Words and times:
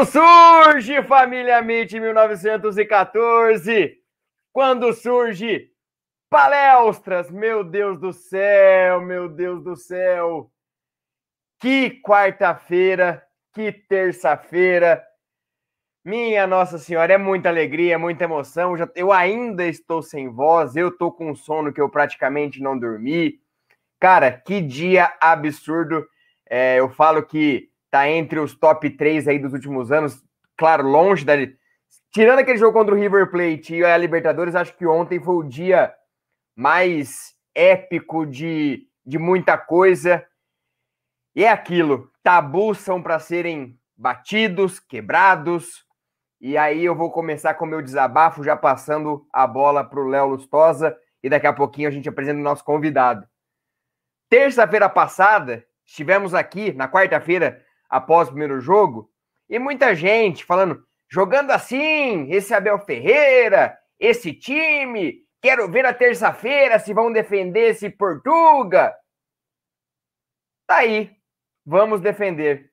Quando 0.00 0.12
surge 0.12 1.02
Família 1.02 1.60
Meet 1.60 1.92
1914? 1.92 3.98
Quando 4.50 4.94
surge 4.94 5.70
palestras? 6.30 7.30
Meu 7.30 7.62
Deus 7.62 8.00
do 8.00 8.10
céu, 8.10 9.02
meu 9.02 9.28
Deus 9.28 9.62
do 9.62 9.76
céu. 9.76 10.50
Que 11.60 12.00
quarta-feira, 12.00 13.22
que 13.52 13.70
terça-feira. 13.70 15.04
Minha 16.02 16.46
Nossa 16.46 16.78
Senhora, 16.78 17.12
é 17.12 17.18
muita 17.18 17.50
alegria, 17.50 17.92
é 17.92 17.98
muita 17.98 18.24
emoção. 18.24 18.76
Eu 18.94 19.12
ainda 19.12 19.66
estou 19.66 20.00
sem 20.00 20.30
voz, 20.30 20.76
eu 20.76 20.88
estou 20.88 21.12
com 21.12 21.34
sono 21.34 21.74
que 21.74 21.80
eu 21.80 21.90
praticamente 21.90 22.62
não 22.62 22.78
dormi. 22.78 23.38
Cara, 24.00 24.32
que 24.32 24.62
dia 24.62 25.12
absurdo. 25.20 26.08
É, 26.48 26.80
eu 26.80 26.88
falo 26.88 27.22
que 27.22 27.69
tá 27.90 28.08
entre 28.08 28.38
os 28.38 28.54
top 28.54 28.88
3 28.90 29.28
aí 29.28 29.38
dos 29.38 29.52
últimos 29.52 29.90
anos. 29.90 30.22
Claro, 30.56 30.86
longe 30.86 31.24
da. 31.24 31.34
Tirando 32.12 32.40
aquele 32.40 32.58
jogo 32.58 32.72
contra 32.72 32.94
o 32.94 32.98
River 32.98 33.30
Plate 33.30 33.74
e 33.74 33.84
a 33.84 33.96
Libertadores, 33.96 34.54
acho 34.54 34.76
que 34.76 34.86
ontem 34.86 35.20
foi 35.20 35.34
o 35.34 35.42
dia 35.42 35.92
mais 36.56 37.34
épico 37.54 38.26
de, 38.26 38.86
de 39.04 39.18
muita 39.18 39.56
coisa. 39.56 40.24
E 41.34 41.44
é 41.44 41.50
aquilo: 41.50 42.10
tabus 42.22 42.78
são 42.78 43.02
para 43.02 43.18
serem 43.18 43.78
batidos, 43.96 44.80
quebrados. 44.80 45.84
E 46.40 46.56
aí 46.56 46.84
eu 46.84 46.94
vou 46.94 47.10
começar 47.10 47.54
com 47.54 47.64
o 47.64 47.68
meu 47.68 47.82
desabafo, 47.82 48.42
já 48.42 48.56
passando 48.56 49.26
a 49.32 49.46
bola 49.46 49.84
para 49.84 50.00
o 50.00 50.08
Léo 50.08 50.28
Lustosa. 50.28 50.96
E 51.22 51.28
daqui 51.28 51.46
a 51.46 51.52
pouquinho 51.52 51.88
a 51.88 51.90
gente 51.90 52.08
apresenta 52.08 52.40
o 52.40 52.42
nosso 52.42 52.64
convidado. 52.64 53.26
Terça-feira 54.28 54.88
passada, 54.88 55.66
estivemos 55.84 56.34
aqui, 56.34 56.72
na 56.72 56.88
quarta-feira, 56.88 57.62
após 57.90 58.28
o 58.28 58.30
primeiro 58.30 58.60
jogo, 58.60 59.10
e 59.48 59.58
muita 59.58 59.94
gente 59.96 60.44
falando, 60.44 60.80
jogando 61.10 61.50
assim, 61.50 62.30
esse 62.30 62.54
Abel 62.54 62.78
Ferreira, 62.78 63.76
esse 63.98 64.32
time, 64.32 65.18
quero 65.42 65.68
ver 65.68 65.82
na 65.82 65.92
terça-feira 65.92 66.78
se 66.78 66.94
vão 66.94 67.12
defender 67.12 67.70
esse 67.70 67.90
Portuga. 67.90 68.94
Tá 70.68 70.76
aí, 70.76 71.10
vamos 71.66 72.00
defender. 72.00 72.70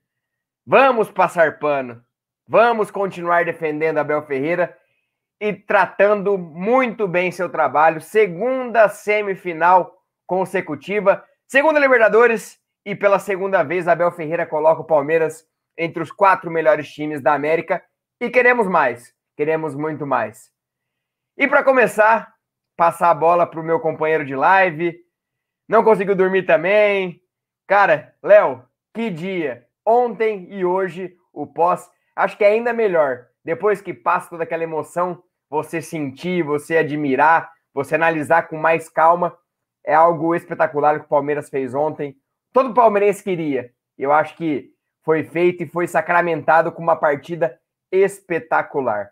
Vamos 0.66 1.10
passar 1.10 1.58
pano. 1.58 2.06
Vamos 2.48 2.92
continuar 2.92 3.44
defendendo 3.44 3.98
Abel 3.98 4.26
Ferreira 4.26 4.78
e 5.42 5.54
tratando 5.54 6.38
muito 6.38 7.08
bem 7.08 7.32
seu 7.32 7.50
trabalho. 7.50 8.00
Segunda 8.00 8.88
semifinal 8.88 9.98
consecutiva, 10.26 11.26
segunda 11.48 11.80
Libertadores 11.80 12.60
e 12.88 12.96
pela 12.96 13.20
segunda 13.20 13.64
vez, 13.64 13.86
Abel 13.86 14.10
Ferreira 14.14 14.46
coloca 14.46 14.80
o 14.80 14.86
Palmeiras 14.86 15.46
entre 15.78 16.02
os 16.02 16.10
quatro 16.10 16.50
melhores 16.50 16.90
times 16.90 17.22
da 17.22 17.34
América. 17.34 17.84
E 18.18 18.30
queremos 18.30 18.66
mais. 18.66 19.14
Queremos 19.36 19.76
muito 19.76 20.08
mais. 20.08 20.50
E 21.38 21.50
para 21.50 21.66
começar, 21.66 22.34
passar 22.78 23.10
a 23.10 23.14
bola 23.14 23.46
para 23.46 23.60
o 23.60 23.64
meu 23.64 23.82
companheiro 23.82 24.24
de 24.24 24.38
live. 24.38 24.98
Não 25.68 25.84
conseguiu 25.84 26.16
dormir 26.16 26.44
também. 26.44 27.22
Cara, 27.68 28.16
Léo, 28.24 28.64
que 28.94 29.10
dia. 29.10 29.68
Ontem 29.86 30.48
e 30.50 30.64
hoje, 30.64 31.14
o 31.34 31.46
pós. 31.46 31.92
Acho 32.16 32.38
que 32.38 32.46
é 32.46 32.52
ainda 32.54 32.72
melhor. 32.72 33.26
Depois 33.44 33.82
que 33.82 33.94
passa 33.94 34.30
toda 34.30 34.44
aquela 34.44 34.64
emoção, 34.64 35.22
você 35.50 35.82
sentir, 35.82 36.42
você 36.42 36.78
admirar, 36.78 37.52
você 37.74 37.96
analisar 37.96 38.48
com 38.48 38.56
mais 38.56 38.88
calma. 38.88 39.38
É 39.86 39.94
algo 39.94 40.34
espetacular 40.34 41.02
que 41.02 41.06
o 41.06 41.10
Palmeiras 41.10 41.50
fez 41.50 41.76
ontem 41.76 42.16
todo 42.58 42.74
palmeirense 42.74 43.24
queria. 43.24 43.70
Eu 43.96 44.12
acho 44.12 44.36
que 44.36 44.72
foi 45.04 45.24
feito 45.24 45.62
e 45.62 45.68
foi 45.68 45.86
sacramentado 45.86 46.72
com 46.72 46.82
uma 46.82 46.96
partida 46.96 47.56
espetacular. 47.92 49.12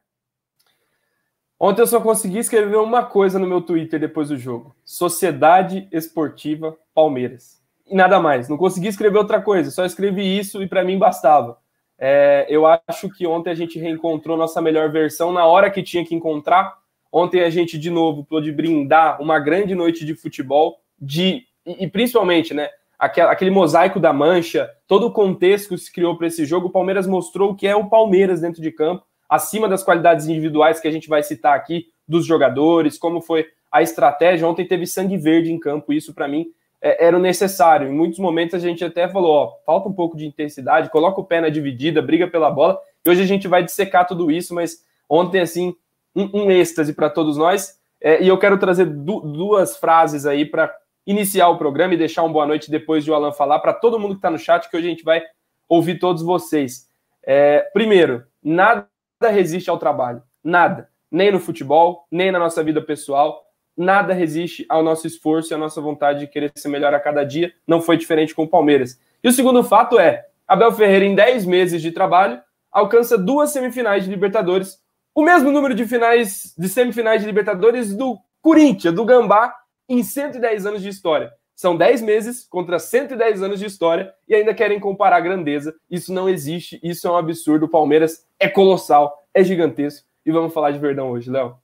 Ontem 1.60 1.84
eu 1.84 1.88
só 1.88 2.02
consegui 2.02 2.40
escrever 2.40 2.78
uma 2.78 3.06
coisa 3.06 3.38
no 3.38 3.46
meu 3.46 3.62
Twitter 3.62 4.00
depois 4.00 4.30
do 4.30 4.38
jogo: 4.38 4.76
Sociedade 4.84 5.88
Esportiva 5.92 6.76
Palmeiras. 6.92 7.62
E 7.86 7.96
nada 7.96 8.20
mais. 8.20 8.50
Não 8.50 8.58
consegui 8.58 8.88
escrever 8.88 9.20
outra 9.20 9.40
coisa, 9.40 9.70
só 9.70 9.86
escrevi 9.86 10.40
isso 10.40 10.64
e 10.64 10.68
para 10.68 10.84
mim 10.84 10.98
bastava. 10.98 11.60
É, 12.00 12.48
eu 12.50 12.66
acho 12.66 13.12
que 13.12 13.28
ontem 13.28 13.52
a 13.52 13.56
gente 13.56 13.78
reencontrou 13.78 14.36
nossa 14.36 14.60
melhor 14.60 14.92
versão 14.92 15.32
na 15.32 15.46
hora 15.46 15.70
que 15.70 15.84
tinha 15.84 16.04
que 16.04 16.16
encontrar. 16.16 16.80
Ontem 17.12 17.44
a 17.44 17.52
gente, 17.52 17.78
de 17.78 17.92
novo, 17.92 18.26
pôde 18.26 18.52
brindar 18.52 19.22
uma 19.22 19.38
grande 19.38 19.76
noite 19.76 20.04
de 20.04 20.16
futebol, 20.16 20.80
de 21.00 21.44
e, 21.64 21.86
e 21.86 21.88
principalmente, 21.88 22.52
né? 22.52 22.70
Aquele 23.00 23.52
mosaico 23.52 24.00
da 24.00 24.14
mancha, 24.14 24.70
todo 24.88 25.08
o 25.08 25.12
contexto 25.12 25.70
que 25.70 25.78
se 25.78 25.92
criou 25.92 26.18
para 26.18 26.28
esse 26.28 26.46
jogo, 26.46 26.68
o 26.68 26.72
Palmeiras 26.72 27.08
mostrou 27.08 27.52
o 27.52 27.56
que 27.56 27.68
é 27.68 27.76
o 27.76 27.90
Palmeiras 27.90 28.42
dentro 28.42 28.62
de 28.62 28.72
campo, 28.72 29.04
acima 29.30 29.68
das 29.68 29.84
qualidades 29.84 30.28
individuais 30.28 30.80
que 30.80 30.88
a 30.88 30.92
gente 30.92 31.10
vai 31.10 31.24
citar 31.24 31.56
aqui, 31.56 31.88
dos 32.08 32.26
jogadores, 32.26 32.98
como 32.98 33.22
foi 33.22 33.48
a 33.72 33.82
estratégia. 33.82 34.48
Ontem 34.48 34.66
teve 34.66 34.86
sangue 34.86 35.18
verde 35.18 35.52
em 35.52 35.60
campo, 35.60 35.92
isso 35.92 36.14
para 36.14 36.28
mim 36.28 36.48
é, 36.82 37.06
era 37.08 37.18
o 37.18 37.20
necessário. 37.20 37.88
Em 37.88 37.94
muitos 37.94 38.20
momentos 38.20 38.56
a 38.56 38.60
gente 38.60 38.84
até 38.84 39.08
falou: 39.08 39.32
ó, 39.32 39.54
falta 39.66 39.90
um 39.90 39.94
pouco 39.94 40.16
de 40.16 40.26
intensidade, 40.26 40.90
coloca 40.90 41.20
o 41.20 41.26
pé 41.26 41.42
na 41.42 41.50
dividida, 41.50 42.02
briga 42.02 42.28
pela 42.28 42.50
bola. 42.50 42.80
E 43.04 43.10
hoje 43.10 43.22
a 43.22 43.26
gente 43.26 43.48
vai 43.48 43.64
dissecar 43.64 44.06
tudo 44.08 44.32
isso, 44.32 44.54
mas 44.54 44.84
ontem, 45.10 45.42
assim, 45.42 45.76
um, 46.16 46.44
um 46.44 46.52
êxtase 46.52 46.94
para 46.94 47.10
todos 47.10 47.38
nós. 47.38 47.80
É, 48.00 48.22
e 48.22 48.28
eu 48.28 48.38
quero 48.38 48.58
trazer 48.58 48.86
du 48.86 49.22
duas 49.22 49.78
frases 49.78 50.26
aí 50.26 50.46
para 50.46 50.72
iniciar 51.06 51.50
o 51.50 51.58
programa 51.58 51.94
e 51.94 51.98
deixar 51.98 52.24
uma 52.24 52.34
boa 52.34 52.46
noite 52.46 52.72
depois 52.72 53.04
de 53.04 53.12
o 53.12 53.14
Alan 53.14 53.32
falar 53.32 53.60
para 53.60 53.74
todo 53.74 54.00
mundo 54.00 54.16
que 54.16 54.20
está 54.20 54.30
no 54.30 54.40
chat, 54.40 54.70
que 54.70 54.76
hoje 54.76 54.88
a 54.88 54.90
gente 54.90 55.04
vai 55.04 55.24
ouvir 55.68 56.00
todos 56.00 56.24
vocês. 56.24 56.90
É, 57.24 57.70
primeiro, 57.74 58.24
nada 58.44 58.88
resiste 59.22 59.70
ao 59.70 59.78
trabalho. 59.78 60.22
Nada. 60.44 60.90
Nem 61.12 61.32
no 61.32 61.40
futebol, 61.40 62.06
nem 62.12 62.32
na 62.32 62.40
nossa 62.40 62.64
vida 62.64 62.82
pessoal. 62.82 63.46
Nada 63.78 64.14
resiste 64.14 64.66
ao 64.70 64.84
nosso 64.84 65.06
esforço 65.06 65.52
e 65.52 65.56
à 65.56 65.58
nossa 65.58 65.82
vontade 65.82 66.20
de 66.20 66.28
querer 66.28 66.52
ser 66.56 66.70
melhor 66.70 66.94
a 66.94 67.00
cada 67.00 67.24
dia. 67.24 67.54
Não 67.68 67.82
foi 67.82 67.98
diferente 67.98 68.34
com 68.34 68.44
o 68.44 68.48
Palmeiras. 68.48 69.00
E 69.24 69.28
o 69.28 69.32
segundo 69.32 69.64
fato 69.64 70.00
é: 70.00 70.26
Abel 70.48 70.72
Ferreira, 70.72 71.06
em 71.06 71.16
10 71.16 71.46
meses 71.46 71.82
de 71.82 71.92
trabalho, 71.92 72.42
alcança 72.72 73.18
duas 73.18 73.52
semifinais 73.52 74.04
de 74.04 74.10
Libertadores, 74.10 74.80
o 75.14 75.24
mesmo 75.24 75.52
número 75.52 75.74
de 75.74 75.86
finais 75.86 76.54
de 76.58 76.70
semifinais 76.70 77.22
de 77.22 77.28
Libertadores 77.28 77.96
do 77.96 78.18
Corinthians, 78.42 78.94
do 78.94 79.06
Gambá, 79.06 79.56
em 79.88 80.04
110 80.04 80.66
anos 80.66 80.82
de 80.82 80.90
história. 80.90 81.34
São 81.56 81.78
10 81.78 82.02
meses 82.02 82.46
contra 82.48 82.78
110 82.78 83.42
anos 83.42 83.60
de 83.60 83.66
história 83.66 84.14
e 84.28 84.36
ainda 84.36 84.54
querem 84.54 84.80
comparar 84.80 85.22
grandeza. 85.22 85.74
Isso 85.90 86.14
não 86.14 86.28
existe, 86.28 86.80
isso 86.84 87.08
é 87.08 87.12
um 87.12 87.18
absurdo. 87.18 87.66
O 87.66 87.70
Palmeiras 87.70 88.28
é 88.38 88.50
colossal, 88.50 89.18
é 89.34 89.44
gigantesco. 89.44 90.06
E 90.26 90.32
vamos 90.32 90.54
falar 90.54 90.72
de 90.72 90.80
Verdão 90.80 91.12
hoje, 91.12 91.32
Léo. 91.32 91.58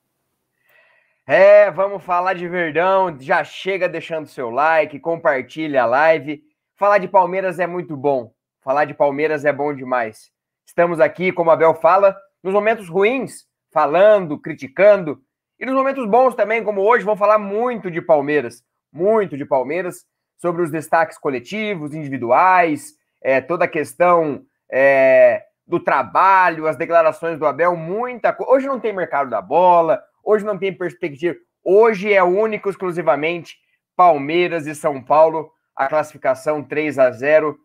É, 1.28 1.70
vamos 1.72 2.04
falar 2.04 2.34
de 2.34 2.48
Verdão. 2.48 3.18
Já 3.20 3.44
chega 3.44 3.90
deixando 3.90 4.28
seu 4.28 4.50
like, 4.50 5.00
compartilha 5.00 5.84
a 5.84 5.86
live. 5.86 6.42
Falar 6.76 6.98
de 6.98 7.08
Palmeiras 7.08 7.60
é 7.60 7.68
muito 7.68 7.98
bom. 7.98 8.34
Falar 8.62 8.86
de 8.86 8.94
Palmeiras 8.94 9.44
é 9.44 9.52
bom 9.52 9.74
demais. 9.74 10.32
Estamos 10.66 11.00
aqui, 11.00 11.32
como 11.32 11.52
a 11.52 11.56
Bel 11.56 11.74
fala, 11.76 12.16
nos 12.42 12.54
momentos 12.54 12.88
ruins, 12.88 13.46
falando, 13.72 14.40
criticando, 14.40 15.22
e 15.62 15.66
nos 15.66 15.76
momentos 15.76 16.06
bons 16.08 16.36
também, 16.36 16.64
como 16.64 16.82
hoje, 16.82 17.06
vamos 17.06 17.20
falar 17.20 17.38
muito 17.38 17.90
de 17.90 18.02
Palmeiras 18.02 18.62
muito 18.92 19.38
de 19.38 19.46
Palmeiras, 19.46 20.06
sobre 20.38 20.64
os 20.64 20.72
destaques 20.72 21.18
coletivos, 21.18 21.94
individuais, 21.94 22.96
é, 23.22 23.40
toda 23.40 23.66
a 23.66 23.68
questão 23.68 24.44
é, 24.70 25.44
do 25.66 25.80
trabalho, 25.80 26.68
as 26.68 26.76
declarações 26.76 27.38
do 27.38 27.46
Abel, 27.46 27.76
muita 27.76 28.34
coisa. 28.34 28.52
Hoje 28.52 28.68
não 28.68 28.80
tem 28.80 28.92
mercado 28.92 29.30
da 29.30 29.42
bola, 29.42 30.02
hoje 30.24 30.44
não 30.44 30.58
tem 30.58 30.76
perspectiva. 30.76 31.36
Hoje 31.64 32.12
é 32.12 32.24
único, 32.24 32.70
exclusivamente, 32.70 33.58
Palmeiras 33.96 34.66
e 34.66 34.74
São 34.74 35.02
Paulo, 35.02 35.52
a 35.76 35.88
classificação 35.88 36.64
3 36.64 36.98
a 36.98 37.12
0 37.12 37.58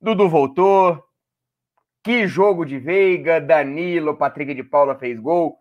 Dudu 0.00 0.28
voltou. 0.28 1.02
Que 2.02 2.26
jogo 2.26 2.64
de 2.64 2.78
Veiga, 2.78 3.40
Danilo, 3.40 4.16
Patrick 4.16 4.54
de 4.54 4.64
Paula 4.64 4.98
fez 4.98 5.20
gol. 5.20 5.58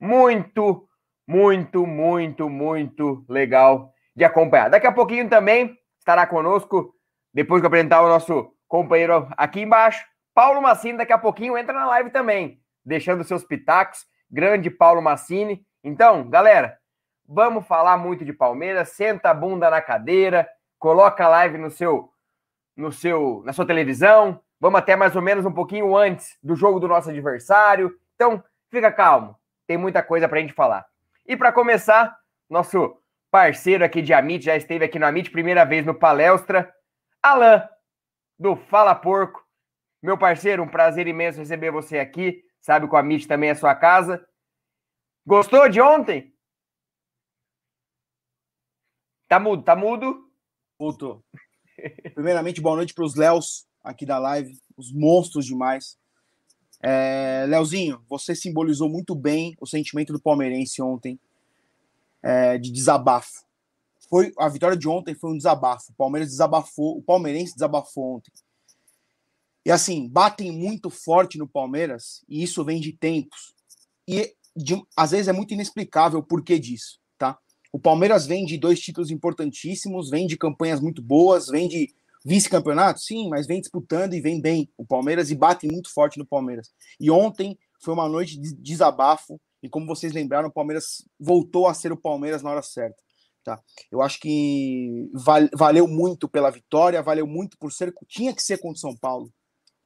Muito, 0.00 0.85
muito, 1.26 1.86
muito, 1.86 2.48
muito 2.48 3.24
legal 3.28 3.92
de 4.14 4.24
acompanhar. 4.24 4.70
Daqui 4.70 4.86
a 4.86 4.92
pouquinho 4.92 5.28
também 5.28 5.76
estará 5.98 6.26
conosco, 6.26 6.94
depois 7.34 7.60
que 7.60 7.66
apresentar 7.66 8.02
o 8.02 8.08
nosso 8.08 8.52
companheiro 8.68 9.28
aqui 9.36 9.60
embaixo, 9.60 10.04
Paulo 10.34 10.60
Massini, 10.60 10.98
daqui 10.98 11.12
a 11.12 11.18
pouquinho 11.18 11.56
entra 11.56 11.72
na 11.72 11.86
live 11.86 12.10
também, 12.10 12.60
deixando 12.84 13.24
seus 13.24 13.42
pitacos, 13.42 14.06
grande 14.30 14.70
Paulo 14.70 15.02
Massini. 15.02 15.64
Então, 15.82 16.28
galera, 16.28 16.78
vamos 17.26 17.66
falar 17.66 17.96
muito 17.96 18.24
de 18.24 18.32
Palmeiras, 18.32 18.90
senta 18.90 19.30
a 19.30 19.34
bunda 19.34 19.70
na 19.70 19.80
cadeira, 19.80 20.48
coloca 20.78 21.24
a 21.24 21.28
live 21.28 21.58
no 21.58 21.70
seu 21.70 22.10
no 22.76 22.92
seu 22.92 23.42
na 23.44 23.52
sua 23.54 23.66
televisão, 23.66 24.40
vamos 24.60 24.78
até 24.78 24.94
mais 24.94 25.16
ou 25.16 25.22
menos 25.22 25.46
um 25.46 25.52
pouquinho 25.52 25.96
antes 25.96 26.36
do 26.42 26.54
jogo 26.54 26.78
do 26.78 26.88
nosso 26.88 27.08
adversário. 27.08 27.94
Então, 28.14 28.42
fica 28.70 28.92
calmo, 28.92 29.36
tem 29.66 29.76
muita 29.76 30.02
coisa 30.02 30.28
para 30.28 30.38
a 30.38 30.40
gente 30.42 30.52
falar. 30.52 30.86
E 31.28 31.36
para 31.36 31.52
começar, 31.52 32.16
nosso 32.48 33.02
parceiro 33.30 33.84
aqui 33.84 34.00
de 34.00 34.12
Amit, 34.12 34.44
já 34.44 34.56
esteve 34.56 34.84
aqui 34.84 34.98
no 34.98 35.06
Amit, 35.06 35.30
primeira 35.30 35.64
vez 35.64 35.84
no 35.84 35.98
Palestra. 35.98 36.72
Alan, 37.20 37.68
do 38.38 38.54
Fala 38.54 38.94
Porco. 38.94 39.44
Meu 40.00 40.16
parceiro, 40.16 40.62
um 40.62 40.68
prazer 40.68 41.08
imenso 41.08 41.38
receber 41.38 41.72
você 41.72 41.98
aqui. 41.98 42.44
Sabe 42.60 42.86
que 42.88 42.94
o 42.94 42.96
Amit 42.96 43.26
também 43.26 43.50
é 43.50 43.54
sua 43.54 43.74
casa. 43.74 44.24
Gostou 45.26 45.68
de 45.68 45.80
ontem? 45.80 46.32
Tá 49.28 49.40
mudo, 49.40 49.64
tá 49.64 49.74
mudo? 49.74 50.30
Voltou. 50.78 51.24
Primeiramente, 52.14 52.60
boa 52.60 52.76
noite 52.76 52.94
para 52.94 53.04
os 53.04 53.16
Léos 53.16 53.66
aqui 53.82 54.06
da 54.06 54.18
live, 54.18 54.52
os 54.76 54.92
monstros 54.92 55.44
demais. 55.44 55.98
É, 56.88 57.44
Leozinho, 57.48 58.00
você 58.08 58.32
simbolizou 58.32 58.88
muito 58.88 59.12
bem 59.12 59.56
o 59.60 59.66
sentimento 59.66 60.12
do 60.12 60.20
palmeirense 60.20 60.80
ontem 60.80 61.18
é, 62.22 62.56
de 62.58 62.70
desabafo. 62.70 63.44
Foi 64.08 64.32
a 64.38 64.48
vitória 64.48 64.76
de 64.76 64.88
ontem 64.88 65.12
foi 65.12 65.32
um 65.32 65.36
desabafo. 65.36 65.90
O 65.90 65.94
Palmeiras 65.94 66.28
desabafou, 66.30 66.96
o 66.96 67.02
palmeirense 67.02 67.54
desabafou 67.54 68.14
ontem. 68.14 68.30
E 69.64 69.72
assim, 69.72 70.08
batem 70.08 70.52
muito 70.52 70.88
forte 70.88 71.38
no 71.38 71.48
Palmeiras, 71.48 72.24
e 72.28 72.40
isso 72.40 72.64
vem 72.64 72.80
de 72.80 72.92
tempos. 72.92 73.52
E 74.06 74.32
de, 74.54 74.80
às 74.96 75.10
vezes 75.10 75.26
é 75.26 75.32
muito 75.32 75.52
inexplicável 75.52 76.20
o 76.20 76.22
porquê 76.22 76.56
disso, 76.56 77.00
tá? 77.18 77.36
O 77.72 77.80
Palmeiras 77.80 78.26
vem 78.26 78.46
de 78.46 78.56
dois 78.56 78.78
títulos 78.78 79.10
importantíssimos, 79.10 80.08
vem 80.08 80.24
de 80.24 80.36
campanhas 80.36 80.80
muito 80.80 81.02
boas, 81.02 81.48
vem 81.48 81.66
de 81.66 81.92
vice-campeonato, 82.26 82.98
sim, 82.98 83.28
mas 83.28 83.46
vem 83.46 83.60
disputando 83.60 84.12
e 84.14 84.20
vem 84.20 84.40
bem 84.40 84.68
o 84.76 84.84
Palmeiras 84.84 85.30
e 85.30 85.36
batem 85.36 85.70
muito 85.70 85.92
forte 85.92 86.18
no 86.18 86.26
Palmeiras. 86.26 86.70
E 86.98 87.08
ontem 87.08 87.56
foi 87.80 87.94
uma 87.94 88.08
noite 88.08 88.36
de 88.36 88.52
desabafo, 88.56 89.40
e 89.62 89.68
como 89.68 89.86
vocês 89.86 90.12
lembraram, 90.12 90.48
o 90.48 90.52
Palmeiras 90.52 91.04
voltou 91.20 91.68
a 91.68 91.74
ser 91.74 91.92
o 91.92 91.96
Palmeiras 91.96 92.42
na 92.42 92.50
hora 92.50 92.62
certa. 92.62 93.00
Tá? 93.44 93.60
Eu 93.92 94.02
acho 94.02 94.18
que 94.18 95.08
val, 95.14 95.48
valeu 95.54 95.86
muito 95.86 96.28
pela 96.28 96.50
vitória, 96.50 97.00
valeu 97.00 97.28
muito 97.28 97.56
por 97.58 97.72
ser. 97.72 97.94
Tinha 98.08 98.34
que 98.34 98.42
ser 98.42 98.58
contra 98.58 98.76
o 98.76 98.80
São 98.80 98.96
Paulo. 98.96 99.32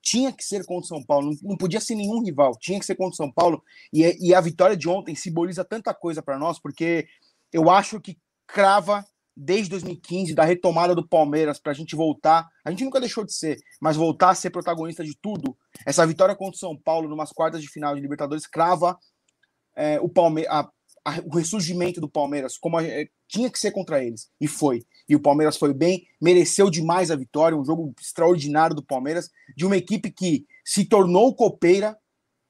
Tinha 0.02 0.32
que 0.32 0.42
ser 0.42 0.64
contra 0.64 0.84
o 0.86 0.88
São 0.88 1.04
Paulo. 1.04 1.36
Não, 1.42 1.58
podia 1.58 1.78
ser 1.78 1.94
nenhum 1.94 2.24
rival. 2.24 2.52
Tinha 2.58 2.78
que 2.80 2.86
ser 2.86 2.94
contra 2.94 3.12
o 3.12 3.16
São 3.16 3.30
Paulo. 3.30 3.62
E, 3.92 4.28
e 4.28 4.34
a 4.34 4.40
vitória 4.40 4.74
de 4.74 4.88
ontem 4.88 5.14
simboliza 5.14 5.62
tanta 5.62 5.92
coisa 5.92 6.22
para 6.22 6.38
nós, 6.38 6.58
porque 6.58 7.06
eu 7.52 7.68
acho 7.68 8.00
que 8.00 8.16
crava 8.46 9.04
desde 9.42 9.70
2015, 9.70 10.34
da 10.34 10.44
retomada 10.44 10.94
do 10.94 11.06
Palmeiras, 11.06 11.58
para 11.58 11.72
a 11.72 11.74
gente 11.74 11.96
voltar. 11.96 12.46
A 12.62 12.70
gente 12.70 12.84
nunca 12.84 13.00
deixou 13.00 13.24
de 13.24 13.32
ser, 13.32 13.58
mas 13.80 13.96
voltar 13.96 14.30
a 14.30 14.34
ser 14.34 14.50
protagonista 14.50 15.02
de 15.02 15.16
tudo. 15.16 15.56
Essa 15.86 16.06
vitória 16.06 16.36
contra 16.36 16.56
o 16.56 16.58
São 16.58 16.76
Paulo, 16.76 17.08
numas 17.08 17.32
quartas 17.32 17.62
de 17.62 17.68
final 17.68 17.94
de 17.94 18.02
Libertadores, 18.02 18.46
crava 18.46 18.98
é, 19.74 19.98
o, 20.00 20.08
Palme 20.08 20.46
a, 20.46 20.68
a, 21.04 21.20
o 21.24 21.36
ressurgimento 21.36 22.00
do 22.00 22.08
Palmeiras, 22.08 22.58
como 22.58 22.76
a, 22.76 22.84
é, 22.84 23.08
tinha 23.26 23.48
que 23.48 23.58
ser 23.58 23.70
contra 23.70 24.04
eles, 24.04 24.28
e 24.38 24.46
foi. 24.46 24.84
E 25.08 25.16
o 25.16 25.20
Palmeiras 25.20 25.56
foi 25.56 25.72
bem, 25.72 26.06
mereceu 26.20 26.68
demais 26.68 27.10
a 27.10 27.16
vitória, 27.16 27.56
um 27.56 27.64
jogo 27.64 27.94
extraordinário 27.98 28.76
do 28.76 28.84
Palmeiras, 28.84 29.30
de 29.56 29.64
uma 29.64 29.76
equipe 29.76 30.10
que 30.10 30.44
se 30.64 30.84
tornou 30.84 31.34
copeira 31.34 31.96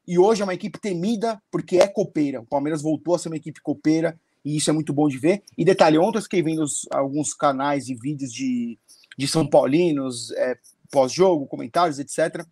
e 0.08 0.18
hoje 0.18 0.42
é 0.42 0.44
uma 0.44 0.54
equipe 0.54 0.80
temida 0.80 1.40
porque 1.52 1.76
é 1.76 1.86
copeira. 1.86 2.40
O 2.40 2.46
Palmeiras 2.46 2.82
voltou 2.82 3.14
a 3.14 3.18
ser 3.18 3.28
uma 3.28 3.36
equipe 3.36 3.60
copeira 3.60 4.18
e 4.44 4.56
isso 4.56 4.70
é 4.70 4.72
muito 4.72 4.92
bom 4.92 5.08
de 5.08 5.18
ver. 5.18 5.42
E 5.56 5.64
detalhe, 5.64 5.98
ontem 5.98 6.18
eu 6.18 6.22
fiquei 6.22 6.42
vendo 6.42 6.62
os, 6.62 6.86
alguns 6.90 7.34
canais 7.34 7.88
e 7.88 7.94
vídeos 7.94 8.32
de, 8.32 8.78
de 9.16 9.28
São 9.28 9.46
Paulinos, 9.46 10.30
é, 10.32 10.58
pós-jogo, 10.90 11.46
comentários, 11.46 11.98
etc. 11.98 12.44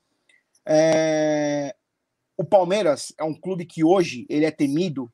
É, 0.66 1.75
o 2.37 2.45
Palmeiras 2.45 3.12
é 3.18 3.25
um 3.25 3.35
clube 3.35 3.66
que 3.66 3.83
hoje 3.83 4.26
ele 4.28 4.45
é 4.45 4.50
temido 4.50 5.11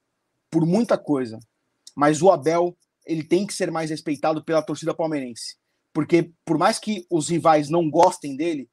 por 0.50 0.66
muita 0.66 0.98
coisa, 0.98 1.38
mas 1.94 2.20
o 2.20 2.30
Abel 2.30 2.76
ele 3.06 3.22
tem 3.22 3.46
que 3.46 3.54
ser 3.54 3.70
mais 3.70 3.90
respeitado 3.90 4.44
pela 4.44 4.62
torcida 4.62 4.94
palmeirense, 4.94 5.56
porque 5.92 6.32
por 6.44 6.58
mais 6.58 6.78
que 6.78 7.06
os 7.10 7.28
rivais 7.28 7.68
não 7.68 7.88
gostem 7.88 8.36
dele, 8.36 8.68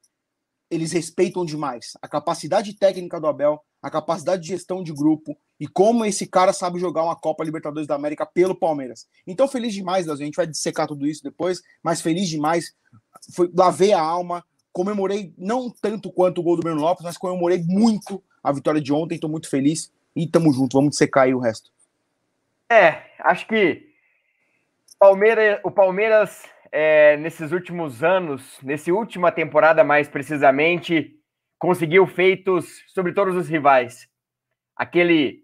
eles 0.70 0.91
respeitam 0.91 1.46
demais 1.46 1.91
a 2.01 2.08
capacidade 2.08 2.74
técnica 2.74 3.20
do 3.20 3.27
Abel, 3.27 3.62
a 3.81 3.89
capacidade 3.89 4.41
de 4.41 4.50
gestão 4.50 4.81
de 4.81 4.93
grupo 4.93 5.38
e 5.62 5.68
como 5.68 6.03
esse 6.03 6.25
cara 6.25 6.51
sabe 6.51 6.80
jogar 6.80 7.03
uma 7.03 7.15
Copa 7.15 7.44
Libertadores 7.44 7.88
da 7.88 7.94
América 7.94 8.25
pelo 8.25 8.56
Palmeiras. 8.56 9.08
Então 9.27 9.48
feliz 9.48 9.72
demais, 9.75 10.10
a 10.10 10.15
gente 10.15 10.36
vai 10.36 10.48
dissecar 10.48 10.88
tudo 10.88 11.06
isso 11.06 11.24
depois, 11.24 11.62
mas 11.84 12.01
feliz 12.01 12.27
demais, 12.27 12.75
foi 13.36 13.48
lavei 13.56 13.94
a 13.94 14.01
alma, 14.01 14.44
comemorei 14.74 15.36
não 15.38 15.70
tanto 15.70 16.12
quanto 16.12 16.41
o 16.41 16.44
gol 16.44 16.56
do 16.56 16.63
Breno 16.63 16.82
Lopes, 16.82 17.03
mas 17.03 17.15
comemorei 17.15 17.62
muito 17.63 18.24
a 18.44 18.51
vitória 18.51 18.82
de 18.82 18.91
ontem, 18.91 19.13
estou 19.13 19.30
muito 19.30 19.48
feliz 19.48 19.94
e 20.15 20.25
tamo 20.27 20.51
junto, 20.51 20.75
vamos 20.75 20.98
secar 20.98 21.25
aí 21.25 21.34
o 21.36 21.39
resto. 21.39 21.70
É, 22.68 23.03
acho 23.20 23.46
que 23.46 23.88
Palmeiras, 24.98 25.60
o 25.63 25.70
Palmeiras, 25.70 26.44
é, 26.72 27.18
nesses 27.18 27.51
últimos 27.51 28.03
anos, 28.03 28.58
nessa 28.63 28.91
última 28.91 29.32
temporada 29.32 29.84
mais 29.84 30.08
precisamente, 30.08 31.15
conseguiu 31.60 32.08
feitos 32.08 32.84
sobre 32.88 33.13
todos 33.13 33.36
os 33.36 33.48
rivais. 33.48 34.10
Aquele 34.75 35.44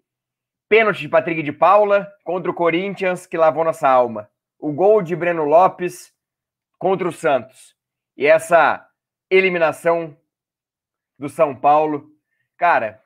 pênalti 0.68 1.00
de 1.00 1.08
Patrick 1.08 1.42
de 1.42 1.52
Paula 1.52 2.06
contra 2.24 2.50
o 2.50 2.54
Corinthians, 2.54 3.26
que 3.26 3.36
lavou 3.36 3.64
nossa 3.64 3.88
alma. 3.88 4.28
O 4.58 4.72
gol 4.72 5.02
de 5.02 5.16
Breno 5.16 5.44
Lopes 5.44 6.12
contra 6.78 7.08
o 7.08 7.12
Santos. 7.12 7.74
E 8.16 8.26
essa 8.26 8.86
eliminação 9.30 10.16
do 11.18 11.28
São 11.28 11.54
Paulo 11.54 12.10
Cara, 12.58 13.00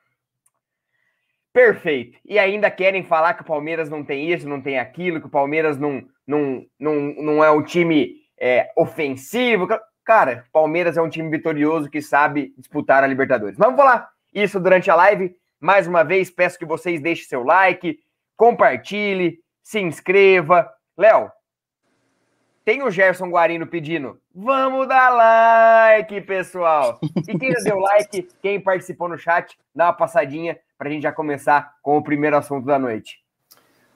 perfeito. 1.53 2.19
E 2.25 2.39
ainda 2.39 2.71
querem 2.71 3.05
falar 3.05 3.35
que 3.35 3.43
o 3.43 3.47
Palmeiras 3.47 3.91
não 3.91 4.03
tem 4.03 4.33
isso, 4.33 4.49
não 4.49 4.63
tem 4.63 4.79
aquilo, 4.79 5.21
que 5.21 5.27
o 5.27 5.31
Palmeiras 5.31 5.79
não, 5.79 6.03
não, 6.27 6.65
não, 6.81 6.95
não 7.23 7.45
é 7.45 7.51
um 7.51 7.63
time 7.63 8.15
é, 8.41 8.73
ofensivo. 8.75 9.69
Cara, 10.05 10.47
Palmeiras 10.51 10.97
é 10.97 11.03
um 11.03 11.11
time 11.11 11.29
vitorioso 11.29 11.91
que 11.91 12.01
sabe 12.01 12.55
disputar 12.57 13.05
a 13.05 13.07
Libertadores. 13.07 13.59
Vamos 13.59 13.77
falar 13.77 14.09
isso 14.33 14.59
durante 14.59 14.91
a 14.91 14.95
live. 14.95 15.37
Mais 15.63 15.87
uma 15.87 16.03
vez, 16.03 16.29
peço 16.29 16.59
que 16.59 16.67
vocês 16.67 17.01
deixem 17.01 17.25
seu 17.25 17.45
like, 17.45 18.01
compartilhe, 18.37 19.39
se 19.63 19.79
inscreva. 19.79 20.69
Léo, 20.99 21.31
tem 22.65 22.83
o 22.83 22.91
Gerson 22.91 23.31
Guarino 23.31 23.65
pedindo, 23.65 24.21
vamos 24.35 24.89
dar 24.89 25.11
like, 25.11 26.21
pessoal. 26.23 26.99
E 27.29 27.39
quem 27.39 27.53
deu 27.63 27.79
like, 27.81 28.27
quem 28.43 28.61
participou 28.61 29.09
no 29.09 29.17
chat, 29.17 29.57
dá 29.73 29.87
uma 29.87 29.93
passadinha 29.93 30.59
para 30.77 30.89
a 30.89 30.93
gente 30.93 31.05
já 31.05 31.13
começar 31.13 31.77
com 31.81 31.97
o 31.97 32.03
primeiro 32.03 32.37
assunto 32.37 32.67
da 32.67 32.77
noite. 32.77 33.23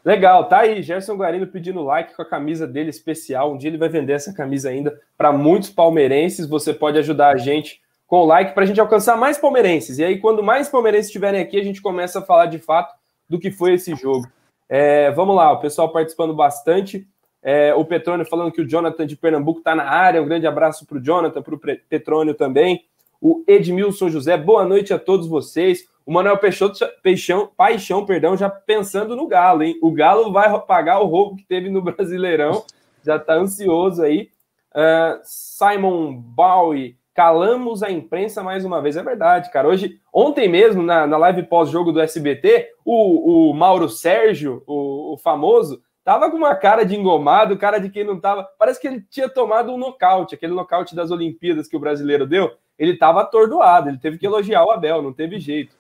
Legal, 0.04 0.48
tá 0.48 0.60
aí. 0.60 0.84
Gerson 0.84 1.16
Guarino 1.16 1.48
pedindo 1.48 1.82
like 1.82 2.14
com 2.14 2.22
a 2.22 2.30
camisa 2.30 2.64
dele 2.64 2.90
especial. 2.90 3.52
Um 3.52 3.58
dia 3.58 3.70
ele 3.70 3.76
vai 3.76 3.88
vender 3.88 4.12
essa 4.12 4.32
camisa 4.32 4.70
ainda 4.70 4.96
para 5.18 5.32
muitos 5.32 5.68
palmeirenses. 5.68 6.48
Você 6.48 6.72
pode 6.72 6.96
ajudar 6.96 7.34
a 7.34 7.36
gente 7.36 7.80
com 8.06 8.20
o 8.20 8.26
like 8.26 8.54
para 8.54 8.62
a 8.62 8.66
gente 8.66 8.80
alcançar 8.80 9.16
mais 9.16 9.38
palmeirenses. 9.38 9.98
E 9.98 10.04
aí, 10.04 10.18
quando 10.18 10.42
mais 10.42 10.68
palmeirenses 10.68 11.06
estiverem 11.06 11.40
aqui, 11.40 11.58
a 11.58 11.64
gente 11.64 11.82
começa 11.82 12.20
a 12.20 12.22
falar 12.22 12.46
de 12.46 12.58
fato 12.58 12.94
do 13.28 13.38
que 13.38 13.50
foi 13.50 13.74
esse 13.74 13.94
jogo. 13.94 14.26
É, 14.68 15.10
vamos 15.12 15.34
lá, 15.34 15.52
o 15.52 15.60
pessoal 15.60 15.90
participando 15.92 16.34
bastante. 16.34 17.06
É, 17.42 17.74
o 17.74 17.84
Petrônio 17.84 18.26
falando 18.26 18.52
que 18.52 18.60
o 18.60 18.68
Jonathan 18.68 19.06
de 19.06 19.16
Pernambuco 19.16 19.60
está 19.60 19.74
na 19.74 19.84
área. 19.84 20.22
Um 20.22 20.26
grande 20.26 20.46
abraço 20.46 20.86
para 20.86 20.98
o 20.98 21.00
Jonathan, 21.00 21.42
para 21.42 21.54
o 21.54 21.60
Petrônio 21.88 22.34
também. 22.34 22.84
O 23.20 23.44
Edmilson 23.46 24.08
José, 24.08 24.36
boa 24.36 24.64
noite 24.64 24.92
a 24.92 24.98
todos 24.98 25.28
vocês. 25.28 25.86
O 26.04 26.12
Manuel 26.12 26.38
Peixoto, 26.38 26.78
Peixão, 27.02 27.50
Paixão, 27.56 28.04
perdão, 28.06 28.36
já 28.36 28.48
pensando 28.48 29.16
no 29.16 29.26
Galo, 29.26 29.64
hein? 29.64 29.76
O 29.82 29.90
Galo 29.90 30.32
vai 30.32 30.48
pagar 30.60 31.00
o 31.00 31.06
roubo 31.06 31.36
que 31.36 31.44
teve 31.44 31.68
no 31.68 31.82
Brasileirão, 31.82 32.64
já 33.04 33.16
está 33.16 33.34
ansioso 33.34 34.02
aí. 34.02 34.30
Uh, 34.72 35.18
Simon 35.24 36.14
Bowie, 36.14 36.96
calamos 37.16 37.82
a 37.82 37.90
imprensa 37.90 38.42
mais 38.42 38.62
uma 38.62 38.82
vez. 38.82 38.94
É 38.94 39.02
verdade, 39.02 39.50
cara. 39.50 39.66
Hoje, 39.66 39.98
ontem 40.12 40.46
mesmo, 40.46 40.82
na, 40.82 41.06
na 41.06 41.16
live 41.16 41.44
pós-jogo 41.44 41.90
do 41.90 42.00
SBT, 42.00 42.68
o, 42.84 43.48
o 43.50 43.54
Mauro 43.54 43.88
Sérgio, 43.88 44.62
o, 44.66 45.14
o, 45.14 45.16
famoso, 45.16 45.82
tava 46.04 46.30
com 46.30 46.36
uma 46.36 46.54
cara 46.54 46.84
de 46.84 46.94
engomado, 46.94 47.56
cara 47.56 47.78
de 47.78 47.88
quem 47.88 48.04
não 48.04 48.20
tava. 48.20 48.46
Parece 48.58 48.78
que 48.78 48.86
ele 48.86 49.00
tinha 49.10 49.30
tomado 49.30 49.72
um 49.72 49.78
nocaute, 49.78 50.34
aquele 50.34 50.52
nocaute 50.52 50.94
das 50.94 51.10
Olimpíadas 51.10 51.66
que 51.66 51.76
o 51.76 51.80
brasileiro 51.80 52.26
deu. 52.26 52.52
Ele 52.78 52.94
tava 52.94 53.22
atordoado, 53.22 53.88
ele 53.88 53.98
teve 53.98 54.18
que 54.18 54.26
elogiar 54.26 54.66
o 54.66 54.70
Abel, 54.70 55.00
não 55.00 55.14
teve 55.14 55.40
jeito. 55.40 55.74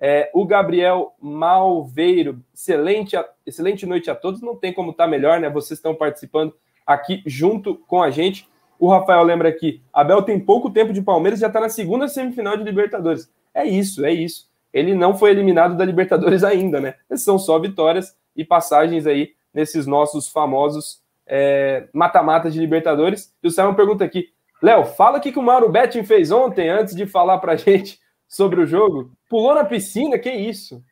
É, 0.00 0.30
o 0.32 0.46
Gabriel 0.46 1.12
Malveiro, 1.20 2.40
excelente, 2.54 3.14
excelente 3.44 3.84
noite 3.84 4.10
a 4.10 4.14
todos. 4.14 4.40
Não 4.40 4.56
tem 4.56 4.72
como 4.72 4.92
estar 4.92 5.04
tá 5.04 5.10
melhor, 5.10 5.38
né? 5.38 5.50
Vocês 5.50 5.78
estão 5.78 5.94
participando 5.94 6.54
aqui 6.86 7.22
junto 7.26 7.74
com 7.74 8.02
a 8.02 8.08
gente. 8.08 8.48
O 8.78 8.88
Rafael 8.88 9.22
lembra 9.22 9.48
aqui: 9.48 9.82
Abel 9.92 10.22
tem 10.22 10.38
pouco 10.38 10.70
tempo 10.70 10.92
de 10.92 11.02
Palmeiras, 11.02 11.40
já 11.40 11.48
está 11.48 11.60
na 11.60 11.68
segunda 11.68 12.08
semifinal 12.08 12.56
de 12.56 12.64
Libertadores. 12.64 13.30
É 13.54 13.64
isso, 13.64 14.04
é 14.04 14.12
isso. 14.12 14.48
Ele 14.72 14.94
não 14.94 15.16
foi 15.16 15.30
eliminado 15.30 15.76
da 15.76 15.84
Libertadores 15.84 16.42
ainda, 16.44 16.80
né? 16.80 16.94
São 17.14 17.38
só 17.38 17.58
vitórias 17.58 18.16
e 18.36 18.44
passagens 18.44 19.06
aí 19.06 19.32
nesses 19.52 19.86
nossos 19.86 20.28
famosos 20.28 21.02
é, 21.26 21.88
mata-mata 21.92 22.50
de 22.50 22.58
Libertadores. 22.58 23.34
E 23.42 23.48
o 23.48 23.50
Simon 23.50 23.74
pergunta 23.74 24.04
aqui: 24.04 24.28
Léo, 24.62 24.84
fala 24.84 25.18
o 25.18 25.20
que 25.20 25.38
o 25.38 25.42
Mauro 25.42 25.68
Betting 25.68 26.04
fez 26.04 26.30
ontem 26.30 26.68
antes 26.68 26.94
de 26.94 27.06
falar 27.06 27.38
para 27.38 27.54
gente 27.56 27.98
sobre 28.26 28.60
o 28.60 28.66
jogo. 28.66 29.10
Pulou 29.28 29.54
na 29.54 29.64
piscina, 29.64 30.18
que 30.18 30.30
isso? 30.30 30.82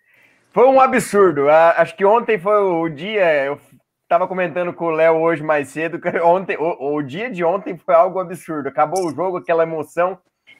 Foi 0.52 0.66
um 0.66 0.80
absurdo. 0.80 1.50
Acho 1.50 1.94
que 1.96 2.04
ontem 2.04 2.38
foi 2.38 2.56
o 2.56 2.88
dia. 2.88 3.44
Eu 3.44 3.58
estava 4.06 4.28
comentando 4.28 4.72
com 4.72 4.86
o 4.86 4.90
Léo 4.90 5.16
hoje 5.16 5.42
mais 5.42 5.68
cedo. 5.68 6.00
Que 6.00 6.08
ontem, 6.20 6.56
o, 6.56 6.94
o, 6.94 7.02
dia 7.02 7.30
de 7.30 7.44
ontem 7.44 7.76
foi 7.76 7.94
algo 7.94 8.18
absurdo. 8.18 8.68
Acabou 8.68 9.04
o 9.04 9.14
jogo, 9.14 9.38
aquela 9.38 9.64
emoção. 9.64 10.18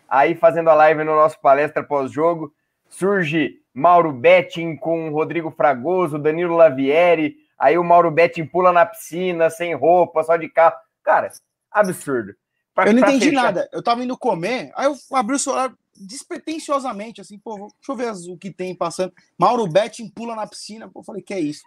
Aí, 0.09 0.35
fazendo 0.35 0.69
a 0.69 0.75
live 0.75 1.03
no 1.05 1.15
nosso 1.15 1.41
palestra 1.41 1.83
pós-jogo, 1.83 2.53
surge 2.89 3.61
Mauro 3.73 4.13
Betting 4.13 4.77
com 4.77 5.11
Rodrigo 5.11 5.51
Fragoso, 5.51 6.19
Danilo 6.19 6.57
Lavieri. 6.57 7.37
Aí 7.59 7.79
o 7.79 7.85
Mauro 7.85 8.11
Betting 8.11 8.47
pula 8.47 8.73
na 8.73 8.85
piscina, 8.85 9.49
sem 9.49 9.75
roupa, 9.75 10.23
só 10.23 10.37
de 10.37 10.49
carro. 10.49 10.77
Cara, 11.03 11.31
absurdo. 11.71 12.35
Pra, 12.75 12.87
eu 12.87 12.93
não 12.93 13.01
entendi 13.01 13.31
fechar... 13.31 13.43
nada. 13.43 13.69
Eu 13.73 13.83
tava 13.83 14.05
indo 14.05 14.19
comer, 14.19 14.71
aí 14.77 14.87
eu 14.87 14.95
abri 15.13 15.35
o 15.35 15.39
celular, 15.39 15.73
despretensiosamente, 15.95 17.23
assim, 17.23 17.39
pô, 17.39 17.57
deixa 17.57 17.73
eu 17.89 17.97
ver 17.97 18.31
o 18.31 18.37
que 18.37 18.51
tem 18.51 18.75
passando. 18.75 19.13
Mauro 19.39 19.67
Betting 19.67 20.11
pula 20.11 20.37
na 20.37 20.47
piscina, 20.47 20.87
pô, 20.87 21.01
eu 21.01 21.05
falei, 21.05 21.23
que 21.23 21.33
é 21.33 21.41
isso? 21.41 21.63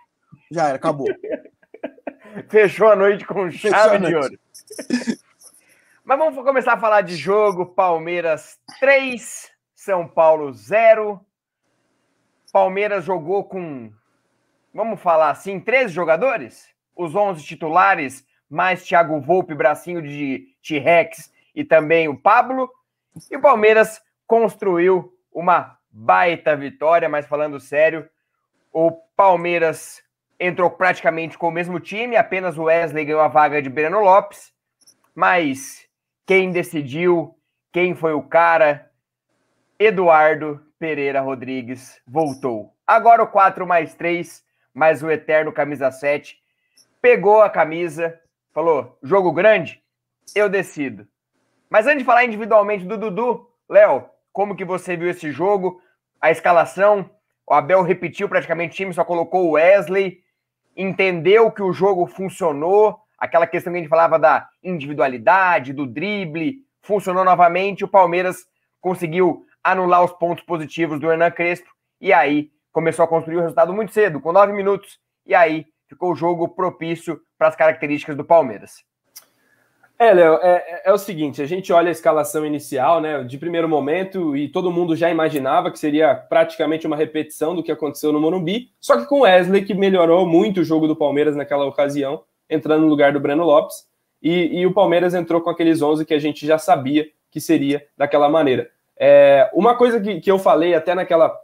Já 0.51 0.67
era, 0.67 0.75
acabou. 0.75 1.07
Fechou 2.50 2.89
a 2.89 2.95
noite 2.95 3.25
com 3.25 3.50
chave 3.50 4.00
de 4.00 4.15
ouro. 4.15 4.39
Mas 6.03 6.17
vamos 6.17 6.43
começar 6.43 6.74
a 6.74 6.79
falar 6.79 7.01
de 7.01 7.15
jogo. 7.15 7.67
Palmeiras 7.67 8.59
3, 8.79 9.51
São 9.75 10.07
Paulo 10.07 10.51
0. 10.51 11.24
Palmeiras 12.51 13.05
jogou 13.05 13.43
com, 13.43 13.91
vamos 14.74 15.00
falar 15.00 15.29
assim, 15.29 15.59
13 15.59 15.93
jogadores? 15.93 16.67
Os 16.95 17.15
11 17.15 17.43
titulares, 17.43 18.25
mais 18.50 18.83
Thiago 18.83 19.21
Volpe, 19.21 19.53
bracinho 19.53 20.01
de 20.01 20.48
T-Rex 20.63 21.31
e 21.53 21.63
também 21.63 22.07
o 22.07 22.17
Pablo. 22.17 22.69
E 23.29 23.38
o 23.38 23.41
Palmeiras 23.41 24.01
construiu 24.25 25.13
uma 25.31 25.77
baita 25.91 26.55
vitória, 26.55 27.07
mas 27.07 27.27
falando 27.27 27.59
sério, 27.59 28.09
o 28.71 28.91
Palmeiras 29.15 30.01
entrou 30.39 30.69
praticamente 30.69 31.38
com 31.38 31.50
o 31.50 31.51
mesmo 31.51 31.79
time, 31.79 32.15
apenas 32.15 32.58
o 32.58 32.63
Wesley 32.63 33.05
ganhou 33.05 33.22
a 33.22 33.27
vaga 33.27 33.62
de 33.62 33.69
Breno 33.69 34.00
Lopes, 34.00 34.53
mas 35.13 35.86
quem 36.25 36.51
decidiu, 36.51 37.36
quem 37.74 37.93
foi 37.93 38.13
o 38.13 38.24
cara? 38.24 38.89
Eduardo 39.77 40.63
Pereira 40.77 41.22
Rodrigues 41.22 42.01
voltou. 42.08 42.74
Agora 42.88 43.24
o 43.24 43.27
4 43.27 43.67
mais 43.67 43.93
3, 43.93 44.43
mais 44.74 45.03
o 45.03 45.12
eterno 45.12 45.51
camisa 45.51 45.91
7, 45.91 46.38
pegou 47.01 47.41
a 47.41 47.50
camisa, 47.50 48.19
falou: 48.53 48.98
jogo 49.03 49.31
grande, 49.31 49.84
eu 50.34 50.48
decido. 50.50 51.08
Mas 51.69 51.86
antes 51.86 52.00
de 52.00 52.05
falar 52.05 52.25
individualmente 52.25 52.86
do 52.86 52.98
Dudu, 52.98 53.50
Léo, 53.69 54.10
como 54.31 54.55
que 54.55 54.65
você 54.65 54.96
viu 54.96 55.10
esse 55.10 55.31
jogo? 55.31 55.81
A 56.19 56.31
escalação, 56.31 57.10
o 57.46 57.53
Abel 57.53 57.81
repetiu 57.84 58.27
praticamente 58.27 58.74
o 58.74 58.75
time, 58.75 58.93
só 58.93 59.03
colocou 59.03 59.48
o 59.48 59.51
Wesley, 59.51 60.24
entendeu 60.81 61.51
que 61.51 61.62
o 61.62 61.74
jogo 61.74 62.07
funcionou, 62.07 62.98
aquela 63.17 63.45
questão 63.45 63.74
que 63.74 63.79
a 63.79 63.81
gente 63.81 63.89
falava 63.89 64.17
da 64.17 64.48
individualidade, 64.63 65.74
do 65.74 65.86
drible, 65.86 66.59
funcionou 66.81 67.25
novamente, 67.25 67.83
o 67.83 67.88
Palmeiras 67.88 68.45
conseguiu 68.79 69.45
anular 69.62 70.01
os 70.05 70.13
pontos 70.13 70.43
positivos 70.45 70.98
do 70.98 71.12
Hernan 71.12 71.31
Crespo, 71.31 71.69
e 72.00 72.13
aí 72.13 72.50
começou 72.71 73.03
a 73.03 73.07
construir 73.09 73.36
o 73.36 73.41
resultado 73.41 73.74
muito 73.74 73.91
cedo, 73.91 74.21
com 74.21 74.31
nove 74.31 74.53
minutos, 74.53 74.98
e 75.25 75.36
aí 75.36 75.65
ficou 75.86 76.13
o 76.13 76.15
jogo 76.15 76.48
propício 76.48 77.19
para 77.38 77.50
as 77.50 77.57
características 77.57 78.15
do 78.15 78.24
Palmeiras. 78.24 78.88
É, 80.01 80.13
Léo, 80.13 80.36
é, 80.36 80.50
é, 80.50 80.82
é, 80.86 80.94
o 80.94 80.98
seguinte, 80.98 81.41
a 81.41 81.46
gente 81.46 81.74
olha 81.74 81.89
a 81.89 81.91
escalação 81.91 82.46
inicial, 82.46 83.01
né, 83.01 83.22
de 83.22 83.38
primeiro 83.38 83.68
momento, 83.68 84.34
e 84.34 84.48
todo 84.48 84.72
mundo 84.72 84.96
já 84.96 85.10
imaginava 85.10 85.70
que 85.70 85.77
seria 85.77 86.15
praticamente 86.15 86.88
uma 86.88 86.96
repetição 86.96 87.53
do 87.53 87.62
que 87.62 87.70
aconteceu 87.70 88.13
no 88.13 88.20
Morumbi, 88.22 88.72
só 88.79 88.96
que 88.96 89.06
com 89.06 89.24
Wesley, 89.24 89.65
que 89.65 89.74
melhorou 89.74 90.25
muito 90.25 90.62
o 90.62 90.63
jogo 90.63 90.88
do 90.88 90.96
Palmeiras 90.96 91.36
naquela 91.36 91.65
ocasião, 91.65 92.24
entrando 92.50 92.84
no 92.84 92.88
lugar 92.88 93.12
do 93.12 93.20
Breno 93.20 93.44
Lopes, 93.44 93.89
e, 94.24 94.62
e 94.62 94.65
o 94.65 94.74
Palmeiras 94.74 95.13
entrou 95.13 95.41
com 95.41 95.50
aqueles 95.50 95.82
11 95.82 96.06
que 96.06 96.13
a 96.13 96.20
gente 96.20 96.48
já 96.48 96.58
sabia 96.58 97.06
que 97.29 97.41
seria 97.41 97.86
daquela 97.98 98.29
maneira. 98.29 98.70
É, 98.98 99.50
uma 99.53 99.75
coisa 99.75 100.00
que, 100.00 100.22
que 100.22 100.32
eu 100.32 100.39
falei 100.39 100.75
até 100.75 100.96
naquela 100.96 101.38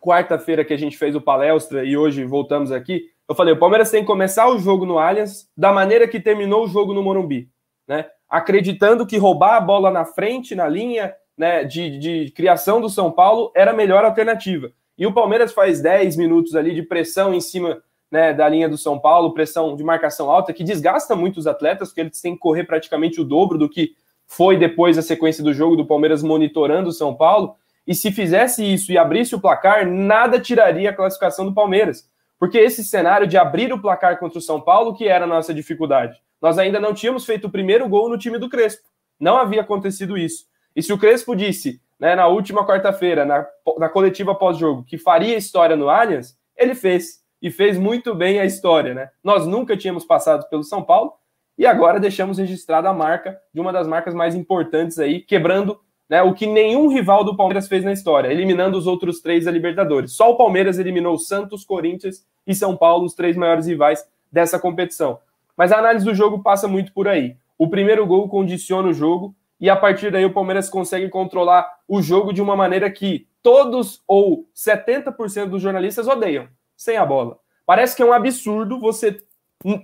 quarta-feira 0.00 0.64
que 0.64 0.74
a 0.74 0.78
gente 0.78 0.98
fez 0.98 1.14
o 1.14 1.20
palestra, 1.20 1.84
e 1.84 1.96
hoje 1.96 2.24
voltamos 2.24 2.72
aqui, 2.72 3.04
eu 3.28 3.34
falei, 3.36 3.54
o 3.54 3.58
Palmeiras 3.58 3.92
tem 3.92 4.00
que 4.00 4.08
começar 4.08 4.48
o 4.48 4.58
jogo 4.58 4.84
no 4.84 4.98
Allianz 4.98 5.48
da 5.56 5.72
maneira 5.72 6.08
que 6.08 6.18
terminou 6.18 6.64
o 6.64 6.68
jogo 6.68 6.92
no 6.92 7.00
Morumbi 7.00 7.48
né? 7.92 8.06
Acreditando 8.26 9.06
que 9.06 9.18
roubar 9.18 9.56
a 9.56 9.60
bola 9.60 9.90
na 9.90 10.06
frente, 10.06 10.54
na 10.54 10.66
linha 10.66 11.14
né, 11.36 11.62
de, 11.64 11.98
de 11.98 12.30
criação 12.30 12.80
do 12.80 12.88
São 12.88 13.12
Paulo, 13.12 13.52
era 13.54 13.72
a 13.72 13.74
melhor 13.74 14.02
alternativa. 14.04 14.72
E 14.96 15.06
o 15.06 15.12
Palmeiras 15.12 15.52
faz 15.52 15.82
10 15.82 16.16
minutos 16.16 16.56
ali 16.56 16.74
de 16.74 16.82
pressão 16.82 17.34
em 17.34 17.40
cima 17.40 17.82
né, 18.10 18.32
da 18.32 18.48
linha 18.48 18.68
do 18.68 18.78
São 18.78 18.98
Paulo, 18.98 19.34
pressão 19.34 19.76
de 19.76 19.84
marcação 19.84 20.30
alta, 20.30 20.52
que 20.54 20.64
desgasta 20.64 21.14
muito 21.14 21.36
os 21.36 21.46
atletas, 21.46 21.88
porque 21.88 22.00
eles 22.00 22.20
têm 22.20 22.32
que 22.32 22.40
correr 22.40 22.64
praticamente 22.64 23.20
o 23.20 23.24
dobro 23.24 23.58
do 23.58 23.68
que 23.68 23.94
foi 24.26 24.56
depois 24.56 24.96
a 24.96 25.02
sequência 25.02 25.44
do 25.44 25.52
jogo 25.52 25.76
do 25.76 25.86
Palmeiras 25.86 26.22
monitorando 26.22 26.88
o 26.88 26.92
São 26.92 27.14
Paulo. 27.14 27.56
E 27.86 27.94
se 27.94 28.10
fizesse 28.10 28.64
isso 28.64 28.92
e 28.92 28.96
abrisse 28.96 29.34
o 29.34 29.40
placar, 29.40 29.86
nada 29.86 30.40
tiraria 30.40 30.88
a 30.88 30.94
classificação 30.94 31.44
do 31.44 31.52
Palmeiras. 31.52 32.08
Porque 32.38 32.56
esse 32.56 32.82
cenário 32.82 33.26
de 33.26 33.36
abrir 33.36 33.72
o 33.74 33.80
placar 33.80 34.18
contra 34.18 34.38
o 34.38 34.42
São 34.42 34.58
Paulo 34.58 34.94
que 34.94 35.06
era 35.06 35.24
a 35.24 35.28
nossa 35.28 35.52
dificuldade. 35.52 36.18
Nós 36.42 36.58
ainda 36.58 36.80
não 36.80 36.92
tínhamos 36.92 37.24
feito 37.24 37.46
o 37.46 37.50
primeiro 37.50 37.88
gol 37.88 38.08
no 38.08 38.18
time 38.18 38.36
do 38.36 38.48
Crespo. 38.50 38.88
Não 39.18 39.36
havia 39.36 39.60
acontecido 39.60 40.18
isso. 40.18 40.46
E 40.74 40.82
se 40.82 40.92
o 40.92 40.98
Crespo 40.98 41.36
disse, 41.36 41.80
né, 42.00 42.16
na 42.16 42.26
última 42.26 42.66
quarta-feira, 42.66 43.24
na, 43.24 43.46
na 43.78 43.88
coletiva 43.88 44.34
pós-jogo, 44.34 44.82
que 44.82 44.98
faria 44.98 45.36
história 45.36 45.76
no 45.76 45.88
Allianz, 45.88 46.36
ele 46.56 46.74
fez. 46.74 47.22
E 47.40 47.50
fez 47.50 47.78
muito 47.78 48.14
bem 48.14 48.40
a 48.40 48.44
história, 48.44 48.92
né? 48.92 49.10
Nós 49.22 49.46
nunca 49.46 49.76
tínhamos 49.76 50.04
passado 50.04 50.48
pelo 50.48 50.62
São 50.62 50.82
Paulo 50.82 51.12
e 51.56 51.66
agora 51.66 52.00
deixamos 52.00 52.38
registrada 52.38 52.88
a 52.88 52.92
marca 52.92 53.38
de 53.52 53.60
uma 53.60 53.72
das 53.72 53.86
marcas 53.86 54.14
mais 54.14 54.34
importantes 54.34 54.98
aí, 54.98 55.20
quebrando 55.20 55.78
né, 56.08 56.22
o 56.22 56.34
que 56.34 56.46
nenhum 56.46 56.88
rival 56.88 57.24
do 57.24 57.36
Palmeiras 57.36 57.68
fez 57.68 57.84
na 57.84 57.92
história, 57.92 58.32
eliminando 58.32 58.76
os 58.76 58.86
outros 58.86 59.20
três 59.20 59.44
da 59.44 59.50
Libertadores. 59.50 60.12
Só 60.12 60.30
o 60.30 60.36
Palmeiras 60.36 60.78
eliminou 60.78 61.18
Santos, 61.18 61.64
Corinthians 61.64 62.24
e 62.46 62.54
São 62.54 62.76
Paulo, 62.76 63.04
os 63.04 63.14
três 63.14 63.36
maiores 63.36 63.66
rivais 63.66 64.04
dessa 64.30 64.58
competição. 64.58 65.18
Mas 65.56 65.72
a 65.72 65.78
análise 65.78 66.04
do 66.04 66.14
jogo 66.14 66.42
passa 66.42 66.66
muito 66.66 66.92
por 66.92 67.08
aí. 67.08 67.36
O 67.58 67.68
primeiro 67.68 68.06
gol 68.06 68.28
condiciona 68.28 68.88
o 68.88 68.94
jogo 68.94 69.34
e 69.60 69.70
a 69.70 69.76
partir 69.76 70.10
daí 70.10 70.24
o 70.24 70.32
Palmeiras 70.32 70.68
consegue 70.68 71.08
controlar 71.08 71.68
o 71.86 72.02
jogo 72.02 72.32
de 72.32 72.42
uma 72.42 72.56
maneira 72.56 72.90
que 72.90 73.28
todos 73.42 74.02
ou 74.06 74.46
70% 74.54 75.46
dos 75.46 75.62
jornalistas 75.62 76.08
odeiam, 76.08 76.48
sem 76.76 76.96
a 76.96 77.06
bola. 77.06 77.38
Parece 77.66 77.94
que 77.94 78.02
é 78.02 78.06
um 78.06 78.12
absurdo 78.12 78.80
você, 78.80 79.18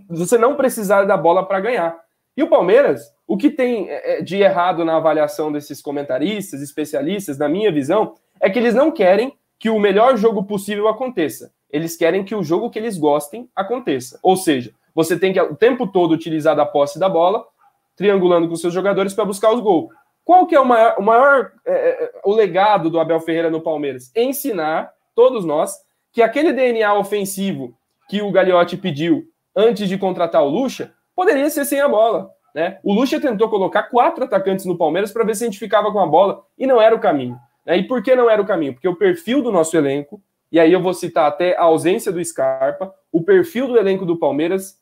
você 0.09 0.37
não 0.37 0.57
precisar 0.57 1.05
da 1.05 1.17
bola 1.17 1.47
para 1.47 1.61
ganhar. 1.61 1.97
E 2.37 2.43
o 2.43 2.49
Palmeiras, 2.49 3.13
o 3.27 3.37
que 3.37 3.51
tem 3.51 3.89
é, 3.89 4.19
é, 4.19 4.23
de 4.23 4.37
errado 4.37 4.85
na 4.85 4.97
avaliação 4.97 5.51
desses 5.51 5.83
comentaristas, 5.83 6.63
especialistas, 6.63 7.37
na 7.37 7.49
minha 7.49 7.71
visão, 7.73 8.15
é 8.41 8.49
que 8.49 8.59
eles 8.59 8.75
não 8.75 8.91
querem 8.91 9.37
que 9.59 9.69
o 9.69 9.79
melhor 9.79 10.17
jogo 10.17 10.45
possível 10.45 10.87
aconteça. 10.87 11.53
Eles 11.71 11.97
querem 11.97 12.25
que 12.25 12.35
o 12.35 12.43
jogo 12.43 12.71
que 12.71 12.79
eles 12.79 12.97
gostem 12.97 13.51
aconteça. 13.55 14.19
Ou 14.23 14.37
seja, 14.37 14.73
você 14.99 15.17
tem 15.17 15.33
que 15.33 15.41
o 15.41 15.55
tempo 15.55 15.87
todo 15.87 16.11
utilizar 16.11 16.57
da 16.57 16.67
posse 16.67 16.99
da 16.99 17.09
bola, 17.09 17.47
triangulando 17.95 18.49
com 18.49 18.57
seus 18.57 18.75
jogadores 18.75 19.15
para 19.15 19.25
buscar 19.25 19.53
os 19.53 19.61
gols. 19.61 19.95
Qual 20.25 20.45
que 20.45 20.57
é 20.57 20.61
o 20.61 20.67
maior, 20.67 20.97
o, 20.99 21.03
maior 21.03 21.53
é, 21.65 21.73
é, 21.73 22.13
o 22.25 22.35
legado 22.35 22.91
do 22.91 22.99
Abel 22.99 23.21
Ferreira 23.21 23.49
no 23.49 23.61
Palmeiras? 23.61 24.11
Ensinar 24.17 24.91
todos 25.15 25.45
nós 25.45 25.77
que 26.11 26.21
aquele 26.21 26.53
DNA 26.53 26.93
ofensivo 26.95 27.79
que 28.09 28.21
o 28.21 28.33
Gagliotti 28.33 28.77
pediu 28.77 29.23
antes 29.55 29.89
de 29.89 29.97
contratar 29.97 30.43
o 30.43 30.49
Lucha 30.49 30.93
poderia 31.15 31.49
ser 31.49 31.65
sem 31.65 31.81
a 31.81 31.89
bola. 31.89 32.33
Né? 32.53 32.81
O 32.83 32.93
Lucha 32.93 33.21
tentou 33.21 33.49
colocar 33.49 33.85
quatro 33.85 34.25
atacantes 34.25 34.65
no 34.65 34.77
Palmeiras 34.77 35.13
para 35.13 35.23
ver 35.23 35.37
se 35.37 35.45
a 35.45 35.47
gente 35.47 35.61
ficava 35.61 35.93
com 35.93 36.01
a 36.01 36.07
bola 36.09 36.43
e 36.59 36.67
não 36.67 36.83
era 36.83 36.93
o 36.93 36.99
caminho. 36.99 37.39
Né? 37.65 37.77
E 37.77 37.87
por 37.87 38.03
que 38.03 38.17
não 38.17 38.29
era 38.29 38.43
o 38.43 38.47
caminho? 38.47 38.73
Porque 38.73 38.89
o 38.89 38.97
perfil 38.97 39.45
do 39.45 39.53
nosso 39.53 39.77
elenco, 39.77 40.21
e 40.51 40.59
aí 40.59 40.73
eu 40.73 40.83
vou 40.83 40.93
citar 40.93 41.29
até 41.29 41.57
a 41.57 41.63
ausência 41.63 42.11
do 42.11 42.25
Scarpa, 42.25 42.93
o 43.13 43.23
perfil 43.23 43.69
do 43.69 43.79
elenco 43.79 44.05
do 44.05 44.19
Palmeiras 44.19 44.77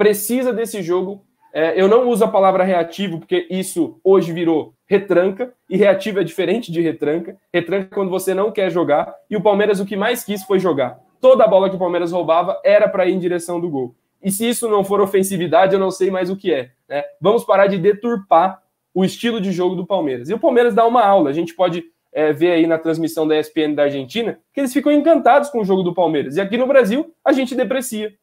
precisa 0.00 0.50
desse 0.50 0.82
jogo. 0.82 1.22
É, 1.52 1.78
eu 1.78 1.86
não 1.86 2.08
uso 2.08 2.24
a 2.24 2.28
palavra 2.28 2.64
reativo, 2.64 3.18
porque 3.18 3.46
isso 3.50 4.00
hoje 4.02 4.32
virou 4.32 4.72
retranca, 4.86 5.52
e 5.68 5.76
reativo 5.76 6.20
é 6.20 6.24
diferente 6.24 6.72
de 6.72 6.80
retranca. 6.80 7.36
Retranca 7.52 7.88
é 7.92 7.94
quando 7.94 8.08
você 8.08 8.32
não 8.32 8.50
quer 8.50 8.70
jogar, 8.70 9.14
e 9.28 9.36
o 9.36 9.42
Palmeiras 9.42 9.78
o 9.78 9.84
que 9.84 9.96
mais 9.96 10.24
quis 10.24 10.42
foi 10.42 10.58
jogar. 10.58 10.98
Toda 11.20 11.44
a 11.44 11.48
bola 11.48 11.68
que 11.68 11.76
o 11.76 11.78
Palmeiras 11.78 12.12
roubava 12.12 12.58
era 12.64 12.88
para 12.88 13.06
ir 13.06 13.12
em 13.12 13.18
direção 13.18 13.60
do 13.60 13.68
gol. 13.68 13.94
E 14.22 14.30
se 14.30 14.48
isso 14.48 14.70
não 14.70 14.82
for 14.82 15.02
ofensividade, 15.02 15.74
eu 15.74 15.78
não 15.78 15.90
sei 15.90 16.10
mais 16.10 16.30
o 16.30 16.36
que 16.36 16.50
é. 16.50 16.70
Né? 16.88 17.04
Vamos 17.20 17.44
parar 17.44 17.66
de 17.66 17.76
deturpar 17.76 18.62
o 18.94 19.04
estilo 19.04 19.38
de 19.38 19.52
jogo 19.52 19.74
do 19.74 19.86
Palmeiras. 19.86 20.30
E 20.30 20.34
o 20.34 20.38
Palmeiras 20.38 20.74
dá 20.74 20.86
uma 20.86 21.04
aula. 21.04 21.28
A 21.28 21.34
gente 21.34 21.54
pode 21.54 21.84
é, 22.10 22.32
ver 22.32 22.52
aí 22.52 22.66
na 22.66 22.78
transmissão 22.78 23.28
da 23.28 23.38
ESPN 23.38 23.74
da 23.74 23.82
Argentina 23.82 24.38
que 24.54 24.60
eles 24.60 24.72
ficam 24.72 24.90
encantados 24.90 25.50
com 25.50 25.60
o 25.60 25.64
jogo 25.64 25.82
do 25.82 25.94
Palmeiras. 25.94 26.36
E 26.36 26.40
aqui 26.40 26.56
no 26.56 26.66
Brasil, 26.66 27.14
a 27.22 27.32
gente 27.32 27.54
deprecia. 27.54 28.14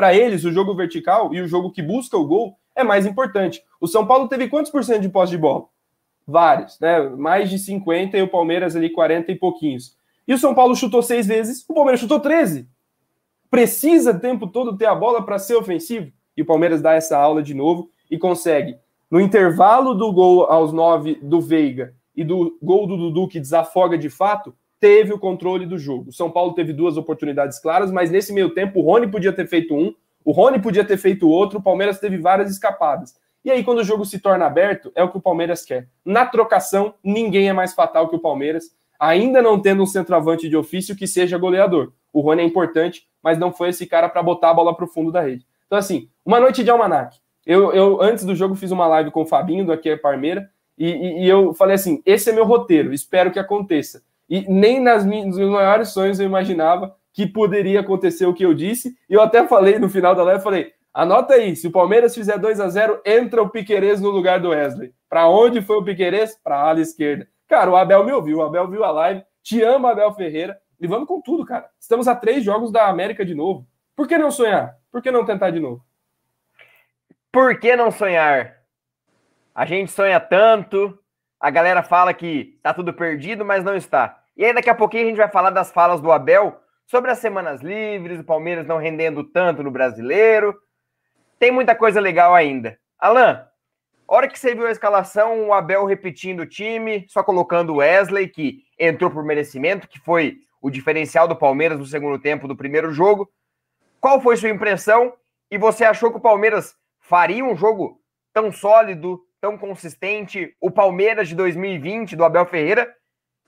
Para 0.00 0.14
eles, 0.14 0.44
o 0.44 0.50
jogo 0.50 0.74
vertical 0.74 1.34
e 1.34 1.42
o 1.42 1.46
jogo 1.46 1.70
que 1.70 1.82
busca 1.82 2.16
o 2.16 2.26
gol 2.26 2.56
é 2.74 2.82
mais 2.82 3.04
importante. 3.04 3.62
O 3.78 3.86
São 3.86 4.06
Paulo 4.06 4.28
teve 4.28 4.48
quantos 4.48 4.72
por 4.72 4.82
cento 4.82 5.02
de 5.02 5.10
posse 5.10 5.32
de 5.32 5.36
bola? 5.36 5.66
Vários, 6.26 6.80
né? 6.80 7.00
Mais 7.00 7.50
de 7.50 7.58
50 7.58 8.16
e 8.16 8.22
o 8.22 8.28
Palmeiras 8.28 8.74
ali 8.74 8.88
40 8.88 9.30
e 9.30 9.34
pouquinhos. 9.34 9.94
E 10.26 10.32
o 10.32 10.38
São 10.38 10.54
Paulo 10.54 10.74
chutou 10.74 11.02
seis 11.02 11.26
vezes, 11.26 11.66
o 11.68 11.74
Palmeiras 11.74 12.00
chutou 12.00 12.18
13 12.18 12.66
precisa 13.50 14.12
o 14.12 14.18
tempo 14.18 14.46
todo 14.46 14.74
ter 14.74 14.86
a 14.86 14.94
bola 14.94 15.22
para 15.22 15.38
ser 15.38 15.56
ofensivo. 15.56 16.10
E 16.34 16.40
o 16.40 16.46
Palmeiras 16.46 16.80
dá 16.80 16.94
essa 16.94 17.18
aula 17.18 17.42
de 17.42 17.52
novo 17.52 17.90
e 18.10 18.16
consegue, 18.16 18.78
no 19.10 19.20
intervalo 19.20 19.92
do 19.92 20.10
gol 20.14 20.44
aos 20.44 20.72
nove 20.72 21.18
do 21.20 21.42
Veiga 21.42 21.94
e 22.16 22.24
do 22.24 22.56
gol 22.62 22.86
do 22.86 22.96
Dudu, 22.96 23.28
que 23.28 23.38
desafoga 23.38 23.98
de 23.98 24.08
fato, 24.08 24.54
teve 24.80 25.12
o 25.12 25.18
controle 25.18 25.66
do 25.66 25.78
jogo. 25.78 26.10
São 26.10 26.30
Paulo 26.30 26.54
teve 26.54 26.72
duas 26.72 26.96
oportunidades 26.96 27.60
claras, 27.60 27.92
mas 27.92 28.10
nesse 28.10 28.32
meio 28.32 28.50
tempo 28.50 28.80
o 28.80 28.82
Rony 28.82 29.06
podia 29.06 29.32
ter 29.32 29.46
feito 29.46 29.74
um, 29.74 29.94
o 30.24 30.32
Rony 30.32 30.60
podia 30.60 30.84
ter 30.84 30.96
feito 30.96 31.28
outro, 31.28 31.58
o 31.58 31.62
Palmeiras 31.62 31.98
teve 31.98 32.18
várias 32.18 32.50
escapadas. 32.50 33.14
E 33.44 33.50
aí, 33.50 33.64
quando 33.64 33.78
o 33.78 33.84
jogo 33.84 34.04
se 34.04 34.18
torna 34.18 34.46
aberto, 34.46 34.92
é 34.94 35.02
o 35.02 35.10
que 35.10 35.16
o 35.16 35.20
Palmeiras 35.20 35.64
quer. 35.64 35.88
Na 36.04 36.26
trocação, 36.26 36.94
ninguém 37.02 37.48
é 37.48 37.52
mais 37.52 37.72
fatal 37.72 38.08
que 38.08 38.16
o 38.16 38.20
Palmeiras, 38.20 38.76
ainda 38.98 39.40
não 39.40 39.60
tendo 39.60 39.82
um 39.82 39.86
centroavante 39.86 40.48
de 40.48 40.56
ofício 40.56 40.94
que 40.94 41.06
seja 41.06 41.38
goleador. 41.38 41.92
O 42.12 42.20
Rony 42.20 42.42
é 42.42 42.44
importante, 42.44 43.08
mas 43.22 43.38
não 43.38 43.50
foi 43.50 43.70
esse 43.70 43.86
cara 43.86 44.10
para 44.10 44.22
botar 44.22 44.50
a 44.50 44.54
bola 44.54 44.76
para 44.76 44.84
o 44.84 44.88
fundo 44.88 45.10
da 45.10 45.22
rede. 45.22 45.46
Então, 45.66 45.78
assim, 45.78 46.08
uma 46.24 46.38
noite 46.38 46.62
de 46.62 46.70
almanac. 46.70 47.16
Eu, 47.46 47.72
eu, 47.72 48.02
antes 48.02 48.24
do 48.24 48.34
jogo, 48.34 48.54
fiz 48.54 48.70
uma 48.70 48.86
live 48.86 49.10
com 49.10 49.22
o 49.22 49.26
Fabinho, 49.26 49.64
do 49.64 49.72
Aqui 49.72 49.88
é 49.88 49.96
Parmeira, 49.96 50.50
e, 50.76 50.86
e, 50.86 51.24
e, 51.24 51.28
eu 51.28 51.54
falei 51.54 51.74
assim: 51.74 52.02
esse 52.04 52.30
é 52.30 52.32
meu 52.32 52.44
roteiro, 52.44 52.92
espero 52.92 53.30
que 53.30 53.38
aconteça. 53.38 54.02
E 54.30 54.48
nem 54.48 54.78
nas 54.78 55.04
minhas, 55.04 55.36
nos 55.36 55.50
maiores 55.50 55.88
sonhos 55.88 56.20
eu 56.20 56.26
imaginava 56.26 56.96
que 57.12 57.26
poderia 57.26 57.80
acontecer 57.80 58.24
o 58.26 58.32
que 58.32 58.44
eu 58.44 58.54
disse. 58.54 58.96
E 59.08 59.14
eu 59.14 59.20
até 59.20 59.44
falei 59.48 59.80
no 59.80 59.88
final 59.88 60.14
da 60.14 60.22
live: 60.22 60.42
falei, 60.42 60.72
anota 60.94 61.34
aí, 61.34 61.56
se 61.56 61.66
o 61.66 61.72
Palmeiras 61.72 62.14
fizer 62.14 62.38
2 62.38 62.60
a 62.60 62.68
0 62.68 63.02
entra 63.04 63.42
o 63.42 63.50
Piquerez 63.50 64.00
no 64.00 64.10
lugar 64.10 64.38
do 64.38 64.50
Wesley. 64.50 64.94
Para 65.08 65.28
onde 65.28 65.60
foi 65.60 65.76
o 65.76 65.84
Piquerez? 65.84 66.38
Para 66.42 66.56
a 66.56 66.68
ala 66.68 66.80
esquerda. 66.80 67.26
Cara, 67.48 67.68
o 67.68 67.76
Abel 67.76 68.04
me 68.04 68.12
ouviu, 68.12 68.38
o 68.38 68.42
Abel 68.42 68.68
viu 68.68 68.84
a 68.84 68.92
live. 68.92 69.24
Te 69.42 69.60
ama, 69.62 69.90
Abel 69.90 70.12
Ferreira. 70.12 70.56
E 70.80 70.86
vamos 70.86 71.08
com 71.08 71.20
tudo, 71.20 71.44
cara. 71.44 71.68
Estamos 71.80 72.06
a 72.06 72.14
três 72.14 72.44
jogos 72.44 72.70
da 72.70 72.86
América 72.86 73.24
de 73.24 73.34
novo. 73.34 73.66
Por 73.96 74.06
que 74.06 74.16
não 74.16 74.30
sonhar? 74.30 74.76
Por 74.92 75.02
que 75.02 75.10
não 75.10 75.26
tentar 75.26 75.50
de 75.50 75.58
novo? 75.58 75.84
Por 77.32 77.58
que 77.58 77.74
não 77.74 77.90
sonhar? 77.90 78.60
A 79.54 79.66
gente 79.66 79.90
sonha 79.90 80.18
tanto, 80.20 80.96
a 81.40 81.50
galera 81.50 81.82
fala 81.82 82.14
que 82.14 82.58
tá 82.62 82.72
tudo 82.72 82.92
perdido, 82.92 83.44
mas 83.44 83.64
não 83.64 83.74
está. 83.74 84.19
E 84.40 84.44
aí 84.46 84.54
daqui 84.54 84.70
a 84.70 84.74
pouquinho 84.74 85.04
a 85.04 85.08
gente 85.08 85.18
vai 85.18 85.28
falar 85.28 85.50
das 85.50 85.70
falas 85.70 86.00
do 86.00 86.10
Abel 86.10 86.58
sobre 86.86 87.10
as 87.10 87.18
semanas 87.18 87.60
livres, 87.60 88.20
o 88.20 88.24
Palmeiras 88.24 88.66
não 88.66 88.78
rendendo 88.78 89.22
tanto 89.22 89.62
no 89.62 89.70
brasileiro. 89.70 90.58
Tem 91.38 91.52
muita 91.52 91.74
coisa 91.74 92.00
legal 92.00 92.34
ainda. 92.34 92.78
Alan, 92.98 93.46
hora 94.08 94.26
que 94.26 94.38
você 94.38 94.54
viu 94.54 94.66
a 94.66 94.70
escalação, 94.70 95.48
o 95.48 95.52
Abel 95.52 95.84
repetindo 95.84 96.40
o 96.40 96.46
time, 96.46 97.04
só 97.06 97.22
colocando 97.22 97.74
o 97.74 97.76
Wesley, 97.76 98.28
que 98.28 98.62
entrou 98.78 99.10
por 99.10 99.22
merecimento, 99.22 99.86
que 99.86 100.00
foi 100.00 100.38
o 100.62 100.70
diferencial 100.70 101.28
do 101.28 101.36
Palmeiras 101.36 101.78
no 101.78 101.84
segundo 101.84 102.18
tempo 102.18 102.48
do 102.48 102.56
primeiro 102.56 102.90
jogo. 102.92 103.30
Qual 104.00 104.22
foi 104.22 104.38
sua 104.38 104.48
impressão? 104.48 105.12
E 105.50 105.58
você 105.58 105.84
achou 105.84 106.10
que 106.10 106.16
o 106.16 106.22
Palmeiras 106.22 106.74
faria 106.98 107.44
um 107.44 107.54
jogo 107.54 108.00
tão 108.32 108.50
sólido, 108.50 109.20
tão 109.38 109.58
consistente? 109.58 110.56
O 110.58 110.70
Palmeiras 110.70 111.28
de 111.28 111.34
2020 111.34 112.16
do 112.16 112.24
Abel 112.24 112.46
Ferreira 112.46 112.90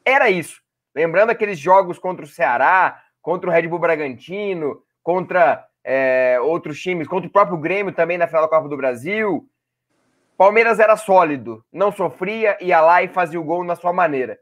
era 0.05 0.29
isso. 0.29 0.61
Lembrando 0.95 1.31
aqueles 1.31 1.59
jogos 1.59 1.99
contra 1.99 2.25
o 2.25 2.29
Ceará, 2.29 3.03
contra 3.21 3.49
o 3.49 3.53
Red 3.53 3.69
Bull 3.69 3.79
Bragantino, 3.79 4.83
contra 5.03 5.67
é, 5.85 6.39
outros 6.41 6.81
times, 6.81 7.09
contra 7.09 7.29
o 7.29 7.33
próprio 7.33 7.59
Grêmio 7.59 7.93
também 7.93 8.19
na 8.19 8.27
final 8.27 8.43
da 8.43 8.49
Copa 8.49 8.69
do 8.69 8.77
Brasil. 8.77 9.49
Palmeiras 10.37 10.81
era 10.81 10.97
sólido, 10.97 11.65
não 11.73 11.93
sofria, 11.93 12.57
ia 12.61 12.81
lá 12.81 13.03
e 13.03 13.09
fazia 13.09 13.41
o 13.41 13.45
gol 13.45 13.65
na 13.65 13.77
sua 13.77 13.93
maneira. 13.93 14.39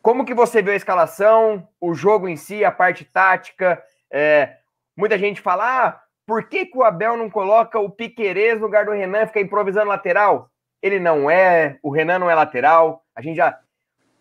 Como 0.00 0.24
que 0.24 0.34
você 0.34 0.60
viu 0.62 0.72
a 0.72 0.76
escalação, 0.76 1.66
o 1.80 1.94
jogo 1.94 2.28
em 2.28 2.36
si, 2.36 2.64
a 2.64 2.70
parte 2.70 3.04
tática? 3.04 3.82
É, 4.10 4.56
muita 4.96 5.18
gente 5.18 5.40
fala, 5.40 5.86
ah, 5.86 6.00
por 6.26 6.48
que, 6.48 6.66
que 6.66 6.76
o 6.76 6.84
Abel 6.84 7.16
não 7.16 7.28
coloca 7.28 7.78
o 7.78 7.90
Piquerez 7.90 8.58
no 8.58 8.66
lugar 8.66 8.86
do 8.86 8.92
Renan, 8.92 9.26
fica 9.26 9.40
improvisando 9.40 9.88
lateral? 9.88 10.50
Ele 10.82 10.98
não 10.98 11.30
é, 11.30 11.78
o 11.82 11.90
Renan 11.90 12.18
não 12.18 12.30
é 12.30 12.34
lateral. 12.34 13.02
A 13.14 13.22
gente 13.22 13.36
já. 13.36 13.58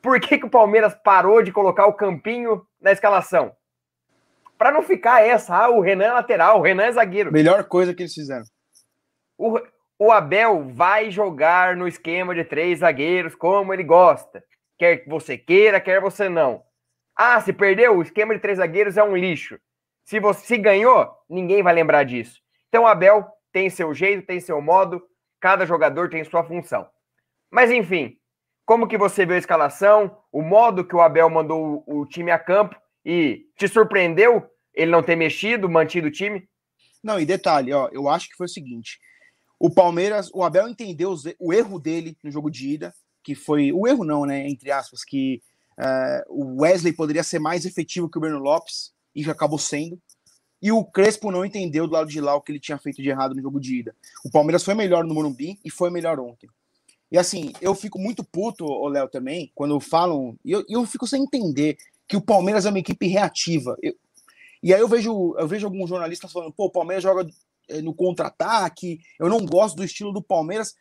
Por 0.04 0.20
que, 0.20 0.38
que 0.38 0.46
o 0.46 0.50
Palmeiras 0.50 0.94
parou 1.04 1.42
de 1.42 1.52
colocar 1.52 1.88
o 1.88 1.94
Campinho 1.94 2.64
na 2.80 2.92
escalação? 2.92 3.56
Para 4.58 4.72
não 4.72 4.84
ficar 4.84 5.26
essa, 5.26 5.56
ah, 5.56 5.70
o 5.70 5.82
Renan 5.82 6.06
é 6.06 6.12
lateral, 6.12 6.60
o 6.60 6.62
Renan 6.62 6.84
é 6.84 6.92
zagueiro. 6.92 7.32
Melhor 7.32 7.64
coisa 7.64 7.96
que 7.96 8.04
eles 8.04 8.14
fizeram. 8.14 8.44
O, 9.38 9.60
o 9.98 10.12
Abel 10.12 10.70
vai 10.70 11.10
jogar 11.10 11.76
no 11.76 11.88
esquema 11.88 12.36
de 12.36 12.44
três 12.44 12.80
zagueiros 12.80 13.34
como 13.34 13.74
ele 13.74 13.84
gosta 13.84 14.44
quer 14.84 15.04
você 15.08 15.38
queira, 15.38 15.80
quer 15.80 16.02
você 16.02 16.28
não. 16.28 16.62
Ah, 17.16 17.40
se 17.40 17.54
perdeu, 17.54 17.98
o 17.98 18.02
esquema 18.02 18.34
de 18.34 18.42
três 18.42 18.58
zagueiros 18.58 18.98
é 18.98 19.04
um 19.04 19.16
lixo. 19.16 19.58
Se 20.04 20.20
você 20.20 20.46
se 20.46 20.58
ganhou, 20.58 21.10
ninguém 21.30 21.64
vai 21.64 21.74
lembrar 21.74 22.04
disso. 22.04 22.42
Então, 22.68 22.86
Abel 22.86 23.26
tem 23.52 23.70
seu 23.70 23.94
jeito, 23.94 24.26
tem 24.26 24.40
seu 24.40 24.60
modo, 24.62 25.02
cada 25.40 25.66
jogador 25.66 26.10
tem 26.10 26.24
sua 26.24 26.44
função. 26.44 26.86
Mas 27.50 27.72
enfim, 27.72 28.18
como 28.66 28.88
que 28.88 28.98
você 28.98 29.26
viu 29.26 29.36
a 29.36 29.40
escalação, 29.40 30.18
o 30.32 30.42
modo 30.42 30.86
que 30.86 30.96
o 30.96 31.02
Abel 31.02 31.30
mandou 31.30 31.84
o 31.86 32.06
time 32.06 32.32
a 32.32 32.40
campo 32.40 32.76
e 33.06 33.46
te 33.58 33.68
surpreendeu 33.68 34.50
ele 34.74 34.92
não 34.92 35.04
ter 35.04 35.16
mexido, 35.16 35.70
mantido 35.70 36.08
o 36.08 36.12
time? 36.12 36.48
Não, 37.04 37.20
e 37.20 37.26
detalhe, 37.26 37.74
ó, 37.74 37.90
eu 37.92 38.08
acho 38.08 38.30
que 38.30 38.36
foi 38.36 38.46
o 38.46 38.50
seguinte: 38.50 39.00
o 39.60 39.70
Palmeiras, 39.70 40.30
o 40.34 40.44
Abel 40.44 40.68
entendeu 40.68 41.14
o 41.40 41.54
erro 41.54 41.80
dele 41.80 42.18
no 42.24 42.32
jogo 42.32 42.50
de 42.50 42.70
ida, 42.70 42.94
que 43.22 43.36
foi 43.36 43.72
o 43.72 43.88
erro 43.88 44.04
não, 44.04 44.26
né? 44.26 44.48
Entre 44.48 44.72
aspas, 44.72 45.04
que 45.04 45.42
uh, 45.78 46.24
o 46.30 46.62
Wesley 46.62 46.94
poderia 46.94 47.24
ser 47.24 47.40
mais 47.40 47.66
efetivo 47.66 48.10
que 48.10 48.18
o 48.18 48.22
Breno 48.22 48.40
Lopes 48.40 48.94
e 49.14 49.24
já 49.24 49.34
acabou 49.34 49.60
sendo. 49.60 50.00
E 50.62 50.72
o 50.72 50.84
Crespo 50.86 51.30
não 51.30 51.44
entendeu 51.44 51.86
do 51.86 51.94
lado 51.94 52.10
de 52.10 52.22
lá 52.22 52.34
o 52.36 52.42
que 52.42 52.54
ele 52.54 52.60
tinha 52.60 52.78
feito 52.78 53.02
de 53.02 53.10
errado 53.10 53.36
no 53.36 53.42
jogo 53.42 53.60
de 53.60 53.80
ida. 53.80 53.96
O 54.24 54.32
Palmeiras 54.32 54.64
foi 54.64 54.74
melhor 54.74 55.04
no 55.04 55.14
Morumbi 55.14 55.60
e 55.64 55.70
foi 55.70 55.90
melhor 55.90 56.20
ontem. 56.22 56.50
E 57.14 57.18
assim, 57.20 57.54
eu 57.62 57.76
fico 57.76 58.00
muito 58.00 58.24
puto, 58.24 58.66
o 58.66 58.88
Léo, 58.88 59.08
também, 59.08 59.52
quando 59.54 59.80
falam. 59.80 60.36
E 60.44 60.52
eu, 60.52 60.66
eu 60.68 60.84
fico 60.84 61.06
sem 61.06 61.22
entender 61.22 61.78
que 62.08 62.18
o 62.18 62.22
Palmeiras 62.22 62.66
é 62.66 62.70
uma 62.70 62.80
equipe 62.80 63.06
reativa. 63.06 63.78
Eu, 63.84 63.94
e 64.64 64.74
aí 64.74 64.82
eu 64.82 64.88
vejo, 64.88 65.36
eu 65.38 65.48
vejo 65.48 65.68
alguns 65.68 65.90
jornalistas 65.90 66.32
falando, 66.32 66.52
pô, 66.52 66.66
o 66.66 66.72
Palmeiras 66.72 67.04
joga 67.04 67.30
eh, 67.70 67.84
no 67.84 67.94
contra-ataque, 67.94 69.00
eu 69.20 69.30
não 69.30 69.46
gosto 69.46 69.76
do 69.76 69.84
estilo 69.84 70.12
do 70.12 70.24
Palmeiras. 70.24 70.74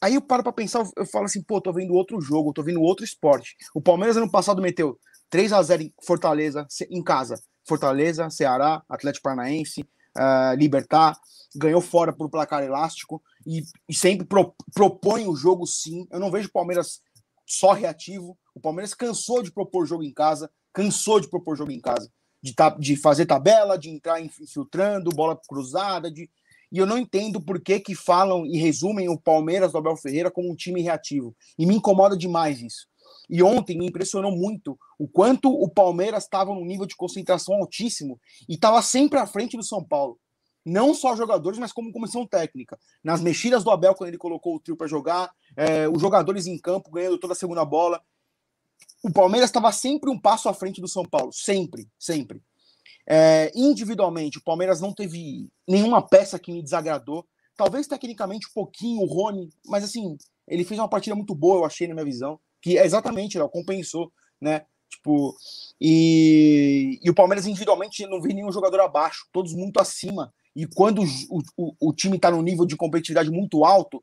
Aí 0.00 0.14
eu 0.14 0.22
paro 0.22 0.42
pra 0.42 0.50
pensar, 0.52 0.88
eu 0.96 1.04
falo 1.04 1.26
assim, 1.26 1.42
pô, 1.42 1.60
tô 1.60 1.74
vendo 1.74 1.92
outro 1.92 2.18
jogo, 2.22 2.54
tô 2.54 2.62
vendo 2.62 2.80
outro 2.80 3.04
esporte. 3.04 3.54
O 3.74 3.82
Palmeiras 3.82 4.16
ano 4.16 4.30
passado 4.30 4.62
meteu 4.62 4.98
3 5.28 5.52
a 5.52 5.62
0 5.62 5.82
em 5.82 5.94
Fortaleza, 6.02 6.66
em 6.88 7.02
casa. 7.02 7.38
Fortaleza, 7.66 8.30
Ceará, 8.30 8.82
Atlético 8.88 9.24
Paranaense, 9.24 9.82
uh, 10.16 10.54
Libertar, 10.56 11.18
ganhou 11.54 11.82
fora 11.82 12.14
por 12.14 12.30
placar 12.30 12.62
elástico 12.62 13.22
e, 13.48 13.62
e 13.88 13.94
sempre 13.94 14.26
pro, 14.26 14.54
propõe 14.74 15.26
o 15.26 15.34
jogo 15.34 15.66
sim. 15.66 16.06
Eu 16.10 16.20
não 16.20 16.30
vejo 16.30 16.48
o 16.48 16.52
Palmeiras 16.52 17.00
só 17.46 17.72
reativo. 17.72 18.38
O 18.54 18.60
Palmeiras 18.60 18.92
cansou 18.92 19.42
de 19.42 19.50
propor 19.50 19.86
jogo 19.86 20.02
em 20.02 20.12
casa, 20.12 20.50
cansou 20.70 21.18
de 21.18 21.30
propor 21.30 21.56
jogo 21.56 21.70
em 21.70 21.80
casa, 21.80 22.12
de, 22.42 22.54
ta, 22.54 22.68
de 22.68 22.94
fazer 22.94 23.24
tabela, 23.24 23.78
de 23.78 23.88
entrar 23.88 24.20
infiltrando, 24.20 25.10
bola 25.10 25.40
cruzada, 25.48 26.10
de 26.10 26.30
e 26.70 26.76
eu 26.76 26.84
não 26.84 26.98
entendo 26.98 27.40
por 27.40 27.58
que, 27.62 27.80
que 27.80 27.94
falam 27.94 28.44
e 28.44 28.58
resumem 28.58 29.08
o 29.08 29.18
Palmeiras 29.18 29.72
do 29.72 29.78
Abel 29.78 29.96
Ferreira 29.96 30.30
como 30.30 30.50
um 30.50 30.54
time 30.54 30.82
reativo. 30.82 31.34
E 31.58 31.64
me 31.64 31.74
incomoda 31.74 32.14
demais 32.14 32.60
isso. 32.60 32.86
E 33.30 33.42
ontem 33.42 33.78
me 33.78 33.86
impressionou 33.86 34.30
muito 34.30 34.78
o 34.98 35.08
quanto 35.08 35.50
o 35.50 35.66
Palmeiras 35.66 36.24
estava 36.24 36.52
num 36.52 36.66
nível 36.66 36.84
de 36.84 36.94
concentração 36.94 37.54
altíssimo 37.54 38.20
e 38.46 38.56
estava 38.56 38.82
sempre 38.82 39.18
à 39.18 39.26
frente 39.26 39.56
do 39.56 39.62
São 39.62 39.82
Paulo. 39.82 40.18
Não 40.68 40.92
só 40.92 41.16
jogadores, 41.16 41.58
mas 41.58 41.72
como 41.72 41.90
comissão 41.90 42.26
técnica. 42.26 42.78
Nas 43.02 43.22
mexidas 43.22 43.64
do 43.64 43.70
Abel, 43.70 43.94
quando 43.94 44.08
ele 44.08 44.18
colocou 44.18 44.56
o 44.56 44.60
trio 44.60 44.76
para 44.76 44.86
jogar, 44.86 45.32
é, 45.56 45.88
os 45.88 46.00
jogadores 46.00 46.46
em 46.46 46.58
campo 46.58 46.90
ganhando 46.90 47.16
toda 47.16 47.32
a 47.32 47.36
segunda 47.36 47.64
bola. 47.64 48.02
O 49.02 49.10
Palmeiras 49.10 49.48
estava 49.48 49.72
sempre 49.72 50.10
um 50.10 50.20
passo 50.20 50.48
à 50.48 50.52
frente 50.52 50.80
do 50.80 50.86
São 50.86 51.04
Paulo. 51.04 51.32
Sempre, 51.32 51.88
sempre. 51.98 52.42
É, 53.06 53.50
individualmente, 53.54 54.36
o 54.36 54.44
Palmeiras 54.44 54.78
não 54.78 54.92
teve 54.92 55.48
nenhuma 55.66 56.06
peça 56.06 56.38
que 56.38 56.52
me 56.52 56.62
desagradou. 56.62 57.26
Talvez 57.56 57.86
tecnicamente 57.86 58.46
um 58.48 58.52
pouquinho 58.52 59.00
o 59.00 59.06
Rony, 59.06 59.48
mas 59.64 59.82
assim, 59.82 60.18
ele 60.46 60.64
fez 60.64 60.78
uma 60.78 60.88
partida 60.88 61.16
muito 61.16 61.34
boa, 61.34 61.60
eu 61.60 61.64
achei, 61.64 61.88
na 61.88 61.94
minha 61.94 62.04
visão. 62.04 62.38
Que 62.60 62.76
é 62.76 62.84
exatamente, 62.84 63.38
ele 63.38 63.48
compensou, 63.48 64.12
né? 64.38 64.66
Tipo, 64.90 65.34
e, 65.80 66.98
e 67.02 67.08
o 67.08 67.14
Palmeiras 67.14 67.46
individualmente 67.46 68.06
não 68.06 68.20
vi 68.20 68.34
nenhum 68.34 68.52
jogador 68.52 68.80
abaixo, 68.80 69.26
todos 69.32 69.54
muito 69.54 69.80
acima. 69.80 70.32
E 70.54 70.66
quando 70.66 71.02
o, 71.02 71.42
o, 71.56 71.88
o 71.88 71.92
time 71.92 72.16
está 72.16 72.30
no 72.30 72.42
nível 72.42 72.66
de 72.66 72.76
competitividade 72.76 73.30
muito 73.30 73.64
alto, 73.64 74.02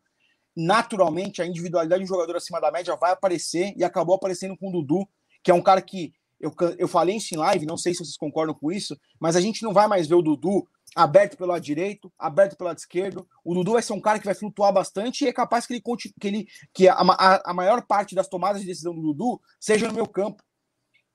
naturalmente 0.55 1.41
a 1.41 1.45
individualidade 1.45 1.99
de 1.99 2.05
um 2.05 2.13
jogador 2.13 2.35
acima 2.37 2.61
da 2.61 2.71
média 2.71 2.95
vai 2.95 3.11
aparecer 3.11 3.73
e 3.75 3.83
acabou 3.83 4.15
aparecendo 4.15 4.57
com 4.57 4.69
o 4.69 4.71
Dudu, 4.71 5.07
que 5.43 5.51
é 5.51 5.53
um 5.53 5.61
cara 5.61 5.81
que 5.81 6.13
eu, 6.39 6.53
eu 6.77 6.87
falei 6.87 7.17
isso 7.17 7.33
em 7.33 7.37
live, 7.37 7.65
não 7.65 7.77
sei 7.77 7.93
se 7.93 7.99
vocês 7.99 8.17
concordam 8.17 8.53
com 8.53 8.71
isso, 8.71 8.97
mas 9.19 9.35
a 9.35 9.41
gente 9.41 9.63
não 9.63 9.73
vai 9.73 9.87
mais 9.87 10.07
ver 10.07 10.15
o 10.15 10.21
Dudu 10.21 10.67
aberto 10.95 11.37
pelo 11.37 11.51
lado 11.51 11.61
direito, 11.61 12.11
aberto 12.17 12.55
pelo 12.55 12.69
lado 12.69 12.77
esquerdo. 12.77 13.27
O 13.43 13.53
Dudu 13.53 13.73
vai 13.73 13.81
ser 13.81 13.93
um 13.93 13.99
cara 13.99 14.19
que 14.19 14.25
vai 14.25 14.35
flutuar 14.35 14.71
bastante 14.71 15.25
e 15.25 15.27
é 15.27 15.33
capaz 15.33 15.65
que 15.65 15.73
ele 15.73 15.83
que 16.19 16.27
ele 16.27 16.47
que 16.73 16.87
a, 16.87 16.95
a, 16.95 17.51
a 17.51 17.53
maior 17.53 17.85
parte 17.85 18.15
das 18.15 18.27
tomadas 18.27 18.61
de 18.61 18.67
decisão 18.67 18.93
do 18.93 19.01
Dudu 19.01 19.41
seja 19.59 19.87
no 19.87 19.93
meu 19.93 20.07
campo. 20.07 20.43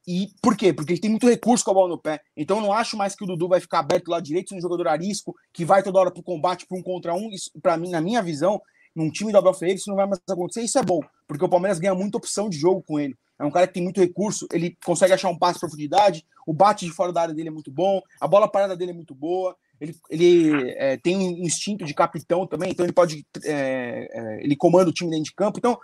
E 0.07 0.29
por 0.43 0.57
quê? 0.57 0.73
Porque 0.73 0.93
ele 0.93 1.01
tem 1.01 1.11
muito 1.11 1.29
recurso 1.29 1.65
com 1.65 1.71
a 1.71 1.75
bola 1.75 1.89
no 1.89 1.99
pé. 1.99 2.21
Então 2.37 2.59
eu 2.59 2.63
não 2.63 2.73
acho 2.73 2.97
mais 2.97 3.15
que 3.15 3.25
o 3.25 3.27
Dudu 3.27 3.49
vai 3.49 3.61
ficar 3.61 3.81
aberto 3.81 4.09
lá 4.09 4.21
direito, 4.21 4.55
um 4.55 4.61
jogador 4.61 4.89
arisco 4.89 5.35
que 5.53 5.65
vai 5.65 5.83
toda 5.83 5.99
hora 5.99 6.11
pro 6.11 6.23
combate, 6.23 6.67
para 6.67 6.79
um 6.79 6.83
contra 6.83 7.15
um. 7.15 7.29
Para 7.63 7.77
mim, 7.77 7.91
na 7.91 8.01
minha 8.01 8.23
visão, 8.23 8.61
num 8.95 9.11
time 9.11 9.33
do 9.33 9.39
Abel 9.39 9.55
Ferreira, 9.55 9.79
isso 9.79 9.89
não 9.89 9.97
vai 9.97 10.07
mais 10.07 10.21
acontecer. 10.29 10.63
Isso 10.63 10.79
é 10.79 10.83
bom, 10.83 11.01
porque 11.29 11.45
o 11.45 11.49
Palmeiras 11.49 11.79
ganha 11.79 11.95
muita 11.95 12.19
opção 12.19 12.49
de 12.49 12.59
jogo 12.59 12.83
com 12.83 12.99
ele. 12.99 13.15
É 13.39 13.45
um 13.45 13.51
cara 13.51 13.67
que 13.67 13.75
tem 13.75 13.83
muito 13.83 14.01
recurso, 14.01 14.47
ele 14.53 14.77
consegue 14.85 15.15
achar 15.15 15.31
um 15.31 15.39
passe 15.39 15.55
de 15.55 15.61
profundidade, 15.61 16.27
o 16.47 16.53
bate 16.53 16.85
de 16.85 16.93
fora 16.93 17.11
da 17.11 17.23
área 17.23 17.35
dele 17.35 17.49
é 17.49 17.53
muito 17.53 17.71
bom, 17.71 18.03
a 18.21 18.29
bola 18.29 18.47
parada 18.47 18.77
dele 18.77 18.91
é 18.91 18.95
muito 18.95 19.15
boa, 19.15 19.57
ele, 19.81 19.97
ele 20.11 20.71
é, 20.73 20.99
tem 20.99 21.17
um 21.17 21.39
instinto 21.39 21.87
de 21.87 21.95
capitão 21.95 22.47
também, 22.47 22.71
então 22.71 22.85
ele 22.85 22.93
pode. 22.93 23.25
É, 23.45 24.09
é, 24.13 24.45
ele 24.45 24.55
comanda 24.55 24.91
o 24.91 24.93
time 24.93 25.11
dentro 25.11 25.25
de 25.25 25.35
campo. 25.35 25.59
Então, 25.59 25.79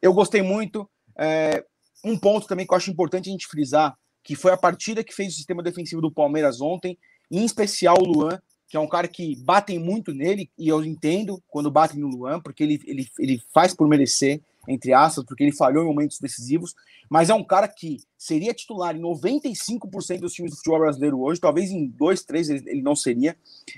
eu 0.00 0.14
gostei 0.14 0.40
muito. 0.40 0.88
É, 1.18 1.64
um 2.04 2.18
ponto 2.18 2.46
também 2.46 2.66
que 2.66 2.72
eu 2.72 2.76
acho 2.76 2.90
importante 2.90 3.28
a 3.28 3.32
gente 3.32 3.46
frisar, 3.46 3.96
que 4.22 4.34
foi 4.34 4.52
a 4.52 4.56
partida 4.56 5.04
que 5.04 5.14
fez 5.14 5.32
o 5.32 5.36
sistema 5.36 5.62
defensivo 5.62 6.00
do 6.00 6.10
Palmeiras 6.10 6.60
ontem, 6.60 6.98
em 7.30 7.44
especial 7.44 7.96
o 7.98 8.04
Luan, 8.04 8.38
que 8.68 8.76
é 8.76 8.80
um 8.80 8.88
cara 8.88 9.06
que 9.06 9.36
batem 9.44 9.78
muito 9.78 10.12
nele, 10.12 10.50
e 10.58 10.68
eu 10.68 10.84
entendo 10.84 11.42
quando 11.48 11.70
batem 11.70 12.00
no 12.00 12.08
Luan, 12.08 12.40
porque 12.40 12.62
ele, 12.62 12.80
ele, 12.86 13.08
ele 13.18 13.40
faz 13.52 13.74
por 13.74 13.86
merecer 13.86 14.40
entre 14.68 14.92
aspas, 14.92 15.24
porque 15.24 15.42
ele 15.42 15.52
falhou 15.52 15.84
em 15.84 15.86
momentos 15.86 16.18
decisivos, 16.18 16.74
mas 17.08 17.30
é 17.30 17.34
um 17.34 17.44
cara 17.44 17.68
que 17.68 17.98
seria 18.16 18.54
titular 18.54 18.96
em 18.96 19.00
95% 19.00 20.20
dos 20.20 20.32
times 20.32 20.52
do 20.52 20.56
futebol 20.56 20.80
brasileiro 20.80 21.20
hoje, 21.20 21.40
talvez 21.40 21.70
em 21.70 21.86
dois, 21.86 22.22
três 22.22 22.48
ele, 22.48 22.62
ele 22.66 22.82
não 22.82 22.96
seria. 22.96 23.36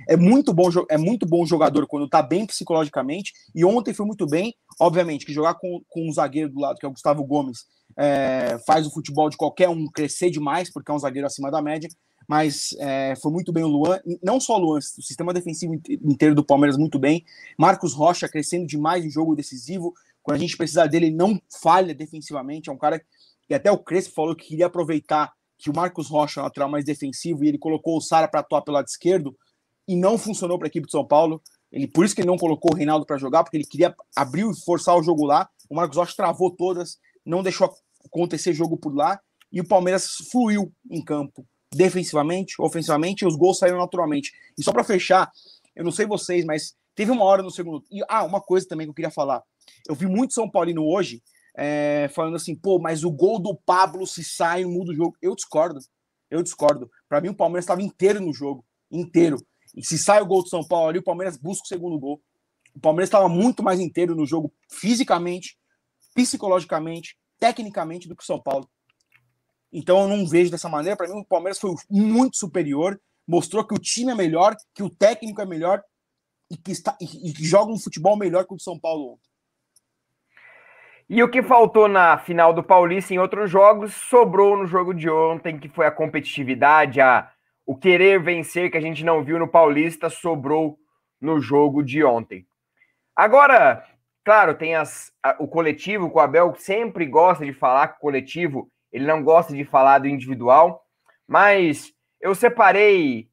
É 0.08 0.16
muito 0.16 0.52
bom, 0.52 0.68
é 0.88 0.96
muito 0.96 1.26
bom 1.26 1.44
jogador 1.44 1.86
quando 1.86 2.08
tá 2.08 2.22
bem 2.22 2.46
psicologicamente, 2.46 3.32
e 3.54 3.64
ontem 3.64 3.92
foi 3.92 4.06
muito 4.06 4.26
bem, 4.26 4.54
obviamente, 4.80 5.26
que 5.26 5.32
jogar 5.32 5.54
com, 5.54 5.82
com 5.88 6.08
um 6.08 6.12
zagueiro 6.12 6.50
do 6.50 6.60
lado, 6.60 6.78
que 6.78 6.86
é 6.86 6.88
o 6.88 6.92
Gustavo 6.92 7.24
Gomes, 7.24 7.66
é, 7.96 8.58
faz 8.66 8.86
o 8.86 8.90
futebol 8.90 9.30
de 9.30 9.36
qualquer 9.36 9.68
um 9.68 9.86
crescer 9.86 10.30
demais, 10.30 10.70
porque 10.70 10.90
é 10.90 10.94
um 10.94 10.98
zagueiro 10.98 11.26
acima 11.26 11.50
da 11.50 11.62
média, 11.62 11.88
mas 12.28 12.74
é, 12.78 13.14
foi 13.22 13.30
muito 13.30 13.52
bem 13.52 13.64
o 13.64 13.68
Luan, 13.68 14.00
não 14.22 14.40
só 14.40 14.56
o 14.56 14.58
Luan, 14.58 14.78
o 14.78 14.82
sistema 14.82 15.32
defensivo 15.32 15.74
inteiro 15.74 16.34
do 16.34 16.44
Palmeiras 16.44 16.76
muito 16.76 16.98
bem, 16.98 17.24
Marcos 17.58 17.94
Rocha 17.94 18.28
crescendo 18.28 18.66
demais 18.66 19.04
em 19.04 19.10
jogo 19.10 19.34
decisivo, 19.34 19.94
quando 20.26 20.38
a 20.38 20.40
gente 20.40 20.56
precisar 20.56 20.88
dele, 20.88 21.06
ele 21.06 21.14
não 21.14 21.40
falha 21.62 21.94
defensivamente. 21.94 22.68
É 22.68 22.72
um 22.72 22.76
cara 22.76 23.00
que 23.46 23.54
até 23.54 23.70
o 23.70 23.78
Crespo 23.78 24.12
falou 24.12 24.34
que 24.34 24.48
queria 24.48 24.66
aproveitar 24.66 25.32
que 25.56 25.70
o 25.70 25.72
Marcos 25.72 26.08
Rocha 26.08 26.40
é 26.40 26.42
um 26.42 26.46
lateral 26.46 26.68
mais 26.68 26.84
defensivo 26.84 27.44
e 27.44 27.48
ele 27.48 27.58
colocou 27.58 27.96
o 27.96 28.00
Sara 28.00 28.26
para 28.26 28.40
atuar 28.40 28.62
pelo 28.62 28.74
lado 28.74 28.88
esquerdo 28.88 29.36
e 29.86 29.94
não 29.94 30.18
funcionou 30.18 30.58
para 30.58 30.66
a 30.66 30.68
equipe 30.68 30.86
de 30.86 30.90
São 30.90 31.06
Paulo. 31.06 31.40
Ele, 31.70 31.86
por 31.86 32.04
isso 32.04 32.12
que 32.12 32.22
ele 32.22 32.26
não 32.26 32.36
colocou 32.36 32.72
o 32.72 32.76
Reinaldo 32.76 33.06
para 33.06 33.18
jogar, 33.18 33.44
porque 33.44 33.56
ele 33.56 33.64
queria 33.64 33.94
abrir 34.16 34.44
e 34.50 34.64
forçar 34.64 34.96
o 34.96 35.02
jogo 35.02 35.24
lá. 35.24 35.48
O 35.70 35.76
Marcos 35.76 35.96
Rocha 35.96 36.14
travou 36.16 36.50
todas, 36.50 36.98
não 37.24 37.40
deixou 37.40 37.72
acontecer 38.06 38.52
jogo 38.52 38.76
por 38.76 38.94
lá 38.94 39.20
e 39.52 39.60
o 39.60 39.66
Palmeiras 39.66 40.08
fluiu 40.30 40.72
em 40.90 41.02
campo, 41.02 41.46
defensivamente, 41.72 42.54
ofensivamente, 42.58 43.24
e 43.24 43.28
os 43.28 43.36
gols 43.36 43.58
saíram 43.58 43.78
naturalmente. 43.78 44.32
E 44.58 44.62
só 44.62 44.72
para 44.72 44.84
fechar, 44.84 45.30
eu 45.74 45.84
não 45.84 45.92
sei 45.92 46.06
vocês, 46.06 46.44
mas 46.44 46.74
teve 46.94 47.10
uma 47.10 47.24
hora 47.24 47.42
no 47.42 47.50
segundo. 47.50 47.84
E, 47.90 48.02
ah, 48.08 48.24
uma 48.24 48.40
coisa 48.40 48.66
também 48.66 48.86
que 48.86 48.90
eu 48.90 48.94
queria 48.94 49.10
falar. 49.10 49.42
Eu 49.88 49.94
vi 49.94 50.06
muito 50.06 50.34
São 50.34 50.50
Paulino 50.50 50.84
hoje 50.84 51.22
é, 51.56 52.10
falando 52.14 52.36
assim, 52.36 52.54
pô, 52.54 52.78
mas 52.78 53.04
o 53.04 53.10
gol 53.10 53.38
do 53.38 53.54
Pablo 53.54 54.06
se 54.06 54.22
sai, 54.24 54.64
muda 54.64 54.92
o 54.92 54.94
jogo. 54.94 55.16
Eu 55.22 55.34
discordo. 55.34 55.80
Eu 56.30 56.42
discordo. 56.42 56.90
Para 57.08 57.20
mim, 57.20 57.28
o 57.28 57.34
Palmeiras 57.34 57.64
estava 57.64 57.82
inteiro 57.82 58.20
no 58.20 58.32
jogo. 58.32 58.64
Inteiro. 58.90 59.36
E 59.74 59.84
se 59.84 59.98
sai 59.98 60.20
o 60.20 60.26
gol 60.26 60.42
do 60.42 60.48
São 60.48 60.66
Paulo 60.66 60.88
ali, 60.88 60.98
o 60.98 61.04
Palmeiras 61.04 61.36
busca 61.36 61.64
o 61.64 61.68
segundo 61.68 61.98
gol. 61.98 62.20
O 62.74 62.80
Palmeiras 62.80 63.08
estava 63.08 63.28
muito 63.28 63.62
mais 63.62 63.80
inteiro 63.80 64.14
no 64.14 64.26
jogo, 64.26 64.52
fisicamente, 64.70 65.56
psicologicamente, 66.14 67.16
tecnicamente, 67.38 68.08
do 68.08 68.16
que 68.16 68.22
o 68.22 68.26
São 68.26 68.40
Paulo. 68.40 68.68
Então 69.72 70.02
eu 70.02 70.08
não 70.08 70.26
vejo 70.26 70.50
dessa 70.50 70.68
maneira. 70.68 70.96
Para 70.96 71.08
mim, 71.08 71.20
o 71.20 71.24
Palmeiras 71.24 71.58
foi 71.58 71.74
muito 71.90 72.36
superior, 72.36 73.00
mostrou 73.26 73.64
que 73.64 73.74
o 73.74 73.78
time 73.78 74.12
é 74.12 74.14
melhor, 74.14 74.56
que 74.74 74.82
o 74.82 74.90
técnico 74.90 75.40
é 75.40 75.46
melhor 75.46 75.82
e 76.50 76.56
que, 76.56 76.70
está, 76.70 76.96
e 77.00 77.32
que 77.32 77.44
joga 77.44 77.72
um 77.72 77.78
futebol 77.78 78.16
melhor 78.16 78.46
que 78.46 78.54
o 78.54 78.56
do 78.56 78.62
São 78.62 78.78
Paulo 78.78 79.14
ontem. 79.14 79.26
E 81.08 81.22
o 81.22 81.30
que 81.30 81.42
faltou 81.42 81.86
na 81.86 82.18
final 82.18 82.52
do 82.52 82.64
Paulista 82.64 83.14
em 83.14 83.18
outros 83.18 83.48
jogos 83.48 83.94
sobrou 83.94 84.56
no 84.56 84.66
jogo 84.66 84.92
de 84.92 85.08
ontem, 85.08 85.58
que 85.58 85.68
foi 85.68 85.86
a 85.86 85.90
competitividade, 85.90 87.00
a, 87.00 87.30
o 87.64 87.76
querer 87.76 88.20
vencer 88.20 88.70
que 88.70 88.76
a 88.76 88.80
gente 88.80 89.04
não 89.04 89.22
viu 89.22 89.38
no 89.38 89.46
Paulista 89.46 90.10
sobrou 90.10 90.76
no 91.20 91.40
jogo 91.40 91.82
de 91.82 92.02
ontem. 92.02 92.44
Agora, 93.14 93.86
claro, 94.26 94.56
tem 94.56 94.74
as, 94.74 95.12
a, 95.22 95.36
o 95.38 95.46
coletivo, 95.46 96.10
o 96.12 96.18
Abel 96.18 96.52
sempre 96.56 97.06
gosta 97.06 97.46
de 97.46 97.52
falar 97.52 97.88
com 97.88 97.98
o 97.98 98.00
coletivo, 98.00 98.68
ele 98.92 99.06
não 99.06 99.22
gosta 99.22 99.54
de 99.54 99.64
falar 99.64 100.00
do 100.00 100.08
individual, 100.08 100.84
mas 101.28 101.92
eu 102.20 102.34
separei 102.34 103.30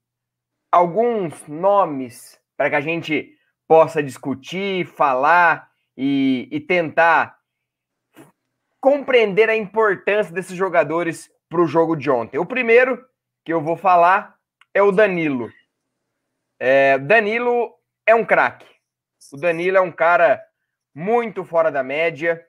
alguns 0.71 1.47
nomes 1.47 2.39
para 2.55 2.69
que 2.69 2.75
a 2.75 2.81
gente 2.81 3.35
possa 3.67 4.03
discutir, 4.03 4.85
falar 4.85 5.67
e, 5.97 6.47
e 6.51 6.59
tentar 6.59 7.39
compreender 8.79 9.49
a 9.49 9.55
importância 9.55 10.31
desses 10.31 10.55
jogadores 10.55 11.27
para 11.49 11.61
o 11.61 11.65
jogo 11.65 11.95
de 11.95 12.11
ontem. 12.11 12.37
O 12.37 12.45
primeiro 12.45 13.03
que 13.43 13.51
eu 13.51 13.61
vou 13.61 13.75
falar 13.75 14.35
é 14.75 14.83
o 14.83 14.91
Danilo. 14.91 15.49
É, 16.59 16.99
Danilo 16.99 17.73
é 18.05 18.13
um 18.13 18.23
craque. 18.23 18.67
O 19.31 19.37
Danilo 19.37 19.77
é 19.77 19.81
um 19.81 19.91
cara 19.91 20.39
muito 20.93 21.43
fora 21.43 21.71
da 21.71 21.83
média. 21.83 22.43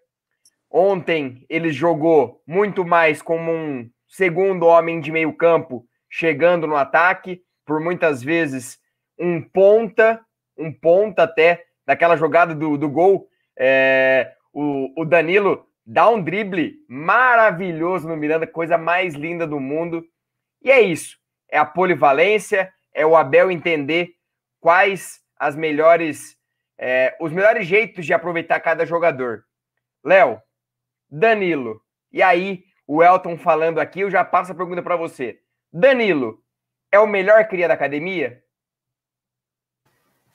Ontem 0.71 1.45
ele 1.49 1.71
jogou 1.71 2.43
muito 2.47 2.85
mais 2.85 3.23
como 3.23 3.53
um 3.53 3.89
segundo 4.09 4.67
homem 4.67 5.01
de 5.01 5.11
meio 5.11 5.33
campo, 5.33 5.87
chegando 6.09 6.67
no 6.67 6.77
ataque, 6.77 7.43
por 7.65 7.81
muitas 7.81 8.23
vezes 8.23 8.79
um 9.19 9.41
ponta, 9.41 10.21
um 10.57 10.73
ponta 10.73 11.23
até, 11.23 11.65
naquela 11.87 12.17
jogada 12.17 12.55
do, 12.55 12.77
do 12.77 12.89
gol. 12.89 13.29
É, 13.57 14.33
o, 14.53 15.03
o 15.03 15.05
Danilo 15.05 15.67
dá 15.87 16.09
um 16.09 16.23
drible 16.23 16.77
maravilhoso 16.89 18.09
no 18.09 18.17
Miranda, 18.17 18.47
coisa 18.47 18.79
mais 18.79 19.15
linda 19.15 19.47
do 19.47 19.61
mundo. 19.61 20.05
E 20.63 20.71
é 20.71 20.81
isso. 20.81 21.19
É 21.51 21.59
a 21.59 21.65
polivalência, 21.65 22.73
é 22.93 23.05
o 23.05 23.17
Abel 23.17 23.51
entender 23.51 24.15
quais 24.61 25.21
as 25.39 25.57
melhores, 25.57 26.37
é, 26.79 27.17
os 27.21 27.33
melhores 27.33 27.67
jeitos 27.67 28.05
de 28.05 28.13
aproveitar 28.13 28.61
cada 28.61 28.85
jogador. 28.85 29.45
Léo, 30.05 30.41
Danilo, 31.11 31.81
e 32.13 32.23
aí 32.23 32.65
o 32.87 33.03
Elton 33.03 33.37
falando 33.37 33.79
aqui, 33.79 34.01
eu 34.01 34.11
já 34.11 34.25
passo 34.25 34.53
a 34.53 34.55
pergunta 34.55 34.83
para 34.83 34.97
você. 34.97 35.39
Danilo 35.73 36.39
é 36.93 36.99
o 36.99 37.07
melhor 37.07 37.47
cria 37.49 37.67
da 37.67 37.75
academia? 37.75 38.43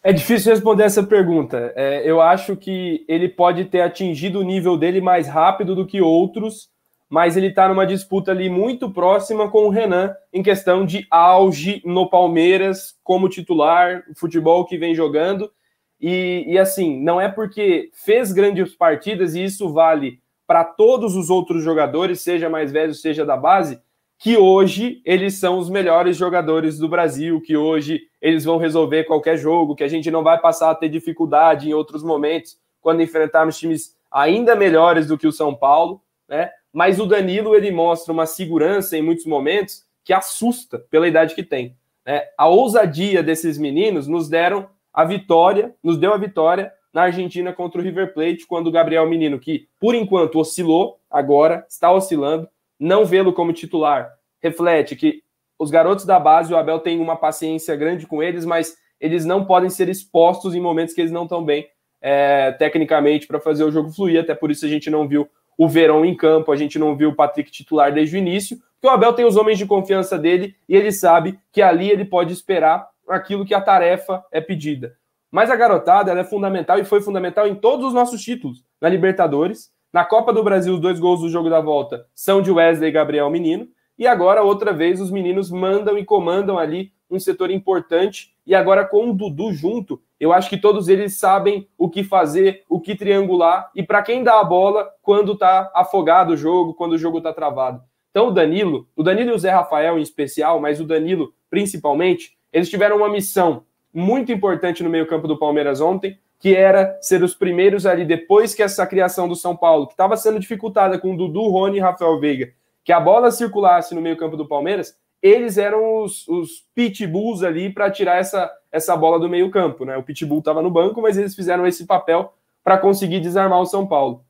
É 0.02 0.14
difícil 0.14 0.54
responder 0.54 0.84
essa 0.84 1.04
pergunta. 1.04 1.74
É, 1.76 2.10
eu 2.10 2.22
acho 2.22 2.56
que 2.56 3.06
ele 3.08 3.28
pode 3.28 3.66
ter 3.66 3.82
atingido 3.82 4.40
o 4.40 4.44
nível 4.44 4.78
dele 4.78 5.02
mais 5.02 5.28
rápido 5.28 5.76
do 5.76 5.86
que 5.86 6.02
outros, 6.02 6.70
mas 7.10 7.36
ele 7.36 7.48
está 7.48 7.68
numa 7.68 7.86
disputa 7.86 8.32
ali 8.32 8.50
muito 8.50 8.92
próxima 8.92 9.50
com 9.50 9.66
o 9.66 9.70
Renan 9.70 10.16
em 10.32 10.42
questão 10.42 10.86
de 10.86 11.06
auge 11.12 11.82
no 11.84 12.10
Palmeiras 12.10 12.96
como 13.04 13.28
titular, 13.28 14.04
futebol 14.16 14.66
que 14.66 14.78
vem 14.78 14.96
jogando. 14.96 15.52
E, 16.00 16.46
e 16.48 16.58
assim, 16.58 17.02
não 17.02 17.20
é 17.20 17.28
porque 17.28 17.90
fez 17.94 18.32
grandes 18.32 18.76
partidas, 18.76 19.36
e 19.36 19.44
isso 19.44 19.72
vale 19.74 20.20
para 20.48 20.64
todos 20.64 21.16
os 21.16 21.30
outros 21.30 21.64
jogadores, 21.64 22.22
seja 22.22 22.50
mais 22.50 22.72
velho, 22.72 22.94
seja 22.94 23.26
da 23.26 23.38
base, 23.38 23.80
que 24.18 24.36
hoje 24.36 25.02
eles 25.06 25.36
são 25.36 25.58
os 25.58 25.70
melhores 25.70 26.18
jogadores 26.18 26.78
do 26.78 26.90
Brasil, 26.90 27.42
que 27.42 27.56
hoje 27.56 28.02
eles 28.22 28.44
vão 28.44 28.58
resolver 28.58 29.06
qualquer 29.06 29.38
jogo, 29.38 29.76
que 29.76 29.84
a 29.84 29.88
gente 29.88 30.12
não 30.12 30.24
vai 30.24 30.40
passar 30.40 30.72
a 30.72 30.76
ter 30.76 30.90
dificuldade 30.90 31.70
em 31.70 31.74
outros 31.74 32.04
momentos 32.04 32.58
quando 32.82 33.02
enfrentarmos 33.02 33.58
times 33.58 33.96
ainda 34.12 34.56
melhores 34.56 35.08
do 35.08 35.18
que 35.18 35.28
o 35.28 35.32
São 35.32 35.56
Paulo, 35.56 36.02
né? 36.28 36.50
Mas 36.72 37.00
o 37.00 37.06
Danilo 37.06 37.56
ele 37.56 37.72
mostra 37.72 38.14
uma 38.14 38.26
segurança 38.26 38.98
em 38.98 39.02
muitos 39.02 39.26
momentos 39.26 39.84
que 40.04 40.14
assusta 40.14 40.80
pela 40.90 41.08
idade 41.08 41.34
que 41.34 41.44
tem. 41.44 41.76
Né? 42.06 42.24
A 42.38 42.48
ousadia 42.48 43.24
desses 43.24 43.58
meninos 43.58 44.08
nos 44.08 44.30
deram 44.30 44.68
a 45.00 45.06
vitória, 45.06 45.74
nos 45.82 45.98
deu 45.98 46.14
a 46.14 46.18
vitória 46.18 46.74
na 46.94 47.04
Argentina 47.04 47.54
contra 47.54 47.80
o 47.80 47.84
River 47.84 48.14
Plate, 48.14 48.46
quando 48.46 48.68
o 48.68 48.72
Gabriel 48.72 49.08
Menino, 49.08 49.40
que 49.40 49.68
por 49.80 49.96
enquanto 49.96 50.40
oscilou, 50.40 51.00
agora 51.10 51.66
está 51.70 51.90
oscilando, 51.90 52.50
não 52.78 53.06
vê-lo 53.06 53.32
como 53.32 53.54
titular 53.54 54.12
reflete 54.42 54.98
que 54.98 55.22
os 55.58 55.72
garotos 55.72 56.06
da 56.06 56.20
base, 56.20 56.54
o 56.54 56.58
Abel 56.58 56.80
tem 56.80 57.00
uma 57.00 57.16
paciência 57.16 57.78
grande 57.78 58.06
com 58.06 58.22
eles, 58.22 58.44
mas 58.44 58.76
eles 59.00 59.24
não 59.24 59.46
podem 59.46 59.70
ser 59.70 59.88
expostos 59.88 60.54
em 60.54 60.60
momentos 60.60 60.94
que 60.94 61.00
eles 61.00 61.12
não 61.12 61.24
estão 61.24 61.46
bem 61.46 61.66
é, 62.02 62.52
tecnicamente 62.54 63.26
para 63.26 63.40
fazer 63.40 63.64
o 63.64 63.72
jogo 63.72 63.92
fluir. 63.92 64.20
Até 64.20 64.36
por 64.36 64.52
isso 64.52 64.66
a 64.66 64.70
gente 64.70 64.90
não 64.90 65.08
viu 65.08 65.30
o 65.58 65.68
Verão 65.68 66.04
em 66.04 66.16
campo, 66.16 66.52
a 66.52 66.58
gente 66.58 66.78
não 66.78 66.94
viu 66.94 67.10
o 67.10 67.16
Patrick 67.16 67.50
titular 67.52 67.94
desde 67.94 68.18
o 68.18 68.20
início, 68.20 68.58
porque 68.74 68.88
o 68.88 68.90
Abel 68.90 69.14
tem 69.14 69.26
os 69.26 69.38
homens 69.38 69.58
de 69.58 69.66
confiança 69.66 70.18
dele 70.18 70.56
e 70.68 70.76
ele 70.76 70.92
sabe 70.92 71.40
que 71.54 71.62
ali 71.62 71.90
ele 71.90 72.04
pode 72.04 72.34
esperar 72.34 72.88
aquilo 73.10 73.46
que 73.46 73.54
a 73.54 73.62
tarefa 73.62 74.24
é 74.32 74.40
pedida. 74.40 74.96
Mas 75.32 75.50
a 75.50 75.56
garotada 75.56 76.12
é 76.12 76.24
fundamental 76.24 76.80
e 76.80 76.86
foi 76.86 77.02
fundamental 77.02 77.48
em 77.48 77.56
todos 77.56 77.88
os 77.88 77.94
nossos 77.94 78.22
títulos, 78.22 78.64
na 78.82 78.90
Libertadores, 78.90 79.72
na 79.92 80.06
Copa 80.06 80.32
do 80.32 80.44
Brasil, 80.44 80.76
os 80.76 80.80
dois 80.80 81.00
gols 81.00 81.22
do 81.22 81.30
jogo 81.30 81.50
da 81.50 81.60
volta 81.60 82.06
são 82.14 82.42
de 82.42 82.52
Wesley 82.52 82.90
e 82.90 82.92
Gabriel 82.92 83.30
Menino. 83.30 83.68
E 83.98 84.06
agora, 84.06 84.44
outra 84.44 84.72
vez, 84.72 85.02
os 85.02 85.10
meninos 85.10 85.50
mandam 85.52 85.98
e 85.98 86.06
comandam 86.06 86.60
ali 86.60 86.92
um 87.10 87.20
setor 87.20 87.50
importante. 87.50 88.36
E 88.46 88.54
agora, 88.54 88.86
com 88.86 89.10
o 89.10 89.14
Dudu 89.14 89.52
junto, 89.52 90.00
eu 90.20 90.32
acho 90.32 90.50
que 90.50 90.58
todos 90.58 90.88
eles 90.88 91.18
sabem 91.18 91.68
o 91.78 91.90
que 91.90 92.04
fazer, 92.04 92.64
o 92.70 92.80
que 92.80 92.96
triangular 92.96 93.72
e 93.76 93.82
para 93.82 94.04
quem 94.04 94.24
dá 94.24 94.40
a 94.40 94.44
bola 94.44 94.88
quando 95.02 95.34
está 95.34 95.72
afogado 95.74 96.34
o 96.34 96.38
jogo, 96.38 96.76
quando 96.76 96.94
o 96.94 96.98
jogo 96.98 97.18
está 97.18 97.34
travado. 97.34 97.82
Então, 98.12 98.28
o 98.28 98.32
Danilo, 98.32 98.88
o 98.96 99.04
Danilo 99.04 99.32
e 99.32 99.34
o 99.34 99.40
Zé 99.40 99.50
Rafael 99.50 99.98
em 99.98 100.02
especial, 100.02 100.60
mas 100.60 100.80
o 100.80 100.86
Danilo 100.86 101.34
principalmente, 101.50 102.38
eles 102.52 102.70
tiveram 102.70 102.98
uma 102.98 103.10
missão 103.10 103.64
muito 103.94 104.32
importante 104.32 104.84
no 104.84 104.90
meio-campo 104.90 105.28
do 105.28 105.38
Palmeiras 105.38 105.82
ontem, 105.82 106.18
que 106.40 106.56
era 106.56 106.98
ser 107.02 107.22
os 107.22 107.36
primeiros 107.36 107.86
ali, 107.86 108.06
depois 108.06 108.56
que 108.56 108.64
essa 108.64 108.88
criação 108.88 109.28
do 109.28 109.36
São 109.36 109.56
Paulo, 109.56 109.88
que 109.88 109.94
estava 109.94 110.16
sendo 110.16 110.40
dificultada 110.40 110.98
com 110.98 111.16
Dudu, 111.16 111.50
Rony 111.50 111.78
e 111.78 111.82
Rafael 111.82 112.20
Veiga, 112.20 112.54
que 112.84 112.94
a 112.94 113.00
bola 113.00 113.30
circulasse 113.30 113.94
no 113.94 114.02
meio-campo 114.02 114.38
do 114.38 114.48
Palmeiras, 114.48 114.98
eles 115.22 115.58
eram 115.58 116.02
os, 116.02 116.28
os 116.28 116.66
pitbulls 116.74 117.44
ali 117.44 117.70
para 117.70 117.92
tirar 117.92 118.18
essa, 118.18 118.50
essa 118.72 118.96
bola 118.96 119.20
do 119.20 119.28
meio-campo. 119.28 119.84
Né? 119.84 119.98
O 119.98 120.04
pitbull 120.04 120.40
estava 120.40 120.62
no 120.62 120.72
banco, 120.72 121.02
mas 121.02 121.18
eles 121.18 121.36
fizeram 121.36 121.68
esse 121.68 121.86
papel 121.86 122.34
para 122.64 122.78
conseguir 122.78 123.20
desarmar 123.20 123.60
o 123.60 123.66
São 123.66 123.86
Paulo. 123.86 124.24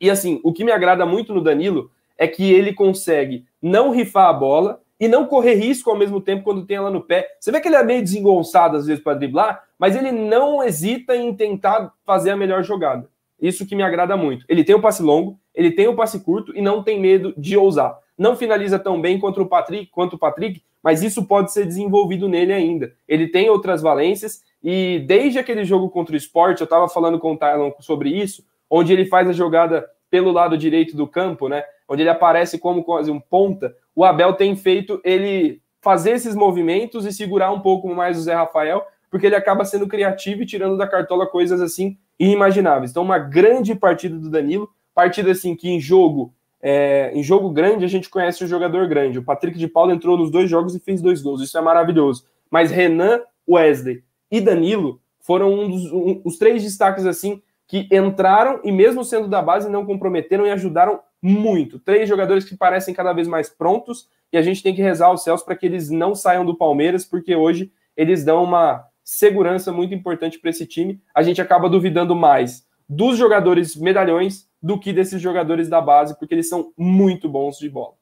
E 0.00 0.10
assim, 0.10 0.40
o 0.42 0.52
que 0.52 0.64
me 0.64 0.72
agrada 0.72 1.06
muito 1.06 1.32
no 1.32 1.40
Danilo 1.40 1.90
é 2.18 2.26
que 2.26 2.52
ele 2.52 2.72
consegue 2.72 3.44
não 3.62 3.90
rifar 3.90 4.28
a 4.28 4.32
bola, 4.32 4.80
e 5.04 5.08
não 5.08 5.26
correr 5.26 5.54
risco 5.54 5.90
ao 5.90 5.98
mesmo 5.98 6.18
tempo 6.18 6.42
quando 6.42 6.64
tem 6.64 6.78
ela 6.78 6.90
no 6.90 7.02
pé. 7.02 7.28
Você 7.38 7.52
vê 7.52 7.60
que 7.60 7.68
ele 7.68 7.76
é 7.76 7.84
meio 7.84 8.00
desengonçado 8.00 8.78
às 8.78 8.86
vezes 8.86 9.04
para 9.04 9.18
driblar, 9.18 9.62
mas 9.78 9.94
ele 9.94 10.10
não 10.10 10.62
hesita 10.62 11.14
em 11.14 11.34
tentar 11.34 11.92
fazer 12.06 12.30
a 12.30 12.36
melhor 12.36 12.64
jogada. 12.64 13.06
Isso 13.38 13.66
que 13.66 13.76
me 13.76 13.82
agrada 13.82 14.16
muito. 14.16 14.46
Ele 14.48 14.64
tem 14.64 14.74
o 14.74 14.80
passe 14.80 15.02
longo, 15.02 15.38
ele 15.54 15.70
tem 15.70 15.86
o 15.86 15.94
passe 15.94 16.20
curto 16.20 16.56
e 16.56 16.62
não 16.62 16.82
tem 16.82 16.98
medo 16.98 17.34
de 17.36 17.54
ousar. 17.54 17.98
Não 18.16 18.34
finaliza 18.34 18.78
tão 18.78 18.98
bem 18.98 19.20
quanto 19.20 19.42
o 19.42 19.46
Patrick, 19.46 19.90
quanto 19.90 20.14
o 20.14 20.18
Patrick, 20.18 20.62
mas 20.82 21.02
isso 21.02 21.26
pode 21.26 21.52
ser 21.52 21.66
desenvolvido 21.66 22.26
nele 22.26 22.54
ainda. 22.54 22.94
Ele 23.06 23.28
tem 23.28 23.50
outras 23.50 23.82
valências 23.82 24.42
e 24.62 25.04
desde 25.06 25.38
aquele 25.38 25.66
jogo 25.66 25.90
contra 25.90 26.14
o 26.14 26.16
Sport, 26.16 26.60
eu 26.60 26.64
estava 26.64 26.88
falando 26.88 27.18
com 27.18 27.34
o 27.34 27.36
Tylon 27.36 27.72
sobre 27.80 28.08
isso, 28.08 28.42
onde 28.70 28.90
ele 28.90 29.04
faz 29.04 29.28
a 29.28 29.32
jogada 29.32 29.86
pelo 30.10 30.32
lado 30.32 30.56
direito 30.56 30.96
do 30.96 31.06
campo, 31.06 31.46
né? 31.46 31.62
Onde 31.86 32.00
ele 32.00 32.08
aparece 32.08 32.58
como 32.58 32.82
quase 32.82 33.10
um 33.10 33.20
ponta 33.20 33.74
o 33.94 34.04
Abel 34.04 34.32
tem 34.34 34.56
feito 34.56 35.00
ele 35.04 35.62
fazer 35.80 36.12
esses 36.12 36.34
movimentos 36.34 37.04
e 37.04 37.12
segurar 37.12 37.52
um 37.52 37.60
pouco 37.60 37.94
mais 37.94 38.18
o 38.18 38.22
Zé 38.22 38.34
Rafael, 38.34 38.82
porque 39.10 39.26
ele 39.26 39.36
acaba 39.36 39.64
sendo 39.64 39.86
criativo 39.86 40.42
e 40.42 40.46
tirando 40.46 40.76
da 40.76 40.88
cartola 40.88 41.26
coisas 41.26 41.60
assim 41.60 41.98
inimagináveis. 42.18 42.90
Então, 42.90 43.02
uma 43.02 43.18
grande 43.18 43.74
partida 43.74 44.18
do 44.18 44.30
Danilo, 44.30 44.68
partida 44.94 45.30
assim 45.30 45.54
que 45.54 45.68
em 45.68 45.78
jogo, 45.78 46.34
é, 46.62 47.10
em 47.14 47.22
jogo 47.22 47.50
grande 47.50 47.84
a 47.84 47.88
gente 47.88 48.08
conhece 48.08 48.42
o 48.42 48.46
jogador 48.46 48.88
grande. 48.88 49.18
O 49.18 49.24
Patrick 49.24 49.58
de 49.58 49.68
Paulo 49.68 49.92
entrou 49.92 50.16
nos 50.16 50.30
dois 50.30 50.48
jogos 50.48 50.74
e 50.74 50.80
fez 50.80 51.02
dois 51.02 51.20
gols, 51.20 51.42
isso 51.42 51.56
é 51.58 51.60
maravilhoso. 51.60 52.24
Mas 52.50 52.70
Renan, 52.70 53.20
Wesley 53.48 54.02
e 54.30 54.40
Danilo 54.40 55.00
foram 55.20 55.52
um 55.52 55.70
dos, 55.70 55.92
um, 55.92 56.20
os 56.24 56.38
três 56.38 56.62
destaques 56.62 57.06
assim 57.06 57.42
que 57.66 57.88
entraram 57.90 58.60
e 58.64 58.70
mesmo 58.70 59.04
sendo 59.04 59.28
da 59.28 59.40
base 59.40 59.70
não 59.70 59.86
comprometeram 59.86 60.46
e 60.46 60.50
ajudaram 60.50 61.00
muito. 61.26 61.78
Três 61.78 62.06
jogadores 62.06 62.44
que 62.44 62.54
parecem 62.54 62.92
cada 62.92 63.14
vez 63.14 63.26
mais 63.26 63.48
prontos 63.48 64.10
e 64.30 64.36
a 64.36 64.42
gente 64.42 64.62
tem 64.62 64.74
que 64.74 64.82
rezar 64.82 65.06
aos 65.06 65.24
céus 65.24 65.42
para 65.42 65.56
que 65.56 65.64
eles 65.64 65.88
não 65.88 66.14
saiam 66.14 66.44
do 66.44 66.54
Palmeiras, 66.54 67.02
porque 67.02 67.34
hoje 67.34 67.72
eles 67.96 68.22
dão 68.22 68.44
uma 68.44 68.84
segurança 69.02 69.72
muito 69.72 69.94
importante 69.94 70.38
para 70.38 70.50
esse 70.50 70.66
time. 70.66 71.00
A 71.14 71.22
gente 71.22 71.40
acaba 71.40 71.70
duvidando 71.70 72.14
mais 72.14 72.66
dos 72.86 73.16
jogadores 73.16 73.74
medalhões 73.74 74.46
do 74.62 74.78
que 74.78 74.92
desses 74.92 75.22
jogadores 75.22 75.66
da 75.66 75.80
base, 75.80 76.18
porque 76.18 76.34
eles 76.34 76.48
são 76.48 76.74
muito 76.76 77.26
bons 77.26 77.56
de 77.56 77.70
bola. 77.70 77.94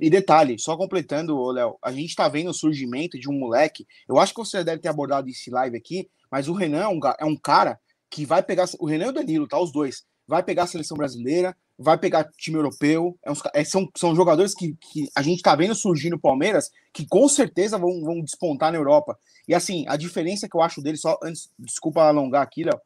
E 0.00 0.08
detalhe, 0.08 0.58
só 0.58 0.74
completando, 0.74 1.50
Léo, 1.50 1.76
a 1.82 1.92
gente 1.92 2.08
está 2.08 2.26
vendo 2.26 2.48
o 2.48 2.54
surgimento 2.54 3.18
de 3.18 3.28
um 3.28 3.38
moleque. 3.38 3.86
Eu 4.08 4.18
acho 4.18 4.32
que 4.32 4.40
você 4.40 4.64
deve 4.64 4.80
ter 4.80 4.88
abordado 4.88 5.28
esse 5.28 5.50
live 5.50 5.76
aqui, 5.76 6.08
mas 6.30 6.48
o 6.48 6.54
Renan 6.54 6.84
é 6.84 6.88
um, 6.88 7.00
é 7.20 7.24
um 7.26 7.36
cara 7.36 7.78
que 8.10 8.24
vai 8.24 8.42
pegar. 8.42 8.64
O 8.78 8.86
Renan 8.86 9.06
e 9.06 9.08
o 9.10 9.12
Danilo, 9.12 9.46
tá? 9.46 9.60
Os 9.60 9.70
dois. 9.70 10.04
Vai 10.32 10.42
pegar 10.42 10.62
a 10.62 10.66
seleção 10.66 10.96
brasileira, 10.96 11.54
vai 11.78 11.98
pegar 11.98 12.24
time 12.38 12.56
europeu. 12.56 13.18
É 13.22 13.30
uns, 13.30 13.42
é, 13.52 13.62
são, 13.64 13.86
são 13.94 14.16
jogadores 14.16 14.54
que, 14.54 14.74
que 14.80 15.06
a 15.14 15.20
gente 15.20 15.42
tá 15.42 15.54
vendo 15.54 15.74
surgir 15.74 16.08
no 16.08 16.18
Palmeiras 16.18 16.70
que 16.90 17.06
com 17.06 17.28
certeza 17.28 17.76
vão, 17.76 18.00
vão 18.00 18.22
despontar 18.22 18.72
na 18.72 18.78
Europa. 18.78 19.18
E 19.46 19.54
assim, 19.54 19.84
a 19.86 19.94
diferença 19.94 20.48
que 20.48 20.56
eu 20.56 20.62
acho 20.62 20.80
dele, 20.80 20.96
só 20.96 21.18
antes, 21.22 21.50
desculpa 21.58 22.04
alongar 22.04 22.40
aqui, 22.40 22.64
Léo, 22.64 22.80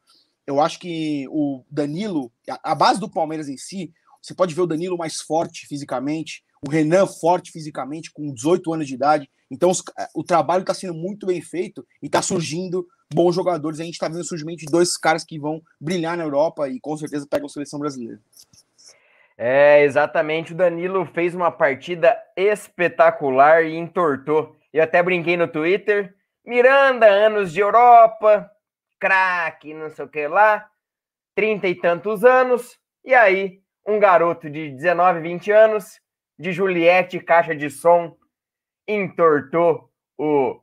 eu 0.45 0.59
acho 0.59 0.77
que 0.77 1.25
o 1.29 1.63
Danilo, 1.71 2.29
a, 2.49 2.71
a 2.73 2.75
base 2.75 2.99
do 2.99 3.09
Palmeiras 3.09 3.47
em 3.47 3.55
si, 3.55 3.93
você 4.21 4.35
pode 4.35 4.53
ver 4.53 4.63
o 4.63 4.67
Danilo 4.67 4.97
mais 4.97 5.21
forte 5.21 5.67
fisicamente, 5.67 6.43
o 6.61 6.69
Renan 6.69 7.07
forte 7.07 7.49
fisicamente, 7.49 8.11
com 8.11 8.33
18 8.33 8.73
anos 8.73 8.87
de 8.87 8.93
idade. 8.93 9.29
Então, 9.49 9.69
os, 9.69 9.81
o 10.13 10.21
trabalho 10.21 10.63
está 10.63 10.73
sendo 10.73 10.95
muito 10.95 11.25
bem 11.25 11.41
feito 11.41 11.87
e 12.03 12.07
está 12.07 12.21
surgindo 12.21 12.85
bons 13.13 13.35
jogadores. 13.35 13.79
A 13.79 13.83
gente 13.83 13.93
está 13.93 14.07
vendo 14.07 14.23
surgimento 14.23 14.59
de 14.59 14.71
dois 14.71 14.97
caras 14.97 15.23
que 15.23 15.39
vão 15.39 15.61
brilhar 15.79 16.17
na 16.17 16.23
Europa 16.23 16.67
e 16.69 16.79
com 16.79 16.95
certeza 16.97 17.27
pegam 17.29 17.45
a 17.45 17.49
seleção 17.49 17.79
brasileira. 17.79 18.19
É, 19.37 19.83
exatamente. 19.83 20.53
O 20.53 20.55
Danilo 20.55 21.05
fez 21.05 21.35
uma 21.35 21.51
partida 21.51 22.17
espetacular 22.35 23.63
e 23.63 23.75
entortou. 23.75 24.55
Eu 24.73 24.83
até 24.83 25.01
brinquei 25.03 25.37
no 25.37 25.47
Twitter. 25.47 26.15
Miranda, 26.45 27.05
anos 27.05 27.51
de 27.51 27.59
Europa, 27.59 28.49
craque, 28.99 29.73
não 29.73 29.89
sei 29.89 30.05
o 30.05 30.07
que 30.07 30.27
lá, 30.27 30.69
trinta 31.35 31.67
e 31.67 31.75
tantos 31.75 32.23
anos. 32.23 32.79
E 33.03 33.13
aí, 33.13 33.61
um 33.85 33.99
garoto 33.99 34.49
de 34.49 34.71
19, 34.71 35.19
20 35.19 35.51
anos, 35.51 35.99
de 36.39 36.51
Juliette, 36.51 37.19
caixa 37.19 37.55
de 37.55 37.69
som, 37.69 38.15
entortou 38.87 39.91
o. 40.17 40.61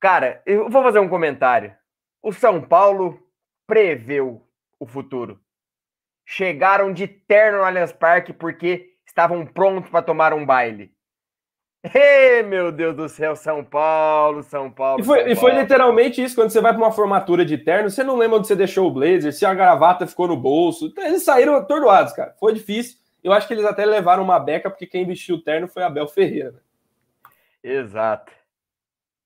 Cara, 0.00 0.42
eu 0.46 0.68
vou 0.68 0.82
fazer 0.82 0.98
um 0.98 1.08
comentário. 1.08 1.74
O 2.22 2.32
São 2.32 2.60
Paulo 2.60 3.22
preveu 3.66 4.42
o 4.78 4.86
futuro 4.86 5.38
chegaram 6.30 6.92
de 6.92 7.08
terno 7.08 7.58
no 7.58 7.64
Allianz 7.64 7.92
Parque 7.92 8.32
porque 8.32 8.94
estavam 9.04 9.44
prontos 9.44 9.90
para 9.90 10.00
tomar 10.00 10.32
um 10.32 10.46
baile. 10.46 10.92
Ei, 11.92 12.44
meu 12.44 12.70
Deus 12.70 12.94
do 12.94 13.08
céu, 13.08 13.34
São 13.34 13.64
Paulo, 13.64 14.44
São 14.44 14.70
Paulo. 14.70 15.00
E 15.00 15.04
foi, 15.04 15.18
Paulo. 15.18 15.32
E 15.32 15.36
foi 15.36 15.52
literalmente 15.54 16.22
isso, 16.22 16.36
quando 16.36 16.50
você 16.50 16.60
vai 16.60 16.72
para 16.72 16.80
uma 16.80 16.92
formatura 16.92 17.44
de 17.44 17.58
terno, 17.58 17.90
você 17.90 18.04
não 18.04 18.16
lembra 18.16 18.38
onde 18.38 18.46
você 18.46 18.54
deixou 18.54 18.86
o 18.86 18.92
blazer, 18.92 19.32
se 19.32 19.44
a 19.44 19.52
gravata 19.52 20.06
ficou 20.06 20.28
no 20.28 20.36
bolso. 20.36 20.92
Eles 20.98 21.24
saíram 21.24 21.56
atordoados, 21.56 22.12
cara. 22.12 22.32
Foi 22.38 22.54
difícil. 22.54 22.98
Eu 23.24 23.32
acho 23.32 23.48
que 23.48 23.54
eles 23.54 23.64
até 23.64 23.84
levaram 23.84 24.22
uma 24.22 24.38
beca, 24.38 24.70
porque 24.70 24.86
quem 24.86 25.04
vestiu 25.04 25.34
o 25.34 25.42
terno 25.42 25.66
foi 25.66 25.82
Abel 25.82 26.06
Ferreira. 26.06 26.52
Né? 26.52 26.60
Exato. 27.64 28.30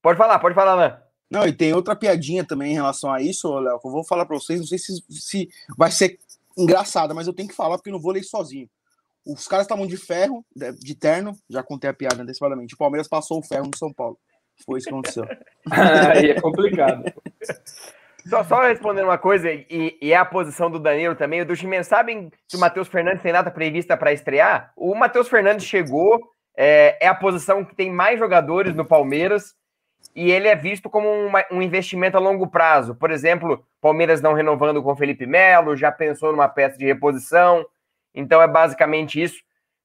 Pode 0.05 0.19
falar, 0.19 0.39
pode 0.39 0.55
falar, 0.55 0.73
Alain. 0.73 0.93
Não, 1.31 1.47
e 1.47 1.53
tem 1.55 1.73
outra 1.73 1.97
piadinha 1.97 2.45
também 2.45 2.73
em 2.73 2.75
relação 2.75 3.11
a 3.11 3.23
isso, 3.23 3.59
Léo, 3.59 3.81
que 3.81 3.87
eu 3.89 3.91
vou 3.91 4.05
falar 4.05 4.27
para 4.27 4.37
vocês, 4.37 4.61
não 4.61 4.67
sei 4.67 4.77
se, 4.77 5.03
se 5.09 5.49
vai 5.79 5.91
ser 5.91 6.19
engraçada, 6.59 7.15
mas 7.15 7.27
eu 7.27 7.33
tenho 7.33 7.49
que 7.49 7.55
falar 7.55 7.79
porque 7.79 7.89
eu 7.89 7.95
não 7.95 8.01
vou 8.01 8.13
ler 8.13 8.23
sozinho. 8.23 8.69
Os 9.27 9.49
caras 9.49 9.65
estavam 9.65 9.87
de 9.87 9.97
ferro, 9.97 10.45
de 10.79 10.95
terno, 10.95 11.35
já 11.49 11.63
contei 11.63 11.89
a 11.89 11.95
piada 11.95 12.23
antecipadamente. 12.23 12.75
O 12.75 12.77
Palmeiras 12.77 13.09
passou 13.09 13.39
o 13.39 13.43
ferro 13.43 13.65
no 13.65 13.79
São 13.79 13.91
Paulo. 13.91 14.19
Foi 14.67 14.79
isso 14.79 14.89
que 14.89 14.93
aconteceu. 14.93 15.25
Aí 15.73 16.33
é 16.33 16.39
complicado. 16.39 17.11
Só, 18.29 18.45
só 18.45 18.63
respondendo 18.63 19.07
uma 19.07 19.17
coisa, 19.17 19.51
e, 19.51 19.97
e 20.03 20.13
é 20.13 20.17
a 20.17 20.25
posição 20.27 20.71
do 20.71 20.79
Danilo 20.79 21.15
também. 21.15 21.41
O 21.41 21.47
do 21.47 21.57
Chimenez, 21.57 21.87
sabem 21.87 22.31
se 22.47 22.59
o 22.59 22.61
Matheus 22.61 22.89
Fernandes 22.89 23.23
tem 23.23 23.33
data 23.33 23.51
prevista 23.51 23.97
para 23.97 24.13
estrear? 24.13 24.71
O 24.77 24.95
Matheus 24.95 25.29
Fernandes 25.29 25.65
chegou, 25.65 26.21
é, 26.55 26.99
é, 27.07 27.09
a 27.09 27.15
posição 27.15 27.65
que 27.65 27.75
tem 27.75 27.91
mais 27.91 28.19
jogadores 28.19 28.75
no 28.75 28.85
Palmeiras, 28.85 29.55
e 30.15 30.31
ele 30.31 30.49
é 30.49 30.55
visto 30.55 30.89
como 30.89 31.09
uma, 31.09 31.45
um 31.51 31.61
investimento 31.61 32.17
a 32.17 32.21
longo 32.21 32.47
prazo. 32.47 32.95
Por 32.95 33.11
exemplo, 33.11 33.65
Palmeiras 33.81 34.21
não 34.21 34.33
renovando 34.33 34.83
com 34.83 34.93
o 34.93 34.97
Felipe 34.97 35.27
Melo, 35.27 35.77
já 35.77 35.91
pensou 35.91 36.33
numa 36.33 36.49
peça 36.49 36.79
de 36.79 36.85
reposição. 36.85 37.67
Então 38.15 38.41
é 38.41 38.47
basicamente 38.47 39.21
isso. 39.21 39.37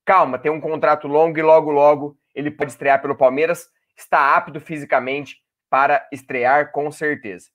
Calma, 0.05 0.37
tem 0.37 0.51
um 0.51 0.61
contrato 0.61 1.07
longo 1.07 1.37
e 1.37 1.41
logo, 1.41 1.71
logo 1.71 2.17
ele 2.33 2.51
pode 2.51 2.71
estrear 2.71 3.01
pelo 3.01 3.15
Palmeiras. 3.15 3.67
Está 3.97 4.35
apto 4.35 4.59
fisicamente 4.59 5.37
para 5.69 6.07
estrear, 6.11 6.71
com 6.71 6.91
certeza. 6.91 7.47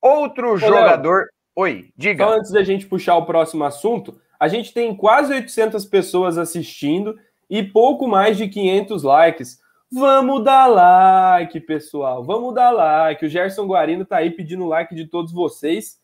Outro 0.00 0.52
Ô, 0.52 0.56
jogador. 0.56 1.18
Léo, 1.20 1.28
Oi, 1.56 1.90
diga. 1.96 2.24
Só 2.24 2.34
antes 2.34 2.52
da 2.52 2.62
gente 2.62 2.86
puxar 2.86 3.16
o 3.16 3.24
próximo 3.24 3.64
assunto, 3.64 4.20
a 4.38 4.46
gente 4.46 4.74
tem 4.74 4.94
quase 4.94 5.32
800 5.32 5.86
pessoas 5.86 6.36
assistindo 6.36 7.18
e 7.48 7.62
pouco 7.62 8.06
mais 8.06 8.36
de 8.36 8.46
500 8.46 9.02
likes. 9.02 9.58
Vamos 9.92 10.42
dar 10.42 10.66
like, 10.66 11.60
pessoal. 11.60 12.24
Vamos 12.24 12.54
dar 12.54 12.70
like. 12.70 13.24
O 13.24 13.28
Gerson 13.28 13.66
Guarino 13.66 14.04
tá 14.04 14.16
aí 14.18 14.30
pedindo 14.30 14.66
like 14.66 14.94
de 14.94 15.06
todos 15.06 15.32
vocês. 15.32 16.00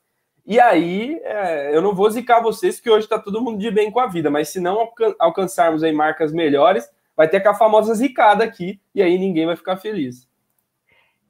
E 0.46 0.58
aí, 0.58 1.20
é, 1.22 1.74
eu 1.74 1.80
não 1.80 1.94
vou 1.94 2.10
zicar 2.10 2.40
vocês, 2.40 2.80
que 2.80 2.90
hoje 2.90 3.06
está 3.06 3.18
todo 3.18 3.40
mundo 3.40 3.58
de 3.58 3.70
bem 3.70 3.90
com 3.90 4.00
a 4.00 4.06
vida, 4.06 4.28
mas 4.28 4.48
se 4.48 4.60
não 4.60 4.80
alcan 4.80 5.14
alcançarmos 5.18 5.84
aí 5.84 5.92
marcas 5.92 6.32
melhores, 6.32 6.90
vai 7.16 7.28
ter 7.28 7.46
a 7.46 7.54
famosa 7.54 7.94
zicada 7.94 8.42
aqui, 8.42 8.80
e 8.92 9.00
aí 9.02 9.18
ninguém 9.18 9.46
vai 9.46 9.54
ficar 9.54 9.76
feliz. 9.76 10.28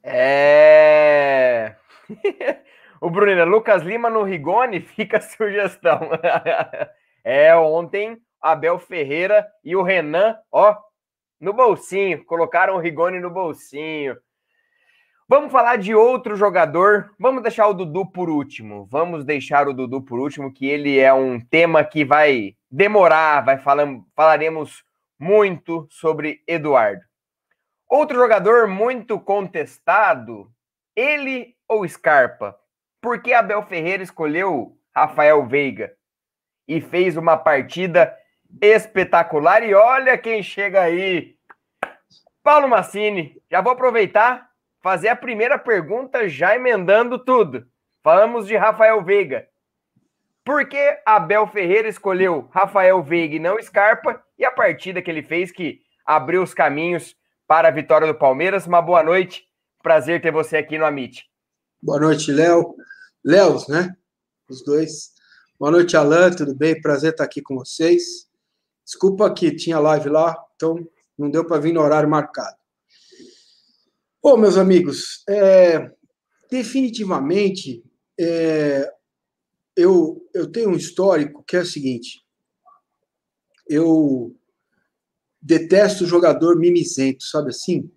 É. 0.01 1.75
o 2.99 3.09
Brunina, 3.09 3.43
Lucas 3.43 3.83
Lima 3.83 4.09
no 4.09 4.23
Rigoni, 4.23 4.81
fica 4.95 5.17
a 5.17 5.21
sugestão. 5.21 6.09
é, 7.23 7.55
ontem, 7.55 8.17
Abel 8.41 8.79
Ferreira 8.79 9.47
e 9.63 9.75
o 9.75 9.83
Renan, 9.83 10.37
ó, 10.51 10.75
no 11.43 11.51
bolsinho, 11.51 12.23
colocaram 12.23 12.75
o 12.75 12.79
Rigoni 12.79 13.19
no 13.19 13.29
bolsinho. 13.29 14.17
Vamos 15.27 15.51
falar 15.51 15.75
de 15.75 15.93
outro 15.93 16.37
jogador. 16.37 17.13
Vamos 17.19 17.43
deixar 17.43 17.67
o 17.67 17.73
Dudu 17.73 18.05
por 18.05 18.29
último. 18.29 18.87
Vamos 18.89 19.25
deixar 19.25 19.67
o 19.67 19.73
Dudu 19.73 20.01
por 20.01 20.19
último, 20.19 20.53
que 20.53 20.65
ele 20.65 20.99
é 20.99 21.13
um 21.13 21.41
tema 21.41 21.83
que 21.83 22.05
vai 22.05 22.55
demorar, 22.71 23.41
vai 23.41 23.57
falar, 23.57 23.85
falaremos 24.15 24.85
muito 25.19 25.85
sobre 25.89 26.41
Eduardo. 26.47 27.01
Outro 27.89 28.17
jogador 28.17 28.67
muito 28.67 29.19
contestado, 29.19 30.49
ele 30.95 31.55
ou 31.67 31.85
Scarpa? 31.85 32.55
Por 33.01 33.21
que 33.21 33.33
Abel 33.33 33.63
Ferreira 33.63 34.01
escolheu 34.01 34.77
Rafael 34.95 35.45
Veiga 35.45 35.91
e 36.65 36.79
fez 36.79 37.17
uma 37.17 37.35
partida 37.35 38.15
espetacular? 38.61 39.63
E 39.63 39.73
olha 39.73 40.17
quem 40.17 40.41
chega 40.41 40.81
aí. 40.81 41.35
Paulo 42.43 42.67
Massini, 42.67 43.41
já 43.49 43.61
vou 43.61 43.71
aproveitar 43.71 44.49
fazer 44.81 45.07
a 45.07 45.15
primeira 45.15 45.57
pergunta 45.57 46.27
já 46.27 46.55
emendando 46.55 47.17
tudo. 47.17 47.65
Falamos 48.03 48.45
de 48.47 48.55
Rafael 48.57 49.01
Veiga. 49.01 49.47
Por 50.43 50.67
que 50.67 50.99
Abel 51.05 51.47
Ferreira 51.47 51.87
escolheu 51.87 52.49
Rafael 52.51 53.01
Veiga 53.01 53.35
e 53.35 53.39
não 53.39 53.61
Scarpa? 53.61 54.21
E 54.37 54.43
a 54.43 54.51
partida 54.51 55.01
que 55.01 55.09
ele 55.09 55.23
fez 55.23 55.51
que 55.51 55.79
abriu 56.05 56.43
os 56.43 56.53
caminhos 56.53 57.15
para 57.47 57.69
a 57.69 57.71
vitória 57.71 58.05
do 58.07 58.13
Palmeiras. 58.13 58.67
Uma 58.67 58.81
boa 58.81 59.01
noite. 59.01 59.45
Prazer 59.81 60.21
ter 60.21 60.31
você 60.31 60.57
aqui 60.57 60.77
no 60.77 60.85
Amit. 60.85 61.23
Boa 61.81 61.99
noite, 61.99 62.29
Léo. 62.29 62.75
Léo, 63.23 63.57
né? 63.69 63.95
Os 64.49 64.63
dois. 64.65 65.11
Boa 65.57 65.71
noite, 65.71 65.95
Alan. 65.95 66.31
Tudo 66.31 66.53
bem? 66.53 66.81
Prazer 66.81 67.11
estar 67.11 67.23
aqui 67.23 67.41
com 67.41 67.55
vocês. 67.55 68.27
Desculpa 68.85 69.33
que 69.33 69.55
tinha 69.55 69.79
live 69.79 70.09
lá, 70.09 70.35
então 70.55 70.75
não 71.17 71.29
deu 71.29 71.45
para 71.45 71.61
vir 71.61 71.73
no 71.73 71.81
horário 71.81 72.09
marcado. 72.09 72.57
Bom, 74.21 74.37
meus 74.37 74.57
amigos, 74.57 75.23
é, 75.27 75.91
definitivamente 76.49 77.83
é, 78.19 78.89
eu, 79.75 80.25
eu 80.33 80.51
tenho 80.51 80.69
um 80.69 80.75
histórico 80.75 81.43
que 81.43 81.57
é 81.57 81.61
o 81.61 81.65
seguinte: 81.65 82.23
eu 83.67 84.35
detesto 85.41 86.05
jogador 86.05 86.57
mimizento, 86.57 87.23
sabe 87.23 87.49
assim? 87.49 87.91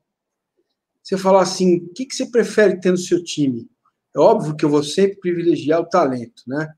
Você 1.02 1.16
falar 1.16 1.42
assim, 1.42 1.76
o 1.76 1.92
que, 1.92 2.04
que 2.06 2.16
você 2.16 2.26
prefere 2.26 2.80
ter 2.80 2.90
no 2.90 2.98
seu 2.98 3.22
time? 3.22 3.70
É 4.14 4.18
óbvio 4.18 4.56
que 4.56 4.64
eu 4.64 4.68
vou 4.68 4.82
sempre 4.82 5.20
privilegiar 5.20 5.80
o 5.80 5.88
talento, 5.88 6.42
né? 6.46 6.74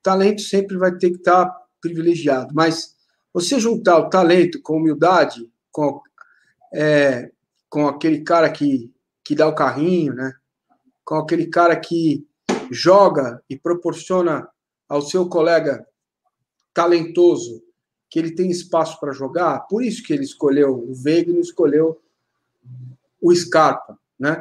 O 0.00 0.02
talento 0.02 0.42
sempre 0.42 0.76
vai 0.76 0.96
ter 0.96 1.10
que 1.10 1.18
estar 1.18 1.48
privilegiado, 1.80 2.52
mas 2.52 2.93
você 3.34 3.58
juntar 3.58 3.98
o 3.98 4.08
talento 4.08 4.62
com 4.62 4.76
humildade, 4.76 5.50
com 5.70 6.00
é, 6.72 7.30
com 7.68 7.88
aquele 7.88 8.22
cara 8.22 8.48
que, 8.50 8.92
que 9.24 9.34
dá 9.34 9.48
o 9.48 9.54
carrinho, 9.54 10.14
né? 10.14 10.32
Com 11.04 11.16
aquele 11.16 11.48
cara 11.48 11.74
que 11.74 12.26
joga 12.70 13.42
e 13.50 13.56
proporciona 13.56 14.48
ao 14.88 15.02
seu 15.02 15.28
colega 15.28 15.84
talentoso 16.72 17.62
que 18.08 18.18
ele 18.20 18.34
tem 18.34 18.48
espaço 18.50 18.98
para 19.00 19.12
jogar. 19.12 19.60
Por 19.68 19.82
isso 19.82 20.04
que 20.04 20.12
ele 20.12 20.22
escolheu 20.22 20.72
o 20.88 20.94
Veiga 20.94 21.30
e 21.30 21.34
não 21.34 21.40
escolheu 21.40 22.00
o 23.20 23.34
Scarpa, 23.34 23.98
né? 24.16 24.40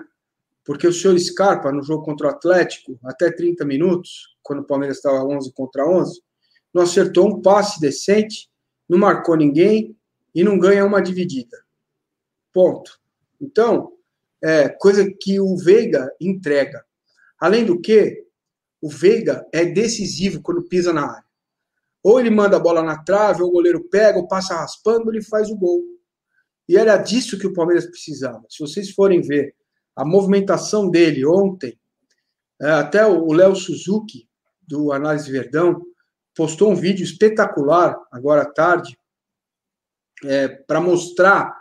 Porque 0.63 0.87
o 0.87 0.93
senhor 0.93 1.17
Scarpa, 1.19 1.71
no 1.71 1.83
jogo 1.83 2.05
contra 2.05 2.27
o 2.27 2.29
Atlético, 2.29 2.99
até 3.03 3.31
30 3.31 3.65
minutos, 3.65 4.37
quando 4.43 4.59
o 4.59 4.67
Palmeiras 4.67 4.97
estava 4.97 5.23
11 5.25 5.51
contra 5.53 5.87
11, 5.87 6.21
não 6.73 6.83
acertou 6.83 7.27
um 7.27 7.41
passe 7.41 7.81
decente, 7.81 8.49
não 8.93 8.99
marcou 8.99 9.35
ninguém 9.35 9.97
e 10.35 10.43
não 10.43 10.59
ganha 10.59 10.85
uma 10.85 11.01
dividida. 11.01 11.57
Ponto. 12.53 12.99
Então, 13.41 13.91
é 14.39 14.69
coisa 14.69 15.11
que 15.19 15.39
o 15.39 15.57
Veiga 15.57 16.13
entrega. 16.21 16.85
Além 17.39 17.65
do 17.65 17.81
que, 17.81 18.23
o 18.79 18.87
Veiga 18.87 19.47
é 19.51 19.65
decisivo 19.65 20.43
quando 20.43 20.67
pisa 20.67 20.93
na 20.93 21.09
área. 21.09 21.25
Ou 22.03 22.19
ele 22.19 22.29
manda 22.29 22.57
a 22.57 22.59
bola 22.59 22.83
na 22.83 23.03
trave, 23.03 23.41
ou 23.41 23.49
o 23.49 23.51
goleiro 23.53 23.83
pega, 23.89 24.19
ou 24.19 24.27
passa 24.27 24.55
raspando, 24.55 25.09
ele 25.09 25.23
faz 25.23 25.49
o 25.49 25.55
gol. 25.55 25.81
E 26.69 26.77
era 26.77 26.95
disso 26.97 27.39
que 27.39 27.47
o 27.47 27.53
Palmeiras 27.53 27.87
precisava. 27.87 28.45
Se 28.47 28.59
vocês 28.59 28.91
forem 28.91 29.21
ver 29.21 29.55
a 29.95 30.05
movimentação 30.05 30.87
dele 30.87 31.25
ontem, 31.25 31.79
é, 32.61 32.69
até 32.69 33.03
o 33.07 33.33
Léo 33.33 33.55
Suzuki, 33.55 34.29
do 34.61 34.91
Análise 34.91 35.31
Verdão, 35.31 35.81
postou 36.35 36.71
um 36.71 36.75
vídeo 36.75 37.03
espetacular, 37.03 37.95
agora 38.11 38.43
à 38.43 38.51
tarde, 38.51 38.97
é, 40.25 40.47
para 40.47 40.81
mostrar 40.81 41.55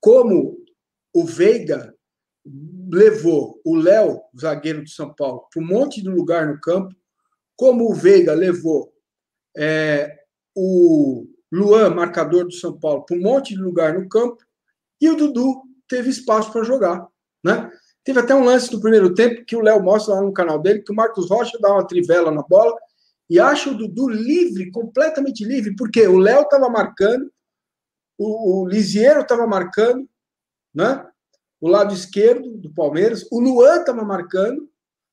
como 0.00 0.58
o 1.14 1.24
Veiga 1.24 1.94
levou 2.92 3.60
o 3.64 3.76
Léo, 3.76 4.20
zagueiro 4.38 4.84
de 4.84 4.90
São 4.90 5.12
Paulo, 5.14 5.46
para 5.52 5.62
um 5.62 5.66
monte 5.66 6.02
de 6.02 6.08
lugar 6.08 6.46
no 6.46 6.60
campo, 6.60 6.94
como 7.56 7.90
o 7.90 7.94
Veiga 7.94 8.32
levou 8.32 8.92
é, 9.56 10.18
o 10.54 11.26
Luan, 11.52 11.90
marcador 11.90 12.44
do 12.44 12.52
São 12.52 12.78
Paulo, 12.78 13.04
para 13.04 13.16
um 13.16 13.20
monte 13.20 13.54
de 13.54 13.60
lugar 13.60 13.94
no 13.94 14.08
campo, 14.08 14.38
e 15.00 15.08
o 15.08 15.16
Dudu 15.16 15.62
teve 15.88 16.10
espaço 16.10 16.52
para 16.52 16.62
jogar. 16.62 17.06
Né? 17.44 17.70
Teve 18.04 18.20
até 18.20 18.34
um 18.34 18.44
lance 18.44 18.72
no 18.72 18.80
primeiro 18.80 19.14
tempo 19.14 19.44
que 19.44 19.56
o 19.56 19.60
Léo 19.60 19.82
mostra 19.82 20.14
lá 20.14 20.22
no 20.22 20.32
canal 20.32 20.58
dele, 20.58 20.82
que 20.82 20.92
o 20.92 20.94
Marcos 20.94 21.28
Rocha 21.28 21.58
dá 21.60 21.72
uma 21.72 21.86
trivela 21.86 22.30
na 22.30 22.42
bola 22.42 22.74
e 23.30 23.38
acha 23.38 23.70
o 23.70 23.76
Dudu 23.76 24.08
livre, 24.08 24.72
completamente 24.72 25.44
livre, 25.44 25.76
porque 25.76 26.04
o 26.04 26.18
Léo 26.18 26.42
estava 26.42 26.68
marcando, 26.68 27.32
o, 28.18 28.64
o 28.64 28.68
estava 28.68 29.46
marcando, 29.46 30.06
né? 30.74 31.06
O 31.60 31.68
lado 31.68 31.94
esquerdo 31.94 32.56
do 32.58 32.74
Palmeiras, 32.74 33.24
o 33.30 33.38
Luan 33.38 33.80
estava 33.80 34.02
marcando 34.04 34.68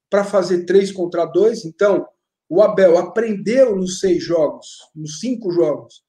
para 0.10 0.24
fazer 0.24 0.66
três 0.66 0.92
contra 0.92 1.26
dois. 1.26 1.64
Então, 1.64 2.08
o 2.50 2.64
Abel 2.64 2.98
aprendeu 2.98 3.76
nos 3.76 4.00
seis 4.00 4.24
jogos, 4.24 4.68
nos 4.96 5.20
cinco 5.20 5.52
jogos, 5.52 6.04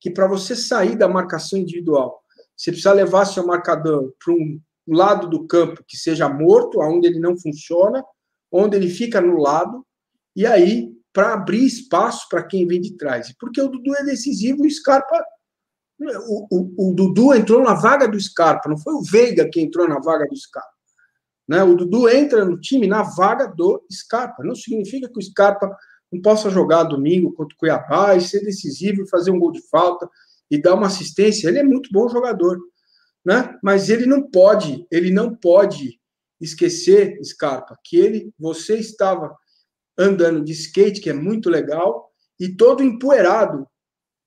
que 0.00 0.10
para 0.10 0.26
você 0.26 0.56
sair 0.56 0.96
da 0.96 1.06
marcação 1.06 1.58
individual, 1.58 2.24
você 2.56 2.72
precisa 2.72 2.92
levar 2.92 3.24
seu 3.24 3.46
marcador 3.46 4.12
para 4.18 4.34
um 4.34 4.60
lado 4.88 5.28
do 5.28 5.46
campo 5.46 5.84
que 5.86 5.96
seja 5.96 6.28
morto, 6.28 6.80
aonde 6.80 7.06
ele 7.06 7.20
não 7.20 7.38
funciona, 7.38 8.02
onde 8.50 8.76
ele 8.76 8.88
fica 8.88 9.20
no 9.20 9.36
lado, 9.36 9.86
e 10.34 10.44
aí 10.44 10.90
para 11.12 11.34
abrir 11.34 11.64
espaço 11.64 12.26
para 12.28 12.42
quem 12.42 12.66
vem 12.66 12.80
de 12.80 12.96
trás. 12.96 13.32
Porque 13.38 13.60
o 13.60 13.68
Dudu 13.68 13.94
é 13.96 14.04
decisivo 14.04 14.64
e 14.64 14.68
o 14.68 14.70
Scarpa 14.70 15.22
O, 16.00 16.46
o, 16.50 16.90
o, 16.90 16.94
Dudu 16.94 17.34
entrou 17.34 17.62
na 17.62 17.74
vaga 17.74 18.08
do 18.08 18.18
Scarpa, 18.18 18.68
não 18.68 18.78
foi 18.78 18.94
o 18.94 19.02
Veiga 19.02 19.48
que 19.48 19.60
entrou 19.60 19.86
na 19.86 20.00
vaga 20.00 20.26
do 20.26 20.36
Scarpa. 20.36 20.72
Né? 21.46 21.62
O 21.62 21.76
Dudu 21.76 22.08
entra 22.08 22.44
no 22.44 22.58
time 22.58 22.86
na 22.86 23.02
vaga 23.02 23.46
do 23.46 23.84
Scarpa. 23.90 24.42
Não 24.42 24.54
significa 24.54 25.08
que 25.08 25.18
o 25.18 25.22
Scarpa 25.22 25.70
não 26.10 26.20
possa 26.20 26.50
jogar 26.50 26.84
domingo 26.84 27.32
contra 27.32 27.54
o 27.54 27.58
Cuiabá 27.58 28.14
e 28.14 28.20
ser 28.20 28.40
decisivo, 28.40 29.06
fazer 29.06 29.30
um 29.30 29.38
gol 29.38 29.52
de 29.52 29.62
falta 29.68 30.08
e 30.50 30.60
dar 30.60 30.74
uma 30.74 30.86
assistência. 30.86 31.48
Ele 31.48 31.58
é 31.58 31.64
muito 31.64 31.90
bom 31.92 32.08
jogador, 32.08 32.58
né? 33.24 33.56
Mas 33.62 33.88
ele 33.88 34.06
não 34.06 34.28
pode, 34.28 34.86
ele 34.90 35.10
não 35.10 35.34
pode 35.34 35.98
esquecer, 36.40 37.18
Scarpa, 37.24 37.78
que 37.84 37.96
ele, 37.96 38.32
você 38.38 38.76
estava 38.76 39.34
andando 39.98 40.44
de 40.44 40.52
skate, 40.52 41.00
que 41.00 41.10
é 41.10 41.12
muito 41.12 41.50
legal, 41.50 42.10
e 42.38 42.54
todo 42.54 42.82
empoeirado 42.82 43.66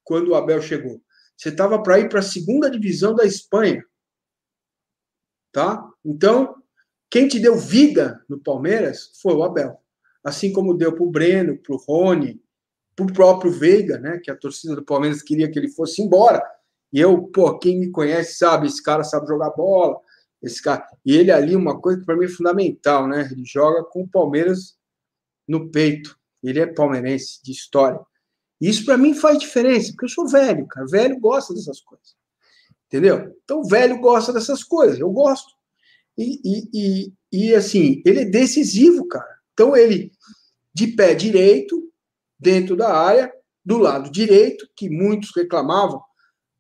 quando 0.04 0.30
o 0.30 0.36
Abel 0.36 0.62
chegou. 0.62 1.02
Você 1.36 1.50
estava 1.50 1.82
para 1.82 2.00
ir 2.00 2.10
para 2.10 2.20
a 2.20 2.24
segunda 2.24 2.70
divisão 2.70 3.14
da 3.14 3.26
Espanha. 3.26 3.84
Tá? 5.52 5.86
Então, 6.04 6.56
quem 7.10 7.28
te 7.28 7.40
deu 7.40 7.58
vida 7.58 8.24
no 8.30 8.40
Palmeiras 8.40 9.12
foi 9.22 9.34
o 9.34 9.44
Abel. 9.44 9.78
Assim 10.24 10.52
como 10.52 10.74
deu 10.74 10.94
para 10.94 11.04
o 11.04 11.10
Breno, 11.10 11.58
para 11.58 11.76
o 11.76 11.78
Rony, 11.78 12.42
para 12.96 13.06
o 13.06 13.14
próprio 13.14 13.52
Veiga, 13.52 14.00
né? 14.00 14.20
Que 14.24 14.32
a 14.32 14.36
torcida 14.36 14.76
do 14.76 14.84
Palmeiras 14.84 15.22
queria 15.22 15.50
que 15.52 15.60
ele 15.60 15.70
fosse 15.70 16.02
embora. 16.02 16.42
E 16.92 17.00
eu, 17.00 17.24
pô, 17.28 17.58
quem 17.60 17.80
me 17.80 17.92
conhece 17.92 18.38
sabe, 18.38 18.68
esse 18.68 18.82
cara 18.82 19.04
sabe 19.04 19.28
jogar 19.28 19.52
bola. 19.52 20.00
Esse 20.42 20.62
cara. 20.62 20.86
E 21.06 21.16
ele 21.16 21.32
ali, 21.32 21.56
uma 21.56 21.80
coisa 21.80 22.00
que 22.00 22.06
para 22.06 22.16
mim 22.16 22.26
é 22.26 22.30
fundamental, 22.30 23.08
né? 23.08 23.30
Ele 23.32 23.44
joga 23.46 23.84
com 23.84 24.04
o 24.04 24.08
Palmeiras 24.08 24.76
no 25.48 25.70
peito. 25.70 26.18
Ele 26.44 26.60
é 26.60 26.68
palmeirense 26.68 27.42
de 27.44 27.52
história. 27.52 28.00
Isso 28.60 28.86
para 28.86 28.98
mim 28.98 29.14
faz 29.14 29.38
diferença, 29.38 29.92
porque 29.92 30.06
eu 30.06 30.10
sou 30.10 30.28
velho, 30.28 30.66
cara. 30.68 30.88
Velho 30.88 31.20
gosta 31.20 31.54
dessas 31.54 31.82
coisas. 31.82 32.16
Entendeu? 32.88 33.36
Então, 33.44 33.64
velho 33.64 34.00
gosta 34.00 34.32
dessas 34.32 34.64
coisas. 34.64 35.00
Eu 35.00 35.12
gosto. 35.12 35.54
E, 36.18 36.40
e, 36.44 36.70
e, 36.74 37.14
e, 37.32 37.56
assim, 37.56 38.02
ele 38.06 38.22
é 38.22 38.26
decisivo, 38.26 39.08
cara. 39.08 39.36
Então, 39.54 39.76
ele, 39.76 40.12
de 40.74 40.88
pé 40.88 41.14
direito, 41.14 41.92
dentro 42.40 42.76
da 42.76 42.96
área, 42.96 43.34
do 43.64 43.78
lado 43.78 44.10
direito, 44.10 44.68
que 44.76 44.90
muitos 44.90 45.32
reclamavam. 45.36 46.02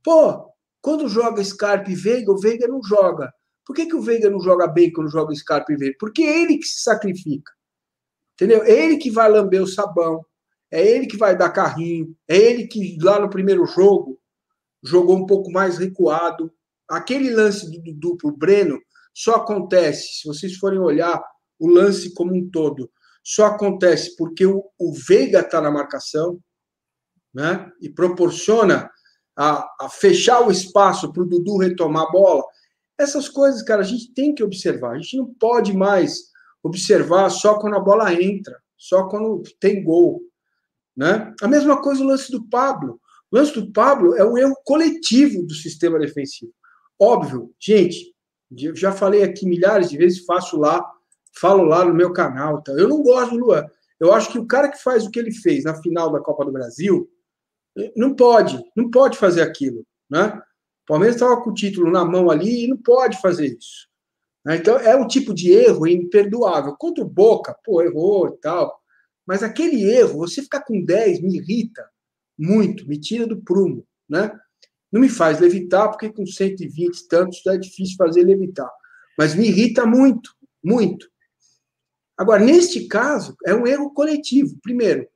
Pô, 0.04 0.52
quando 0.82 1.08
joga 1.08 1.44
Scarpa 1.44 1.90
e 1.90 1.96
Veiga, 1.96 2.32
o 2.32 2.38
Veiga 2.38 2.68
não 2.68 2.84
joga. 2.84 3.34
Por 3.66 3.76
que, 3.76 3.86
que 3.86 3.96
o 3.96 4.02
Veiga 4.02 4.30
não 4.30 4.40
joga 4.40 4.68
bem 4.68 4.92
quando 4.92 5.10
joga 5.10 5.34
Scarpa 5.34 5.72
e 5.72 5.78
Veiga? 5.78 5.96
Porque 6.00 6.24
é 6.24 6.42
ele 6.42 6.58
que 6.58 6.66
se 6.68 6.82
sacrifica. 6.82 7.52
Entendeu? 8.36 8.64
É 8.64 8.72
ele 8.72 8.98
que 8.98 9.10
vai 9.10 9.30
lamber 9.30 9.62
o 9.62 9.68
sabão. 9.68 10.24
É 10.72 10.86
ele 10.86 11.08
que 11.08 11.18
vai 11.18 11.38
dar 11.38 11.50
carrinho. 11.50 12.16
É 12.28 12.36
ele 12.36 12.68
que, 12.68 12.98
lá 13.02 13.20
no 13.20 13.30
primeiro 13.30 13.66
jogo, 13.66 14.20
jogou 14.84 15.18
um 15.18 15.26
pouco 15.26 15.52
mais 15.52 15.78
recuado. 15.78 16.52
Aquele 16.88 17.34
lance 17.34 17.70
do 17.72 17.82
Dudu 17.82 18.18
pro 18.18 18.36
Breno 18.36 18.80
só 19.14 19.36
acontece, 19.36 20.20
se 20.20 20.28
vocês 20.28 20.56
forem 20.56 20.80
olhar 20.80 21.24
o 21.58 21.70
lance 21.70 22.14
como 22.14 22.36
um 22.36 22.50
todo, 22.50 22.92
só 23.24 23.46
acontece 23.46 24.16
porque 24.18 24.46
o, 24.46 24.64
o 24.78 24.94
Veiga 24.94 25.40
está 25.40 25.62
na 25.62 25.72
marcação, 25.72 26.40
né? 27.34 27.72
E 27.82 27.90
proporciona 27.90 28.90
a, 29.36 29.68
a 29.82 29.90
fechar 29.90 30.46
o 30.46 30.52
espaço 30.52 31.12
para 31.12 31.24
o 31.24 31.26
Dudu 31.26 31.58
retomar 31.58 32.04
a 32.04 32.12
bola. 32.12 32.44
Essas 32.98 33.28
coisas, 33.28 33.64
cara, 33.64 33.82
a 33.82 33.86
gente 33.86 34.14
tem 34.14 34.36
que 34.36 34.44
observar. 34.44 34.92
A 34.92 34.98
gente 34.98 35.18
não 35.18 35.34
pode 35.34 35.74
mais 35.76 36.30
observar 36.68 37.30
só 37.30 37.60
quando 37.60 37.76
a 37.76 37.80
bola 37.80 38.14
entra, 38.14 38.60
só 38.78 39.08
quando 39.08 39.44
tem 39.60 39.84
gol. 39.84 40.22
Né? 40.96 41.34
A 41.42 41.48
mesma 41.48 41.82
coisa 41.82 42.04
o 42.04 42.08
lance 42.08 42.32
do 42.32 42.48
Pablo. 42.48 43.00
O 43.32 43.38
lance 43.38 43.54
do 43.54 43.72
Pablo 43.72 44.16
é 44.16 44.26
um 44.26 44.38
erro 44.38 44.56
coletivo 44.64 45.44
do 45.44 45.54
sistema 45.54 46.00
defensivo. 46.00 46.54
Óbvio, 47.00 47.54
gente, 47.60 48.14
já 48.74 48.92
falei 48.92 49.24
aqui 49.24 49.46
milhares 49.46 49.90
de 49.90 49.98
vezes, 49.98 50.26
faço 50.26 50.58
lá 50.58 50.84
falo 51.40 51.64
lá 51.64 51.86
no 51.86 51.94
meu 51.94 52.14
canal. 52.14 52.62
Tá? 52.62 52.72
Eu 52.74 52.88
não 52.88 53.04
gosto 53.04 53.32
do 53.32 53.46
Luan. 53.46 53.66
Eu 54.00 54.14
acho 54.14 54.32
que 54.32 54.40
o 54.40 54.48
cara 54.48 54.70
que 54.70 54.82
faz 54.82 55.06
o 55.06 55.12
que 55.12 55.20
ele 55.20 55.32
fez 55.32 55.64
na 55.64 55.76
final 55.82 56.12
da 56.12 56.20
Copa 56.20 56.46
do 56.46 56.52
Brasil 56.52 57.10
não 57.96 58.16
pode, 58.16 58.64
não 58.76 58.90
pode 58.90 59.18
fazer 59.18 59.42
aquilo. 59.42 59.86
Né? 60.10 60.28
O 60.28 60.86
Palmeiras 60.88 61.16
estava 61.16 61.42
com 61.42 61.50
o 61.50 61.54
título 61.54 61.92
na 61.92 62.06
mão 62.06 62.30
ali 62.30 62.66
e 62.66 62.68
não 62.68 62.78
pode 62.78 63.20
fazer 63.22 63.58
isso. 63.58 63.88
Né? 64.46 64.58
Então 64.58 64.78
é 64.78 64.96
um 64.96 65.08
tipo 65.08 65.34
de 65.34 65.52
erro 65.52 65.88
imperdoável. 65.88 66.76
Contra 66.78 67.04
o 67.04 67.10
Boca, 67.10 67.58
pô, 67.64 67.82
errou 67.82 68.30
e 68.30 68.38
tal. 68.38 68.80
Mas 69.26 69.42
aquele 69.42 69.84
erro, 69.84 70.20
você 70.20 70.42
ficar 70.42 70.62
com 70.62 70.84
10 70.84 71.22
me 71.22 71.38
irrita 71.38 71.84
muito, 72.38 72.88
me 72.88 73.00
tira 73.00 73.26
do 73.26 73.42
prumo, 73.42 73.88
né? 74.08 74.32
Não 74.92 75.02
me 75.02 75.10
faz 75.10 75.40
levitar, 75.40 75.90
porque 75.90 76.12
com 76.12 76.26
120 76.26 76.98
e 76.98 77.08
tantos 77.08 77.46
é 77.48 77.58
difícil 77.58 77.96
fazer 77.98 78.24
levitar. 78.24 78.70
Mas 79.18 79.34
me 79.34 79.48
irrita 79.48 79.86
muito, 79.86 80.32
muito. 80.64 81.10
Agora, 82.18 82.44
neste 82.44 82.88
caso, 82.88 83.36
é 83.46 83.54
um 83.54 83.66
erro 83.66 83.94
coletivo. 83.94 84.58
Primeiro, 84.62 85.08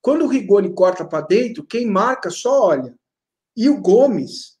quando 0.00 0.24
o 0.24 0.28
Rigoni 0.28 0.72
corta 0.72 1.04
para 1.04 1.26
dentro, 1.26 1.64
quem 1.64 1.86
marca 1.86 2.30
só 2.30 2.68
olha. 2.68 2.94
E 3.56 3.68
o 3.68 3.80
Gomes, 3.80 4.58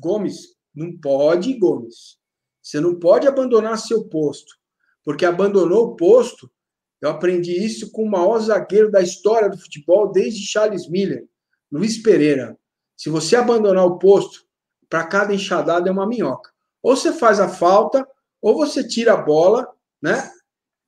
Gomes, 0.00 0.54
não 0.74 0.96
pode, 0.96 1.58
Gomes. 1.58 2.18
Você 2.64 2.80
não 2.80 2.98
pode 2.98 3.28
abandonar 3.28 3.78
seu 3.78 4.04
posto, 4.04 4.56
porque 5.04 5.26
abandonou 5.26 5.84
o 5.84 5.96
posto. 5.96 6.50
Eu 6.98 7.10
aprendi 7.10 7.52
isso 7.52 7.92
com 7.92 8.04
o 8.04 8.10
maior 8.10 8.38
zagueiro 8.38 8.90
da 8.90 9.02
história 9.02 9.50
do 9.50 9.58
futebol 9.58 10.10
desde 10.10 10.46
Charles 10.46 10.88
Miller, 10.88 11.28
Luiz 11.70 11.98
Pereira. 11.98 12.58
Se 12.96 13.10
você 13.10 13.36
abandonar 13.36 13.84
o 13.84 13.98
posto, 13.98 14.46
para 14.88 15.06
cada 15.06 15.34
enxadada 15.34 15.90
é 15.90 15.92
uma 15.92 16.06
minhoca. 16.06 16.50
Ou 16.82 16.96
você 16.96 17.12
faz 17.12 17.38
a 17.38 17.48
falta, 17.48 18.06
ou 18.40 18.56
você 18.56 18.86
tira 18.86 19.12
a 19.12 19.22
bola, 19.22 19.68
né? 20.00 20.30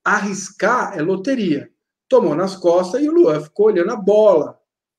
Arriscar 0.02 0.96
é 0.96 1.02
loteria. 1.02 1.70
Tomou 2.08 2.34
nas 2.34 2.56
costas 2.56 3.02
e 3.02 3.08
o 3.08 3.12
Luan 3.12 3.42
ficou 3.42 3.66
olhando 3.66 3.92
a 3.92 3.96
bola. 3.96 4.58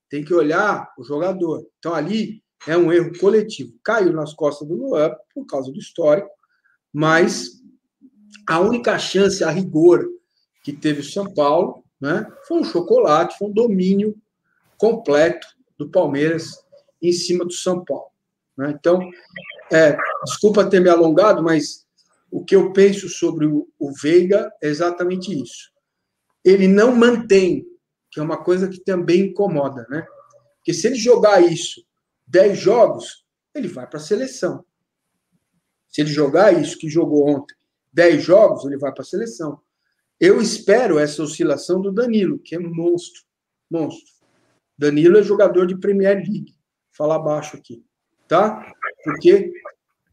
Tem 0.09 0.23
que 0.23 0.33
olhar 0.33 0.93
o 0.95 1.03
jogador. 1.03 1.65
Então 1.79 1.95
ali 1.95 2.43
é 2.67 2.77
um 2.77 2.91
erro 2.91 3.17
coletivo. 3.17 3.73
Caiu 3.83 4.13
nas 4.13 4.33
costas 4.33 4.67
do 4.67 4.75
Luan 4.75 5.15
por 5.33 5.45
causa 5.47 5.71
do 5.71 5.79
histórico, 5.79 6.29
mas 6.93 7.61
a 8.47 8.59
única 8.59 8.97
chance 8.97 9.43
a 9.43 9.49
rigor 9.49 10.07
que 10.63 10.73
teve 10.73 11.01
o 11.01 11.03
São 11.03 11.33
Paulo 11.33 11.83
né, 11.99 12.25
foi 12.47 12.59
um 12.59 12.63
chocolate, 12.63 13.37
foi 13.37 13.47
um 13.47 13.53
domínio 13.53 14.15
completo 14.77 15.47
do 15.77 15.89
Palmeiras 15.89 16.51
em 17.01 17.11
cima 17.11 17.45
do 17.45 17.53
São 17.53 17.83
Paulo. 17.83 18.11
Né? 18.57 18.73
Então, 18.77 18.99
é, 19.71 19.97
desculpa 20.23 20.69
ter 20.69 20.79
me 20.79 20.89
alongado, 20.89 21.43
mas 21.43 21.85
o 22.31 22.43
que 22.43 22.55
eu 22.55 22.73
penso 22.73 23.07
sobre 23.07 23.45
o, 23.45 23.67
o 23.79 23.91
Veiga 23.93 24.51
é 24.61 24.67
exatamente 24.67 25.31
isso. 25.31 25.71
Ele 26.43 26.67
não 26.67 26.95
mantém, 26.95 27.65
que 28.11 28.19
é 28.19 28.23
uma 28.23 28.43
coisa 28.43 28.67
que 28.67 28.79
também 28.79 29.27
incomoda, 29.27 29.85
né? 29.89 30.05
Porque 30.57 30.73
se 30.73 30.87
ele 30.87 30.95
jogar 30.95 31.41
isso 31.41 31.81
10 32.27 32.57
jogos, 32.57 33.25
ele 33.53 33.67
vai 33.67 33.87
para 33.87 33.99
a 33.99 34.01
seleção. 34.01 34.65
Se 35.89 36.01
ele 36.01 36.09
jogar 36.09 36.59
isso 36.59 36.77
que 36.77 36.89
jogou 36.89 37.27
ontem, 37.29 37.55
10 37.93 38.23
jogos, 38.23 38.65
ele 38.65 38.77
vai 38.77 38.91
para 38.91 39.01
a 39.01 39.05
seleção. 39.05 39.59
Eu 40.19 40.41
espero 40.41 40.99
essa 40.99 41.21
oscilação 41.21 41.81
do 41.81 41.91
Danilo, 41.91 42.39
que 42.39 42.55
é 42.55 42.59
monstro. 42.59 43.21
Monstro. 43.69 44.13
Danilo 44.77 45.17
é 45.17 45.23
jogador 45.23 45.65
de 45.65 45.77
Premier 45.77 46.17
League. 46.17 46.55
Falar 46.91 47.19
baixo 47.19 47.55
aqui, 47.57 47.83
tá? 48.27 48.73
Porque 49.03 49.51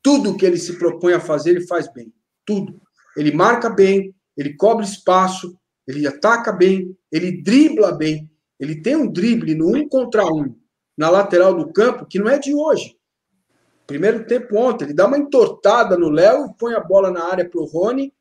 tudo 0.03 0.37
que 0.37 0.45
ele 0.45 0.59
se 0.59 0.79
propõe 0.79 1.15
a 1.15 1.21
fazer, 1.21 1.51
ele 1.51 1.67
faz 1.67 1.91
bem. 1.93 2.13
Tudo. 2.45 2.81
Ele 3.17 3.33
marca 3.33 3.71
bem, 3.71 4.15
ele 4.37 4.55
cobre 4.55 4.85
espaço, 4.85 5.59
ele 5.87 6.07
ataca 6.07 6.53
bem, 6.53 6.97
ele 7.11 7.43
dribla 7.43 7.93
bem. 7.93 8.31
Ele 8.59 8.81
tem 8.81 8.97
um 8.97 9.11
drible 9.11 9.55
no 9.55 9.75
um 9.75 9.89
contra 9.89 10.27
um 10.27 10.55
na 10.97 11.11
lateral 11.11 11.55
do 11.55 11.73
campo 11.73 12.07
que 12.07 12.19
não 12.19 12.29
é 12.29 12.39
de 12.39 12.55
hoje. 12.55 12.97
Primeiro 13.87 14.27
tempo 14.27 14.57
ontem, 14.57 14.87
ele 14.87 14.95
dá 14.95 15.07
uma 15.07 15.19
entortada 15.19 15.97
no 15.97 16.09
Léo 16.09 16.47
e 16.47 16.55
põe 16.59 16.75
a 16.75 16.81
bola 16.81 17.11
na 17.11 17.25
área 17.25 17.49
para 17.49 17.61
o 17.61 17.67
Rony, 17.67 18.13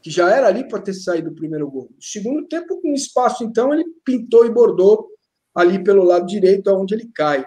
que 0.00 0.10
já 0.10 0.30
era 0.30 0.46
ali 0.46 0.68
para 0.68 0.80
ter 0.80 0.94
saído 0.94 1.30
o 1.30 1.34
primeiro 1.34 1.68
gol. 1.68 1.90
Segundo 2.00 2.46
tempo, 2.46 2.80
com 2.80 2.94
espaço, 2.94 3.42
então, 3.42 3.74
ele 3.74 3.84
pintou 4.04 4.46
e 4.46 4.50
bordou 4.50 5.08
ali 5.54 5.82
pelo 5.82 6.04
lado 6.04 6.26
direito, 6.26 6.70
aonde 6.70 6.94
ele 6.94 7.10
cai. 7.12 7.44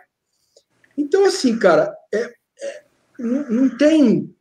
Então, 0.97 1.23
assim, 1.25 1.57
cara, 1.57 1.95
é, 2.13 2.33
não, 3.17 3.49
não 3.49 3.77
tem 3.77 4.35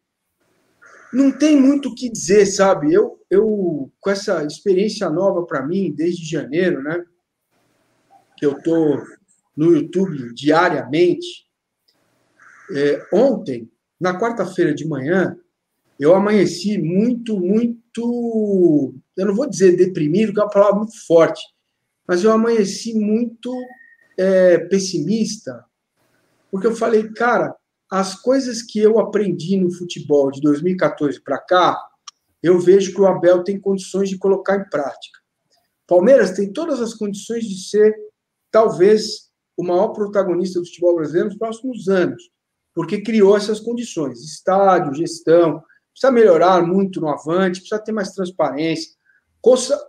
não 1.12 1.32
tem 1.32 1.60
muito 1.60 1.88
o 1.88 1.94
que 1.94 2.08
dizer, 2.08 2.46
sabe? 2.46 2.92
Eu, 2.92 3.20
eu 3.28 3.90
com 4.00 4.10
essa 4.10 4.44
experiência 4.44 5.08
nova 5.10 5.44
para 5.44 5.66
mim 5.66 5.92
desde 5.92 6.24
janeiro, 6.24 6.82
né? 6.82 7.04
Que 8.36 8.46
eu 8.46 8.60
tô 8.62 9.02
no 9.56 9.74
YouTube 9.74 10.32
diariamente. 10.34 11.49
É, 12.74 13.06
ontem, 13.12 13.70
na 14.00 14.18
quarta-feira 14.18 14.74
de 14.74 14.86
manhã, 14.86 15.36
eu 15.98 16.14
amanheci 16.14 16.78
muito, 16.78 17.38
muito. 17.38 18.94
Eu 19.16 19.26
não 19.26 19.34
vou 19.34 19.48
dizer 19.48 19.76
deprimido, 19.76 20.32
que 20.32 20.40
é 20.40 20.42
uma 20.42 20.50
palavra 20.50 20.76
muito 20.76 21.06
forte, 21.06 21.42
mas 22.08 22.24
eu 22.24 22.32
amanheci 22.32 22.94
muito 22.94 23.54
é, 24.18 24.58
pessimista, 24.58 25.64
porque 26.50 26.66
eu 26.66 26.74
falei, 26.74 27.12
cara, 27.12 27.54
as 27.90 28.14
coisas 28.14 28.62
que 28.62 28.78
eu 28.78 28.98
aprendi 28.98 29.56
no 29.56 29.70
futebol 29.72 30.30
de 30.30 30.40
2014 30.40 31.20
para 31.20 31.38
cá, 31.38 31.78
eu 32.42 32.58
vejo 32.58 32.94
que 32.94 33.00
o 33.00 33.06
Abel 33.06 33.44
tem 33.44 33.60
condições 33.60 34.08
de 34.08 34.16
colocar 34.16 34.56
em 34.56 34.68
prática. 34.68 35.18
Palmeiras 35.86 36.32
tem 36.32 36.52
todas 36.52 36.80
as 36.80 36.94
condições 36.94 37.44
de 37.44 37.68
ser, 37.68 37.94
talvez, 38.50 39.30
o 39.56 39.64
maior 39.64 39.88
protagonista 39.88 40.60
do 40.60 40.66
futebol 40.66 40.96
brasileiro 40.96 41.28
nos 41.28 41.38
próximos 41.38 41.88
anos, 41.88 42.30
porque 42.80 43.02
criou 43.02 43.36
essas 43.36 43.60
condições: 43.60 44.24
estádio, 44.24 44.94
gestão, 44.94 45.62
precisa 45.92 46.10
melhorar 46.10 46.66
muito 46.66 46.98
no 46.98 47.10
avante, 47.10 47.60
precisa 47.60 47.78
ter 47.78 47.92
mais 47.92 48.12
transparência. 48.12 48.94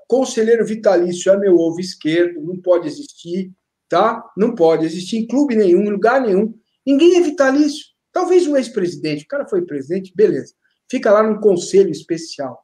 Conselheiro 0.10 0.66
vitalício 0.66 1.32
é 1.32 1.38
meu 1.38 1.56
ovo 1.56 1.80
esquerdo, 1.80 2.42
não 2.42 2.62
pode 2.62 2.90
existir, 2.90 3.50
tá? 3.88 4.22
Não 4.36 4.54
pode 4.54 4.86
existir 4.86 5.16
em 5.16 5.26
clube 5.26 5.56
nenhum, 5.56 5.84
em 5.84 5.90
lugar 5.90 6.20
nenhum. 6.20 6.54
Ninguém 6.86 7.16
é 7.16 7.22
vitalício. 7.22 7.86
Talvez 8.12 8.46
um 8.46 8.58
ex-presidente, 8.58 9.24
o 9.24 9.28
cara 9.28 9.48
foi 9.48 9.62
presidente, 9.62 10.12
beleza. 10.14 10.54
Fica 10.90 11.14
lá 11.14 11.24
num 11.24 11.40
conselho 11.40 11.92
especial, 11.92 12.62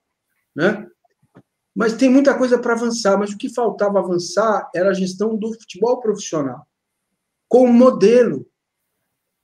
né? 0.53 0.85
Mas 1.73 1.93
tem 1.93 2.09
muita 2.09 2.37
coisa 2.37 2.59
para 2.59 2.73
avançar, 2.73 3.17
mas 3.17 3.31
o 3.31 3.37
que 3.37 3.47
faltava 3.47 3.99
avançar 3.99 4.69
era 4.75 4.89
a 4.89 4.93
gestão 4.93 5.37
do 5.37 5.53
futebol 5.53 6.01
profissional. 6.01 6.67
Com 7.47 7.65
um 7.69 7.71
modelo. 7.71 8.45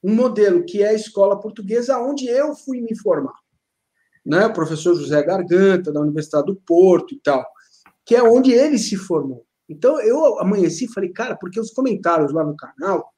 Um 0.04 0.14
modelo 0.14 0.66
que 0.66 0.84
é 0.84 0.90
a 0.90 0.94
escola 0.94 1.40
portuguesa, 1.40 2.00
onde 2.00 2.28
eu 2.28 2.56
fui 2.56 2.82
me 2.82 2.98
formar. 2.98 3.36
Né? 4.26 4.46
O 4.46 4.54
professor 4.54 4.96
José 4.96 5.22
Garganta, 5.24 5.92
da 5.92 6.02
Universidade 6.02 6.48
do 6.48 6.56
Porto 6.56 7.14
e 7.14 7.20
tal, 7.20 7.46
que 8.06 8.16
é 8.16 8.24
onde 8.24 8.52
ele 8.52 8.78
se 8.78 8.98
formou. 8.98 9.46
Então 9.70 10.00
eu 10.02 10.40
amanheci 10.40 10.86
e 10.86 10.94
falei, 10.94 11.10
cara, 11.12 11.36
porque 11.36 11.60
os 11.60 11.72
comentários 11.72 12.34
lá 12.34 12.44
no 12.44 12.56
canal 12.56 13.10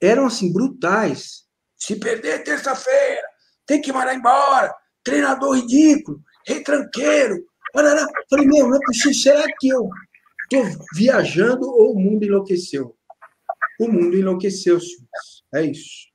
eram 0.00 0.26
assim 0.26 0.52
brutais. 0.52 1.44
Se 1.76 1.96
perder 1.96 2.42
terça-feira, 2.42 3.22
tem 3.64 3.80
que 3.80 3.92
mandar 3.92 4.14
embora, 4.14 4.74
treinador 5.04 5.54
ridículo, 5.54 6.20
retranqueiro, 6.44 7.44
Parará. 7.72 8.06
Falei, 8.30 8.46
meu, 8.46 8.68
não 8.68 8.76
é 8.76 8.80
possível. 8.80 9.14
Será 9.14 9.44
que 9.58 9.68
eu 9.68 9.88
estou 10.42 10.86
viajando 10.94 11.68
ou 11.68 11.92
o 11.92 11.98
mundo 11.98 12.24
enlouqueceu? 12.24 12.96
O 13.80 13.88
mundo 13.88 14.16
enlouqueceu, 14.16 14.80
senhores. 14.80 15.44
É 15.54 15.62
isso. 15.62 16.07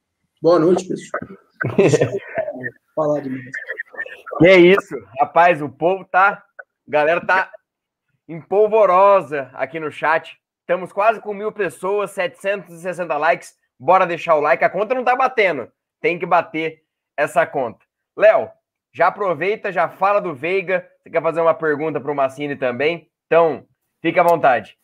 Boa 0.44 0.60
noite, 0.60 0.86
pessoal. 0.86 1.22
Falar 2.94 3.22
de 3.22 3.30
mim. 3.30 3.40
Que 4.40 4.48
é 4.48 4.58
isso, 4.58 4.94
rapaz. 5.18 5.62
O 5.62 5.70
povo 5.70 6.04
tá. 6.04 6.44
A 6.86 6.92
galera 6.92 7.26
tá 7.26 7.50
empolvorosa 8.28 9.50
aqui 9.54 9.80
no 9.80 9.90
chat. 9.90 10.38
Estamos 10.60 10.92
quase 10.92 11.22
com 11.22 11.34
mil 11.34 11.50
pessoas, 11.54 12.12
760 12.12 13.16
likes. 13.16 13.56
Bora 13.80 14.06
deixar 14.06 14.36
o 14.36 14.42
like. 14.42 14.66
A 14.66 14.70
conta 14.70 14.94
não 14.94 15.06
tá 15.06 15.16
batendo. 15.16 15.72
Tem 16.02 16.20
que 16.20 16.26
bater 16.26 16.84
essa 17.16 17.48
conta. 17.48 17.86
Léo, 18.14 18.52
já 18.94 19.08
aproveita, 19.08 19.72
já 19.72 19.88
fala 19.88 20.20
do 20.20 20.36
Veiga. 20.36 20.86
Você 21.02 21.10
quer 21.10 21.22
fazer 21.22 21.40
uma 21.40 21.54
pergunta 21.54 22.02
para 22.02 22.12
o 22.12 22.16
Massini 22.16 22.58
também? 22.58 23.10
Então, 23.28 23.66
fique 24.02 24.20
à 24.20 24.24
vontade. 24.24 24.78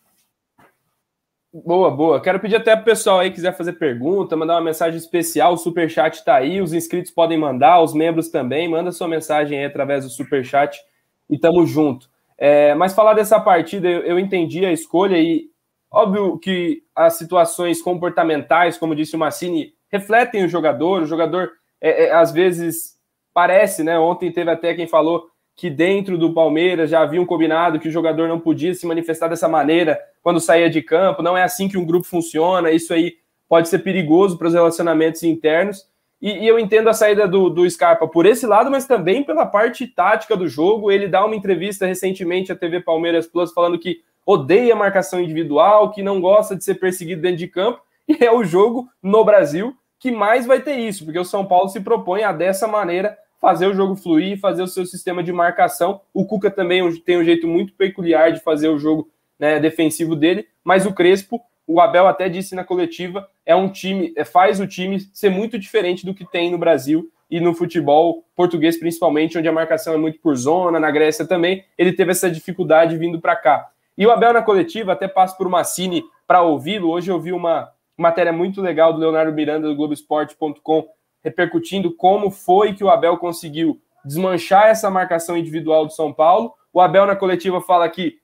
Boa, 1.52 1.90
boa. 1.90 2.22
Quero 2.22 2.40
pedir 2.40 2.58
até 2.58 2.76
para 2.76 2.84
o 2.84 2.86
pessoal 2.86 3.20
aí 3.20 3.32
quiser 3.32 3.58
fazer 3.58 3.74
pergunta, 3.74 4.36
mandar 4.36 4.54
uma 4.54 4.62
mensagem 4.62 5.00
especial. 5.00 5.54
O 5.54 5.58
Superchat 5.58 6.18
está 6.18 6.36
aí, 6.36 6.62
os 6.62 6.74
inscritos 6.74 7.12
podem 7.12 7.40
mandar, 7.40 7.82
os 7.82 7.92
membros 7.92 8.30
também. 8.30 8.68
Manda 8.70 8.92
sua 8.92 9.08
mensagem 9.08 9.58
aí 9.58 9.66
através 9.66 10.04
do 10.04 10.12
Superchat 10.12 10.80
e 11.28 11.40
tamo 11.40 11.66
junto. 11.66 12.08
É, 12.38 12.76
mas 12.76 12.94
falar 12.94 13.16
dessa 13.16 13.40
partida, 13.40 13.90
eu, 13.90 14.02
eu 14.02 14.20
entendi 14.20 14.64
a 14.64 14.72
escolha 14.72 15.18
e 15.18 15.50
óbvio 15.92 16.38
que 16.38 16.84
as 16.96 17.18
situações 17.18 17.82
comportamentais, 17.82 18.78
como 18.78 18.96
disse 18.96 19.16
o 19.16 19.20
Massini, 19.20 19.74
refletem 19.92 20.46
o 20.46 20.50
jogador. 20.50 21.02
O 21.02 21.08
jogador, 21.08 21.50
é, 21.82 22.06
é, 22.06 22.12
às 22.14 22.32
vezes, 22.32 22.96
parece, 23.34 23.84
né? 23.84 23.98
Ontem 23.98 24.32
teve 24.32 24.52
até 24.52 24.76
quem 24.76 24.86
falou 24.86 25.26
que 25.60 25.70
dentro 25.70 26.18
do 26.18 26.34
Palmeiras 26.34 26.90
já 26.90 27.02
havia 27.02 27.22
um 27.22 27.26
combinado 27.26 27.82
que 27.82 27.90
o 27.90 27.92
jogador 27.92 28.30
não 28.30 28.40
podia 28.40 28.74
se 28.74 28.88
manifestar 28.88 29.28
dessa 29.28 29.46
maneira 29.46 30.00
quando 30.24 30.40
saía 30.40 30.70
de 30.70 30.82
campo. 30.82 31.22
Não 31.22 31.36
é 31.36 31.44
assim 31.44 31.68
que 31.68 31.78
um 31.78 31.86
grupo 31.86 32.08
funciona. 32.08 32.72
Isso 32.72 32.94
aí 32.94 33.18
pode 33.46 33.68
ser 33.68 33.80
perigoso 33.80 34.38
para 34.38 34.48
os 34.48 34.54
relacionamentos 34.54 35.22
internos. 35.22 35.86
E, 36.22 36.46
e, 36.46 36.48
eu 36.48 36.58
entendo 36.58 36.88
a 36.88 36.94
saída 36.94 37.28
do, 37.28 37.50
do 37.50 37.70
Scarpa 37.70 38.08
por 38.08 38.26
esse 38.26 38.48
lado, 38.48 38.72
mas 38.72 38.88
também 38.88 39.22
pela 39.22 39.46
parte 39.46 39.86
tática 39.86 40.38
do 40.38 40.48
jogo. 40.48 40.90
Ele 40.90 41.10
dá 41.10 41.26
uma 41.26 41.36
entrevista 41.36 41.86
recentemente 41.86 42.54
à 42.54 42.56
TV 42.56 42.80
Palmeiras 42.80 43.28
Plus 43.28 43.52
falando 43.52 43.78
que 43.78 44.00
odeia 44.26 44.78
marcação 44.78 45.20
individual, 45.20 45.92
que 45.92 46.02
não 46.02 46.22
gosta 46.22 46.56
de 46.56 46.64
ser 46.64 46.76
perseguido 46.76 47.22
dentro 47.22 47.38
de 47.38 47.48
campo. 47.50 47.82
E 48.08 48.24
é 48.24 48.32
o 48.32 48.46
jogo 48.46 48.88
no 49.04 49.26
Brasil 49.26 49.76
que 50.00 50.10
mais 50.10 50.46
vai 50.46 50.62
ter 50.62 50.78
isso, 50.78 51.04
porque 51.04 51.20
o 51.20 51.26
São 51.26 51.46
Paulo 51.46 51.68
se 51.68 51.82
propõe 51.82 52.24
a 52.24 52.32
dessa 52.32 52.66
maneira 52.66 53.18
fazer 53.40 53.68
o 53.68 53.74
jogo 53.74 53.96
fluir, 53.96 54.40
fazer 54.40 54.62
o 54.62 54.68
seu 54.68 54.86
sistema 54.86 55.24
de 55.24 55.32
marcação. 55.32 56.02
O 56.14 56.26
Cuca 56.26 56.52
também 56.52 56.82
tem 57.02 57.18
um 57.18 57.24
jeito 57.24 57.48
muito 57.48 57.74
peculiar 57.74 58.32
de 58.32 58.40
fazer 58.42 58.68
o 58.68 58.78
jogo 58.78 59.10
né, 59.40 59.60
defensivo 59.60 60.16
dele, 60.16 60.48
mas 60.64 60.86
o 60.86 60.94
Crespo, 60.94 61.42
o 61.66 61.80
Abel 61.80 62.08
até 62.08 62.28
disse 62.28 62.56
na 62.56 62.64
coletiva, 62.64 63.28
é 63.46 63.56
um 63.56 63.70
time, 63.70 64.14
é, 64.18 64.26
faz 64.26 64.60
o 64.60 64.68
time 64.68 65.00
ser 65.14 65.30
muito 65.30 65.58
diferente 65.58 66.06
do 66.06 66.14
que 66.14 66.26
tem 66.26 66.52
no 66.52 66.58
Brasil 66.58 67.10
e 67.32 67.40
no 67.40 67.54
futebol 67.54 68.26
português 68.36 68.78
principalmente, 68.78 69.38
onde 69.38 69.48
a 69.48 69.52
marcação 69.52 69.94
é 69.94 69.98
muito 69.98 70.20
por 70.20 70.36
zona, 70.36 70.80
na 70.80 70.92
Grécia 70.92 71.26
também, 71.26 71.64
ele 71.78 71.94
teve 71.94 72.12
essa 72.12 72.30
dificuldade 72.30 72.98
vindo 72.98 73.22
para 73.22 73.36
cá. 73.36 73.70
E 73.98 74.06
o 74.06 74.12
Abel 74.12 74.34
na 74.34 74.42
coletiva, 74.42 74.94
até 74.94 75.08
passo 75.08 75.38
por 75.38 75.48
Massini 75.48 76.04
para 76.26 76.42
ouvi-lo. 76.42 76.90
Hoje 76.90 77.12
eu 77.12 77.20
vi 77.20 77.32
uma 77.32 77.70
matéria 77.98 78.32
muito 78.32 78.62
legal 78.62 78.94
do 78.94 79.00
Leonardo 79.00 79.34
Miranda 79.34 79.68
do 79.68 79.76
Globoesporte.com 79.76 80.88
repercutindo 81.24 81.94
como 81.96 82.32
foi 82.32 82.74
que 82.74 82.84
o 82.84 82.90
Abel 82.90 83.18
conseguiu 83.18 83.80
desmanchar 84.04 84.68
essa 84.68 84.90
marcação 84.90 85.38
individual 85.38 85.86
do 85.86 85.94
São 85.94 86.14
Paulo. 86.14 86.54
O 86.74 86.80
Abel 86.80 87.06
na 87.06 87.16
coletiva 87.16 87.62
fala 87.62 87.90
que 87.90 88.18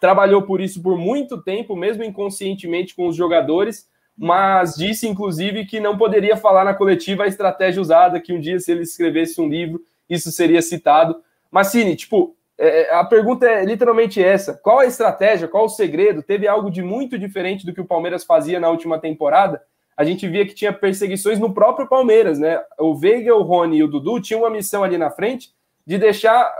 trabalhou 0.00 0.42
por 0.42 0.60
isso 0.60 0.82
por 0.82 0.96
muito 0.96 1.42
tempo, 1.42 1.74
mesmo 1.74 2.04
inconscientemente 2.04 2.94
com 2.94 3.08
os 3.08 3.16
jogadores, 3.16 3.88
mas 4.16 4.74
disse 4.74 5.08
inclusive 5.08 5.66
que 5.66 5.80
não 5.80 5.96
poderia 5.96 6.36
falar 6.36 6.64
na 6.64 6.74
coletiva 6.74 7.24
a 7.24 7.28
estratégia 7.28 7.82
usada, 7.82 8.20
que 8.20 8.32
um 8.32 8.40
dia 8.40 8.58
se 8.58 8.70
ele 8.70 8.82
escrevesse 8.82 9.40
um 9.40 9.48
livro, 9.48 9.80
isso 10.08 10.30
seria 10.30 10.62
citado. 10.62 11.16
Mas 11.50 11.68
Cine, 11.68 11.96
tipo, 11.96 12.36
é, 12.58 12.94
a 12.94 13.04
pergunta 13.04 13.46
é 13.46 13.64
literalmente 13.64 14.22
essa: 14.22 14.54
qual 14.54 14.78
a 14.78 14.86
estratégia, 14.86 15.48
qual 15.48 15.64
o 15.64 15.68
segredo? 15.68 16.22
Teve 16.22 16.48
algo 16.48 16.70
de 16.70 16.82
muito 16.82 17.18
diferente 17.18 17.66
do 17.66 17.74
que 17.74 17.80
o 17.80 17.86
Palmeiras 17.86 18.24
fazia 18.24 18.58
na 18.58 18.70
última 18.70 18.98
temporada? 18.98 19.62
A 19.96 20.04
gente 20.04 20.28
via 20.28 20.46
que 20.46 20.54
tinha 20.54 20.72
perseguições 20.72 21.38
no 21.38 21.54
próprio 21.54 21.88
Palmeiras, 21.88 22.38
né? 22.38 22.62
O 22.78 22.94
Veiga, 22.94 23.34
o 23.34 23.42
Rony 23.42 23.78
e 23.78 23.82
o 23.82 23.88
Dudu 23.88 24.20
tinham 24.20 24.42
uma 24.42 24.50
missão 24.50 24.84
ali 24.84 24.98
na 24.98 25.10
frente 25.10 25.54
de 25.86 25.96
deixar 25.96 26.52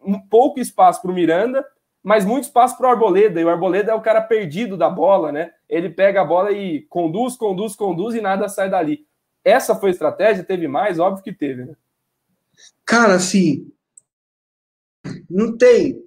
um 0.00 0.20
pouco 0.20 0.60
espaço 0.60 1.02
para 1.02 1.10
o 1.10 1.14
Miranda, 1.14 1.66
mas 2.02 2.24
muito 2.24 2.44
espaço 2.44 2.76
para 2.76 2.86
o 2.86 2.90
Arboleda. 2.90 3.40
E 3.40 3.44
o 3.44 3.48
Arboleda 3.48 3.90
é 3.90 3.94
o 3.94 4.00
cara 4.00 4.20
perdido 4.20 4.76
da 4.76 4.88
bola, 4.88 5.32
né? 5.32 5.52
Ele 5.68 5.90
pega 5.90 6.20
a 6.20 6.24
bola 6.24 6.52
e 6.52 6.82
conduz, 6.82 7.36
conduz, 7.36 7.74
conduz 7.74 8.14
e 8.14 8.20
nada 8.20 8.48
sai 8.48 8.70
dali. 8.70 9.04
Essa 9.44 9.74
foi 9.74 9.90
a 9.90 9.92
estratégia? 9.92 10.44
Teve 10.44 10.68
mais? 10.68 11.00
Óbvio 11.00 11.24
que 11.24 11.32
teve, 11.32 11.64
né? 11.64 11.74
Cara, 12.84 13.14
assim, 13.14 13.70
não 15.28 15.56
tem. 15.56 16.02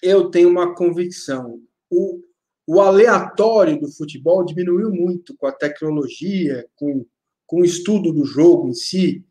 Eu 0.00 0.30
tenho 0.30 0.48
uma 0.48 0.74
convicção. 0.74 1.60
O, 1.90 2.20
o 2.66 2.80
aleatório 2.80 3.80
do 3.80 3.90
futebol 3.90 4.44
diminuiu 4.44 4.90
muito 4.90 5.36
com 5.36 5.46
a 5.46 5.52
tecnologia, 5.52 6.66
com, 6.76 7.04
com 7.46 7.60
o 7.60 7.64
estudo 7.64 8.12
do 8.12 8.24
jogo 8.24 8.68
em 8.68 8.74
si. 8.74 9.24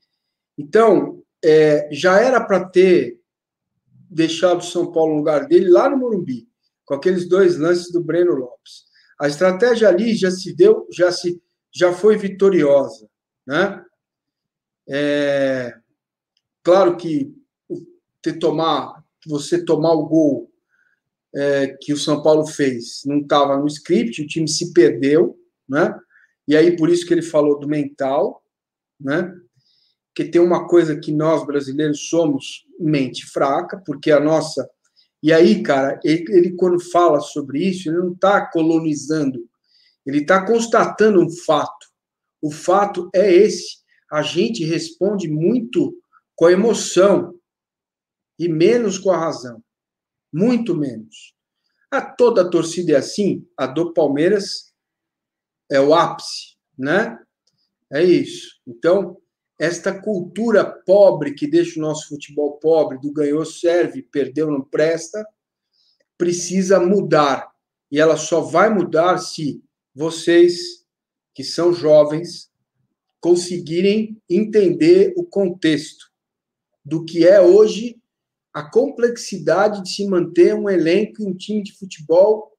Então, 0.57 1.23
é, 1.43 1.89
já 1.91 2.19
era 2.19 2.43
para 2.43 2.65
ter 2.65 3.19
deixado 4.09 4.59
o 4.59 4.63
São 4.63 4.91
Paulo 4.91 5.13
no 5.13 5.19
lugar 5.19 5.47
dele 5.47 5.69
lá 5.69 5.89
no 5.89 5.97
Morumbi, 5.97 6.47
com 6.85 6.93
aqueles 6.93 7.27
dois 7.27 7.57
lances 7.57 7.91
do 7.91 8.03
Breno 8.03 8.33
Lopes. 8.33 8.85
A 9.19 9.27
estratégia 9.27 9.87
ali 9.87 10.15
já 10.15 10.29
se 10.29 10.53
deu, 10.53 10.87
já 10.91 11.11
se 11.11 11.41
já 11.73 11.93
foi 11.93 12.17
vitoriosa, 12.17 13.09
né? 13.47 13.81
É, 14.89 15.73
claro 16.61 16.97
que 16.97 17.33
ter 18.21 18.33
tomar, 18.33 19.03
você 19.25 19.63
tomar 19.63 19.93
o 19.93 20.05
gol 20.05 20.50
é, 21.33 21.75
que 21.79 21.93
o 21.93 21.97
São 21.97 22.21
Paulo 22.21 22.45
fez 22.45 23.01
não 23.05 23.19
estava 23.19 23.57
no 23.57 23.67
script, 23.67 24.21
o 24.21 24.27
time 24.27 24.47
se 24.47 24.73
perdeu, 24.73 25.37
né? 25.67 25.97
E 26.47 26.55
aí 26.55 26.75
por 26.75 26.89
isso 26.89 27.05
que 27.05 27.13
ele 27.13 27.21
falou 27.21 27.59
do 27.59 27.67
mental, 27.67 28.43
né? 28.99 29.33
Que 30.13 30.25
tem 30.25 30.41
uma 30.41 30.67
coisa 30.67 30.99
que 30.99 31.11
nós 31.11 31.45
brasileiros 31.45 32.09
somos 32.09 32.65
mente 32.79 33.25
fraca, 33.25 33.81
porque 33.85 34.11
a 34.11 34.19
nossa 34.19 34.69
e 35.23 35.31
aí, 35.31 35.61
cara, 35.61 35.99
ele, 36.03 36.25
ele 36.29 36.55
quando 36.55 36.79
fala 36.79 37.19
sobre 37.19 37.63
isso, 37.63 37.87
ele 37.87 37.97
não 37.97 38.13
está 38.13 38.43
colonizando, 38.47 39.47
ele 40.03 40.19
está 40.19 40.43
constatando 40.43 41.21
um 41.21 41.29
fato. 41.29 41.87
O 42.41 42.51
fato 42.51 43.07
é 43.13 43.31
esse: 43.31 43.77
a 44.11 44.23
gente 44.23 44.65
responde 44.65 45.29
muito 45.29 45.95
com 46.35 46.45
a 46.45 46.51
emoção 46.51 47.35
e 48.37 48.49
menos 48.49 48.97
com 48.97 49.11
a 49.11 49.17
razão 49.17 49.63
muito 50.31 50.75
menos. 50.75 51.35
A 51.89 52.01
toda 52.01 52.43
a 52.43 52.49
torcida 52.49 52.93
é 52.93 52.95
assim, 52.95 53.45
a 53.57 53.67
do 53.67 53.93
Palmeiras 53.93 54.73
é 55.69 55.79
o 55.79 55.93
ápice, 55.93 56.55
né? 56.77 57.19
É 57.91 58.01
isso. 58.03 58.59
Então, 58.65 59.17
esta 59.59 59.93
cultura 60.01 60.65
pobre 60.65 61.35
que 61.35 61.45
deixa 61.45 61.77
o 61.77 61.83
nosso 61.83 62.07
futebol 62.07 62.53
pobre, 62.57 62.97
do 62.99 63.11
ganhou 63.13 63.45
serve, 63.45 64.01
perdeu 64.01 64.49
não 64.49 64.61
presta, 64.61 65.23
precisa 66.17 66.79
mudar. 66.79 67.51
E 67.91 67.99
ela 67.99 68.17
só 68.17 68.41
vai 68.41 68.73
mudar 68.73 69.19
se 69.19 69.61
vocês, 69.93 70.83
que 71.35 71.43
são 71.43 71.73
jovens, 71.73 72.49
conseguirem 73.19 74.19
entender 74.27 75.13
o 75.15 75.23
contexto 75.23 76.09
do 76.83 77.05
que 77.05 77.27
é 77.27 77.39
hoje 77.39 78.00
a 78.53 78.63
complexidade 78.63 79.83
de 79.83 79.93
se 79.93 80.05
manter 80.07 80.53
um 80.53 80.69
elenco 80.69 81.21
e 81.21 81.25
um 81.25 81.33
time 81.33 81.63
de 81.63 81.73
futebol 81.77 82.51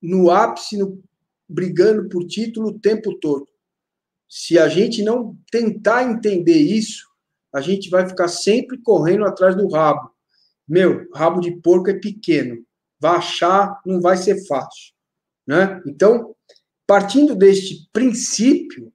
no 0.00 0.30
ápice, 0.30 0.76
no, 0.76 1.02
brigando 1.48 2.08
por 2.08 2.26
título 2.26 2.68
o 2.68 2.78
tempo 2.78 3.18
todo. 3.18 3.48
Se 4.28 4.58
a 4.58 4.68
gente 4.68 5.02
não 5.02 5.36
tentar 5.50 6.04
entender 6.04 6.58
isso, 6.58 7.08
a 7.52 7.60
gente 7.60 7.88
vai 7.88 8.08
ficar 8.08 8.28
sempre 8.28 8.78
correndo 8.78 9.24
atrás 9.24 9.56
do 9.56 9.68
rabo. 9.68 10.10
Meu, 10.66 11.08
rabo 11.14 11.40
de 11.40 11.52
porco 11.60 11.90
é 11.90 11.94
pequeno. 11.94 12.64
Vai 12.98 13.16
achar, 13.16 13.80
não 13.84 14.00
vai 14.00 14.16
ser 14.16 14.46
fácil. 14.46 14.92
Né? 15.46 15.80
Então, 15.86 16.34
partindo 16.86 17.34
deste 17.34 17.88
princípio, 17.92 18.92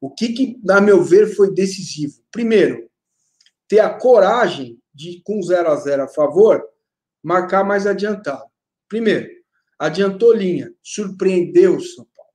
o 0.00 0.10
que, 0.10 0.32
que, 0.32 0.60
a 0.68 0.80
meu 0.80 1.02
ver, 1.02 1.34
foi 1.34 1.54
decisivo? 1.54 2.20
Primeiro, 2.30 2.90
ter 3.66 3.80
a 3.80 3.88
coragem 3.88 4.78
de, 4.94 5.20
com 5.24 5.42
0 5.42 5.68
a 5.68 5.76
0 5.76 6.04
a 6.04 6.08
favor, 6.08 6.62
marcar 7.22 7.64
mais 7.64 7.86
adiantado. 7.86 8.44
Primeiro, 8.88 9.28
adiantou 9.78 10.32
linha, 10.32 10.72
surpreendeu 10.82 11.76
o 11.76 11.80
São 11.80 12.06
Paulo. 12.14 12.30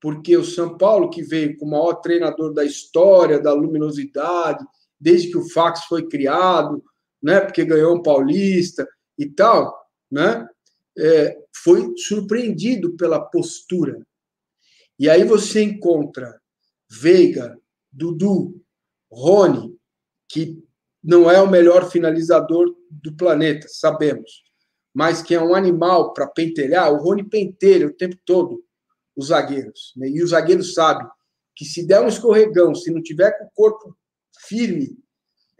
Porque 0.00 0.36
o 0.36 0.44
São 0.44 0.76
Paulo, 0.76 1.10
que 1.10 1.22
veio 1.22 1.56
com 1.56 1.66
o 1.66 1.70
maior 1.70 1.94
treinador 1.94 2.52
da 2.52 2.64
história, 2.64 3.40
da 3.40 3.52
luminosidade, 3.52 4.64
desde 5.00 5.30
que 5.30 5.38
o 5.38 5.48
fax 5.48 5.84
foi 5.84 6.08
criado, 6.08 6.82
né, 7.22 7.40
porque 7.40 7.64
ganhou 7.64 7.96
um 7.96 8.02
paulista 8.02 8.88
e 9.16 9.28
tal, 9.28 9.76
né, 10.10 10.48
é, 10.96 11.38
foi 11.54 11.92
surpreendido 11.96 12.96
pela 12.96 13.20
postura. 13.20 14.04
E 14.98 15.08
aí 15.08 15.22
você 15.24 15.62
encontra 15.62 16.40
Veiga, 16.90 17.56
Dudu, 17.92 18.60
Rony, 19.10 19.76
que 20.28 20.62
não 21.02 21.30
é 21.30 21.40
o 21.40 21.50
melhor 21.50 21.90
finalizador 21.90 22.74
do 22.90 23.14
planeta, 23.14 23.66
sabemos, 23.68 24.42
mas 24.92 25.22
que 25.22 25.34
é 25.34 25.40
um 25.40 25.54
animal 25.54 26.12
para 26.12 26.26
pentelhar, 26.26 26.92
o 26.92 26.96
Rony 26.96 27.22
pentelha 27.22 27.86
o 27.86 27.92
tempo 27.92 28.16
todo 28.24 28.64
os 29.16 29.26
zagueiros. 29.26 29.92
Né? 29.96 30.08
E 30.08 30.22
o 30.22 30.26
zagueiro 30.26 30.62
sabe 30.62 31.08
que 31.54 31.64
se 31.64 31.84
der 31.84 32.00
um 32.00 32.06
escorregão, 32.08 32.74
se 32.74 32.90
não 32.90 33.02
tiver 33.02 33.32
com 33.36 33.44
o 33.44 33.50
corpo 33.52 33.96
firme, 34.46 34.96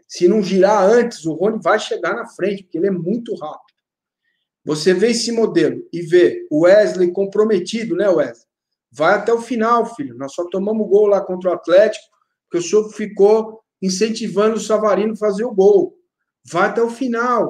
se 0.07 0.27
não 0.27 0.41
girar 0.41 0.83
antes, 0.83 1.25
o 1.25 1.33
Rony 1.33 1.59
vai 1.61 1.77
chegar 1.77 2.15
na 2.15 2.25
frente, 2.25 2.63
porque 2.63 2.77
ele 2.77 2.87
é 2.87 2.91
muito 2.91 3.35
rápido. 3.35 3.77
Você 4.65 4.93
vê 4.93 5.11
esse 5.11 5.31
modelo 5.31 5.85
e 5.91 6.01
vê 6.01 6.47
o 6.49 6.61
Wesley 6.61 7.11
comprometido, 7.11 7.95
né, 7.95 8.09
Wesley? 8.09 8.47
Vai 8.91 9.15
até 9.15 9.31
o 9.33 9.41
final, 9.41 9.93
filho. 9.95 10.17
Nós 10.17 10.33
só 10.33 10.47
tomamos 10.49 10.87
gol 10.87 11.07
lá 11.07 11.21
contra 11.21 11.51
o 11.51 11.53
Atlético, 11.53 12.05
porque 12.43 12.65
o 12.65 12.67
senhor 12.67 12.89
ficou 12.91 13.61
incentivando 13.81 14.57
o 14.57 14.59
Savarino 14.59 15.13
a 15.13 15.17
fazer 15.17 15.45
o 15.45 15.53
gol. 15.53 15.97
Vai 16.45 16.69
até 16.69 16.81
o 16.81 16.89
final. 16.89 17.49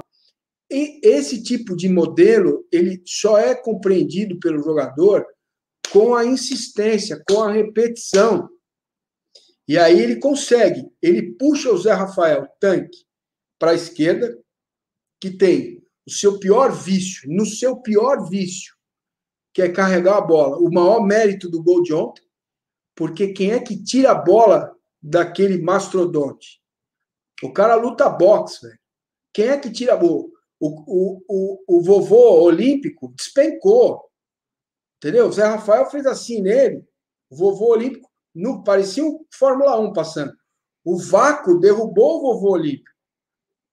E 0.71 0.99
esse 1.03 1.41
tipo 1.41 1.75
de 1.75 1.89
modelo, 1.89 2.65
ele 2.71 3.01
só 3.05 3.37
é 3.37 3.55
compreendido 3.55 4.39
pelo 4.39 4.61
jogador 4.61 5.25
com 5.91 6.15
a 6.15 6.25
insistência, 6.25 7.21
com 7.27 7.41
a 7.41 7.51
repetição. 7.51 8.47
E 9.67 9.77
aí 9.77 9.99
ele 9.99 10.17
consegue, 10.17 10.87
ele 11.01 11.33
puxa 11.33 11.71
o 11.71 11.77
Zé 11.77 11.93
Rafael 11.93 12.47
tanque 12.59 13.05
para 13.59 13.71
a 13.71 13.75
esquerda, 13.75 14.37
que 15.19 15.31
tem 15.31 15.83
o 16.07 16.11
seu 16.11 16.39
pior 16.39 16.71
vício, 16.71 17.29
no 17.29 17.45
seu 17.45 17.77
pior 17.77 18.27
vício, 18.29 18.73
que 19.53 19.61
é 19.61 19.69
carregar 19.69 20.17
a 20.17 20.21
bola. 20.21 20.57
O 20.57 20.71
maior 20.71 21.05
mérito 21.05 21.49
do 21.49 21.61
gol 21.61 21.83
de 21.83 21.93
ontem, 21.93 22.23
porque 22.95 23.33
quem 23.33 23.51
é 23.51 23.59
que 23.59 23.81
tira 23.81 24.11
a 24.11 24.15
bola 24.15 24.75
daquele 25.01 25.61
mastrodonte. 25.61 26.61
O 27.43 27.51
cara 27.53 27.75
luta 27.75 28.09
boxe, 28.09 28.67
velho. 28.67 28.79
Quem 29.33 29.47
é 29.47 29.57
que 29.57 29.71
tira 29.71 29.97
o, 30.03 30.31
o, 30.59 31.23
o, 31.27 31.63
o 31.67 31.81
vovô 31.81 32.41
olímpico? 32.41 33.13
Despencou. 33.15 34.09
Entendeu? 34.97 35.27
O 35.27 35.31
Zé 35.31 35.45
Rafael 35.45 35.89
fez 35.89 36.05
assim 36.05 36.41
nele. 36.41 36.83
O 37.29 37.35
vovô 37.35 37.71
olímpico 37.71 38.09
no, 38.35 38.63
parecia 38.63 39.03
um 39.03 39.25
Fórmula 39.33 39.79
1 39.79 39.93
passando. 39.93 40.33
O 40.83 40.97
vácuo 40.97 41.59
derrubou 41.59 42.17
o 42.17 42.21
vovô 42.21 42.51
olímpico. 42.51 42.89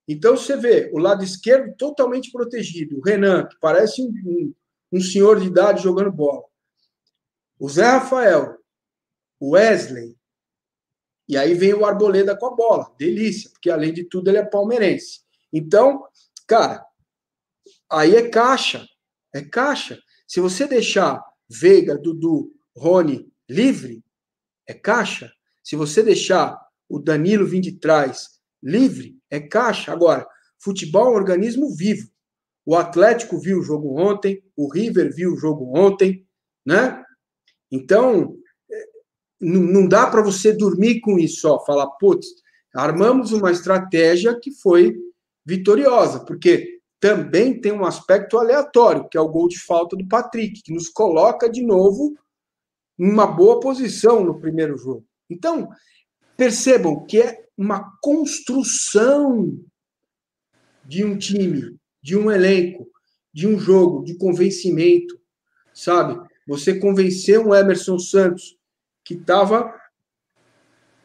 Então 0.09 0.37
você 0.37 0.57
vê 0.57 0.91
o 0.93 0.99
lado 0.99 1.24
esquerdo 1.24 1.74
totalmente 1.77 2.31
protegido. 2.31 2.99
O 2.99 3.03
Renan, 3.03 3.47
que 3.49 3.57
parece 3.61 4.03
um, 4.03 4.09
um, 4.24 4.55
um 4.93 5.01
senhor 5.01 5.41
de 5.41 5.47
idade 5.47 5.83
jogando 5.83 6.12
bola. 6.12 6.45
O 7.59 7.68
Zé 7.68 7.85
Rafael, 7.85 8.57
o 9.41 9.51
Wesley, 9.51 10.16
e 11.29 11.37
aí 11.37 11.55
vem 11.55 11.74
o 11.74 11.85
Arboleda 11.85 12.37
com 12.37 12.47
a 12.47 12.55
bola. 12.55 12.95
Delícia, 12.99 13.51
porque 13.51 13.70
além 13.70 13.93
de 13.93 14.05
tudo 14.05 14.29
ele 14.29 14.39
é 14.39 14.45
palmeirense. 14.45 15.20
Então, 15.53 16.05
cara, 16.47 16.85
aí 17.91 18.14
é 18.14 18.29
caixa. 18.29 18.87
É 19.35 19.43
caixa. 19.43 20.01
Se 20.27 20.41
você 20.41 20.66
deixar 20.66 21.22
Veiga, 21.49 21.97
Dudu, 21.97 22.53
Rony 22.77 23.31
livre, 23.49 24.05
é 24.66 24.74
caixa. 24.74 25.33
Se 25.62 25.77
você 25.77 26.03
deixar 26.03 26.59
o 26.89 26.99
Danilo 26.99 27.47
vir 27.47 27.61
de 27.61 27.72
trás 27.72 28.41
livre, 28.62 29.18
é 29.31 29.41
caixa. 29.41 29.93
Agora, 29.93 30.27
futebol 30.59 31.07
é 31.07 31.11
um 31.11 31.14
organismo 31.14 31.74
vivo. 31.74 32.09
O 32.64 32.77
Atlético 32.77 33.39
viu 33.39 33.59
o 33.59 33.62
jogo 33.62 34.01
ontem, 34.01 34.43
o 34.57 34.68
River 34.68 35.14
viu 35.14 35.33
o 35.33 35.37
jogo 35.37 35.77
ontem, 35.77 36.27
né? 36.64 37.05
Então, 37.70 38.37
não, 39.41 39.61
não 39.61 39.89
dá 39.89 40.07
para 40.07 40.22
você 40.22 40.53
dormir 40.53 41.01
com 41.01 41.18
isso 41.18 41.41
só, 41.41 41.64
falar, 41.64 41.87
putz, 41.99 42.26
armamos 42.74 43.32
uma 43.32 43.51
estratégia 43.51 44.39
que 44.39 44.51
foi 44.51 44.95
vitoriosa, 45.45 46.24
porque 46.24 46.80
também 46.99 47.61
tem 47.61 47.72
um 47.72 47.84
aspecto 47.84 48.39
aleatório, 48.39 49.09
que 49.09 49.16
é 49.16 49.20
o 49.20 49.28
gol 49.28 49.49
de 49.49 49.59
falta 49.59 49.97
do 49.97 50.07
Patrick, 50.07 50.62
que 50.62 50.72
nos 50.72 50.89
coloca 50.89 51.49
de 51.49 51.62
novo 51.62 52.16
em 52.99 53.11
uma 53.11 53.26
boa 53.26 53.61
posição 53.61 54.24
no 54.24 54.41
primeiro 54.41 54.76
jogo. 54.76 55.07
Então, 55.28 55.68
percebam 56.37 57.05
que 57.05 57.20
é 57.20 57.47
uma 57.57 57.93
construção 58.03 59.59
de 60.84 61.05
um 61.05 61.16
time, 61.16 61.76
de 62.03 62.16
um 62.16 62.30
elenco, 62.30 62.89
de 63.32 63.47
um 63.47 63.59
jogo, 63.59 64.05
de 64.05 64.16
convencimento, 64.16 65.18
sabe? 65.74 66.18
Você 66.47 66.78
convencer 66.78 67.39
um 67.39 67.55
Emerson 67.55 67.99
Santos 67.99 68.57
que 69.07 69.14
estava, 69.14 69.72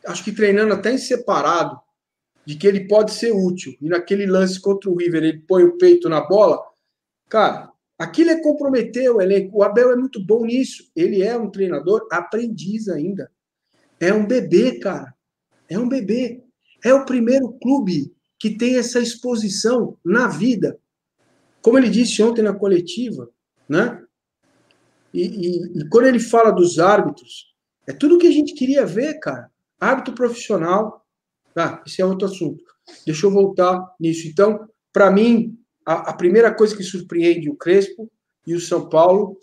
acho 0.08 0.24
que 0.24 0.32
treinando 0.32 0.74
até 0.74 0.92
em 0.92 0.98
separado, 0.98 1.80
de 2.44 2.56
que 2.56 2.66
ele 2.66 2.88
pode 2.88 3.12
ser 3.12 3.32
útil. 3.32 3.78
E 3.80 3.88
naquele 3.88 4.26
lance 4.26 4.60
contra 4.60 4.90
o 4.90 4.96
River, 4.96 5.24
ele 5.24 5.44
põe 5.48 5.64
o 5.64 5.78
peito 5.78 6.10
na 6.10 6.20
bola. 6.20 6.60
Cara, 7.30 7.72
aquilo 8.00 8.32
é 8.32 8.42
comprometer 8.42 9.12
o 9.12 9.22
elenco. 9.22 9.60
O 9.60 9.64
Abel 9.64 9.92
é 9.92 9.96
muito 9.96 10.20
bom 10.20 10.44
nisso. 10.44 10.92
Ele 10.96 11.22
é 11.22 11.38
um 11.38 11.52
treinador 11.52 12.08
aprendiz 12.12 12.90
ainda. 12.90 13.32
É 14.00 14.12
um 14.12 14.26
bebê, 14.26 14.80
cara. 14.80 15.14
É 15.70 15.78
um 15.78 15.88
bebê. 15.88 16.44
É 16.84 16.92
o 16.92 17.06
primeiro 17.06 17.54
clube 17.60 18.12
que 18.40 18.58
tem 18.58 18.78
essa 18.78 19.00
exposição 19.00 19.96
na 20.04 20.28
vida. 20.28 20.80
Como 21.62 21.78
ele 21.78 21.92
disse 21.92 22.24
ontem 22.24 22.42
na 22.42 22.56
coletiva, 22.56 23.30
né? 23.70 24.04
E, 25.14 25.22
e, 25.22 25.80
e 25.82 25.90
quando 25.90 26.08
ele 26.08 26.20
fala 26.20 26.50
dos 26.50 26.80
árbitros, 26.80 27.51
é 27.88 27.94
tudo 27.94 28.18
que 28.18 28.28
a 28.28 28.32
gente 28.32 28.54
queria 28.54 28.86
ver, 28.86 29.20
cara. 29.20 29.50
Hábito 29.80 30.14
profissional. 30.14 31.06
Ah, 31.56 31.82
esse 31.86 32.02
é 32.02 32.06
outro 32.06 32.28
assunto. 32.28 32.64
Deixa 33.06 33.26
eu 33.26 33.32
voltar 33.32 33.96
nisso. 34.00 34.28
Então, 34.28 34.68
para 34.94 35.10
mim, 35.10 35.58
a, 35.86 36.12
a, 36.12 36.14
primeira 36.14 36.54
coisa 36.54 36.76
que 36.76 36.84
surpreende 36.84 37.50
o 37.50 37.56
Crespo 37.56 38.10
e 38.46 38.54
o 38.54 38.62
São 38.62 38.88
Paulo 38.88 39.38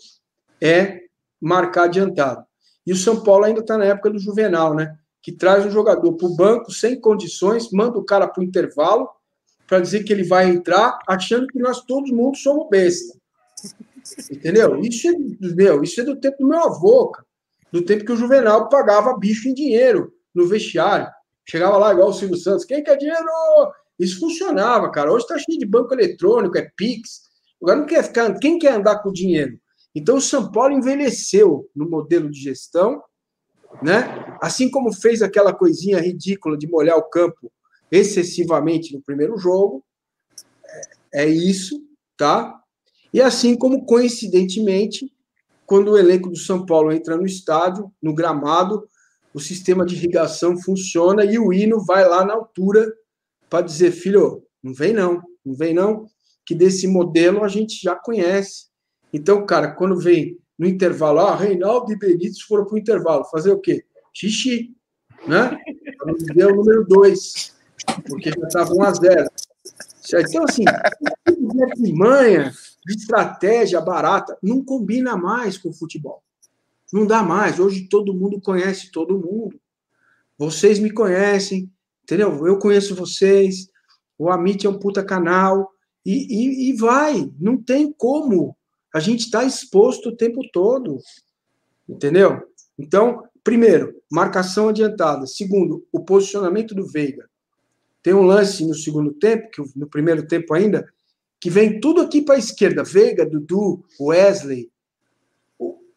é 0.61 1.01
marcar 1.39 1.83
adiantado. 1.83 2.43
E 2.85 2.93
o 2.93 2.95
São 2.95 3.23
Paulo 3.23 3.45
ainda 3.45 3.59
está 3.59 3.77
na 3.77 3.85
época 3.85 4.09
do 4.09 4.19
Juvenal, 4.19 4.73
né? 4.73 4.97
Que 5.21 5.31
traz 5.31 5.65
um 5.65 5.71
jogador 5.71 6.13
para 6.13 6.27
o 6.27 6.35
banco 6.35 6.71
sem 6.71 6.99
condições, 6.99 7.71
manda 7.71 7.97
o 7.97 8.05
cara 8.05 8.27
para 8.27 8.41
o 8.41 8.43
intervalo 8.43 9.09
para 9.67 9.79
dizer 9.79 10.03
que 10.03 10.11
ele 10.11 10.23
vai 10.23 10.49
entrar, 10.49 10.97
achando 11.07 11.45
que 11.45 11.59
nós 11.59 11.83
todos 11.83 12.09
mundo 12.09 12.35
somos 12.37 12.67
besta. 12.69 13.15
Entendeu? 14.31 14.79
Isso 14.79 15.07
é, 15.07 15.11
meu, 15.53 15.83
isso 15.83 16.01
é 16.01 16.03
do 16.03 16.15
tempo 16.15 16.37
do 16.39 16.47
meu 16.47 16.63
avô, 16.63 17.09
cara 17.09 17.28
do 17.71 17.83
tempo 17.83 18.05
que 18.05 18.11
o 18.11 18.17
Juvenal 18.17 18.69
pagava 18.69 19.17
bicho 19.17 19.47
em 19.47 19.53
dinheiro 19.53 20.13
no 20.33 20.47
vestiário. 20.47 21.07
Chegava 21.47 21.77
lá 21.77 21.93
igual 21.93 22.09
o 22.09 22.13
Silvio 22.13 22.37
Santos, 22.37 22.65
quem 22.65 22.83
quer 22.83 22.95
dinheiro? 22.95 23.25
Isso 23.97 24.19
funcionava, 24.19 24.91
cara. 24.91 25.11
Hoje 25.11 25.25
está 25.25 25.37
cheio 25.37 25.59
de 25.59 25.65
banco 25.65 25.93
eletrônico, 25.93 26.57
é 26.57 26.69
Pix. 26.75 27.21
Agora 27.61 27.79
não 27.79 27.85
quer 27.85 28.03
ficar. 28.03 28.33
Quem 28.39 28.57
quer 28.57 28.73
andar 28.73 28.99
com 28.99 29.11
dinheiro? 29.11 29.59
Então 29.93 30.17
o 30.17 30.21
São 30.21 30.51
Paulo 30.51 30.73
envelheceu 30.73 31.69
no 31.75 31.89
modelo 31.89 32.29
de 32.29 32.39
gestão 32.39 33.01
né? 33.81 34.37
Assim 34.41 34.69
como 34.69 34.93
fez 34.93 35.21
aquela 35.21 35.53
coisinha 35.53 35.99
ridícula 35.99 36.57
de 36.57 36.67
molhar 36.67 36.97
o 36.97 37.09
campo 37.09 37.51
excessivamente 37.91 38.93
no 38.93 39.01
primeiro 39.01 39.37
jogo, 39.37 39.83
é, 41.13 41.23
é 41.23 41.27
isso, 41.27 41.81
tá? 42.17 42.59
E 43.13 43.21
assim 43.21 43.55
como 43.55 43.85
coincidentemente, 43.85 45.11
quando 45.69 45.91
o 45.91 45.97
elenco 45.99 46.31
do 46.31 46.35
São 46.35 46.65
Paulo 46.65 46.91
entra 46.91 47.15
no 47.15 47.27
estádio, 47.27 47.93
no 48.01 48.11
gramado, 48.11 48.89
o 49.31 49.39
sistema 49.39 49.85
de 49.85 49.93
irrigação 49.93 50.59
funciona 50.59 51.23
e 51.23 51.37
o 51.37 51.53
hino 51.53 51.85
vai 51.85 52.09
lá 52.09 52.25
na 52.25 52.33
altura 52.33 52.91
para 53.47 53.63
dizer, 53.63 53.91
filho, 53.91 54.43
não 54.63 54.73
vem 54.73 54.93
não, 54.93 55.21
não 55.45 55.53
vem 55.53 55.71
não, 55.71 56.07
que 56.43 56.55
desse 56.55 56.87
modelo 56.87 57.43
a 57.43 57.47
gente 57.47 57.79
já 57.83 57.95
conhece. 57.95 58.65
Então, 59.13 59.45
cara, 59.45 59.71
quando 59.71 59.95
vem 59.99 60.39
no 60.57 60.65
intervalo, 60.65 61.19
ah, 61.19 61.35
Reinaldo 61.35 61.93
e 61.93 61.99
Benítez 61.99 62.41
foram 62.41 62.65
para 62.65 62.73
o 62.73 62.79
intervalo, 62.79 63.25
fazer 63.25 63.51
o 63.51 63.59
quê? 63.59 63.85
Xixi, 64.11 64.75
né? 65.27 65.55
Deu 66.33 66.49
o 66.49 66.55
número 66.55 66.83
2, 66.87 67.55
porque 68.07 68.31
já 68.31 68.47
estava 68.47 68.73
1 68.73 68.83
a 68.83 68.91
0. 68.91 69.29
Então, 70.27 70.43
assim, 70.45 70.65
de 71.77 71.93
manha, 71.93 72.51
de 72.85 72.95
estratégia 72.95 73.81
barata, 73.81 74.37
não 74.41 74.63
combina 74.63 75.15
mais 75.17 75.57
com 75.57 75.69
o 75.69 75.73
futebol. 75.73 76.23
Não 76.91 77.05
dá 77.05 77.21
mais. 77.21 77.59
Hoje 77.59 77.87
todo 77.87 78.13
mundo 78.13 78.41
conhece 78.41 78.91
todo 78.91 79.19
mundo. 79.19 79.59
Vocês 80.37 80.79
me 80.79 80.91
conhecem, 80.91 81.71
entendeu? 82.03 82.45
Eu 82.45 82.57
conheço 82.57 82.95
vocês. 82.95 83.69
O 84.17 84.29
Amit 84.29 84.65
é 84.65 84.69
um 84.69 84.79
puta 84.79 85.03
canal. 85.03 85.71
E, 86.05 86.13
e, 86.13 86.69
e 86.69 86.73
vai. 86.73 87.31
Não 87.39 87.57
tem 87.57 87.91
como. 87.91 88.55
A 88.93 88.99
gente 88.99 89.25
está 89.25 89.43
exposto 89.43 90.09
o 90.09 90.15
tempo 90.15 90.41
todo. 90.51 90.97
Entendeu? 91.87 92.41
Então, 92.77 93.23
primeiro, 93.43 93.95
marcação 94.11 94.69
adiantada. 94.69 95.27
Segundo, 95.27 95.85
o 95.91 95.99
posicionamento 96.03 96.73
do 96.73 96.87
Veiga. 96.87 97.29
Tem 98.01 98.13
um 98.13 98.23
lance 98.23 98.65
no 98.65 98.73
segundo 98.73 99.11
tempo, 99.13 99.49
que 99.51 99.61
no 99.75 99.87
primeiro 99.87 100.25
tempo 100.25 100.53
ainda, 100.53 100.87
que 101.39 101.49
vem 101.49 101.79
tudo 101.79 102.01
aqui 102.01 102.21
para 102.21 102.35
a 102.35 102.39
esquerda. 102.39 102.83
Veiga, 102.83 103.25
Dudu, 103.25 103.83
Wesley, 103.99 104.69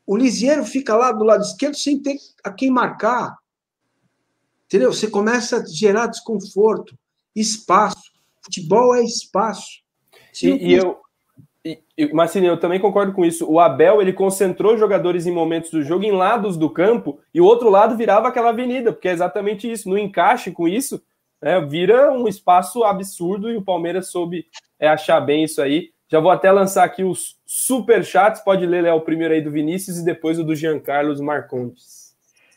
o 0.07 0.17
Lisieiro 0.17 0.65
fica 0.65 0.97
lá 0.97 1.13
do 1.13 1.25
lado 1.25 1.43
esquerdo 1.43 1.77
sem 1.77 1.99
ter 2.01 2.17
a 2.45 2.53
quem 2.53 2.71
marcar. 2.71 3.37
Entendeu? 4.67 4.93
Você 4.93 5.09
começa 5.09 5.59
a 5.59 5.67
gerar 5.67 6.07
desconforto, 6.07 6.99
espaço. 7.35 8.13
Futebol 8.43 8.95
é 8.95 9.03
espaço. 9.03 9.83
E, 10.43 10.49
e, 10.49 10.73
eu, 10.73 10.99
e, 11.65 12.13
Marcinho, 12.13 12.47
eu 12.47 12.59
também 12.59 12.81
concordo 12.81 13.13
com 13.13 13.25
isso. 13.25 13.51
O 13.51 13.61
Abel 13.61 14.03
ele 14.03 14.13
concentrou 14.13 14.77
jogadores 14.77 15.27
em 15.27 15.33
momentos 15.33 15.71
do 15.71 15.83
jogo 15.83 16.05
em 16.05 16.13
lados 16.13 16.57
do 16.57 16.69
campo 16.69 17.21
e 17.33 17.41
o 17.41 17.45
outro 17.45 17.71
lado 17.71 17.97
virava 17.97 18.29
aquela 18.29 18.49
avenida, 18.49 18.93
porque 18.93 19.09
é 19.09 19.13
exatamente 19.13 19.71
isso. 19.71 19.89
No 19.89 19.97
encaixe 19.97 20.51
com 20.51 20.67
isso, 20.67 21.03
né, 21.43 21.61
vira 21.61 22.13
um 22.13 22.29
espaço 22.29 22.85
absurdo 22.85 23.51
e 23.51 23.57
o 23.57 23.65
Palmeiras 23.65 24.09
soube 24.09 24.47
é, 24.79 24.89
achar 24.89 25.21
bem 25.21 25.45
isso 25.45 25.61
aí. 25.61 25.91
Já 26.09 26.21
vou 26.21 26.31
até 26.31 26.53
lançar 26.53 26.85
aqui 26.85 27.03
os 27.03 27.41
super 27.47 28.05
chats. 28.05 28.43
Pode 28.43 28.65
ler, 28.67 28.83
Léo, 28.83 28.97
o 28.97 29.01
primeiro 29.01 29.35
aí 29.35 29.41
do 29.41 29.51
Vinícius 29.51 29.99
e 29.99 30.05
depois 30.05 30.39
o 30.39 30.45
do 30.45 30.55
Giancarlo 30.55 31.21
Marcondes. 31.23 32.15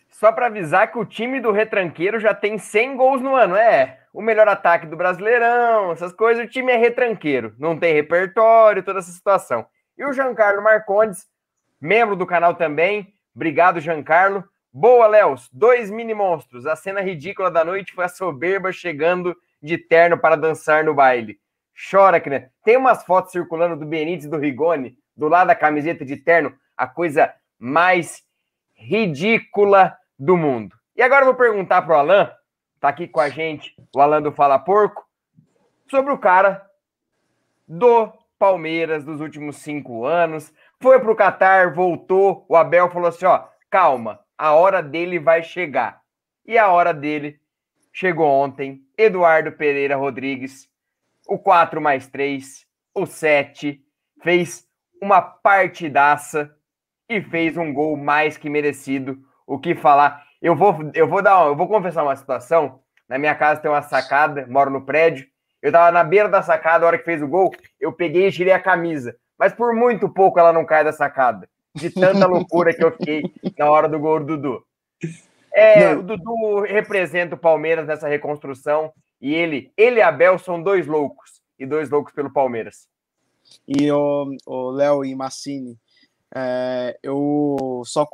Só 0.10 0.32
para 0.32 0.48
avisar 0.48 0.92
que 0.92 0.98
o 0.98 1.06
time 1.06 1.40
do 1.40 1.52
Retranqueiro 1.52 2.20
já 2.20 2.34
tem 2.34 2.58
100 2.58 2.96
gols 2.96 3.22
no 3.22 3.36
ano. 3.36 3.56
É, 3.56 4.00
o 4.14 4.22
melhor 4.22 4.48
ataque 4.48 4.86
do 4.88 4.96
Brasileirão, 4.96 5.92
essas 5.92 6.14
coisas. 6.14 6.46
O 6.46 6.50
time 6.50 6.72
é 6.72 6.78
retranqueiro, 6.78 7.54
não 7.60 7.78
tem 7.78 7.94
repertório, 7.94 8.84
toda 8.84 9.00
essa 9.00 9.12
situação. 9.12 9.66
E 9.98 10.06
o 10.06 10.14
Giancarlo 10.14 10.64
Marcondes, 10.64 11.28
membro 11.80 12.16
do 12.16 12.26
canal 12.26 12.56
também. 12.56 13.14
Obrigado, 13.36 13.82
Giancarlo. 13.82 14.44
Boa, 14.78 15.08
Léo. 15.08 15.36
Dois 15.54 15.90
mini 15.90 16.14
monstros. 16.14 16.66
A 16.66 16.76
cena 16.76 17.00
ridícula 17.00 17.50
da 17.50 17.64
noite 17.64 17.94
foi 17.94 18.04
a 18.04 18.10
soberba 18.10 18.74
chegando 18.74 19.34
de 19.64 19.78
terno 19.78 20.18
para 20.20 20.36
dançar 20.36 20.84
no 20.84 20.94
baile. 20.94 21.40
Chora, 21.90 22.22
né? 22.30 22.50
Tem 22.62 22.76
umas 22.76 23.02
fotos 23.06 23.32
circulando 23.32 23.78
do 23.78 23.86
Benítez 23.86 24.26
e 24.26 24.30
do 24.30 24.38
Rigoni, 24.38 24.98
do 25.16 25.30
lado 25.30 25.48
da 25.48 25.56
camiseta 25.56 26.04
de 26.04 26.18
terno, 26.18 26.54
a 26.76 26.86
coisa 26.86 27.34
mais 27.58 28.22
ridícula 28.74 29.98
do 30.20 30.36
mundo. 30.36 30.76
E 30.94 31.02
agora 31.02 31.22
eu 31.22 31.28
vou 31.28 31.36
perguntar 31.36 31.84
pro 31.84 31.96
Alan, 31.96 32.30
tá 32.82 32.90
aqui 32.90 33.08
com 33.08 33.22
a 33.22 33.30
gente, 33.30 33.74
o 33.96 34.02
Alan 34.02 34.22
do 34.22 34.34
Fala 34.34 34.60
Porco, 34.60 35.06
sobre 35.90 36.12
o 36.12 36.18
cara 36.18 36.70
do 37.66 38.12
Palmeiras 38.38 39.06
dos 39.06 39.22
últimos 39.22 39.56
cinco 39.56 40.04
anos. 40.04 40.54
Foi 40.82 41.00
pro 41.00 41.16
Catar, 41.16 41.74
voltou, 41.74 42.46
o 42.50 42.58
Abel 42.58 42.92
falou 42.92 43.08
assim: 43.08 43.26
ó, 43.26 43.46
calma, 43.70 44.20
a 44.38 44.54
hora 44.54 44.82
dele 44.82 45.20
vai 45.20 45.44
chegar. 45.44 46.02
E 46.46 46.58
a 46.58 46.70
hora 46.70 46.94
dele 46.94 47.40
chegou 47.92 48.28
ontem. 48.28 48.82
Eduardo 48.98 49.52
Pereira 49.52 49.96
Rodrigues 49.96 50.70
o 51.28 51.38
4 51.38 51.82
mais 51.82 52.08
3, 52.08 52.66
o 52.94 53.06
7, 53.06 53.82
fez 54.22 54.66
uma 55.02 55.22
partidaça 55.22 56.52
e 57.10 57.22
fez 57.22 57.58
um 57.58 57.74
gol 57.74 57.98
mais 57.98 58.38
que 58.38 58.50
merecido. 58.50 59.18
O 59.46 59.60
que 59.60 59.76
falar? 59.76 60.24
Eu 60.42 60.56
vou, 60.56 60.92
eu 60.94 61.08
vou 61.08 61.22
dar, 61.22 61.46
eu 61.48 61.56
vou 61.56 61.68
confessar 61.68 62.04
uma 62.04 62.16
situação. 62.16 62.80
Na 63.08 63.18
minha 63.18 63.36
casa 63.36 63.62
tem 63.62 63.70
uma 63.70 63.82
sacada, 63.82 64.48
moro 64.48 64.70
no 64.70 64.86
prédio. 64.86 65.28
Eu 65.62 65.72
tava 65.72 65.92
na 65.92 66.04
beira 66.04 66.30
da 66.30 66.42
sacada, 66.42 66.86
a 66.86 66.88
hora 66.88 66.98
que 66.98 67.06
fez 67.06 67.22
o 67.22 67.28
gol, 67.28 67.52
eu 67.80 67.92
peguei 67.92 68.28
e 68.28 68.32
tirei 68.32 68.54
a 68.54 68.62
camisa. 68.62 69.16
Mas 69.38 69.54
por 69.54 69.74
muito 69.74 70.08
pouco 70.10 70.40
ela 70.40 70.54
não 70.54 70.66
cai 70.66 70.84
da 70.84 70.92
sacada. 70.92 71.50
De 71.76 71.90
tanta 71.90 72.26
loucura 72.26 72.74
que 72.74 72.84
eu 72.84 72.92
fiquei 72.92 73.24
na 73.58 73.70
hora 73.70 73.88
do 73.88 74.00
gol 74.00 74.20
do 74.20 74.38
Dudu. 74.38 74.66
É, 75.54 75.96
o 75.96 76.02
Dudu 76.02 76.62
representa 76.62 77.36
o 77.36 77.38
Palmeiras 77.40 77.86
nessa 77.86 78.08
reconstrução. 78.08 78.92
E 79.22 79.34
ele, 79.34 79.72
ele 79.78 80.00
e 80.00 80.02
Abel 80.02 80.38
são 80.40 80.62
dois 80.62 80.88
loucos. 80.88 81.42
E 81.58 81.66
dois 81.66 81.90
loucos 81.90 82.14
pelo 82.14 82.32
Palmeiras. 82.32 82.88
E 83.68 83.92
o 83.92 84.72
Léo 84.72 85.06
e 85.06 85.16
Massini, 85.16 85.78
é, 86.36 86.98
eu 87.02 87.82
só 87.86 88.06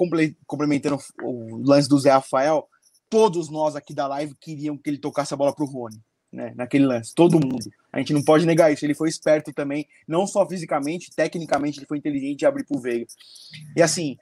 complementando 0.45 0.97
o 1.23 1.61
lance 1.65 1.89
do 1.89 1.97
Zé 1.97 2.11
Rafael, 2.11 2.67
todos 3.09 3.49
nós 3.49 3.75
aqui 3.75 3.93
da 3.93 4.07
live 4.07 4.35
queriam 4.39 4.77
que 4.77 4.89
ele 4.89 4.97
tocasse 4.97 5.33
a 5.33 5.37
bola 5.37 5.53
para 5.53 5.65
o 5.65 5.67
Rony, 5.67 5.99
né, 6.31 6.53
naquele 6.55 6.85
lance, 6.85 7.13
todo 7.13 7.39
mundo. 7.39 7.69
A 7.91 7.99
gente 7.99 8.13
não 8.13 8.23
pode 8.23 8.45
negar 8.45 8.71
isso. 8.71 8.85
Ele 8.85 8.93
foi 8.93 9.09
esperto 9.09 9.51
também, 9.51 9.87
não 10.07 10.25
só 10.25 10.47
fisicamente, 10.47 11.11
tecnicamente, 11.13 11.79
ele 11.79 11.85
foi 11.85 11.97
inteligente 11.97 12.41
e 12.41 12.45
abriu 12.45 12.65
para 12.65 12.77
o 12.77 12.79
Veiga. 12.79 13.05
E 13.75 13.81
assim, 13.81 14.17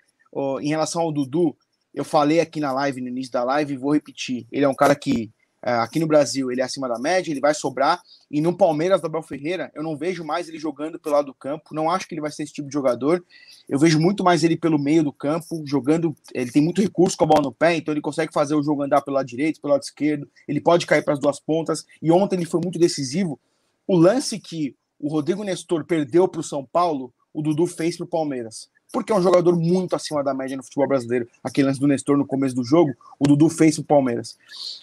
em 0.62 0.70
relação 0.70 1.03
ao 1.03 1.12
Dudu, 1.12 1.55
eu 1.93 2.03
falei 2.03 2.39
aqui 2.39 2.60
na 2.60 2.72
live, 2.72 3.01
no 3.01 3.07
início 3.07 3.32
da 3.32 3.43
live, 3.43 3.74
e 3.74 3.78
vou 3.78 3.93
repetir. 3.93 4.47
Ele 4.51 4.66
é 4.66 4.70
um 4.70 4.76
cara 4.76 4.95
que 4.95 5.32
aqui 5.62 5.99
no 5.99 6.07
Brasil 6.07 6.51
ele 6.51 6.62
é 6.62 6.64
acima 6.64 6.88
da 6.88 6.99
média, 6.99 7.32
ele 7.32 7.39
vai 7.39 7.53
sobrar. 7.53 8.01
E 8.32 8.41
no 8.41 8.55
Palmeiras 8.55 9.01
do 9.01 9.07
Abel 9.07 9.24
Ferreira, 9.24 9.72
eu 9.74 9.82
não 9.82 9.97
vejo 9.97 10.24
mais 10.24 10.47
ele 10.47 10.60
jogando 10.60 10.99
pelo 10.99 11.16
lado 11.16 11.26
do 11.26 11.34
campo. 11.34 11.74
Não 11.74 11.89
acho 11.89 12.07
que 12.07 12.14
ele 12.14 12.22
vai 12.22 12.32
ser 12.32 12.43
esse 12.43 12.53
tipo 12.53 12.68
de 12.68 12.74
jogador. 12.74 13.24
Eu 13.68 13.80
vejo 13.80 13.99
muito 13.99 14.24
mais 14.24 14.43
ele 14.43 14.55
pelo 14.55 14.78
meio 14.78 15.03
do 15.03 15.12
campo, 15.12 15.64
jogando. 15.66 16.16
Ele 16.34 16.51
tem 16.51 16.62
muito 16.62 16.82
recurso 16.82 17.18
com 17.18 17.24
a 17.24 17.28
bola 17.28 17.41
no 17.41 17.51
pé, 17.51 17.76
então 17.76 17.93
ele 17.93 18.01
consegue 18.01 18.32
fazer 18.32 18.55
o 18.55 18.64
jogo 18.64 18.84
andar 18.84 19.01
pelo 19.01 19.16
lado 19.16 19.26
direito, 19.26 19.60
pelo 19.60 19.74
lado 19.74 19.84
esquerdo. 19.84 20.30
Ele 20.47 20.62
pode 20.62 20.86
cair 20.86 21.03
para 21.03 21.14
as 21.14 21.20
duas 21.20 21.39
pontas. 21.39 21.86
E 22.01 22.12
ontem 22.12 22.36
ele 22.36 22.45
foi 22.45 22.62
muito 22.62 22.80
decisivo. 22.80 23.39
O 23.88 23.97
lance 23.97 24.39
que 24.39 24.76
o 24.99 25.10
Rodrigo 25.10 25.43
Nestor 25.43 25.86
perdeu 25.86 26.28
para 26.28 26.41
o 26.41 26.43
São 26.43 26.64
Paulo, 26.66 27.14
o 27.34 27.41
Dudu 27.41 27.66
fez 27.66 27.97
para 27.97 28.05
o 28.05 28.07
Palmeiras 28.07 28.70
porque 28.92 29.12
é 29.12 29.16
um 29.16 29.22
jogador 29.22 29.56
muito 29.56 29.96
acima 29.96 30.24
da 30.24 30.34
média 30.34 30.58
no 30.58 30.64
futebol 30.64 30.88
brasileiro. 30.88 31.28
Aquele 31.44 31.68
lance 31.68 31.80
do 31.80 31.88
Nestor 31.88 32.18
no 32.18 32.26
começo 32.26 32.56
do 32.56 32.64
jogo, 32.64 32.94
o 33.20 33.28
Dudu 33.28 33.50
fez 33.50 33.78
o 33.78 33.84
Palmeiras. 33.84 34.38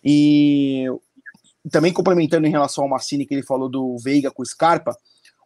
E 0.04 0.86
também 1.70 1.92
complementando 1.92 2.46
em 2.46 2.50
relação 2.50 2.84
ao 2.84 2.90
Massini, 2.90 3.26
que 3.26 3.34
ele 3.34 3.42
falou 3.42 3.68
do 3.68 3.98
Veiga 3.98 4.30
com 4.30 4.42
o 4.42 4.46
Scarpa, 4.46 4.96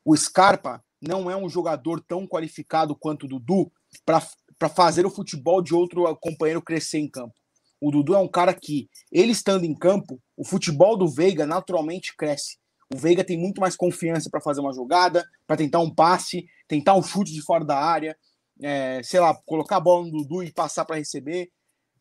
o 0.05 0.17
Scarpa 0.17 0.83
não 1.01 1.31
é 1.31 1.37
um 1.37 1.49
jogador 1.49 2.01
tão 2.01 2.27
qualificado 2.27 2.95
quanto 2.95 3.25
o 3.25 3.29
Dudu 3.29 3.73
para 4.05 4.69
fazer 4.69 5.07
o 5.07 5.11
futebol 5.11 5.63
de 5.63 5.75
outro 5.75 6.15
companheiro 6.17 6.61
crescer 6.61 6.99
em 6.99 7.09
campo. 7.09 7.35
O 7.81 7.91
Dudu 7.91 8.15
é 8.15 8.19
um 8.19 8.29
cara 8.29 8.53
que, 8.53 8.91
ele 9.11 9.33
estando 9.33 9.65
em 9.65 9.75
campo, 9.75 10.21
o 10.37 10.45
futebol 10.45 10.99
do 10.99 11.09
Veiga 11.09 11.47
naturalmente 11.47 12.15
cresce. 12.15 12.59
O 12.95 12.99
Veiga 12.99 13.25
tem 13.25 13.39
muito 13.39 13.59
mais 13.59 13.75
confiança 13.75 14.29
para 14.29 14.41
fazer 14.41 14.61
uma 14.61 14.75
jogada, 14.75 15.27
para 15.47 15.57
tentar 15.57 15.79
um 15.79 15.95
passe, 15.95 16.47
tentar 16.69 16.95
um 16.95 17.03
chute 17.03 17.33
de 17.33 17.41
fora 17.41 17.65
da 17.65 17.79
área 17.79 18.15
é, 18.63 19.03
sei 19.03 19.21
lá, 19.21 19.35
colocar 19.47 19.77
a 19.77 19.81
bola 19.81 20.05
no 20.05 20.11
Dudu 20.11 20.43
e 20.43 20.53
passar 20.53 20.85
para 20.85 20.97
receber, 20.97 21.51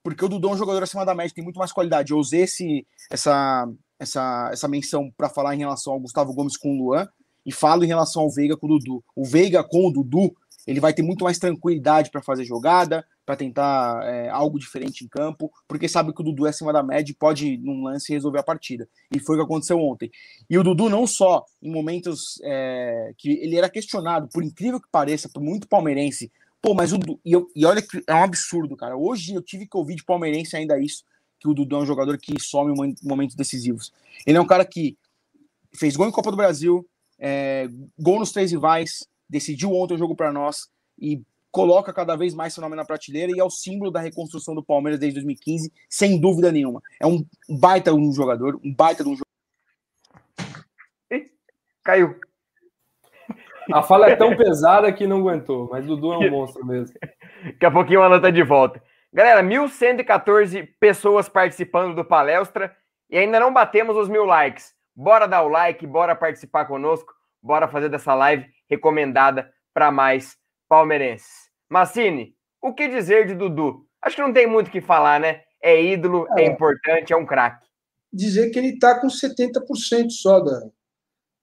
porque 0.03 0.24
o 0.24 0.30
Dudu 0.30 0.49
é 0.49 0.51
um 0.51 0.57
jogador 0.57 0.84
acima 0.84 1.05
da 1.05 1.16
média, 1.16 1.34
tem 1.34 1.43
muito 1.43 1.60
mais 1.60 1.72
qualidade. 1.72 2.12
Eu 2.12 2.18
usei 2.18 2.41
esse, 2.41 2.86
essa, 3.10 3.68
essa, 3.99 4.49
essa 4.51 4.68
menção 4.68 5.12
para 5.16 5.30
falar 5.30 5.55
em 5.55 5.60
relação 5.60 5.93
ao 5.93 5.99
Gustavo 5.99 6.34
Gomes 6.34 6.57
com 6.57 6.72
o 6.74 6.84
Luan 6.84 7.07
e 7.45 7.51
falo 7.51 7.84
em 7.84 7.88
relação 7.88 8.24
ao 8.24 8.32
Veiga 8.32 8.55
com 8.55 8.68
o 8.68 8.78
Dudu. 8.78 9.03
O 9.16 9.26
Veiga 9.26 9.64
com 9.64 9.88
o 9.88 9.91
Dudu, 9.91 10.36
ele 10.66 10.80
vai 10.80 10.93
ter 10.93 11.01
muito 11.01 11.24
mais 11.24 11.38
tranquilidade 11.38 12.12
para 12.12 12.22
fazer 12.22 12.45
jogada, 12.45 13.05
para 13.26 13.36
tentar 13.36 14.01
é, 14.05 14.28
algo 14.30 14.57
diferente 14.57 15.03
em 15.03 15.07
campo, 15.07 15.51
porque 15.68 15.88
sabe 15.88 16.12
que 16.14 16.22
o 16.22 16.24
Dudu 16.24 16.47
é 16.47 16.49
acima 16.49 16.74
da 16.74 16.82
média 16.82 17.12
e 17.12 17.16
pode, 17.16 17.57
num 17.60 17.84
lance, 17.84 18.12
resolver 18.12 18.39
a 18.39 18.43
partida. 18.43 18.89
E 19.14 19.20
foi 19.20 19.36
o 19.36 19.39
que 19.39 19.45
aconteceu 19.45 19.80
ontem. 19.80 20.10
E 20.49 20.57
o 20.57 20.64
Dudu, 20.64 20.89
não 20.89 21.05
só 21.05 21.45
em 21.62 21.72
momentos 21.72 22.39
é, 22.43 23.14
que 23.18 23.34
ele 23.34 23.55
era 23.55 23.70
questionado, 23.70 24.28
por 24.34 24.43
incrível 24.43 24.82
que 24.82 24.88
pareça, 24.91 25.30
por 25.32 25.43
muito 25.43 25.68
palmeirense, 25.68 26.32
Pô, 26.62 26.74
mas 26.74 26.91
o 26.91 26.97
e, 27.26 27.32
eu, 27.32 27.49
e 27.55 27.66
olha 27.66 27.82
que 27.82 28.03
é 28.05 28.14
um 28.14 28.24
absurdo, 28.24 28.76
cara. 28.76 28.97
Hoje 28.97 29.34
eu 29.34 29.41
tive 29.41 29.66
que 29.66 29.78
ouvir 29.78 29.95
de 29.95 30.03
palmeirense 30.03 30.55
ainda 30.55 30.80
isso, 30.80 31.03
que 31.39 31.47
o 31.47 31.53
Dudu 31.53 31.78
é 31.78 31.80
um 31.80 31.86
jogador 31.86 32.18
que 32.18 32.39
some 32.39 32.72
em 32.72 32.95
momentos 33.01 33.36
decisivos. 33.36 33.93
Ele 34.26 34.38
é 34.38 34.41
um 34.41 34.47
cara 34.47 34.66
que 34.66 34.97
fez 35.74 35.95
gol 35.95 36.07
em 36.07 36.12
Copa 36.12 36.32
do 36.32 36.38
Brasil, 36.38 36.88
é, 37.18 37.68
gol 37.97 38.20
nos 38.20 38.32
três 38.32 38.51
rivais, 38.51 39.07
decidiu 39.30 39.74
ontem 39.74 39.93
o 39.93 39.97
jogo 39.97 40.16
para 40.16 40.34
nós 40.34 40.68
e 40.99 41.22
coloca 41.51 41.93
cada 41.93 42.16
vez 42.16 42.34
mais 42.34 42.53
seu 42.53 42.62
nome 42.62 42.76
na 42.76 42.86
prateleira 42.86 43.32
e 43.32 43.39
é 43.39 43.43
o 43.43 43.49
símbolo 43.49 43.89
da 43.89 43.99
reconstrução 43.99 44.53
do 44.53 44.64
Palmeiras 44.64 44.99
desde 44.99 45.16
2015, 45.16 45.72
sem 45.89 46.20
dúvida 46.20 46.51
nenhuma. 46.51 46.82
É 46.99 47.07
um 47.07 47.26
baita 47.47 47.93
um 47.93 48.12
jogador, 48.12 48.60
um 48.64 48.74
baita 48.74 49.03
de 49.03 49.10
um 49.10 49.14
jogador. 49.14 49.30
Caiu. 51.84 52.20
A 53.72 53.84
fala 53.84 54.09
é 54.09 54.15
tão 54.15 54.36
pesada 54.36 54.91
que 54.91 55.05
não 55.05 55.20
aguentou, 55.20 55.70
mas 55.72 55.86
Dudu 55.86 56.13
é 56.13 56.17
um 56.17 56.32
monstro 56.32 56.65
mesmo. 56.65 56.97
Daqui 57.43 57.65
a 57.65 57.72
pouquinho 57.72 58.01
ela 58.01 58.20
tá 58.20 58.30
de 58.30 58.43
volta. 58.43 58.82
Galera, 59.13 59.41
1.114 59.43 60.67
pessoas 60.80 61.28
participando 61.28 61.95
do 61.95 62.05
palestra 62.05 62.76
e 63.09 63.17
ainda 63.17 63.39
não 63.39 63.53
batemos 63.53 63.95
os 63.95 64.07
mil 64.07 64.26
likes. 64.26 64.74
Bora 64.95 65.28
dar 65.28 65.43
o 65.43 65.47
like, 65.47 65.86
bora 65.88 66.15
participar 66.15 66.65
conosco, 66.65 67.13
bora 67.41 67.67
fazer 67.67 67.89
dessa 67.89 68.13
live 68.13 68.45
recomendada 68.70 69.49
para 69.74 69.91
mais 69.91 70.38
palmeirenses. 70.67 71.49
Massini, 71.70 72.36
o 72.61 72.74
que 72.74 72.88
dizer 72.88 73.26
de 73.26 73.34
Dudu? 73.34 73.86
Acho 74.01 74.15
que 74.15 74.22
não 74.22 74.34
tem 74.34 74.45
muito 74.45 74.67
o 74.67 74.72
que 74.72 74.82
falar, 74.82 75.20
né? 75.20 75.41
É 75.61 75.82
ídolo, 75.82 76.28
é, 76.38 76.43
é 76.43 76.45
importante, 76.45 77.13
é 77.13 77.17
um 77.17 77.26
craque. 77.26 77.67
Dizer 78.11 78.49
que 78.49 78.59
ele 78.59 78.70
está 78.70 78.99
com 78.99 79.07
70% 79.07 80.09
só 80.09 80.39
da, 80.39 80.59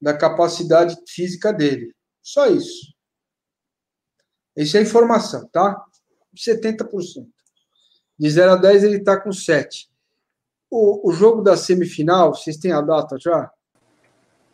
da 0.00 0.16
capacidade 0.16 0.96
física 1.08 1.52
dele. 1.52 1.95
Só 2.26 2.48
isso. 2.48 2.92
Isso 4.56 4.76
é 4.76 4.82
informação, 4.82 5.46
tá? 5.46 5.80
70%. 6.34 7.24
De 8.18 8.28
0 8.28 8.50
a 8.50 8.56
10, 8.56 8.82
ele 8.82 8.96
está 8.96 9.20
com 9.20 9.30
7. 9.30 9.88
O, 10.68 11.08
o 11.08 11.12
jogo 11.12 11.40
da 11.40 11.56
semifinal, 11.56 12.34
vocês 12.34 12.56
têm 12.56 12.72
a 12.72 12.80
data 12.80 13.16
já? 13.16 13.48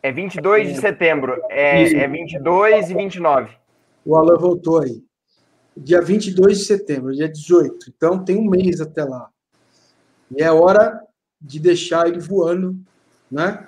É 0.03 0.11
22 0.11 0.71
de 0.71 0.79
setembro. 0.79 1.41
É, 1.49 1.81
é 1.81 2.07
22 2.07 2.91
e 2.91 2.93
29. 2.93 3.57
O 4.05 4.15
Alan 4.15 4.37
voltou 4.37 4.79
aí. 4.79 5.03
Dia 5.75 5.99
22 5.99 6.59
de 6.59 6.65
setembro, 6.65 7.11
dia 7.11 7.27
18. 7.27 7.89
Então 7.89 8.23
tem 8.23 8.37
um 8.37 8.47
mês 8.47 8.81
até 8.81 9.03
lá. 9.03 9.31
E 10.29 10.43
é 10.43 10.51
hora 10.51 11.01
de 11.41 11.59
deixar 11.59 12.07
ele 12.07 12.19
voando, 12.19 12.77
né? 13.31 13.65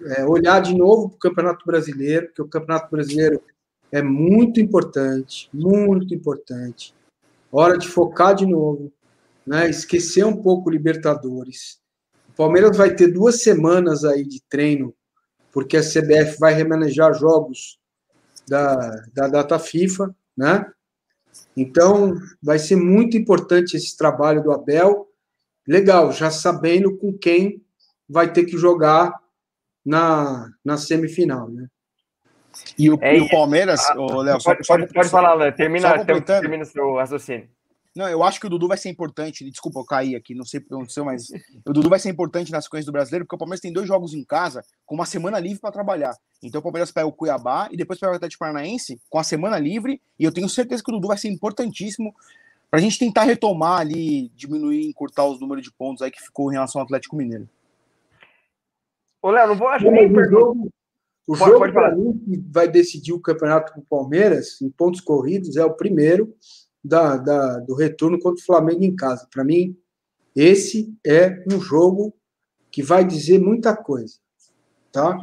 É, 0.00 0.24
olhar 0.24 0.60
de 0.60 0.76
novo 0.76 1.08
para 1.08 1.16
o 1.16 1.18
Campeonato 1.18 1.66
Brasileiro, 1.66 2.26
porque 2.26 2.42
o 2.42 2.48
Campeonato 2.48 2.90
Brasileiro 2.90 3.42
é 3.90 4.02
muito 4.02 4.60
importante, 4.60 5.48
muito 5.52 6.14
importante. 6.14 6.94
Hora 7.50 7.76
de 7.76 7.88
focar 7.88 8.34
de 8.34 8.46
novo, 8.46 8.92
né? 9.46 9.68
Esquecer 9.68 10.24
um 10.24 10.36
pouco 10.36 10.68
o 10.68 10.72
Libertadores. 10.72 11.80
O 12.28 12.32
Palmeiras 12.32 12.76
vai 12.76 12.94
ter 12.94 13.08
duas 13.08 13.42
semanas 13.42 14.04
aí 14.04 14.24
de 14.24 14.42
treino, 14.48 14.94
porque 15.50 15.76
a 15.76 15.82
CBF 15.82 16.38
vai 16.38 16.52
remanejar 16.54 17.14
jogos 17.14 17.78
da, 18.46 18.76
da 19.14 19.26
data 19.26 19.58
FIFA, 19.58 20.14
né? 20.36 20.70
Então, 21.56 22.14
vai 22.42 22.58
ser 22.58 22.76
muito 22.76 23.16
importante 23.16 23.76
esse 23.76 23.96
trabalho 23.96 24.42
do 24.42 24.52
Abel. 24.52 25.08
Legal, 25.66 26.12
já 26.12 26.30
sabendo 26.30 26.96
com 26.96 27.12
quem 27.12 27.64
vai 28.08 28.32
ter 28.32 28.44
que 28.44 28.56
jogar 28.56 29.12
na, 29.88 30.50
na 30.62 30.76
semifinal, 30.76 31.48
né? 31.48 31.66
E 32.76 32.90
o, 32.90 32.98
é, 33.00 33.16
e 33.16 33.20
o 33.20 33.28
Palmeiras, 33.30 33.80
ah, 33.88 33.94
Léo, 33.94 34.38
pode, 34.42 34.66
pode, 34.66 34.92
pode 34.92 35.08
falar, 35.08 35.34
Léo, 35.34 35.54
termina, 35.54 36.04
termina 36.04 36.64
seu 36.64 36.96
raciocínio. 36.96 37.48
Não, 37.96 38.08
eu 38.08 38.22
acho 38.22 38.38
que 38.38 38.46
o 38.46 38.50
Dudu 38.50 38.68
vai 38.68 38.76
ser 38.76 38.90
importante. 38.90 39.48
Desculpa, 39.50 39.80
eu 39.80 39.84
caí 39.84 40.14
aqui, 40.14 40.34
não 40.34 40.44
sei 40.44 40.60
o 40.60 40.62
que 40.64 40.74
aconteceu, 40.74 41.04
mas 41.04 41.30
o 41.66 41.72
Dudu 41.72 41.88
vai 41.88 41.98
ser 41.98 42.10
importante 42.10 42.52
na 42.52 42.60
sequência 42.60 42.86
do 42.86 42.92
brasileiro, 42.92 43.24
porque 43.24 43.34
o 43.34 43.38
Palmeiras 43.38 43.60
tem 43.60 43.72
dois 43.72 43.88
jogos 43.88 44.12
em 44.12 44.22
casa 44.22 44.62
com 44.84 44.94
uma 44.94 45.06
semana 45.06 45.38
livre 45.40 45.60
para 45.60 45.72
trabalhar. 45.72 46.14
Então 46.42 46.58
o 46.60 46.62
Palmeiras 46.62 46.92
pega 46.92 47.06
o 47.06 47.12
Cuiabá 47.12 47.68
e 47.72 47.76
depois 47.76 47.98
pega 47.98 48.12
o 48.12 48.16
Atlético 48.16 48.40
Paranaense 48.40 49.00
com 49.08 49.18
a 49.18 49.24
semana 49.24 49.58
livre. 49.58 50.00
E 50.18 50.24
eu 50.24 50.32
tenho 50.32 50.48
certeza 50.48 50.82
que 50.82 50.90
o 50.90 50.94
Dudu 50.94 51.08
vai 51.08 51.16
ser 51.16 51.28
importantíssimo 51.28 52.14
para 52.70 52.78
a 52.78 52.82
gente 52.82 52.98
tentar 52.98 53.24
retomar 53.24 53.80
ali, 53.80 54.30
diminuir, 54.36 54.86
encurtar 54.86 55.24
os 55.24 55.40
números 55.40 55.64
de 55.64 55.72
pontos 55.72 56.02
aí 56.02 56.10
que 56.10 56.22
ficou 56.22 56.50
em 56.50 56.54
relação 56.54 56.80
ao 56.80 56.84
Atlético 56.84 57.16
Mineiro. 57.16 57.48
Ô, 59.22 59.30
Léo, 59.30 59.48
não 59.48 59.56
vou 59.56 59.68
achar 59.68 59.90
nem 59.90 60.10
o 60.10 60.24
jogo, 60.30 60.70
o 61.26 61.36
pode, 61.36 61.50
jogo 61.50 61.72
para 61.72 61.94
mim 61.94 62.18
que 62.18 62.42
vai 62.50 62.68
decidir 62.68 63.12
o 63.12 63.20
campeonato 63.20 63.72
com 63.72 63.80
o 63.80 63.86
Palmeiras 63.86 64.60
em 64.62 64.70
pontos 64.70 65.00
corridos 65.00 65.56
é 65.56 65.64
o 65.64 65.74
primeiro 65.74 66.34
da, 66.82 67.16
da, 67.16 67.58
do 67.58 67.74
retorno 67.74 68.18
contra 68.18 68.40
o 68.40 68.46
Flamengo 68.46 68.82
em 68.82 68.96
casa. 68.96 69.28
Para 69.30 69.44
mim, 69.44 69.76
esse 70.34 70.96
é 71.06 71.44
um 71.52 71.60
jogo 71.60 72.14
que 72.70 72.82
vai 72.82 73.04
dizer 73.04 73.38
muita 73.38 73.76
coisa. 73.76 74.14
Tá? 74.90 75.18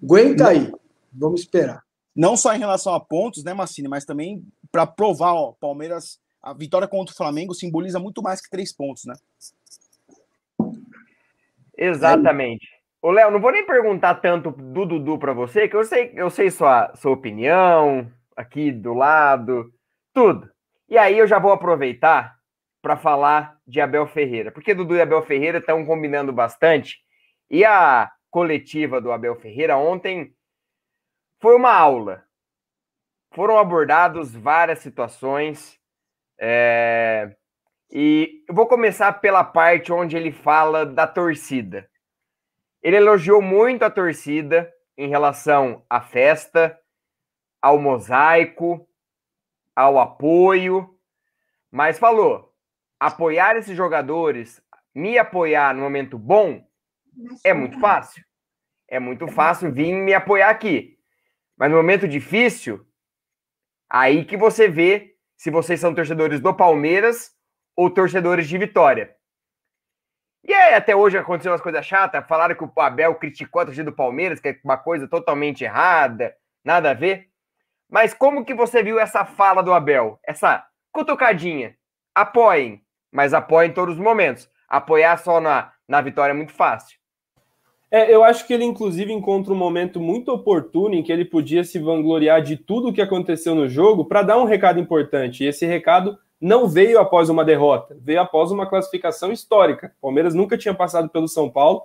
Aguenta 0.00 0.48
aí, 0.48 0.72
vamos 1.12 1.40
esperar. 1.40 1.82
Não 2.14 2.36
só 2.36 2.54
em 2.54 2.58
relação 2.60 2.94
a 2.94 3.00
pontos, 3.00 3.42
né, 3.42 3.52
Massini, 3.52 3.88
mas 3.88 4.04
também 4.04 4.46
para 4.70 4.86
provar, 4.86 5.34
ó, 5.34 5.52
Palmeiras, 5.52 6.20
a 6.40 6.52
vitória 6.52 6.86
contra 6.86 7.12
o 7.12 7.16
Flamengo 7.16 7.54
simboliza 7.54 7.98
muito 7.98 8.22
mais 8.22 8.40
que 8.40 8.48
três 8.48 8.72
pontos, 8.72 9.04
né? 9.04 9.14
Exatamente. 11.76 12.68
Ô, 13.04 13.10
Léo, 13.10 13.30
não 13.30 13.38
vou 13.38 13.52
nem 13.52 13.66
perguntar 13.66 14.14
tanto 14.14 14.50
do 14.50 14.86
Dudu 14.86 15.18
para 15.18 15.34
você, 15.34 15.68
que 15.68 15.76
eu 15.76 15.84
sei, 15.84 16.10
eu 16.14 16.30
sei 16.30 16.50
sua, 16.50 16.90
sua 16.94 17.12
opinião 17.12 18.10
aqui 18.34 18.72
do 18.72 18.94
lado, 18.94 19.70
tudo. 20.14 20.50
E 20.88 20.96
aí 20.96 21.18
eu 21.18 21.26
já 21.26 21.38
vou 21.38 21.52
aproveitar 21.52 22.34
para 22.80 22.96
falar 22.96 23.58
de 23.66 23.78
Abel 23.78 24.06
Ferreira, 24.06 24.50
porque 24.50 24.72
Dudu 24.72 24.96
e 24.96 25.02
Abel 25.02 25.20
Ferreira 25.20 25.58
estão 25.58 25.84
combinando 25.84 26.32
bastante. 26.32 26.96
E 27.50 27.62
a 27.62 28.10
coletiva 28.30 29.02
do 29.02 29.12
Abel 29.12 29.36
Ferreira 29.36 29.76
ontem 29.76 30.34
foi 31.42 31.54
uma 31.54 31.74
aula. 31.74 32.24
Foram 33.34 33.58
abordados 33.58 34.34
várias 34.34 34.78
situações. 34.78 35.78
É... 36.40 37.36
E 37.92 38.42
eu 38.48 38.54
vou 38.54 38.66
começar 38.66 39.12
pela 39.20 39.44
parte 39.44 39.92
onde 39.92 40.16
ele 40.16 40.32
fala 40.32 40.86
da 40.86 41.06
torcida. 41.06 41.86
Ele 42.84 42.96
elogiou 42.96 43.40
muito 43.40 43.82
a 43.82 43.90
torcida 43.90 44.70
em 44.94 45.08
relação 45.08 45.82
à 45.88 46.02
festa, 46.02 46.78
ao 47.62 47.78
mosaico, 47.78 48.86
ao 49.74 49.98
apoio, 49.98 50.94
mas 51.72 51.98
falou: 51.98 52.54
apoiar 53.00 53.56
esses 53.56 53.74
jogadores, 53.74 54.62
me 54.94 55.16
apoiar 55.16 55.74
no 55.74 55.80
momento 55.80 56.18
bom, 56.18 56.62
é 57.42 57.54
muito 57.54 57.80
fácil. 57.80 58.22
É 58.86 59.00
muito 59.00 59.26
fácil 59.28 59.72
vir 59.72 59.94
me 59.94 60.12
apoiar 60.12 60.50
aqui. 60.50 60.98
Mas 61.56 61.70
no 61.70 61.78
momento 61.78 62.06
difícil, 62.06 62.86
aí 63.88 64.26
que 64.26 64.36
você 64.36 64.68
vê 64.68 65.16
se 65.38 65.50
vocês 65.50 65.80
são 65.80 65.94
torcedores 65.94 66.38
do 66.38 66.54
Palmeiras 66.54 67.32
ou 67.74 67.88
torcedores 67.88 68.46
de 68.46 68.58
Vitória. 68.58 69.16
E 70.46 70.52
aí, 70.52 70.74
até 70.74 70.94
hoje 70.94 71.16
aconteceu 71.16 71.52
umas 71.52 71.62
coisas 71.62 71.86
chatas. 71.86 72.26
Falaram 72.28 72.54
que 72.54 72.62
o 72.62 72.80
Abel 72.80 73.14
criticou 73.14 73.62
a 73.62 73.64
torcida 73.64 73.90
do 73.90 73.96
Palmeiras, 73.96 74.40
que 74.40 74.48
é 74.48 74.60
uma 74.62 74.76
coisa 74.76 75.08
totalmente 75.08 75.64
errada, 75.64 76.34
nada 76.62 76.90
a 76.90 76.94
ver. 76.94 77.28
Mas 77.88 78.12
como 78.12 78.44
que 78.44 78.52
você 78.52 78.82
viu 78.82 78.98
essa 78.98 79.24
fala 79.24 79.62
do 79.62 79.72
Abel? 79.72 80.18
Essa 80.22 80.62
cutucadinha? 80.92 81.74
Apoiem, 82.14 82.82
mas 83.10 83.32
apoiem 83.32 83.70
em 83.70 83.74
todos 83.74 83.94
os 83.94 84.00
momentos. 84.00 84.50
Apoiar 84.68 85.16
só 85.16 85.40
na, 85.40 85.72
na 85.88 86.02
vitória 86.02 86.32
é 86.32 86.36
muito 86.36 86.52
fácil. 86.52 86.98
É, 87.90 88.12
eu 88.12 88.22
acho 88.24 88.46
que 88.46 88.52
ele, 88.52 88.64
inclusive, 88.64 89.12
encontra 89.12 89.52
um 89.52 89.56
momento 89.56 90.00
muito 90.00 90.30
oportuno 90.30 90.94
em 90.94 91.02
que 91.02 91.12
ele 91.12 91.24
podia 91.24 91.64
se 91.64 91.78
vangloriar 91.78 92.42
de 92.42 92.56
tudo 92.56 92.88
o 92.88 92.92
que 92.92 93.00
aconteceu 93.00 93.54
no 93.54 93.68
jogo 93.68 94.04
para 94.04 94.22
dar 94.22 94.36
um 94.36 94.44
recado 94.44 94.80
importante. 94.80 95.44
E 95.44 95.46
esse 95.46 95.64
recado 95.64 96.18
não 96.44 96.68
veio 96.68 97.00
após 97.00 97.30
uma 97.30 97.42
derrota, 97.42 97.96
veio 97.98 98.20
após 98.20 98.50
uma 98.50 98.66
classificação 98.66 99.32
histórica. 99.32 99.94
O 99.98 100.02
Palmeiras 100.02 100.34
nunca 100.34 100.58
tinha 100.58 100.74
passado 100.74 101.08
pelo 101.08 101.26
São 101.26 101.48
Paulo 101.48 101.84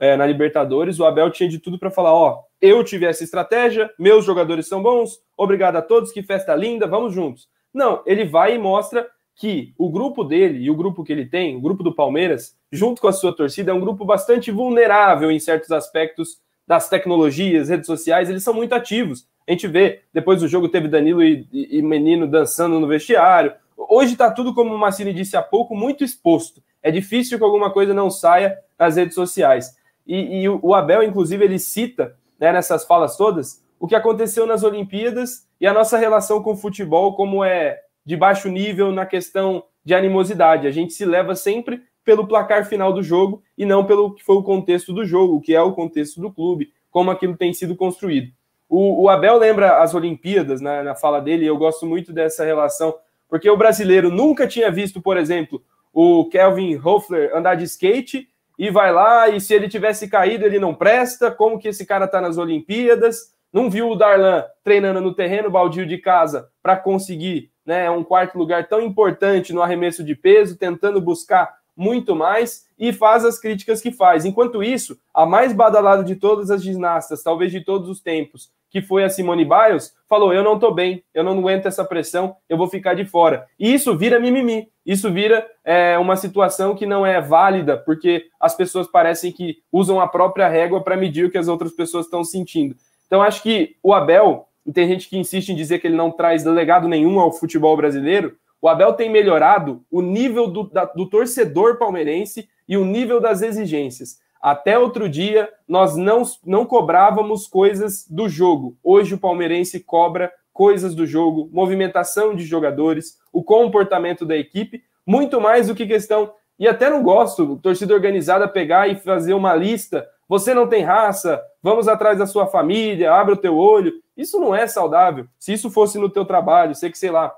é, 0.00 0.16
na 0.16 0.24
Libertadores. 0.24 0.98
O 0.98 1.04
Abel 1.04 1.30
tinha 1.30 1.46
de 1.46 1.58
tudo 1.58 1.78
para 1.78 1.90
falar: 1.90 2.14
ó, 2.14 2.40
eu 2.58 2.82
tive 2.82 3.04
essa 3.04 3.22
estratégia, 3.22 3.90
meus 3.98 4.24
jogadores 4.24 4.66
são 4.66 4.82
bons, 4.82 5.20
obrigado 5.36 5.76
a 5.76 5.82
todos, 5.82 6.10
que 6.10 6.22
festa 6.22 6.54
linda, 6.54 6.86
vamos 6.86 7.12
juntos. 7.12 7.50
Não, 7.72 8.02
ele 8.06 8.24
vai 8.24 8.54
e 8.54 8.58
mostra 8.58 9.06
que 9.36 9.74
o 9.76 9.90
grupo 9.90 10.24
dele 10.24 10.58
e 10.64 10.70
o 10.70 10.74
grupo 10.74 11.04
que 11.04 11.12
ele 11.12 11.26
tem, 11.26 11.54
o 11.54 11.60
grupo 11.60 11.82
do 11.82 11.94
Palmeiras, 11.94 12.56
junto 12.72 13.02
com 13.02 13.08
a 13.08 13.12
sua 13.12 13.36
torcida, 13.36 13.72
é 13.72 13.74
um 13.74 13.80
grupo 13.80 14.06
bastante 14.06 14.50
vulnerável 14.50 15.30
em 15.30 15.38
certos 15.38 15.70
aspectos 15.70 16.38
das 16.66 16.88
tecnologias, 16.88 17.68
redes 17.68 17.86
sociais, 17.86 18.30
eles 18.30 18.42
são 18.42 18.54
muito 18.54 18.74
ativos. 18.74 19.28
A 19.46 19.52
gente 19.52 19.68
vê, 19.68 20.00
depois 20.14 20.40
do 20.40 20.48
jogo 20.48 20.66
teve 20.66 20.88
Danilo 20.88 21.22
e, 21.22 21.46
e, 21.52 21.78
e 21.78 21.82
Menino 21.82 22.26
dançando 22.26 22.80
no 22.80 22.86
vestiário. 22.86 23.52
Hoje 23.78 24.12
está 24.12 24.30
tudo, 24.30 24.52
como 24.52 24.74
o 24.74 24.78
Massini 24.78 25.12
disse 25.12 25.36
há 25.36 25.42
pouco, 25.42 25.76
muito 25.76 26.02
exposto. 26.02 26.60
É 26.82 26.90
difícil 26.90 27.38
que 27.38 27.44
alguma 27.44 27.70
coisa 27.70 27.94
não 27.94 28.10
saia 28.10 28.58
nas 28.78 28.96
redes 28.96 29.14
sociais. 29.14 29.76
E, 30.06 30.42
e 30.42 30.48
o 30.48 30.74
Abel, 30.74 31.02
inclusive, 31.02 31.44
ele 31.44 31.58
cita 31.58 32.16
né, 32.38 32.52
nessas 32.52 32.84
falas 32.84 33.16
todas 33.16 33.62
o 33.80 33.86
que 33.86 33.94
aconteceu 33.94 34.46
nas 34.46 34.64
Olimpíadas 34.64 35.46
e 35.60 35.66
a 35.66 35.72
nossa 35.72 35.96
relação 35.96 36.42
com 36.42 36.52
o 36.52 36.56
futebol, 36.56 37.14
como 37.14 37.44
é 37.44 37.78
de 38.04 38.16
baixo 38.16 38.48
nível 38.48 38.90
na 38.90 39.06
questão 39.06 39.62
de 39.84 39.94
animosidade. 39.94 40.66
A 40.66 40.70
gente 40.70 40.92
se 40.92 41.04
leva 41.04 41.34
sempre 41.34 41.82
pelo 42.04 42.26
placar 42.26 42.64
final 42.66 42.92
do 42.92 43.02
jogo 43.02 43.42
e 43.56 43.64
não 43.64 43.84
pelo 43.84 44.14
que 44.14 44.24
foi 44.24 44.36
o 44.36 44.42
contexto 44.42 44.92
do 44.92 45.04
jogo, 45.04 45.36
o 45.36 45.40
que 45.40 45.54
é 45.54 45.60
o 45.62 45.72
contexto 45.72 46.20
do 46.20 46.32
clube, 46.32 46.72
como 46.90 47.10
aquilo 47.10 47.36
tem 47.36 47.52
sido 47.52 47.76
construído. 47.76 48.32
O, 48.68 49.04
o 49.04 49.08
Abel 49.08 49.36
lembra 49.38 49.82
as 49.82 49.94
Olimpíadas 49.94 50.60
né, 50.60 50.82
na 50.82 50.94
fala 50.94 51.20
dele, 51.20 51.44
e 51.44 51.48
eu 51.48 51.56
gosto 51.56 51.86
muito 51.86 52.12
dessa 52.12 52.44
relação, 52.44 52.94
porque 53.28 53.48
o 53.48 53.56
brasileiro 53.56 54.10
nunca 54.10 54.46
tinha 54.46 54.70
visto, 54.70 55.00
por 55.00 55.16
exemplo, 55.16 55.62
o 55.92 56.28
Kelvin 56.28 56.80
Hoffler 56.82 57.34
andar 57.34 57.54
de 57.54 57.64
skate 57.64 58.28
e 58.58 58.70
vai 58.70 58.92
lá, 58.92 59.28
e 59.28 59.40
se 59.40 59.54
ele 59.54 59.68
tivesse 59.68 60.08
caído, 60.08 60.44
ele 60.44 60.58
não 60.58 60.74
presta, 60.74 61.30
como 61.30 61.58
que 61.58 61.68
esse 61.68 61.86
cara 61.86 62.06
está 62.06 62.20
nas 62.20 62.38
Olimpíadas? 62.38 63.32
Não 63.52 63.70
viu 63.70 63.88
o 63.90 63.96
Darlan 63.96 64.44
treinando 64.64 65.00
no 65.00 65.14
terreno 65.14 65.50
baldio 65.50 65.86
de 65.86 65.96
casa 65.98 66.48
para 66.62 66.76
conseguir 66.76 67.50
né, 67.64 67.88
um 67.90 68.02
quarto 68.02 68.36
lugar 68.36 68.66
tão 68.66 68.80
importante 68.80 69.52
no 69.52 69.62
arremesso 69.62 70.02
de 70.02 70.14
peso, 70.14 70.56
tentando 70.56 71.00
buscar 71.00 71.56
muito 71.76 72.16
mais 72.16 72.66
e 72.76 72.92
faz 72.92 73.24
as 73.24 73.38
críticas 73.38 73.80
que 73.80 73.92
faz. 73.92 74.24
Enquanto 74.24 74.62
isso, 74.62 74.98
a 75.14 75.24
mais 75.24 75.52
badalada 75.52 76.02
de 76.02 76.16
todas 76.16 76.50
as 76.50 76.62
ginastas, 76.62 77.22
talvez 77.22 77.52
de 77.52 77.60
todos 77.60 77.88
os 77.88 78.00
tempos, 78.00 78.50
que 78.70 78.82
foi 78.82 79.04
a 79.04 79.08
Simone 79.08 79.44
Biles, 79.44 79.94
falou: 80.08 80.32
Eu 80.32 80.42
não 80.42 80.54
estou 80.54 80.72
bem, 80.72 81.02
eu 81.14 81.24
não 81.24 81.38
aguento 81.38 81.66
essa 81.66 81.84
pressão, 81.84 82.36
eu 82.48 82.56
vou 82.56 82.68
ficar 82.68 82.94
de 82.94 83.04
fora. 83.04 83.46
E 83.58 83.72
isso 83.72 83.96
vira 83.96 84.20
mimimi, 84.20 84.68
isso 84.84 85.10
vira 85.12 85.46
é, 85.64 85.98
uma 85.98 86.16
situação 86.16 86.74
que 86.74 86.86
não 86.86 87.04
é 87.04 87.20
válida, 87.20 87.76
porque 87.76 88.26
as 88.40 88.56
pessoas 88.56 88.86
parecem 88.86 89.32
que 89.32 89.58
usam 89.72 90.00
a 90.00 90.08
própria 90.08 90.48
régua 90.48 90.82
para 90.82 90.96
medir 90.96 91.26
o 91.26 91.30
que 91.30 91.38
as 91.38 91.48
outras 91.48 91.72
pessoas 91.72 92.06
estão 92.06 92.24
sentindo. 92.24 92.74
Então, 93.06 93.22
acho 93.22 93.42
que 93.42 93.76
o 93.82 93.94
Abel, 93.94 94.46
e 94.66 94.72
tem 94.72 94.86
gente 94.86 95.08
que 95.08 95.18
insiste 95.18 95.48
em 95.48 95.56
dizer 95.56 95.78
que 95.78 95.86
ele 95.86 95.96
não 95.96 96.10
traz 96.10 96.44
legado 96.44 96.88
nenhum 96.88 97.18
ao 97.18 97.32
futebol 97.32 97.76
brasileiro, 97.76 98.36
o 98.60 98.68
Abel 98.68 98.92
tem 98.92 99.10
melhorado 99.10 99.82
o 99.90 100.02
nível 100.02 100.48
do, 100.48 100.64
da, 100.64 100.84
do 100.84 101.08
torcedor 101.08 101.78
palmeirense 101.78 102.48
e 102.68 102.76
o 102.76 102.84
nível 102.84 103.20
das 103.20 103.40
exigências. 103.40 104.18
Até 104.40 104.78
outro 104.78 105.08
dia, 105.08 105.48
nós 105.66 105.96
não, 105.96 106.22
não 106.44 106.64
cobrávamos 106.64 107.46
coisas 107.46 108.06
do 108.08 108.28
jogo. 108.28 108.76
Hoje, 108.82 109.14
o 109.14 109.18
palmeirense 109.18 109.80
cobra 109.80 110.32
coisas 110.52 110.94
do 110.94 111.06
jogo, 111.06 111.48
movimentação 111.52 112.34
de 112.34 112.44
jogadores, 112.44 113.18
o 113.32 113.44
comportamento 113.44 114.26
da 114.26 114.36
equipe, 114.36 114.82
muito 115.06 115.40
mais 115.40 115.68
do 115.68 115.74
que 115.74 115.86
questão. 115.86 116.32
E 116.58 116.66
até 116.66 116.90
não 116.90 117.02
gosto, 117.02 117.56
torcida 117.58 117.94
organizada, 117.94 118.48
pegar 118.48 118.88
e 118.88 118.96
fazer 118.96 119.34
uma 119.34 119.54
lista. 119.54 120.04
Você 120.28 120.52
não 120.52 120.66
tem 120.66 120.82
raça, 120.82 121.40
vamos 121.62 121.86
atrás 121.86 122.18
da 122.18 122.26
sua 122.26 122.46
família, 122.46 123.12
abre 123.12 123.34
o 123.34 123.36
teu 123.36 123.56
olho. 123.56 123.92
Isso 124.16 124.40
não 124.40 124.54
é 124.54 124.66
saudável. 124.66 125.26
Se 125.38 125.52
isso 125.52 125.70
fosse 125.70 125.98
no 125.98 126.10
teu 126.10 126.24
trabalho, 126.24 126.74
sei 126.74 126.90
que, 126.90 126.98
sei 126.98 127.10
lá, 127.10 127.32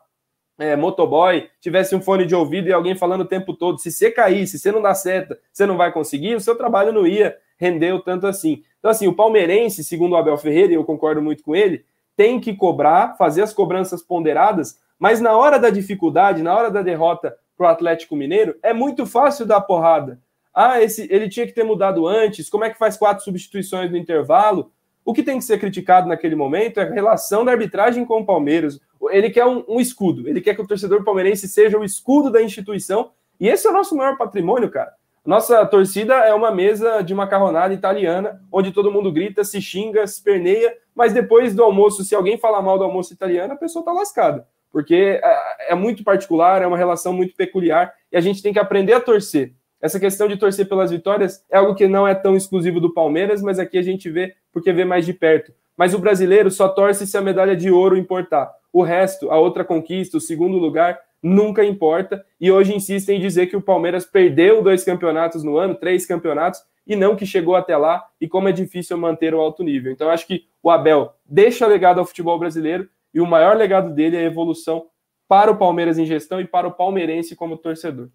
é, 0.60 0.76
motoboy, 0.76 1.48
tivesse 1.58 1.96
um 1.96 2.02
fone 2.02 2.26
de 2.26 2.34
ouvido 2.34 2.68
e 2.68 2.72
alguém 2.72 2.94
falando 2.94 3.22
o 3.22 3.26
tempo 3.26 3.54
todo, 3.54 3.78
se 3.78 3.90
você 3.90 4.10
cair, 4.10 4.46
se 4.46 4.58
você 4.58 4.70
não 4.70 4.82
dá 4.82 4.94
seta, 4.94 5.38
você 5.50 5.64
não 5.64 5.76
vai 5.76 5.90
conseguir, 5.90 6.34
o 6.34 6.40
seu 6.40 6.54
trabalho 6.54 6.92
não 6.92 7.06
ia 7.06 7.34
render 7.58 7.92
o 7.92 8.00
tanto 8.00 8.26
assim. 8.26 8.62
Então, 8.78 8.90
assim, 8.90 9.08
o 9.08 9.14
palmeirense, 9.14 9.82
segundo 9.82 10.12
o 10.12 10.16
Abel 10.16 10.36
Ferreira, 10.36 10.72
e 10.72 10.76
eu 10.76 10.84
concordo 10.84 11.22
muito 11.22 11.42
com 11.42 11.56
ele, 11.56 11.84
tem 12.14 12.38
que 12.38 12.54
cobrar, 12.54 13.16
fazer 13.16 13.42
as 13.42 13.54
cobranças 13.54 14.02
ponderadas, 14.02 14.78
mas 14.98 15.18
na 15.18 15.34
hora 15.34 15.58
da 15.58 15.70
dificuldade, 15.70 16.42
na 16.42 16.54
hora 16.54 16.70
da 16.70 16.82
derrota 16.82 17.34
para 17.56 17.66
o 17.66 17.70
Atlético 17.70 18.14
Mineiro, 18.14 18.54
é 18.62 18.74
muito 18.74 19.06
fácil 19.06 19.46
dar 19.46 19.62
porrada. 19.62 20.20
Ah, 20.52 20.82
esse, 20.82 21.08
ele 21.10 21.28
tinha 21.28 21.46
que 21.46 21.54
ter 21.54 21.64
mudado 21.64 22.06
antes, 22.06 22.50
como 22.50 22.64
é 22.64 22.70
que 22.70 22.78
faz 22.78 22.98
quatro 22.98 23.24
substituições 23.24 23.90
no 23.90 23.96
intervalo? 23.96 24.70
O 25.04 25.14
que 25.14 25.22
tem 25.22 25.38
que 25.38 25.44
ser 25.44 25.58
criticado 25.58 26.06
naquele 26.06 26.34
momento 26.34 26.80
é 26.80 26.82
a 26.82 26.92
relação 26.92 27.46
da 27.46 27.52
arbitragem 27.52 28.04
com 28.04 28.20
o 28.20 28.26
Palmeiras. 28.26 28.78
Ele 29.08 29.30
quer 29.30 29.46
um, 29.46 29.64
um, 29.66 29.80
escudo, 29.80 30.28
ele 30.28 30.40
quer 30.40 30.54
que 30.54 30.60
o 30.60 30.66
torcedor 30.66 31.02
palmeirense 31.04 31.48
seja 31.48 31.78
o 31.78 31.84
escudo 31.84 32.30
da 32.30 32.42
instituição, 32.42 33.12
e 33.38 33.48
esse 33.48 33.66
é 33.66 33.70
o 33.70 33.72
nosso 33.72 33.96
maior 33.96 34.18
patrimônio, 34.18 34.70
cara. 34.70 34.92
Nossa 35.24 35.64
torcida 35.66 36.14
é 36.14 36.34
uma 36.34 36.50
mesa 36.50 37.02
de 37.02 37.14
macarronada 37.14 37.74
italiana, 37.74 38.40
onde 38.50 38.72
todo 38.72 38.90
mundo 38.90 39.12
grita, 39.12 39.44
se 39.44 39.60
xinga, 39.60 40.06
se 40.06 40.22
perneia, 40.22 40.74
mas 40.94 41.12
depois 41.12 41.54
do 41.54 41.62
almoço, 41.62 42.04
se 42.04 42.14
alguém 42.14 42.38
falar 42.38 42.62
mal 42.62 42.78
do 42.78 42.84
almoço 42.84 43.12
italiano, 43.12 43.52
a 43.52 43.56
pessoa 43.56 43.84
tá 43.84 43.92
lascada. 43.92 44.46
Porque 44.72 45.20
é, 45.22 45.72
é 45.72 45.74
muito 45.74 46.04
particular, 46.04 46.62
é 46.62 46.66
uma 46.66 46.76
relação 46.76 47.12
muito 47.12 47.34
peculiar, 47.34 47.92
e 48.10 48.16
a 48.16 48.20
gente 48.20 48.42
tem 48.42 48.52
que 48.52 48.58
aprender 48.58 48.92
a 48.92 49.00
torcer. 49.00 49.52
Essa 49.80 49.98
questão 49.98 50.28
de 50.28 50.36
torcer 50.36 50.68
pelas 50.68 50.90
vitórias 50.90 51.42
é 51.50 51.56
algo 51.56 51.74
que 51.74 51.88
não 51.88 52.06
é 52.06 52.14
tão 52.14 52.36
exclusivo 52.36 52.80
do 52.80 52.92
Palmeiras, 52.92 53.42
mas 53.42 53.58
aqui 53.58 53.78
a 53.78 53.82
gente 53.82 54.10
vê 54.10 54.34
porque 54.52 54.72
vê 54.72 54.84
mais 54.84 55.06
de 55.06 55.14
perto. 55.14 55.52
Mas 55.76 55.94
o 55.94 55.98
brasileiro 55.98 56.50
só 56.50 56.68
torce 56.68 57.06
se 57.06 57.16
a 57.16 57.22
medalha 57.22 57.56
de 57.56 57.70
ouro 57.70 57.96
importar. 57.96 58.52
O 58.72 58.82
resto, 58.82 59.30
a 59.30 59.38
outra 59.38 59.64
conquista, 59.64 60.16
o 60.16 60.20
segundo 60.20 60.56
lugar, 60.58 60.98
nunca 61.22 61.64
importa. 61.64 62.24
E 62.40 62.50
hoje 62.50 62.74
insistem 62.74 63.18
em 63.18 63.20
dizer 63.20 63.46
que 63.46 63.56
o 63.56 63.62
Palmeiras 63.62 64.04
perdeu 64.04 64.62
dois 64.62 64.84
campeonatos 64.84 65.44
no 65.44 65.56
ano, 65.56 65.74
três 65.74 66.06
campeonatos, 66.06 66.62
e 66.86 66.96
não 66.96 67.14
que 67.14 67.26
chegou 67.26 67.54
até 67.54 67.76
lá, 67.76 68.04
e 68.20 68.28
como 68.28 68.48
é 68.48 68.52
difícil 68.52 68.96
manter 68.96 69.34
o 69.34 69.40
alto 69.40 69.62
nível. 69.62 69.92
Então, 69.92 70.10
acho 70.10 70.26
que 70.26 70.46
o 70.62 70.70
Abel 70.70 71.14
deixa 71.24 71.66
legado 71.66 72.00
ao 72.00 72.06
futebol 72.06 72.38
brasileiro, 72.38 72.88
e 73.12 73.20
o 73.20 73.26
maior 73.26 73.56
legado 73.56 73.92
dele 73.92 74.16
é 74.16 74.20
a 74.20 74.24
evolução 74.24 74.86
para 75.28 75.50
o 75.50 75.56
Palmeiras 75.56 75.98
em 75.98 76.04
gestão 76.04 76.40
e 76.40 76.44
para 76.44 76.66
o 76.66 76.72
palmeirense 76.72 77.36
como 77.36 77.56
torcedor. 77.56 78.08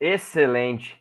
Excelente. 0.00 0.98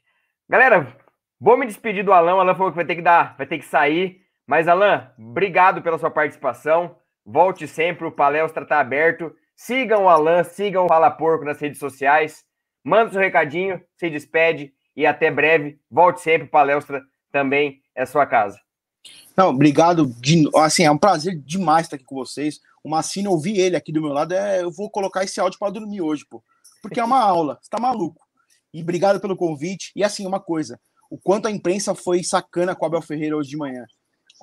Galera, 0.50 0.96
vou 1.40 1.58
me 1.58 1.66
despedir 1.66 2.04
do 2.04 2.12
Alan. 2.12 2.36
O 2.36 2.40
Alan 2.40 2.54
falou 2.56 2.72
que 2.72 2.76
vai 2.76 2.86
ter 2.86 2.96
que 2.96 3.02
dar, 3.02 3.36
vai 3.38 3.48
ter 3.48 3.58
que 3.58 3.66
sair. 3.66 4.22
Mas, 4.46 4.68
Alan, 4.68 5.10
obrigado 5.18 5.82
pela 5.82 5.98
sua 5.98 6.12
participação. 6.12 6.98
Volte 7.32 7.66
sempre, 7.66 8.06
o 8.06 8.12
palestra 8.12 8.64
está 8.64 8.82
aberto. 8.82 9.34
Sigam 9.56 10.04
o 10.04 10.10
Alan, 10.10 10.44
sigam 10.44 10.84
o 10.84 10.88
Fala 10.90 11.10
Porco 11.10 11.46
nas 11.46 11.62
redes 11.62 11.80
sociais. 11.80 12.44
Manda 12.84 13.12
seu 13.12 13.22
recadinho, 13.22 13.82
se 13.96 14.10
despede 14.10 14.74
e 14.98 15.06
até 15.06 15.32
breve. 15.32 15.80
Volte 15.90 16.20
sempre, 16.20 16.50
o 16.50 16.52
palestra 16.52 17.02
também 17.32 17.82
é 17.96 18.06
sua 18.06 18.26
casa. 18.26 18.60
Não, 19.38 19.48
obrigado. 19.48 20.08
De, 20.20 20.44
assim, 20.58 20.84
é 20.84 20.92
um 20.92 20.98
prazer 20.98 21.40
demais 21.46 21.86
estar 21.86 21.96
aqui 21.96 22.04
com 22.04 22.16
vocês. 22.16 22.60
O 22.84 22.90
Massino, 22.90 23.32
ouvir 23.32 23.58
ele 23.58 23.78
aqui 23.78 23.94
do 23.94 24.02
meu 24.02 24.12
lado, 24.12 24.34
é, 24.34 24.62
eu 24.62 24.70
vou 24.70 24.90
colocar 24.90 25.24
esse 25.24 25.40
áudio 25.40 25.58
para 25.58 25.72
dormir 25.72 26.02
hoje, 26.02 26.26
pô. 26.30 26.44
Porque 26.82 27.00
é 27.00 27.04
uma 27.04 27.20
aula. 27.24 27.58
Você 27.62 27.70
tá 27.70 27.80
maluco. 27.80 28.28
E 28.74 28.82
obrigado 28.82 29.22
pelo 29.22 29.38
convite. 29.38 29.94
E 29.96 30.04
assim, 30.04 30.28
uma 30.28 30.42
coisa: 30.42 30.78
o 31.10 31.18
quanto 31.18 31.48
a 31.48 31.52
imprensa 31.52 31.96
foi 31.96 32.26
sacana 32.26 32.76
com 32.76 32.84
o 32.84 32.88
Abel 32.88 33.02
Ferreira 33.02 33.38
hoje 33.38 33.52
de 33.52 33.58
manhã. 33.58 33.86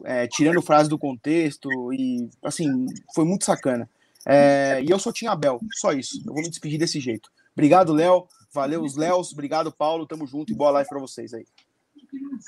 É, 0.05 0.27
tirando 0.27 0.63
frases 0.63 0.89
do 0.89 0.99
contexto 0.99 1.69
e 1.93 2.29
assim, 2.43 2.87
foi 3.15 3.25
muito 3.25 3.45
sacana. 3.45 3.89
É, 4.27 4.83
e 4.83 4.91
eu 4.91 4.99
sou 4.99 5.13
Tim 5.13 5.27
Abel, 5.27 5.61
só 5.75 5.93
isso. 5.93 6.23
Eu 6.27 6.35
vou 6.35 6.43
me 6.43 6.51
despedir 6.51 6.79
desse 6.79 7.01
jeito. 7.01 7.31
Obrigado, 7.53 7.93
Léo. 7.93 8.27
Valeu, 8.53 8.83
os 8.83 8.97
Léos. 8.97 9.33
Obrigado, 9.33 9.73
Paulo. 9.73 10.07
Tamo 10.07 10.27
junto 10.27 10.53
e 10.53 10.57
boa 10.57 10.71
live 10.71 10.89
para 10.89 10.99
vocês 10.99 11.35
aí. 11.35 11.45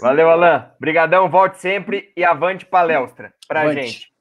Valeu, 0.00 0.30
Alan. 0.30 0.70
Obrigadão, 0.76 1.28
volte 1.28 1.60
sempre 1.60 2.12
e 2.16 2.24
avante 2.24 2.64
palestra 2.64 3.34
pra 3.46 3.62
avante. 3.62 3.82
gente. 3.82 4.12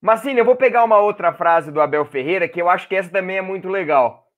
Massini, 0.00 0.40
eu 0.40 0.44
vou 0.44 0.56
pegar 0.56 0.82
uma 0.84 0.98
outra 0.98 1.32
frase 1.32 1.70
do 1.70 1.80
Abel 1.80 2.04
Ferreira 2.04 2.48
que 2.48 2.60
eu 2.60 2.68
acho 2.68 2.88
que 2.88 2.96
essa 2.96 3.08
também 3.08 3.36
é 3.36 3.42
muito 3.42 3.68
legal. 3.68 4.28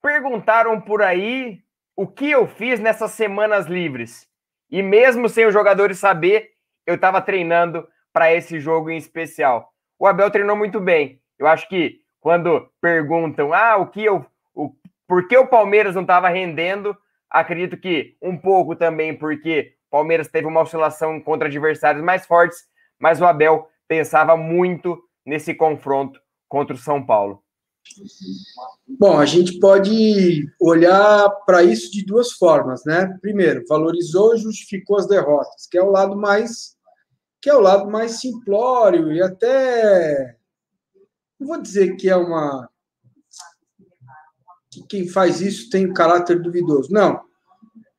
Perguntaram 0.00 0.80
por 0.80 1.02
aí 1.02 1.62
o 1.94 2.06
que 2.06 2.30
eu 2.30 2.46
fiz 2.46 2.80
nessas 2.80 3.10
semanas 3.10 3.66
livres. 3.66 4.26
E 4.70 4.82
mesmo 4.82 5.28
sem 5.28 5.46
os 5.46 5.52
jogadores 5.52 5.98
saber, 5.98 6.53
eu 6.86 6.94
estava 6.94 7.20
treinando 7.20 7.86
para 8.12 8.32
esse 8.32 8.60
jogo 8.60 8.90
em 8.90 8.96
especial. 8.96 9.72
O 9.98 10.06
Abel 10.06 10.30
treinou 10.30 10.56
muito 10.56 10.80
bem. 10.80 11.20
Eu 11.38 11.46
acho 11.46 11.68
que 11.68 12.00
quando 12.20 12.68
perguntam, 12.80 13.52
ah, 13.52 13.76
o 13.76 13.88
que 13.88 14.04
eu. 14.04 14.24
O, 14.54 14.72
por 15.06 15.28
que 15.28 15.36
o 15.36 15.46
Palmeiras 15.46 15.94
não 15.94 16.02
estava 16.02 16.28
rendendo? 16.28 16.96
Acredito 17.28 17.76
que 17.76 18.16
um 18.22 18.36
pouco 18.36 18.76
também 18.76 19.16
porque 19.16 19.74
o 19.88 19.90
Palmeiras 19.90 20.28
teve 20.28 20.46
uma 20.46 20.62
oscilação 20.62 21.20
contra 21.20 21.48
adversários 21.48 22.02
mais 22.02 22.24
fortes, 22.26 22.58
mas 22.98 23.20
o 23.20 23.26
Abel 23.26 23.68
pensava 23.88 24.36
muito 24.36 24.98
nesse 25.26 25.54
confronto 25.54 26.20
contra 26.48 26.74
o 26.74 26.78
São 26.78 27.04
Paulo. 27.04 27.42
Bom, 28.98 29.18
a 29.18 29.26
gente 29.26 29.58
pode 29.58 30.46
olhar 30.60 31.28
para 31.44 31.62
isso 31.62 31.92
de 31.92 32.04
duas 32.04 32.32
formas, 32.32 32.84
né? 32.84 33.18
Primeiro, 33.20 33.64
valorizou 33.68 34.34
e 34.34 34.38
justificou 34.38 34.98
as 34.98 35.06
derrotas, 35.06 35.66
que 35.70 35.76
é 35.76 35.82
o 35.82 35.90
lado 35.90 36.16
mais 36.16 36.73
que 37.44 37.50
é 37.50 37.54
o 37.54 37.60
lado 37.60 37.90
mais 37.90 38.20
simplório 38.20 39.12
e 39.12 39.20
até 39.20 40.34
não 41.38 41.46
vou 41.46 41.60
dizer 41.60 41.94
que 41.94 42.08
é 42.08 42.16
uma 42.16 42.70
que 44.70 44.82
quem 44.86 45.06
faz 45.06 45.42
isso 45.42 45.68
tem 45.68 45.84
um 45.84 45.92
caráter 45.92 46.40
duvidoso. 46.40 46.90
Não, 46.90 47.20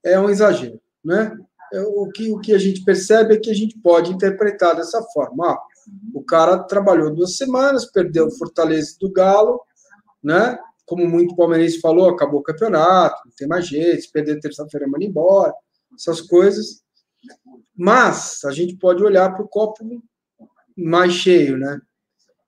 é 0.03 0.19
um 0.19 0.31
exagero, 0.31 0.81
né? 1.03 1.37
É, 1.71 1.79
o 1.79 2.09
que, 2.09 2.31
o 2.31 2.39
que 2.39 2.55
a 2.55 2.57
gente 2.57 2.83
percebe 2.83 3.35
é 3.35 3.39
que 3.39 3.51
a 3.51 3.53
gente 3.53 3.77
pode 3.77 4.11
interpretar 4.11 4.75
dessa 4.75 5.03
forma. 5.13 5.55
O 6.11 6.23
cara 6.23 6.63
trabalhou 6.63 7.13
duas 7.13 7.37
semanas, 7.37 7.85
perdeu 7.85 8.25
o 8.25 8.35
Fortaleza 8.35 8.95
do 8.99 9.11
Galo, 9.11 9.61
né? 10.23 10.57
Como 10.87 11.07
muito 11.07 11.35
palmeirense 11.35 11.79
falou, 11.79 12.09
acabou 12.09 12.39
o 12.39 12.43
campeonato, 12.43 13.21
não 13.23 13.31
tem 13.37 13.47
mais 13.47 13.67
jeito, 13.67 14.01
se 14.01 14.11
perder 14.11 14.39
terça-feira, 14.39 14.87
manda 14.87 15.05
embora, 15.05 15.53
essas 15.93 16.19
coisas. 16.19 16.83
Mas 17.75 18.43
a 18.45 18.51
gente 18.51 18.75
pode 18.75 19.03
olhar 19.03 19.33
para 19.33 19.43
o 19.43 19.47
copo 19.47 19.83
mais 20.77 21.13
cheio, 21.13 21.57
né? 21.57 21.81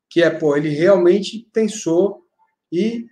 Que 0.10 0.24
é, 0.24 0.30
pô, 0.30 0.56
ele 0.56 0.70
realmente 0.70 1.48
pensou 1.52 2.26
e 2.72 3.06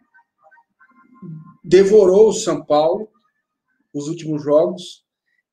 devorou 1.64 2.30
o 2.30 2.34
São 2.34 2.64
Paulo 2.64 3.10
os 3.94 4.08
últimos 4.08 4.44
jogos, 4.44 5.06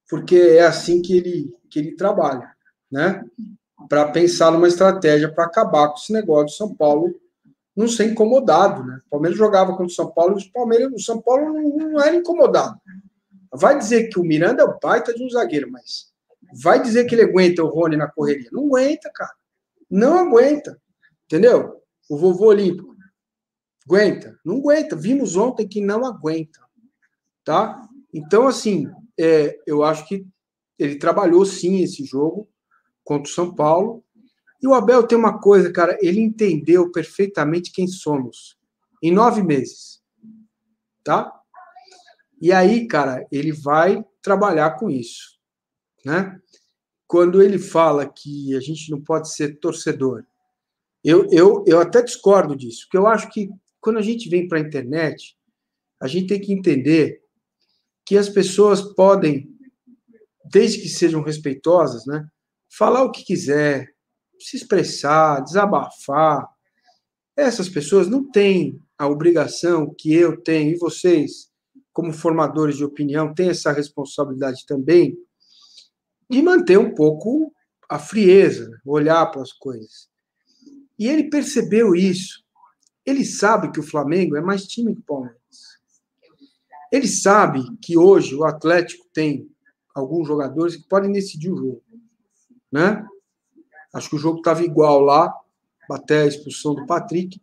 porque 0.09 0.37
é 0.37 0.63
assim 0.63 1.01
que 1.01 1.17
ele, 1.17 1.55
que 1.71 1.79
ele 1.79 1.97
trabalha, 1.97 2.53
né? 2.91 3.25
Para 3.89 4.11
pensar 4.11 4.51
numa 4.51 4.69
estratégia 4.69 5.33
para 5.33 5.45
acabar 5.45 5.89
com 5.89 5.97
esse 5.97 6.13
negócio 6.13 6.47
do 6.47 6.53
São 6.53 6.75
Paulo 6.75 7.15
não 7.75 7.89
ser 7.89 8.11
incomodado, 8.11 8.85
né? 8.85 9.01
O 9.07 9.11
Palmeiras 9.11 9.39
jogava 9.39 9.71
contra 9.73 9.87
o 9.87 9.91
São 9.91 10.11
Paulo 10.11 10.39
e 10.39 10.43
o 10.43 10.53
Palmeiras, 10.53 10.93
o 10.93 10.99
São 10.99 11.21
Paulo 11.21 11.53
não, 11.53 11.91
não 11.91 12.01
era 12.01 12.15
incomodado. 12.15 12.79
Vai 13.53 13.79
dizer 13.79 14.09
que 14.09 14.19
o 14.19 14.25
Miranda 14.25 14.63
é 14.63 14.67
o 14.67 14.79
baita 14.81 15.13
de 15.13 15.23
um 15.23 15.29
zagueiro, 15.29 15.71
mas 15.71 16.13
vai 16.63 16.83
dizer 16.83 17.05
que 17.05 17.15
ele 17.15 17.23
aguenta 17.23 17.63
o 17.63 17.69
Rony 17.69 17.97
na 17.97 18.09
correria. 18.09 18.49
Não 18.51 18.67
aguenta, 18.67 19.11
cara. 19.15 19.35
Não 19.91 20.19
aguenta. 20.19 20.81
Entendeu? 21.27 21.83
O 22.09 22.17
vovô 22.17 22.47
olímpico. 22.47 22.95
Aguenta? 23.87 24.39
Não 24.45 24.57
aguenta. 24.59 24.97
Vimos 24.97 25.37
ontem 25.37 25.69
que 25.69 25.81
não 25.81 26.07
aguenta. 26.07 26.61
Tá? 27.45 27.87
Então, 28.13 28.47
assim, 28.47 28.87
é, 29.19 29.59
eu 29.67 29.83
acho 29.83 30.07
que 30.07 30.27
ele 30.79 30.97
trabalhou 30.97 31.45
sim 31.45 31.83
esse 31.83 32.05
jogo 32.05 32.49
contra 33.05 33.31
o 33.31 33.35
São 33.35 33.55
Paulo. 33.55 34.05
E 34.61 34.67
o 34.67 34.75
Abel 34.75 35.07
tem 35.07 35.19
uma 35.19 35.41
coisa, 35.41 35.73
cara, 35.73 35.99
ele 36.01 36.21
entendeu 36.21 36.91
perfeitamente 36.91 37.73
quem 37.73 37.87
somos 37.87 38.57
em 39.03 39.13
nove 39.13 39.43
meses. 39.43 40.01
Tá? 41.03 41.42
E 42.43 42.51
aí, 42.51 42.89
cara, 42.89 43.25
ele 43.31 43.53
vai 43.53 44.05
trabalhar 44.21 44.73
com 44.73 44.91
isso. 44.91 45.39
Né? 46.05 46.37
Quando 47.07 47.41
ele 47.41 47.57
fala 47.57 48.05
que 48.05 48.57
a 48.57 48.61
gente 48.61 48.91
não 48.91 49.01
pode 49.01 49.33
ser 49.33 49.61
torcedor, 49.61 50.25
eu, 51.05 51.29
eu, 51.31 51.63
eu 51.69 51.81
até 51.81 52.03
discordo 52.03 52.57
disso, 52.57 52.81
porque 52.83 52.99
eu 52.99 53.07
acho 53.07 53.31
que 53.31 53.49
quando 53.81 54.01
a 54.01 54.03
gente 54.03 54.29
vem 54.29 54.49
para 54.49 54.59
a 54.59 54.61
internet, 54.61 55.37
a 56.01 56.09
gente 56.09 56.27
tem 56.27 56.41
que 56.41 56.53
entender 56.53 57.23
que 58.05 58.17
as 58.17 58.29
pessoas 58.29 58.83
podem, 58.95 59.49
desde 60.45 60.81
que 60.81 60.89
sejam 60.89 61.23
respeitosas, 61.23 62.07
né, 62.07 62.27
falar 62.69 63.05
o 63.05 63.13
que 63.13 63.25
quiser, 63.25 63.95
se 64.41 64.57
expressar, 64.57 65.45
desabafar. 65.45 66.49
Essas 67.37 67.69
pessoas 67.69 68.09
não 68.09 68.29
têm 68.29 68.83
a 68.99 69.07
obrigação 69.07 69.95
que 69.97 70.13
eu 70.13 70.41
tenho 70.41 70.73
e 70.73 70.79
vocês, 70.79 71.52
como 71.93 72.13
formadores 72.13 72.77
de 72.77 72.85
opinião, 72.85 73.35
têm 73.35 73.51
essa 73.51 73.73
responsabilidade 73.73 74.65
também 74.67 75.17
de 76.29 76.41
manter 76.41 76.79
um 76.79 76.95
pouco 76.95 77.53
a 77.89 77.99
frieza, 77.99 78.81
olhar 78.87 79.27
para 79.27 79.43
as 79.43 79.53
coisas. 79.53 80.09
E 80.99 81.07
ele 81.07 81.29
percebeu 81.29 81.95
isso. 81.95 82.43
Ele 83.05 83.25
sabe 83.25 83.71
que 83.71 83.81
o 83.81 83.83
Flamengo 83.83 84.37
é 84.37 84.41
mais 84.41 84.65
time 84.65 84.95
que 84.95 85.01
o 85.01 85.05
Palmeiras. 85.05 85.43
Ele 86.91 87.09
sabe 87.09 87.63
que 87.83 87.99
hoje 87.99 88.35
o 88.35 88.45
Atlético 88.45 89.07
tem 89.13 89.51
alguns 89.95 90.27
jogadores 90.27 90.77
que 90.77 90.89
podem 90.89 91.13
decidir 91.13 91.51
o 91.51 91.57
jogo, 91.57 91.83
né? 92.71 93.05
Acho 93.93 94.09
que 94.09 94.17
o 94.17 94.19
jogo 94.19 94.39
estava 94.39 94.63
igual 94.63 95.01
lá, 95.01 95.35
até 95.91 96.23
a 96.23 96.27
expulsão 96.27 96.75
do 96.75 96.87
Patrick. 96.87 97.41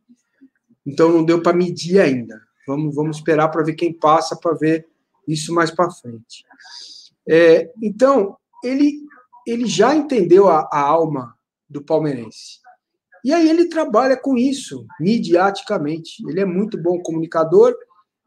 Então 0.85 1.11
não 1.11 1.23
deu 1.23 1.41
para 1.41 1.55
medir 1.55 1.99
ainda. 1.99 2.41
Vamos, 2.69 2.95
vamos 2.95 3.17
esperar 3.17 3.49
para 3.49 3.63
ver 3.63 3.73
quem 3.73 3.91
passa 3.91 4.35
para 4.35 4.53
ver 4.53 4.87
isso 5.27 5.53
mais 5.53 5.71
para 5.71 5.89
frente. 5.89 6.45
É, 7.27 7.71
então 7.81 8.37
ele 8.63 9.07
ele 9.47 9.65
já 9.65 9.95
entendeu 9.95 10.47
a, 10.47 10.69
a 10.71 10.79
alma 10.79 11.35
do 11.67 11.83
palmeirense. 11.83 12.59
E 13.25 13.33
aí 13.33 13.49
ele 13.49 13.67
trabalha 13.67 14.15
com 14.15 14.37
isso, 14.37 14.85
midiaticamente. 14.99 16.23
Ele 16.27 16.39
é 16.39 16.45
muito 16.45 16.79
bom 16.81 17.01
comunicador 17.01 17.75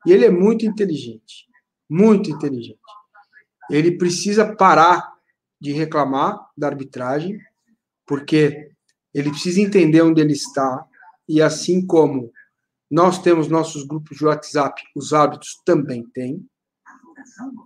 e 0.05 0.13
ele 0.13 0.27
é 0.27 0.31
muito 0.31 0.67
inteligente, 0.67 1.47
muito 1.89 2.29
inteligente. 2.29 2.81
Ele 3.71 3.97
precisa 3.97 4.55
parar 4.57 5.13
de 5.61 5.73
reclamar 5.73 6.45
da 6.57 6.67
arbitragem, 6.67 7.39
porque 8.05 8.71
ele 9.15 9.31
precisa 9.31 9.61
entender 9.61 10.03
onde 10.03 10.21
ele 10.21 10.33
está, 10.33 10.85
e 11.29 11.41
assim 11.41 11.87
como 11.87 12.33
nós 12.93 13.19
temos 13.23 13.49
nossos 13.49 13.85
grupos 13.85 14.19
de 14.19 14.27
WhatsApp, 14.27 14.83
os 14.95 15.15
árbitros 15.15 15.59
também 15.65 16.05
têm, 16.13 16.47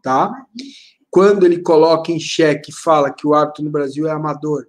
tá? 0.01 0.33
Quando 1.11 1.45
ele 1.45 1.61
coloca 1.63 2.13
em 2.13 2.21
xeque, 2.21 2.71
fala 2.71 3.13
que 3.13 3.27
o 3.27 3.35
árbitro 3.35 3.65
no 3.65 3.71
Brasil 3.73 4.07
é 4.07 4.13
amador, 4.13 4.69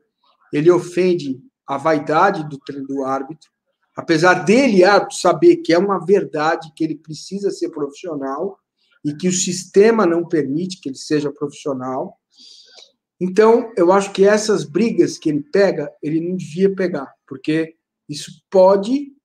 ele 0.52 0.72
ofende 0.72 1.40
a 1.68 1.78
vaidade 1.78 2.44
do, 2.50 2.58
do 2.88 3.06
árbitro, 3.06 3.52
apesar 3.96 4.34
dele, 4.46 4.84
árbitro, 4.84 5.16
saber 5.16 5.58
que 5.58 5.72
é 5.72 5.78
uma 5.78 6.04
verdade, 6.04 6.74
que 6.76 6.84
ele 6.84 6.96
precisa 6.96 7.52
ser 7.52 7.70
profissional 7.70 8.58
e 9.06 9.14
que 9.14 9.28
o 9.28 9.34
sistema 9.34 10.08
não 10.08 10.28
permite 10.28 10.82
que 10.82 10.90
ele 10.90 10.98
seja 10.98 11.32
profissional. 11.32 12.18
Então, 13.22 13.72
eu 13.78 13.92
acho 13.92 14.12
que 14.12 14.26
essas 14.26 14.64
brigas 14.64 15.20
que 15.20 15.30
ele 15.30 15.42
pega, 15.52 15.92
ele 16.02 16.20
não 16.20 16.36
devia 16.36 16.74
pegar, 16.74 17.14
porque 17.28 17.76
isso 18.10 18.32
pode 18.50 19.16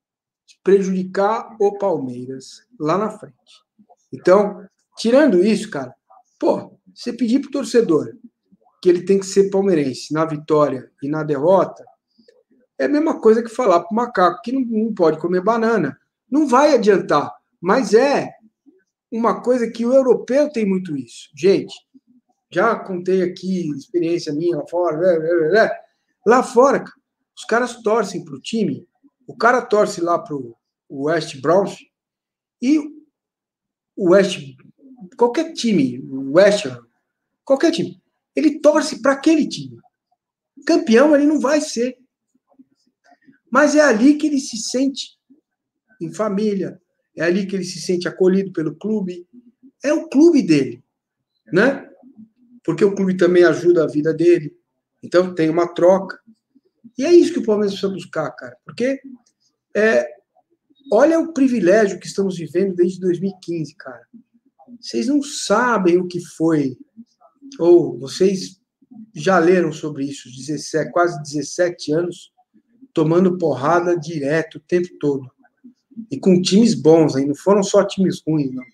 prejudicar 0.63 1.57
o 1.61 1.79
Palmeiras 1.79 2.67
lá 2.79 2.97
na 2.97 3.11
frente. 3.11 3.35
Então, 4.13 4.67
tirando 4.97 5.45
isso, 5.45 5.71
cara, 5.71 5.95
pô, 6.39 6.79
você 6.95 7.13
pedir 7.13 7.41
pro 7.41 7.51
torcedor 7.51 8.15
que 8.81 8.89
ele 8.89 9.05
tem 9.05 9.19
que 9.19 9.27
ser 9.27 9.51
palmeirense 9.51 10.13
na 10.13 10.25
vitória 10.25 10.91
e 11.03 11.09
na 11.09 11.23
derrota, 11.23 11.85
é 12.79 12.87
a 12.87 12.89
mesma 12.89 13.21
coisa 13.21 13.43
que 13.43 13.49
falar 13.49 13.81
para 13.81 13.93
o 13.93 13.95
macaco 13.95 14.43
que 14.43 14.53
não, 14.53 14.63
não 14.63 14.93
pode 14.93 15.19
comer 15.19 15.43
banana. 15.43 15.97
Não 16.31 16.49
vai 16.49 16.75
adiantar, 16.75 17.33
mas 17.61 17.95
é 17.95 18.29
uma 19.11 19.41
coisa 19.43 19.71
que 19.71 19.85
o 19.87 19.93
europeu 19.93 20.51
tem 20.51 20.67
muito 20.67 20.97
isso. 20.97 21.29
Gente, 21.37 21.75
já 22.51 22.75
contei 22.77 23.23
aqui 23.23 23.71
experiência 23.71 24.33
minha 24.33 24.57
lá 24.57 24.67
fora. 24.69 24.99
Lá 26.27 26.43
fora, 26.43 26.85
os 27.37 27.45
caras 27.45 27.83
torcem 27.83 28.25
para 28.25 28.35
o 28.35 28.41
time, 28.41 28.87
o 29.33 29.37
cara 29.37 29.63
torce 29.63 29.99
lá 30.03 30.19
para 30.19 30.37
o 30.37 30.55
West 30.91 31.41
Browns 31.41 31.79
e 32.61 32.79
o 33.97 34.11
West, 34.11 34.39
qualquer 35.17 35.55
time, 35.55 36.01
o 36.01 36.33
West, 36.33 36.67
qualquer 37.43 37.73
time, 37.73 37.99
ele 38.37 38.61
torce 38.61 39.01
para 39.01 39.13
aquele 39.13 39.49
time. 39.49 39.79
Campeão 40.67 41.17
ele 41.17 41.25
não 41.25 41.41
vai 41.41 41.63
ser. 41.63 41.97
Mas 43.51 43.75
é 43.75 43.81
ali 43.81 44.19
que 44.19 44.27
ele 44.27 44.39
se 44.39 44.59
sente 44.59 45.19
em 45.99 46.13
família, 46.13 46.79
é 47.17 47.23
ali 47.23 47.47
que 47.47 47.57
ele 47.57 47.65
se 47.65 47.81
sente 47.81 48.07
acolhido 48.07 48.53
pelo 48.53 48.77
clube. 48.77 49.27
É 49.83 49.95
o 49.95 50.09
clube 50.11 50.43
dele, 50.43 50.85
né? 51.51 51.91
Porque 52.63 52.85
o 52.85 52.95
clube 52.95 53.17
também 53.17 53.45
ajuda 53.45 53.85
a 53.85 53.89
vida 53.89 54.13
dele. 54.13 54.55
Então 55.03 55.35
tem 55.35 55.49
uma 55.49 55.73
troca. 55.73 56.21
E 56.99 57.05
é 57.05 57.13
isso 57.13 57.33
que 57.33 57.39
o 57.39 57.45
Palmeiras 57.45 57.73
precisa 57.73 57.93
buscar, 57.93 58.31
cara. 58.33 58.57
Porque 58.65 59.01
é, 59.75 60.09
olha 60.91 61.19
o 61.19 61.33
privilégio 61.33 61.99
que 61.99 62.07
estamos 62.07 62.37
vivendo 62.37 62.75
desde 62.75 63.01
2015, 63.01 63.75
cara. 63.77 64.07
Vocês 64.81 65.07
não 65.07 65.23
sabem 65.23 65.99
o 65.99 66.09
que 66.09 66.21
foi, 66.21 66.77
ou 67.59 67.99
vocês 67.99 68.61
já 69.15 69.39
leram 69.39 69.73
sobre 69.73 70.05
isso, 70.05 70.31
17, 70.31 70.91
quase 70.91 71.23
17 71.23 71.93
anos 71.93 72.33
tomando 72.93 73.39
porrada 73.39 73.99
direto 73.99 74.57
o 74.57 74.61
tempo 74.61 74.89
todo. 75.01 75.31
E 76.11 76.19
com 76.19 76.41
times 76.41 76.75
bons, 76.75 77.17
aí 77.17 77.27
não 77.27 77.35
foram 77.35 77.63
só 77.63 77.85
times 77.85 78.23
ruins, 78.27 78.53
não. 78.53 78.65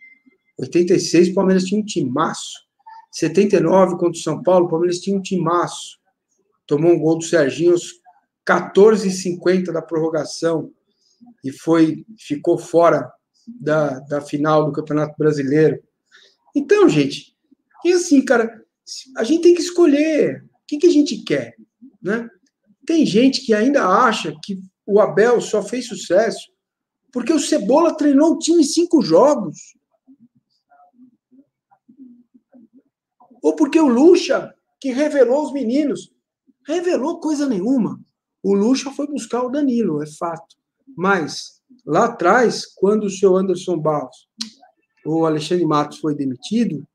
86, 0.59 1.29
o 1.29 1.35
Palmeiras 1.35 1.65
tinha 1.65 1.81
um 1.81 1.85
timaço. 1.85 2.67
79 3.13 3.93
contra 3.93 4.11
o 4.11 4.17
São 4.17 4.43
Paulo, 4.43 4.67
o 4.67 4.69
Palmeiras 4.69 4.99
tinha 4.99 5.17
um 5.17 5.23
timaço. 5.23 5.99
Tomou 6.67 6.93
um 6.93 6.99
gol 6.99 7.19
do 7.19 7.25
Serginho 7.25 7.73
aos 7.73 8.01
14h50 8.47 9.73
da 9.73 9.83
prorrogação 9.83 10.73
e 11.45 11.53
foi 11.53 12.05
ficou 12.19 12.59
fora 12.59 13.11
da, 13.47 13.99
da 14.01 14.21
final 14.21 14.67
do 14.67 14.73
Campeonato 14.73 15.15
Brasileiro. 15.19 15.83
Então, 16.55 16.89
gente, 16.89 17.37
e 17.85 17.93
assim, 17.93 18.25
cara, 18.25 18.63
a 19.17 19.25
gente 19.25 19.43
tem 19.43 19.55
que 19.55 19.63
escolher 19.63 20.45
o 20.45 20.67
que, 20.67 20.79
que 20.79 20.87
a 20.87 20.93
gente 20.93 21.23
quer, 21.25 21.55
né? 22.03 22.29
Tem 22.87 23.05
gente 23.05 23.45
que 23.45 23.53
ainda 23.55 23.87
acha 23.87 24.35
que 24.43 24.59
o 24.87 25.01
Abel 25.01 25.41
só 25.41 25.63
fez 25.63 25.87
sucesso 25.87 26.51
porque 27.13 27.33
o 27.33 27.41
Cebola 27.41 27.97
treinou 27.97 28.33
o 28.33 28.39
time 28.39 28.63
em 28.63 28.67
cinco 28.67 29.03
jogos. 29.03 29.75
Ou 33.43 33.55
porque 33.57 33.81
o 33.81 33.89
Lucha, 33.89 34.55
que 34.81 34.91
revelou 34.91 35.45
os 35.45 35.53
meninos, 35.53 36.13
revelou 36.67 37.21
coisa 37.21 37.49
nenhuma. 37.49 37.99
O 38.43 38.55
Lucha 38.55 38.91
foi 38.91 39.07
buscar 39.07 39.43
o 39.43 39.51
Danilo, 39.51 40.03
é 40.03 40.07
fato. 40.07 40.58
Mas, 40.97 41.61
lá 41.87 42.07
atrás, 42.07 42.67
quando 42.67 43.05
o 43.05 43.11
seu 43.11 43.37
Anderson 43.37 43.79
Barros, 43.79 44.29
o 45.05 45.25
Alexandre 45.25 45.65
Matos 45.65 45.99
foi 45.99 46.15
demitido, 46.15 46.87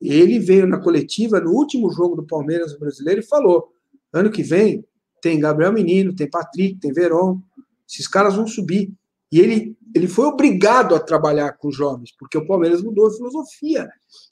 ele 0.00 0.38
veio 0.38 0.66
na 0.66 0.78
coletiva 0.78 1.40
no 1.40 1.50
último 1.52 1.90
jogo 1.90 2.16
do 2.16 2.26
Palmeiras 2.26 2.78
brasileiro 2.78 3.20
e 3.20 3.26
falou: 3.26 3.72
ano 4.12 4.30
que 4.30 4.42
vem 4.42 4.84
tem 5.20 5.40
Gabriel 5.40 5.72
Menino, 5.72 6.14
tem 6.14 6.28
Patrick, 6.28 6.78
tem 6.78 6.92
Veron. 6.92 7.40
Esses 7.88 8.06
caras 8.06 8.34
vão 8.34 8.46
subir. 8.46 8.92
E 9.32 9.40
ele, 9.40 9.76
ele 9.94 10.06
foi 10.06 10.26
obrigado 10.26 10.94
a 10.94 11.00
trabalhar 11.00 11.52
com 11.54 11.70
jovens, 11.70 12.14
porque 12.18 12.36
o 12.36 12.46
Palmeiras 12.46 12.82
mudou 12.82 13.06
a 13.06 13.10
filosofia. 13.10 13.88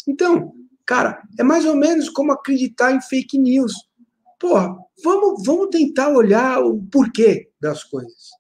Então, 0.07 0.53
cara, 0.85 1.23
é 1.39 1.43
mais 1.43 1.65
ou 1.65 1.74
menos 1.74 2.11
como 2.11 2.31
acreditar 2.31 2.93
em 2.93 3.01
fake 3.01 3.39
news. 3.39 3.73
Porra, 4.39 4.77
vamos, 5.03 5.43
vamos 5.47 5.70
tentar 5.70 6.11
olhar 6.11 6.62
o 6.62 6.83
porquê 6.91 7.49
das 7.61 7.83
coisas. 7.85 8.31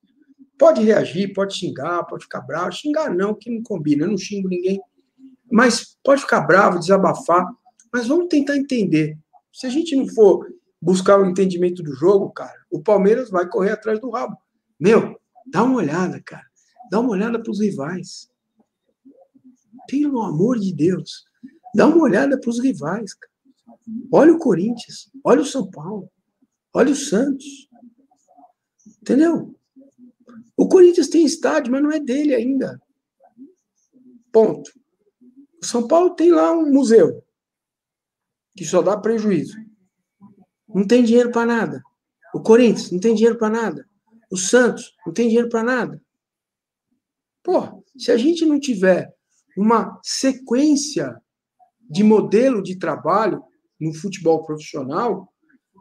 Pode 0.62 0.80
reagir, 0.80 1.32
pode 1.32 1.56
xingar, 1.56 2.04
pode 2.04 2.22
ficar 2.22 2.40
bravo. 2.40 2.70
Xingar 2.70 3.12
não, 3.12 3.34
que 3.34 3.50
não 3.50 3.60
combina, 3.64 4.04
eu 4.04 4.10
não 4.10 4.16
xingo 4.16 4.48
ninguém. 4.48 4.80
Mas 5.50 5.98
pode 6.04 6.20
ficar 6.20 6.42
bravo, 6.42 6.78
desabafar. 6.78 7.44
Mas 7.92 8.06
vamos 8.06 8.28
tentar 8.28 8.56
entender. 8.56 9.18
Se 9.52 9.66
a 9.66 9.68
gente 9.70 9.96
não 9.96 10.06
for 10.06 10.46
buscar 10.80 11.20
o 11.20 11.26
entendimento 11.26 11.82
do 11.82 11.92
jogo, 11.92 12.30
cara, 12.30 12.54
o 12.70 12.80
Palmeiras 12.80 13.28
vai 13.28 13.48
correr 13.48 13.72
atrás 13.72 13.98
do 13.98 14.08
rabo. 14.08 14.36
Meu, 14.78 15.20
dá 15.48 15.64
uma 15.64 15.78
olhada, 15.78 16.22
cara. 16.24 16.46
Dá 16.88 17.00
uma 17.00 17.10
olhada 17.10 17.42
para 17.42 17.50
os 17.50 17.60
rivais. 17.60 18.30
Pelo 19.88 20.22
amor 20.22 20.60
de 20.60 20.72
Deus. 20.72 21.24
Dá 21.74 21.88
uma 21.88 22.04
olhada 22.04 22.38
para 22.38 22.50
os 22.50 22.60
rivais, 22.60 23.14
cara. 23.14 23.32
Olha 24.12 24.32
o 24.32 24.38
Corinthians, 24.38 25.10
olha 25.24 25.40
o 25.40 25.44
São 25.44 25.68
Paulo, 25.68 26.08
olha 26.72 26.92
o 26.92 26.94
Santos. 26.94 27.68
Entendeu? 29.00 29.56
O 30.56 30.68
Corinthians 30.68 31.08
tem 31.08 31.24
estádio, 31.24 31.72
mas 31.72 31.82
não 31.82 31.92
é 31.92 32.00
dele 32.00 32.34
ainda. 32.34 32.80
Ponto. 34.30 34.70
O 35.62 35.66
São 35.66 35.86
Paulo 35.86 36.14
tem 36.14 36.30
lá 36.30 36.52
um 36.52 36.72
museu 36.72 37.22
que 38.56 38.64
só 38.64 38.82
dá 38.82 38.96
prejuízo. 38.96 39.56
Não 40.68 40.86
tem 40.86 41.04
dinheiro 41.04 41.30
para 41.30 41.46
nada. 41.46 41.82
O 42.34 42.40
Corinthians 42.40 42.90
não 42.90 43.00
tem 43.00 43.14
dinheiro 43.14 43.38
para 43.38 43.50
nada. 43.50 43.88
O 44.30 44.36
Santos 44.36 44.94
não 45.06 45.12
tem 45.12 45.28
dinheiro 45.28 45.48
para 45.48 45.62
nada. 45.62 46.02
Pô, 47.42 47.84
se 47.96 48.10
a 48.10 48.16
gente 48.16 48.44
não 48.46 48.58
tiver 48.58 49.12
uma 49.56 50.00
sequência 50.02 51.14
de 51.80 52.02
modelo 52.02 52.62
de 52.62 52.78
trabalho 52.78 53.42
no 53.78 53.92
futebol 53.92 54.44
profissional, 54.44 55.30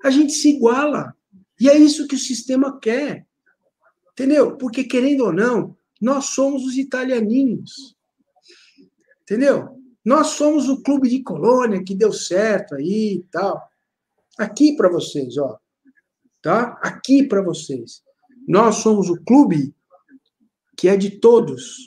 a 0.04 0.10
gente 0.10 0.34
se 0.34 0.50
iguala. 0.50 1.16
E 1.60 1.70
é 1.70 1.78
isso 1.78 2.08
que 2.08 2.16
o 2.16 2.20
sistema 2.20 2.80
quer. 2.80 3.26
Entendeu? 4.14 4.58
Porque, 4.58 4.84
querendo 4.84 5.26
ou 5.26 5.34
não, 5.34 5.76
nós 6.00 6.26
somos 6.26 6.66
os 6.66 6.78
italianinhos. 6.78 7.96
Entendeu? 9.22 9.82
Nós 10.04 10.28
somos 10.28 10.68
o 10.68 10.82
clube 10.82 11.10
de 11.10 11.22
colônia 11.22 11.84
que 11.84 11.96
deu 11.96 12.12
certo 12.12 12.76
aí 12.76 13.16
e 13.16 13.24
tal. 13.32 13.62
Aqui 14.38 14.76
para 14.76 14.90
vocês, 14.90 15.38
ó. 15.38 15.60
Tá? 16.42 16.80
Aqui 16.82 17.24
para 17.24 17.42
vocês. 17.42 18.02
Nós 18.48 18.78
somos 18.78 19.10
o 19.10 19.22
clube 19.24 19.74
que 20.76 20.88
é 20.88 20.98
de 20.98 21.12
todos. 21.20 21.78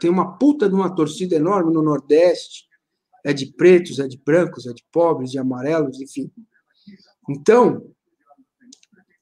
Tem 0.00 0.08
uma 0.08 0.38
puta 0.38 0.68
de 0.68 0.74
uma 0.74 0.94
torcida 0.94 1.34
enorme 1.34 1.72
no 1.72 1.82
Nordeste, 1.82 2.68
é 3.24 3.32
de 3.32 3.46
pretos, 3.46 3.98
é 3.98 4.06
de 4.06 4.16
brancos, 4.16 4.66
é 4.66 4.72
de 4.72 4.84
pobres, 4.92 5.32
de 5.32 5.38
amarelos, 5.38 6.00
enfim. 6.00 6.30
Então, 7.28 7.92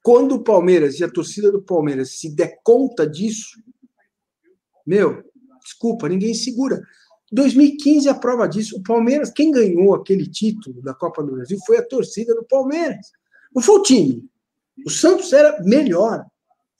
quando 0.06 0.36
o 0.36 0.44
Palmeiras 0.44 1.00
e 1.00 1.04
a 1.04 1.10
torcida 1.10 1.50
do 1.50 1.60
Palmeiras 1.60 2.20
se 2.20 2.32
der 2.32 2.60
conta 2.62 3.04
disso, 3.04 3.60
meu, 4.86 5.20
desculpa, 5.64 6.08
ninguém 6.08 6.32
segura. 6.32 6.80
2015 7.32 8.06
é 8.06 8.12
a 8.12 8.14
prova 8.14 8.46
disso. 8.46 8.76
O 8.76 8.82
Palmeiras, 8.84 9.32
quem 9.32 9.50
ganhou 9.50 9.96
aquele 9.96 10.30
título 10.30 10.80
da 10.80 10.94
Copa 10.94 11.24
do 11.24 11.32
Brasil 11.32 11.58
foi 11.66 11.78
a 11.78 11.84
torcida 11.84 12.36
do 12.36 12.44
Palmeiras. 12.44 13.10
Não 13.52 13.60
foi 13.60 13.80
o 13.80 13.82
time. 13.82 14.30
O 14.86 14.90
Santos 14.90 15.32
era 15.32 15.60
melhor. 15.64 16.24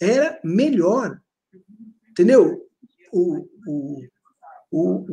Era 0.01 0.39
melhor. 0.45 1.21
Entendeu? 2.09 2.65
O, 3.13 3.49
o, 3.67 4.03
o, 4.71 4.99
o, 5.01 5.07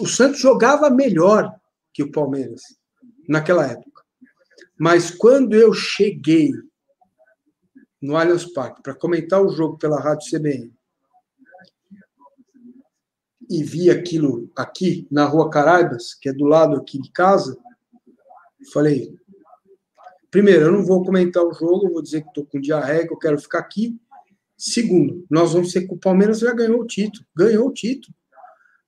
o, 0.00 0.06
Santos 0.06 0.40
jogava 0.40 0.88
melhor 0.88 1.54
que 1.92 2.02
o 2.02 2.10
Palmeiras 2.10 2.62
naquela 3.28 3.66
época. 3.66 4.02
Mas 4.78 5.10
quando 5.10 5.54
eu 5.54 5.74
cheguei 5.74 6.52
no 8.00 8.16
Allianz 8.16 8.44
Parque 8.52 8.82
para 8.82 8.94
comentar 8.94 9.42
o 9.42 9.50
jogo 9.50 9.78
pela 9.78 10.00
Rádio 10.00 10.28
CBN 10.30 10.72
e 13.48 13.62
vi 13.62 13.90
aquilo 13.90 14.50
aqui 14.56 15.06
na 15.10 15.24
Rua 15.24 15.50
Caraibas, 15.50 16.14
que 16.14 16.28
é 16.28 16.32
do 16.32 16.44
lado 16.44 16.76
aqui 16.76 17.00
de 17.00 17.10
casa, 17.10 17.58
falei: 18.72 19.14
primeiro, 20.30 20.66
eu 20.66 20.72
não 20.72 20.84
vou 20.84 21.04
comentar 21.04 21.44
o 21.44 21.52
jogo, 21.52 21.90
vou 21.90 22.02
dizer 22.02 22.22
que 22.22 22.28
estou 22.28 22.46
com 22.46 22.60
diarreia, 22.60 23.06
que 23.06 23.12
eu 23.12 23.18
quero 23.18 23.38
ficar 23.38 23.58
aqui. 23.58 23.98
Segundo, 24.56 25.24
nós 25.28 25.52
vamos 25.52 25.72
ser 25.72 25.86
que 25.86 25.94
o 25.94 25.98
Palmeiras 25.98 26.38
já 26.38 26.52
ganhou 26.52 26.80
o 26.80 26.86
título, 26.86 27.26
ganhou 27.34 27.66
o 27.66 27.72
título 27.72 28.14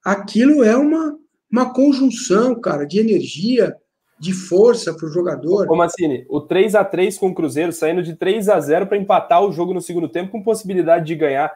aquilo 0.05 0.62
é 0.64 0.76
uma, 0.76 1.18
uma 1.51 1.72
conjunção, 1.72 2.60
cara, 2.60 2.84
de 2.84 2.98
energia, 2.98 3.76
de 4.23 4.32
força 4.32 4.94
para 4.94 5.05
o 5.05 5.11
jogador. 5.11 5.69
Ô 5.69 5.74
Mancini, 5.74 6.24
o 6.28 6.40
3 6.40 6.77
a 6.77 6.85
3 6.85 7.19
com 7.19 7.31
o 7.31 7.35
Cruzeiro, 7.35 7.73
saindo 7.73 8.05
de 8.05 8.15
3 8.15 8.49
a 8.49 8.61
0 8.61 8.86
para 8.86 8.97
empatar 8.97 9.43
o 9.43 9.51
jogo 9.51 9.74
no 9.74 9.81
segundo 9.81 10.09
tempo, 10.09 10.31
com 10.31 10.44
possibilidade 10.44 11.07
de 11.07 11.16
ganhar 11.16 11.53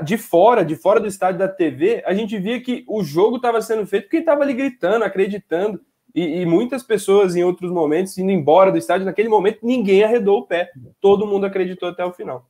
de 0.00 0.16
fora, 0.16 0.64
de 0.64 0.76
fora 0.76 1.00
do 1.00 1.08
estádio 1.08 1.40
da 1.40 1.48
TV, 1.48 2.04
a 2.06 2.14
gente 2.14 2.38
via 2.38 2.62
que 2.62 2.84
o 2.86 3.02
jogo 3.02 3.38
estava 3.38 3.60
sendo 3.60 3.84
feito 3.84 4.04
porque 4.04 4.18
estava 4.18 4.44
ali 4.44 4.54
gritando, 4.54 5.04
acreditando. 5.04 5.80
E, 6.14 6.42
e, 6.42 6.46
muitas 6.46 6.84
pessoas, 6.84 7.34
em 7.34 7.42
outros 7.42 7.72
momentos, 7.72 8.16
indo 8.16 8.30
embora 8.30 8.70
do 8.70 8.78
estádio, 8.78 9.04
naquele 9.04 9.28
momento, 9.28 9.58
ninguém 9.64 10.04
arredou 10.04 10.38
o 10.38 10.46
pé. 10.46 10.70
Todo 11.00 11.26
mundo 11.26 11.46
acreditou 11.46 11.88
até 11.88 12.04
o 12.04 12.12
final. 12.12 12.48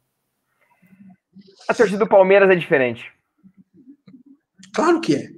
A 1.66 1.73
torcida 1.73 2.01
do 2.01 2.07
Palmeiras 2.07 2.51
é 2.51 2.55
diferente. 2.55 3.11
Claro 4.74 5.01
que 5.01 5.15
é. 5.15 5.28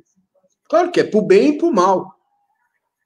Claro 0.69 0.91
que 0.91 0.99
é 0.99 1.05
para 1.05 1.21
o 1.21 1.23
bem 1.23 1.51
e 1.51 1.59
para 1.59 1.69
o 1.69 1.73
mal. 1.73 2.13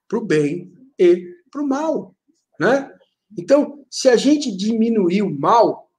Para 0.09 0.17
o 0.17 0.25
bem 0.25 0.80
e 1.01 1.25
para 1.49 1.61
o 1.61 1.67
mal. 1.67 2.15
Né? 2.59 2.91
Então, 3.37 3.83
se 3.89 4.07
a 4.07 4.15
gente 4.15 4.55
diminuir 4.55 5.23
o 5.23 5.39
mal, 5.39 5.89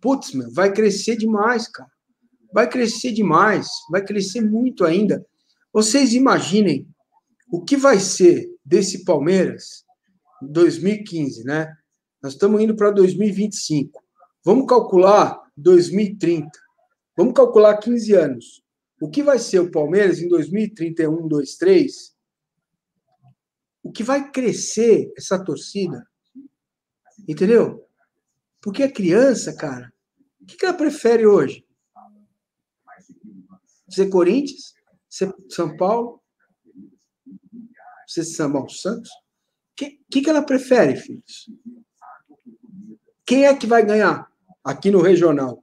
putz, 0.00 0.32
meu, 0.34 0.50
vai 0.52 0.72
crescer 0.72 1.16
demais, 1.16 1.68
cara. 1.68 1.90
Vai 2.52 2.68
crescer 2.68 3.12
demais. 3.12 3.68
Vai 3.90 4.04
crescer 4.04 4.42
muito 4.42 4.84
ainda. 4.84 5.24
Vocês 5.72 6.12
imaginem 6.12 6.86
o 7.50 7.62
que 7.62 7.76
vai 7.76 7.98
ser 7.98 8.50
desse 8.64 9.04
Palmeiras 9.04 9.84
em 10.42 10.52
2015, 10.52 11.44
né? 11.44 11.72
Nós 12.22 12.34
estamos 12.34 12.60
indo 12.60 12.76
para 12.76 12.90
2025. 12.90 14.02
Vamos 14.44 14.66
calcular 14.66 15.40
2030. 15.56 16.50
Vamos 17.16 17.34
calcular 17.34 17.76
15 17.78 18.14
anos. 18.14 18.62
O 19.00 19.08
que 19.08 19.22
vai 19.22 19.38
ser 19.38 19.60
o 19.60 19.70
Palmeiras 19.70 20.20
em 20.20 20.28
2031, 20.28 21.28
23? 21.28 22.12
O 23.82 23.90
que 23.90 24.02
vai 24.02 24.30
crescer 24.30 25.12
essa 25.16 25.42
torcida? 25.42 26.06
Entendeu? 27.28 27.86
Porque 28.60 28.82
a 28.82 28.92
criança, 28.92 29.54
cara, 29.56 29.92
o 30.40 30.46
que 30.46 30.64
ela 30.64 30.74
prefere 30.74 31.26
hoje? 31.26 31.66
Ser 33.90 34.08
Corinthians? 34.08 34.74
Ser 35.08 35.34
São 35.50 35.76
Paulo? 35.76 36.22
Ser 38.06 38.24
São 38.24 38.68
Santos? 38.68 39.10
O 39.10 39.74
que, 39.76 40.00
que, 40.10 40.22
que 40.22 40.30
ela 40.30 40.42
prefere, 40.42 40.96
filhos? 40.96 41.50
Quem 43.26 43.46
é 43.46 43.54
que 43.54 43.66
vai 43.66 43.84
ganhar 43.84 44.30
aqui 44.64 44.90
no 44.90 45.00
regional? 45.00 45.62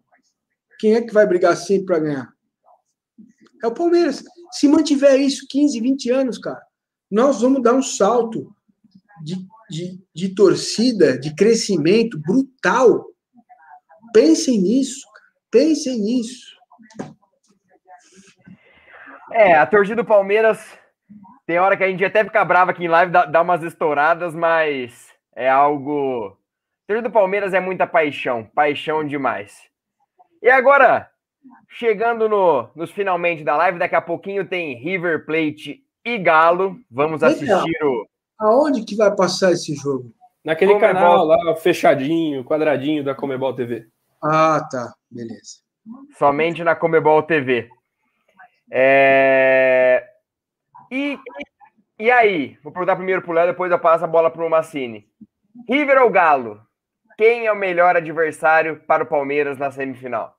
Quem 0.79 0.95
é 0.95 1.01
que 1.01 1.13
vai 1.13 1.27
brigar 1.27 1.55
sempre 1.55 1.85
para 1.85 1.99
ganhar? 1.99 2.33
É 3.61 3.67
o 3.67 3.73
Palmeiras. 3.73 4.23
Se 4.51 4.67
mantiver 4.67 5.19
isso 5.19 5.45
15, 5.49 5.79
20 5.79 6.09
anos, 6.09 6.37
cara, 6.37 6.61
nós 7.10 7.41
vamos 7.41 7.61
dar 7.61 7.73
um 7.73 7.81
salto 7.81 8.53
de, 9.23 9.36
de, 9.69 9.99
de 10.14 10.36
torcida, 10.36 11.18
de 11.18 11.36
crescimento 11.36 12.19
brutal. 12.19 13.06
Pensem 14.14 14.60
nisso, 14.60 15.07
pensem 15.52 15.99
nisso. 15.99 16.57
É, 19.31 19.56
a 19.56 19.65
torcida 19.65 20.02
do 20.02 20.06
Palmeiras 20.06 20.60
tem 21.45 21.60
hora 21.60 21.77
que 21.77 21.84
a 21.84 21.88
gente 21.88 22.03
até 22.03 22.23
fica 22.23 22.44
brava 22.45 22.72
aqui 22.72 22.84
em 22.84 22.88
live, 22.88 23.11
dá, 23.11 23.26
dá 23.26 23.41
umas 23.41 23.64
estouradas, 23.64 24.34
mas 24.34 25.10
é 25.36 25.49
algo. 25.49 26.38
A 26.84 26.88
torcida 26.88 27.10
do 27.10 27.14
Palmeiras 27.14 27.53
é 27.53 27.60
muita 27.60 27.86
paixão, 27.86 28.45
paixão 28.53 29.06
demais. 29.06 29.69
E 30.41 30.49
agora, 30.49 31.11
Chegando 31.72 32.27
no, 32.27 32.69
nos 32.76 32.91
finalmente 32.91 33.44
da 33.44 33.56
live, 33.56 33.80
daqui 33.80 33.95
a 33.95 34.02
pouquinho 34.02 34.48
tem 34.48 34.76
River 34.76 35.26
Plate 35.26 35.84
e 36.14 36.18
Galo. 36.18 36.80
Vamos 36.90 37.23
assistir 37.23 37.84
o. 37.84 38.07
Aonde 38.40 38.84
que 38.84 38.95
vai 38.95 39.14
passar 39.15 39.52
esse 39.52 39.76
jogo? 39.76 40.11
Naquele 40.44 40.73
Comebol... 40.73 40.94
canal 40.94 41.26
lá, 41.26 41.56
fechadinho, 41.56 42.44
quadradinho 42.44 43.03
da 43.03 43.14
Comebol 43.14 43.53
TV. 43.53 43.88
Ah, 44.23 44.65
tá. 44.72 44.94
Beleza. 45.11 45.60
Somente 46.18 46.64
na 46.64 46.76
Comebol 46.76 47.23
TV. 47.23 47.69
É... 48.72 50.07
E, 50.91 51.19
e 51.98 52.10
aí? 52.10 52.57
Vou 52.64 52.72
perguntar 52.72 52.95
primeiro 52.95 53.22
pro 53.22 53.34
Léo, 53.34 53.48
depois 53.48 53.72
eu 53.72 53.80
passo 53.80 54.06
a 54.06 54.07
bola 54.07 54.31
pro 54.31 54.49
Massini. 54.49 55.07
River 55.68 56.02
ou 56.02 56.10
Galo? 56.10 56.61
quem 57.19 57.45
é 57.45 57.52
o 57.52 57.56
melhor 57.56 57.98
adversário 57.98 58.80
para 58.88 59.03
o 59.03 59.06
Palmeiras 59.06 59.57
na 59.57 59.69
semifinal? 59.69 60.38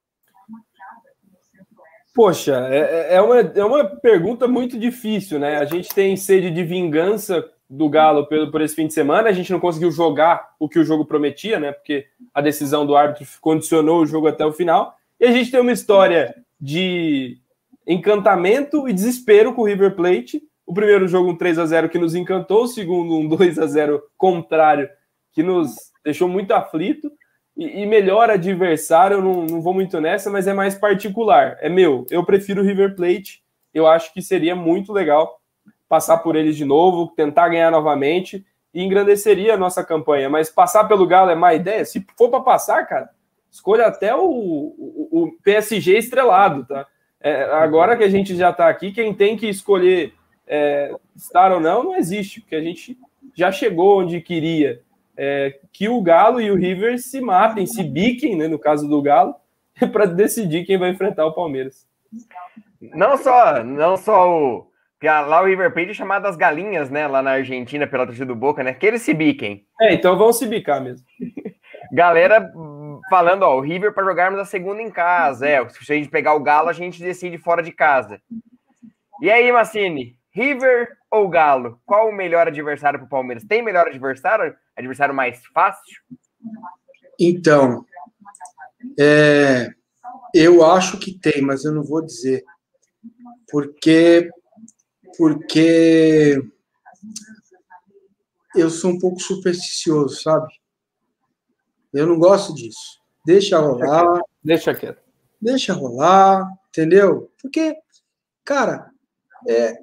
Poxa, 2.20 2.68
é, 2.70 3.14
é, 3.14 3.22
uma, 3.22 3.38
é 3.38 3.64
uma 3.64 3.82
pergunta 3.82 4.46
muito 4.46 4.78
difícil, 4.78 5.38
né? 5.38 5.56
A 5.56 5.64
gente 5.64 5.88
tem 5.88 6.14
sede 6.18 6.50
de 6.50 6.62
vingança 6.62 7.42
do 7.66 7.88
Galo 7.88 8.26
por, 8.26 8.50
por 8.50 8.60
esse 8.60 8.74
fim 8.74 8.86
de 8.86 8.92
semana. 8.92 9.30
A 9.30 9.32
gente 9.32 9.50
não 9.50 9.58
conseguiu 9.58 9.90
jogar 9.90 10.50
o 10.60 10.68
que 10.68 10.78
o 10.78 10.84
jogo 10.84 11.06
prometia, 11.06 11.58
né? 11.58 11.72
Porque 11.72 12.04
a 12.34 12.42
decisão 12.42 12.84
do 12.84 12.94
árbitro 12.94 13.26
condicionou 13.40 14.02
o 14.02 14.06
jogo 14.06 14.28
até 14.28 14.44
o 14.44 14.52
final. 14.52 14.94
E 15.18 15.24
a 15.24 15.32
gente 15.32 15.50
tem 15.50 15.60
uma 15.60 15.72
história 15.72 16.34
de 16.60 17.38
encantamento 17.86 18.86
e 18.86 18.92
desespero 18.92 19.54
com 19.54 19.62
o 19.62 19.66
River 19.66 19.96
Plate. 19.96 20.42
O 20.66 20.74
primeiro 20.74 21.08
jogo 21.08 21.30
um 21.30 21.36
3 21.38 21.58
a 21.58 21.64
0 21.64 21.88
que 21.88 21.98
nos 21.98 22.14
encantou, 22.14 22.64
o 22.64 22.68
segundo 22.68 23.14
um 23.14 23.26
2 23.26 23.58
a 23.58 23.66
0 23.66 23.98
contrário 24.18 24.90
que 25.32 25.42
nos 25.42 25.74
deixou 26.04 26.28
muito 26.28 26.52
aflito. 26.52 27.10
E, 27.60 27.82
e 27.82 27.86
melhor 27.86 28.30
adversário, 28.30 29.18
eu 29.18 29.22
não, 29.22 29.44
não 29.44 29.60
vou 29.60 29.74
muito 29.74 30.00
nessa, 30.00 30.30
mas 30.30 30.46
é 30.46 30.54
mais 30.54 30.74
particular. 30.74 31.58
É 31.60 31.68
meu, 31.68 32.06
eu 32.10 32.24
prefiro 32.24 32.62
o 32.62 32.64
River 32.64 32.96
Plate. 32.96 33.42
Eu 33.74 33.86
acho 33.86 34.14
que 34.14 34.22
seria 34.22 34.56
muito 34.56 34.94
legal 34.94 35.38
passar 35.86 36.16
por 36.18 36.36
eles 36.36 36.56
de 36.56 36.64
novo, 36.64 37.12
tentar 37.14 37.50
ganhar 37.50 37.70
novamente 37.70 38.46
e 38.72 38.82
engrandeceria 38.82 39.52
a 39.52 39.58
nossa 39.58 39.84
campanha. 39.84 40.30
Mas 40.30 40.48
passar 40.48 40.84
pelo 40.84 41.06
Galo 41.06 41.30
é 41.30 41.34
má 41.34 41.52
ideia? 41.52 41.84
Se 41.84 42.02
for 42.16 42.30
para 42.30 42.40
passar, 42.40 42.86
cara, 42.86 43.10
escolha 43.50 43.86
até 43.86 44.14
o, 44.14 44.22
o, 44.24 45.08
o 45.10 45.32
PSG 45.44 45.98
estrelado, 45.98 46.64
tá? 46.64 46.86
É, 47.20 47.42
agora 47.42 47.94
que 47.94 48.04
a 48.04 48.08
gente 48.08 48.34
já 48.34 48.48
está 48.48 48.70
aqui, 48.70 48.90
quem 48.90 49.12
tem 49.12 49.36
que 49.36 49.46
escolher 49.46 50.14
é, 50.46 50.94
estar 51.14 51.52
ou 51.52 51.60
não, 51.60 51.84
não 51.84 51.96
existe, 51.96 52.40
porque 52.40 52.56
a 52.56 52.62
gente 52.62 52.96
já 53.34 53.52
chegou 53.52 54.00
onde 54.00 54.18
queria. 54.22 54.80
É, 55.16 55.58
que 55.72 55.88
o 55.88 56.00
Galo 56.00 56.40
e 56.40 56.50
o 56.50 56.56
River 56.56 56.98
se 56.98 57.20
matem, 57.20 57.66
se 57.66 57.82
biquem, 57.82 58.36
né, 58.36 58.48
no 58.48 58.58
caso 58.58 58.88
do 58.88 59.02
Galo, 59.02 59.34
para 59.92 60.06
decidir 60.06 60.64
quem 60.64 60.78
vai 60.78 60.90
enfrentar 60.90 61.26
o 61.26 61.34
Palmeiras. 61.34 61.86
Não 62.80 63.16
só, 63.16 63.62
não 63.62 63.96
só 63.96 64.30
o. 64.30 64.70
Lá 65.02 65.40
o 65.40 65.46
River 65.46 65.72
Plate 65.72 65.90
é 65.90 65.94
chamado 65.94 66.26
as 66.26 66.36
galinhas, 66.36 66.90
né? 66.90 67.06
Lá 67.06 67.22
na 67.22 67.32
Argentina, 67.32 67.86
pela 67.86 68.04
torcida 68.04 68.26
do 68.26 68.36
Boca, 68.36 68.62
né? 68.62 68.74
Que 68.74 68.86
eles 68.86 69.00
se 69.00 69.14
biquem. 69.14 69.64
É, 69.80 69.94
então 69.94 70.16
vão 70.16 70.30
se 70.30 70.46
bicar 70.46 70.82
mesmo. 70.82 71.06
Galera 71.92 72.52
falando, 73.08 73.42
ó, 73.42 73.56
o 73.56 73.60
River 73.60 73.94
para 73.94 74.04
jogarmos 74.04 74.38
a 74.38 74.44
segunda 74.44 74.82
em 74.82 74.90
casa. 74.90 75.46
É, 75.46 75.66
se 75.68 75.92
a 75.92 75.96
gente 75.96 76.10
pegar 76.10 76.34
o 76.34 76.40
Galo, 76.40 76.68
a 76.68 76.74
gente 76.74 77.02
decide 77.02 77.38
fora 77.38 77.62
de 77.62 77.72
casa. 77.72 78.20
E 79.22 79.30
aí, 79.30 79.50
Massini, 79.50 80.16
River 80.32 80.96
ou 81.10 81.28
Galo? 81.28 81.80
Qual 81.84 82.08
o 82.08 82.14
melhor 82.14 82.46
adversário 82.46 82.98
para 82.98 83.06
o 83.06 83.10
Palmeiras? 83.10 83.44
Tem 83.44 83.62
melhor 83.62 83.88
adversário? 83.88 84.56
Adversário 84.76 85.14
mais 85.14 85.44
fácil? 85.46 86.00
Então, 87.18 87.84
é, 88.98 89.70
eu 90.34 90.64
acho 90.64 90.98
que 90.98 91.18
tem, 91.18 91.42
mas 91.42 91.64
eu 91.64 91.72
não 91.72 91.82
vou 91.82 92.04
dizer. 92.04 92.44
Porque, 93.50 94.30
porque 95.18 96.40
eu 98.54 98.70
sou 98.70 98.92
um 98.92 98.98
pouco 98.98 99.20
supersticioso, 99.20 100.22
sabe? 100.22 100.52
Eu 101.92 102.06
não 102.06 102.18
gosto 102.18 102.54
disso. 102.54 103.00
Deixa 103.26 103.58
rolar. 103.58 104.20
Deixa 104.42 104.74
quieto. 104.74 105.02
Deixa 105.40 105.72
rolar, 105.72 106.48
entendeu? 106.68 107.32
Porque, 107.40 107.76
cara, 108.44 108.90
é, 109.48 109.78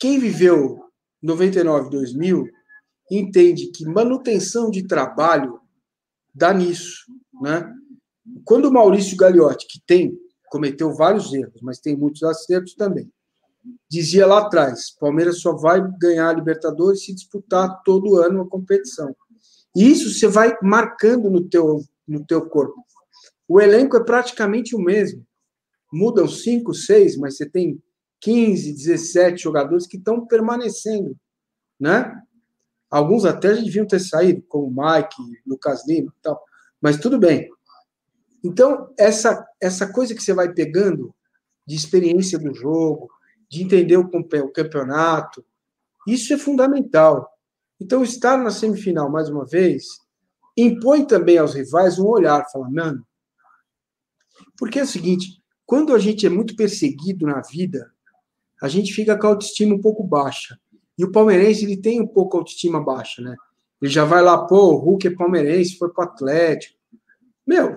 quem 0.00 0.18
viveu 0.18 0.82
99, 1.22 1.90
2000, 1.90 2.48
entende 3.10 3.66
que 3.66 3.84
manutenção 3.84 4.70
de 4.70 4.86
trabalho 4.86 5.60
dá 6.34 6.54
nisso, 6.54 7.04
né? 7.42 7.70
Quando 8.44 8.66
o 8.66 8.72
Maurício 8.72 9.16
Gagliotti, 9.16 9.66
que 9.66 9.80
tem, 9.86 10.16
cometeu 10.48 10.94
vários 10.94 11.32
erros, 11.32 11.60
mas 11.62 11.78
tem 11.78 11.96
muitos 11.96 12.22
acertos 12.22 12.74
também, 12.74 13.10
dizia 13.88 14.26
lá 14.26 14.38
atrás, 14.38 14.90
Palmeiras 14.98 15.40
só 15.40 15.54
vai 15.54 15.80
ganhar 15.98 16.30
a 16.30 16.32
Libertadores 16.32 17.04
se 17.04 17.14
disputar 17.14 17.82
todo 17.84 18.16
ano 18.16 18.42
a 18.42 18.48
competição. 18.48 19.14
E 19.76 19.90
isso 19.90 20.10
você 20.10 20.26
vai 20.26 20.56
marcando 20.62 21.28
no 21.28 21.48
teu, 21.48 21.84
no 22.06 22.24
teu 22.24 22.48
corpo. 22.48 22.82
O 23.46 23.60
elenco 23.60 23.96
é 23.96 24.04
praticamente 24.04 24.74
o 24.74 24.78
mesmo. 24.78 25.26
Mudam 25.92 26.28
cinco, 26.28 26.72
seis, 26.72 27.16
mas 27.16 27.36
você 27.36 27.48
tem 27.48 27.80
15, 28.20 28.72
17 28.74 29.42
jogadores 29.42 29.86
que 29.86 29.96
estão 29.96 30.26
permanecendo, 30.26 31.16
né? 31.78 32.14
Alguns 32.90 33.24
até 33.24 33.54
já 33.54 33.62
deviam 33.62 33.86
ter 33.86 34.00
saído, 34.00 34.42
como 34.48 34.66
o 34.66 34.70
Mike, 34.70 35.42
Lucas 35.46 35.86
Lima 35.86 36.12
e 36.16 36.22
tal. 36.22 36.42
Mas 36.80 36.98
tudo 36.98 37.18
bem. 37.18 37.48
Então, 38.42 38.92
essa, 38.98 39.46
essa 39.60 39.92
coisa 39.92 40.14
que 40.14 40.22
você 40.22 40.32
vai 40.32 40.52
pegando 40.52 41.14
de 41.66 41.76
experiência 41.76 42.38
do 42.38 42.52
jogo, 42.52 43.08
de 43.48 43.62
entender 43.62 43.96
o, 43.96 44.02
o 44.02 44.52
campeonato, 44.52 45.44
isso 46.06 46.32
é 46.32 46.38
fundamental. 46.38 47.30
Então, 47.80 48.02
estar 48.02 48.36
na 48.36 48.50
semifinal 48.50 49.10
mais 49.10 49.28
uma 49.28 49.46
vez 49.46 49.84
impõe 50.56 51.06
também 51.06 51.38
aos 51.38 51.54
rivais 51.54 51.98
um 51.98 52.06
olhar, 52.06 52.44
falar, 52.50 52.70
mano. 52.70 53.06
Porque 54.58 54.78
é 54.78 54.82
o 54.82 54.86
seguinte: 54.86 55.42
quando 55.64 55.94
a 55.94 55.98
gente 55.98 56.26
é 56.26 56.28
muito 56.28 56.56
perseguido 56.56 57.26
na 57.26 57.40
vida, 57.40 57.90
a 58.60 58.68
gente 58.68 58.92
fica 58.92 59.16
com 59.18 59.26
a 59.26 59.30
autoestima 59.30 59.74
um 59.74 59.80
pouco 59.80 60.04
baixa. 60.04 60.58
E 60.98 61.04
o 61.04 61.10
palmeirense, 61.10 61.64
ele 61.64 61.76
tem 61.76 62.00
um 62.00 62.06
pouco 62.06 62.36
a 62.36 62.40
autoestima 62.40 62.82
baixa, 62.82 63.22
né? 63.22 63.34
Ele 63.80 63.90
já 63.90 64.04
vai 64.04 64.22
lá, 64.22 64.46
pô, 64.46 64.74
o 64.74 64.76
Hulk 64.76 65.06
é 65.06 65.16
palmeirense, 65.16 65.78
foi 65.78 65.88
pro 65.88 66.04
Atlético. 66.04 66.78
Meu, 67.46 67.74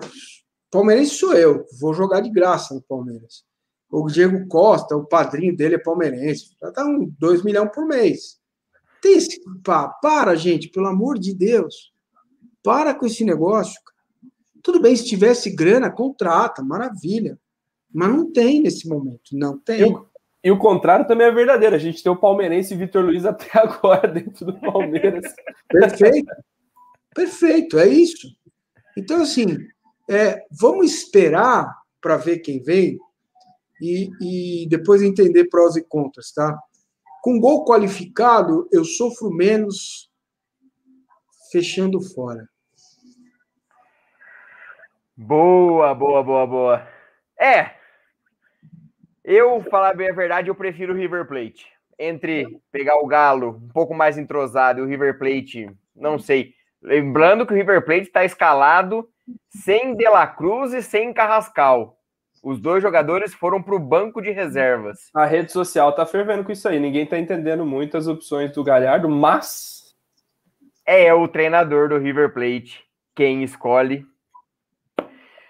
palmeirense 0.70 1.14
sou 1.14 1.32
eu, 1.32 1.64
vou 1.80 1.94
jogar 1.94 2.20
de 2.20 2.30
graça 2.30 2.74
no 2.74 2.82
Palmeiras. 2.82 3.44
O 3.90 4.06
Diego 4.08 4.46
Costa, 4.48 4.96
o 4.96 5.06
padrinho 5.06 5.56
dele 5.56 5.76
é 5.76 5.78
palmeirense, 5.78 6.50
já 6.60 6.70
tá 6.70 6.84
um 6.84 7.10
2 7.18 7.42
milhões 7.42 7.70
por 7.72 7.86
mês. 7.86 8.38
Tem 9.00 9.16
esse, 9.16 9.40
pá, 9.62 9.88
para, 9.88 10.34
gente, 10.34 10.68
pelo 10.68 10.86
amor 10.86 11.18
de 11.18 11.34
Deus. 11.34 11.92
Para 12.62 12.94
com 12.94 13.06
esse 13.06 13.24
negócio. 13.24 13.80
Tudo 14.62 14.80
bem, 14.80 14.96
se 14.96 15.04
tivesse 15.04 15.50
grana, 15.50 15.90
contrata, 15.90 16.62
maravilha. 16.62 17.38
Mas 17.92 18.08
não 18.08 18.32
tem 18.32 18.60
nesse 18.60 18.88
momento, 18.88 19.30
não 19.32 19.58
tem. 19.58 19.80
Eu, 19.80 20.06
e 20.44 20.50
o 20.50 20.58
contrário 20.58 21.06
também 21.06 21.26
é 21.26 21.32
verdadeiro. 21.32 21.74
A 21.74 21.78
gente 21.78 22.02
tem 22.02 22.12
o 22.12 22.16
palmeirense 22.16 22.76
Vitor 22.76 23.02
Luiz 23.02 23.24
até 23.24 23.48
agora 23.58 24.06
dentro 24.06 24.44
do 24.44 24.60
Palmeiras. 24.60 25.34
Perfeito. 25.66 26.30
Perfeito, 27.14 27.78
é 27.78 27.88
isso. 27.88 28.28
Então, 28.94 29.22
assim, 29.22 29.56
é, 30.10 30.44
vamos 30.50 30.92
esperar 30.92 31.74
para 31.98 32.18
ver 32.18 32.40
quem 32.40 32.62
vem 32.62 32.98
e, 33.80 34.10
e 34.20 34.68
depois 34.68 35.00
entender 35.00 35.48
prós 35.48 35.76
e 35.76 35.82
contras, 35.82 36.30
tá? 36.32 36.54
Com 37.22 37.40
gol 37.40 37.64
qualificado, 37.64 38.68
eu 38.70 38.84
sofro 38.84 39.30
menos 39.30 40.10
fechando 41.50 42.02
fora. 42.02 42.46
Boa, 45.16 45.94
boa, 45.94 46.22
boa, 46.22 46.46
boa. 46.46 46.88
É. 47.38 47.83
Eu, 49.24 49.62
falar 49.62 49.94
bem 49.94 50.10
a 50.10 50.14
verdade, 50.14 50.48
eu 50.48 50.54
prefiro 50.54 50.92
o 50.92 50.96
River 50.96 51.26
Plate. 51.26 51.66
Entre 51.98 52.60
pegar 52.70 52.96
o 52.96 53.06
Galo 53.06 53.60
um 53.62 53.68
pouco 53.68 53.94
mais 53.94 54.18
entrosado 54.18 54.80
e 54.80 54.82
o 54.82 54.86
River 54.86 55.18
Plate, 55.18 55.70
não 55.94 56.18
sei. 56.18 56.52
Lembrando 56.82 57.46
que 57.46 57.52
o 57.52 57.56
River 57.56 57.84
Plate 57.84 58.02
está 58.02 58.24
escalado 58.24 59.08
sem 59.48 59.96
De 59.96 60.08
La 60.08 60.26
Cruz 60.26 60.74
e 60.74 60.82
sem 60.82 61.12
Carrascal. 61.12 61.96
Os 62.42 62.60
dois 62.60 62.82
jogadores 62.82 63.32
foram 63.32 63.62
para 63.62 63.74
o 63.74 63.78
banco 63.78 64.20
de 64.20 64.30
reservas. 64.30 65.08
A 65.14 65.24
rede 65.24 65.50
social 65.50 65.94
tá 65.94 66.04
fervendo 66.04 66.44
com 66.44 66.52
isso 66.52 66.68
aí. 66.68 66.78
Ninguém 66.78 67.06
tá 67.06 67.18
entendendo 67.18 67.64
muito 67.64 67.96
as 67.96 68.06
opções 68.06 68.52
do 68.52 68.62
Galhardo, 68.62 69.08
mas 69.08 69.94
é 70.84 71.14
o 71.14 71.26
treinador 71.26 71.88
do 71.88 71.96
River 71.96 72.34
Plate 72.34 72.84
quem 73.14 73.42
escolhe. 73.42 74.04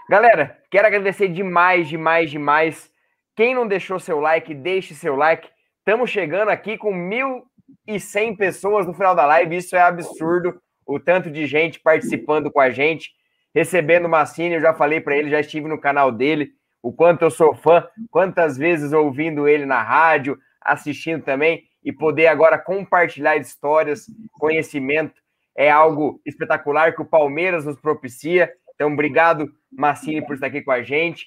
Galera, 0.09 0.59
quero 0.71 0.87
agradecer 0.87 1.29
demais, 1.29 1.89
demais, 1.89 2.31
demais. 2.31 2.94
Quem 3.37 3.55
não 3.55 3.67
deixou 3.67 3.99
seu 3.99 4.21
like, 4.21 4.55
deixe 4.55 4.95
seu 4.95 5.17
like. 5.17 5.49
Estamos 5.79 6.11
chegando 6.11 6.51
aqui 6.51 6.79
com 6.79 6.93
1.100 6.93 8.37
pessoas 8.37 8.87
no 8.87 8.95
final 8.95 9.15
da 9.15 9.27
live. 9.27 9.57
Isso 9.57 9.75
é 9.75 9.81
absurdo. 9.81 10.61
O 10.87 11.01
tanto 11.01 11.31
de 11.31 11.47
gente 11.47 11.81
participando 11.81 12.51
com 12.51 12.61
a 12.61 12.71
gente, 12.71 13.11
recebendo 13.55 14.09
Massini. 14.09 14.55
Eu 14.55 14.61
já 14.61 14.75
falei 14.75 15.01
para 15.01 15.17
ele, 15.17 15.31
já 15.31 15.41
estive 15.41 15.69
no 15.69 15.81
canal 15.81 16.13
dele 16.13 16.53
o 16.83 16.93
quanto 16.93 17.23
eu 17.23 17.31
sou 17.31 17.55
fã, 17.55 17.89
quantas 18.11 18.59
vezes 18.59 18.93
ouvindo 18.93 19.49
ele 19.49 19.65
na 19.65 19.83
rádio, 19.83 20.39
assistindo 20.61 21.23
também, 21.25 21.63
e 21.83 21.91
poder 21.91 22.27
agora 22.27 22.59
compartilhar 22.59 23.37
histórias, 23.37 24.05
conhecimento, 24.33 25.15
é 25.57 25.71
algo 25.71 26.21
espetacular 26.27 26.95
que 26.95 27.01
o 27.01 27.07
Palmeiras 27.07 27.65
nos 27.65 27.81
propicia. 27.81 28.53
Então, 28.75 28.93
obrigado, 28.93 29.51
Massini, 29.73 30.21
por 30.21 30.35
estar 30.35 30.49
aqui 30.49 30.61
com 30.61 30.73
a 30.73 30.83
gente. 30.83 31.25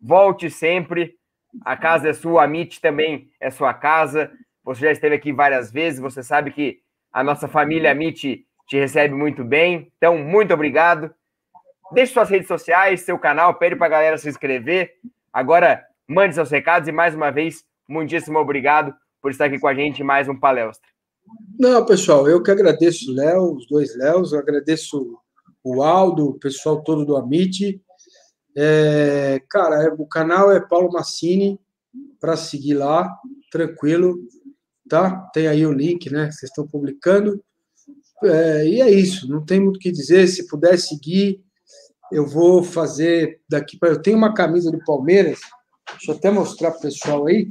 Volte 0.00 0.48
sempre. 0.48 1.16
A 1.64 1.76
casa 1.76 2.08
é 2.08 2.12
sua, 2.12 2.44
a 2.44 2.46
MIT 2.46 2.80
também 2.80 3.30
é 3.40 3.50
sua 3.50 3.74
casa. 3.74 4.30
Você 4.64 4.82
já 4.82 4.92
esteve 4.92 5.14
aqui 5.14 5.32
várias 5.32 5.70
vezes, 5.70 6.00
você 6.00 6.22
sabe 6.22 6.50
que 6.50 6.80
a 7.12 7.22
nossa 7.22 7.46
família 7.46 7.90
MIT 7.90 8.46
te 8.66 8.78
recebe 8.78 9.14
muito 9.14 9.44
bem. 9.44 9.92
Então, 9.98 10.16
muito 10.16 10.54
obrigado. 10.54 11.12
deixe 11.92 12.12
suas 12.12 12.30
redes 12.30 12.48
sociais, 12.48 13.02
seu 13.02 13.18
canal, 13.18 13.54
pede 13.54 13.76
para 13.76 13.86
a 13.86 13.90
galera 13.90 14.18
se 14.18 14.28
inscrever. 14.28 14.94
Agora, 15.32 15.84
mande 16.08 16.34
seus 16.34 16.50
recados 16.50 16.88
e 16.88 16.92
mais 16.92 17.14
uma 17.14 17.30
vez, 17.30 17.64
muitíssimo 17.88 18.38
obrigado 18.38 18.94
por 19.20 19.30
estar 19.30 19.46
aqui 19.46 19.58
com 19.58 19.68
a 19.68 19.74
gente 19.74 20.00
em 20.00 20.04
mais 20.04 20.28
um 20.28 20.38
palestra. 20.38 20.88
Não, 21.58 21.84
pessoal, 21.84 22.28
eu 22.28 22.42
que 22.42 22.50
agradeço 22.50 23.10
o 23.10 23.14
Léo, 23.14 23.56
os 23.56 23.66
dois 23.66 23.96
Léos, 23.96 24.32
eu 24.32 24.38
agradeço 24.38 25.18
o 25.62 25.82
Aldo, 25.82 26.30
o 26.30 26.38
pessoal 26.38 26.82
todo 26.82 27.04
do 27.04 27.16
Amit. 27.16 27.80
É, 28.56 29.40
cara, 29.48 29.82
é, 29.84 29.88
o 29.88 30.06
canal 30.06 30.52
é 30.52 30.60
Paulo 30.60 30.92
Massini, 30.92 31.58
para 32.20 32.36
seguir 32.36 32.74
lá, 32.74 33.12
tranquilo, 33.50 34.16
tá? 34.88 35.28
Tem 35.32 35.48
aí 35.48 35.66
o 35.66 35.72
link, 35.72 36.10
né? 36.10 36.30
Vocês 36.30 36.50
estão 36.50 36.66
publicando. 36.66 37.42
É, 38.24 38.66
e 38.66 38.80
é 38.80 38.90
isso, 38.90 39.28
não 39.28 39.44
tem 39.44 39.60
muito 39.60 39.76
o 39.76 39.80
que 39.80 39.90
dizer. 39.90 40.26
Se 40.28 40.46
puder 40.46 40.78
seguir, 40.78 41.42
eu 42.10 42.26
vou 42.26 42.62
fazer 42.62 43.40
daqui 43.48 43.78
para. 43.78 43.90
Eu 43.90 44.02
tenho 44.02 44.16
uma 44.16 44.34
camisa 44.34 44.70
do 44.70 44.84
Palmeiras, 44.84 45.40
deixa 45.90 46.12
eu 46.12 46.16
até 46.16 46.30
mostrar 46.30 46.70
para 46.70 46.78
o 46.78 46.82
pessoal 46.82 47.26
aí. 47.26 47.50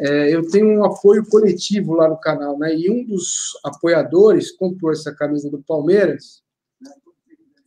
É, 0.00 0.34
eu 0.34 0.48
tenho 0.48 0.66
um 0.66 0.84
apoio 0.84 1.24
coletivo 1.28 1.92
lá 1.92 2.08
no 2.08 2.18
canal, 2.18 2.58
né? 2.58 2.74
E 2.74 2.90
um 2.90 3.04
dos 3.04 3.58
apoiadores 3.64 4.52
comprou 4.52 4.92
essa 4.92 5.12
camisa 5.14 5.50
do 5.50 5.62
Palmeiras 5.62 6.42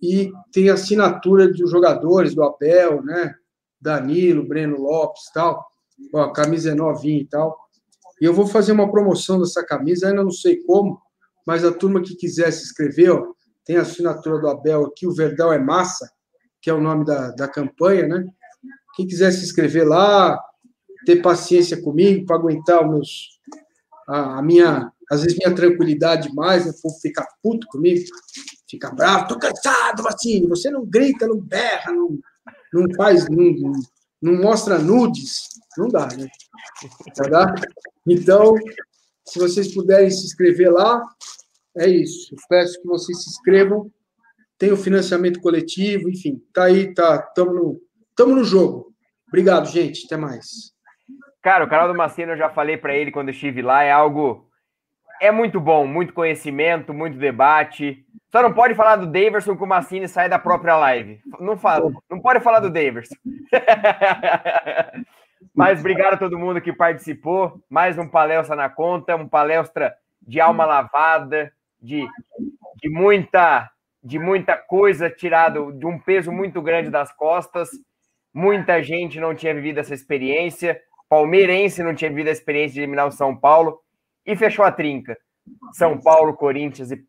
e 0.01 0.31
tem 0.51 0.69
assinatura 0.69 1.47
dos 1.47 1.69
jogadores, 1.69 2.33
do 2.33 2.43
Abel, 2.43 3.03
né? 3.03 3.35
Danilo, 3.79 4.47
Breno 4.47 4.77
Lopes 4.77 5.23
tal. 5.33 5.65
Ó, 6.13 6.21
a 6.21 6.33
camisa 6.33 6.71
é 6.71 6.75
novinha 6.75 7.21
e 7.21 7.25
tal. 7.25 7.57
E 8.19 8.25
eu 8.25 8.33
vou 8.33 8.47
fazer 8.47 8.71
uma 8.71 8.91
promoção 8.91 9.39
dessa 9.39 9.65
camisa, 9.65 10.07
ainda 10.07 10.23
não 10.23 10.31
sei 10.31 10.61
como, 10.63 11.01
mas 11.45 11.65
a 11.65 11.71
turma 11.71 12.01
que 12.01 12.15
quiser 12.15 12.51
se 12.51 12.63
inscrever, 12.63 13.11
ó, 13.11 13.33
tem 13.65 13.77
a 13.77 13.81
assinatura 13.81 14.39
do 14.39 14.47
Abel 14.47 14.85
aqui, 14.85 15.07
o 15.07 15.13
Verdão 15.13 15.51
é 15.51 15.59
Massa, 15.59 16.11
que 16.61 16.69
é 16.69 16.73
o 16.73 16.81
nome 16.81 17.05
da, 17.05 17.31
da 17.31 17.47
campanha, 17.47 18.07
né? 18.07 18.25
Quem 18.95 19.07
quiser 19.07 19.31
se 19.31 19.43
inscrever 19.43 19.87
lá, 19.87 20.39
ter 21.05 21.21
paciência 21.21 21.81
comigo 21.81 22.25
para 22.25 22.35
aguentar 22.35 22.83
os 22.83 22.89
meus, 22.89 23.39
a, 24.07 24.39
a, 24.39 24.41
minha, 24.41 24.91
às 25.09 25.23
vezes 25.23 25.37
minha 25.37 25.55
tranquilidade 25.55 26.33
mais, 26.33 26.65
né? 26.65 26.71
o 26.71 26.81
povo 26.81 26.99
fica 26.99 27.25
puto 27.41 27.65
comigo, 27.67 28.03
fica 28.71 28.89
bravo, 28.89 29.27
tô 29.27 29.37
cansado, 29.37 30.07
assim, 30.07 30.47
você 30.47 30.71
não 30.71 30.85
grita, 30.85 31.27
não 31.27 31.37
berra, 31.37 31.91
não, 31.91 32.17
não 32.73 32.95
faz, 32.95 33.29
não, 33.29 33.73
não 34.21 34.41
mostra 34.41 34.79
nudes, 34.79 35.49
não 35.77 35.89
dá, 35.89 36.07
né? 36.07 36.27
Tá? 37.29 37.53
Então, 38.07 38.55
se 39.27 39.37
vocês 39.37 39.73
puderem 39.73 40.09
se 40.09 40.25
inscrever 40.25 40.71
lá, 40.71 41.03
é 41.77 41.87
isso. 41.87 42.33
Eu 42.33 42.37
peço 42.49 42.81
que 42.81 42.87
vocês 42.87 43.23
se 43.23 43.29
inscrevam. 43.29 43.91
Tem 44.57 44.71
o 44.71 44.77
financiamento 44.77 45.39
coletivo, 45.41 46.09
enfim, 46.09 46.41
tá 46.53 46.65
aí, 46.65 46.93
tá, 46.93 47.25
estamos 47.27 47.55
no, 47.55 47.81
tamo 48.15 48.35
no 48.35 48.43
jogo. 48.43 48.93
Obrigado, 49.27 49.67
gente. 49.67 50.05
Até 50.05 50.17
mais. 50.17 50.71
Cara, 51.41 51.65
o 51.65 51.69
canal 51.69 51.87
do 51.87 51.97
Maceno 51.97 52.33
eu 52.33 52.37
já 52.37 52.49
falei 52.49 52.77
para 52.77 52.95
ele 52.95 53.11
quando 53.11 53.29
estive 53.29 53.61
lá, 53.61 53.83
é 53.83 53.91
algo 53.91 54.47
é 55.21 55.29
muito 55.29 55.59
bom, 55.59 55.85
muito 55.85 56.13
conhecimento, 56.13 56.91
muito 56.91 57.15
debate. 57.15 58.03
Só 58.31 58.41
não 58.41 58.51
pode 58.51 58.73
falar 58.73 58.95
do 58.95 59.05
Daverson 59.05 59.55
que 59.55 59.63
o 59.63 59.67
Massini 59.67 60.07
sai 60.07 60.27
da 60.27 60.39
própria 60.39 60.75
live. 60.75 61.21
Não 61.39 61.55
fala, 61.55 61.91
não 62.09 62.19
pode 62.19 62.39
falar 62.39 62.59
do 62.59 62.71
Daverson. 62.71 63.13
Mas 65.53 65.79
obrigado 65.79 66.15
a 66.15 66.17
todo 66.17 66.39
mundo 66.39 66.59
que 66.59 66.73
participou. 66.73 67.61
Mais 67.69 67.99
um 67.99 68.07
palestra 68.07 68.55
na 68.55 68.67
conta, 68.67 69.15
um 69.15 69.27
palestra 69.27 69.93
de 70.19 70.41
alma 70.41 70.65
lavada, 70.65 71.53
de, 71.79 72.07
de 72.81 72.89
muita 72.89 73.69
de 74.03 74.17
muita 74.17 74.57
coisa 74.57 75.11
tirado 75.11 75.71
de 75.73 75.85
um 75.85 75.99
peso 75.99 76.31
muito 76.31 76.59
grande 76.63 76.89
das 76.89 77.11
costas. 77.11 77.69
Muita 78.33 78.81
gente 78.81 79.19
não 79.19 79.35
tinha 79.35 79.53
vivido 79.53 79.79
essa 79.79 79.93
experiência. 79.93 80.81
Palmeirense 81.07 81.83
não 81.83 81.93
tinha 81.93 82.09
vivido 82.09 82.29
a 82.29 82.31
experiência 82.31 82.73
de 82.73 82.79
eliminar 82.79 83.05
o 83.05 83.11
São 83.11 83.35
Paulo 83.35 83.80
e 84.25 84.35
fechou 84.35 84.63
a 84.65 84.71
trinca. 84.71 85.17
São 85.73 85.99
Paulo, 85.99 86.35
Corinthians 86.35 86.91
e, 86.91 87.03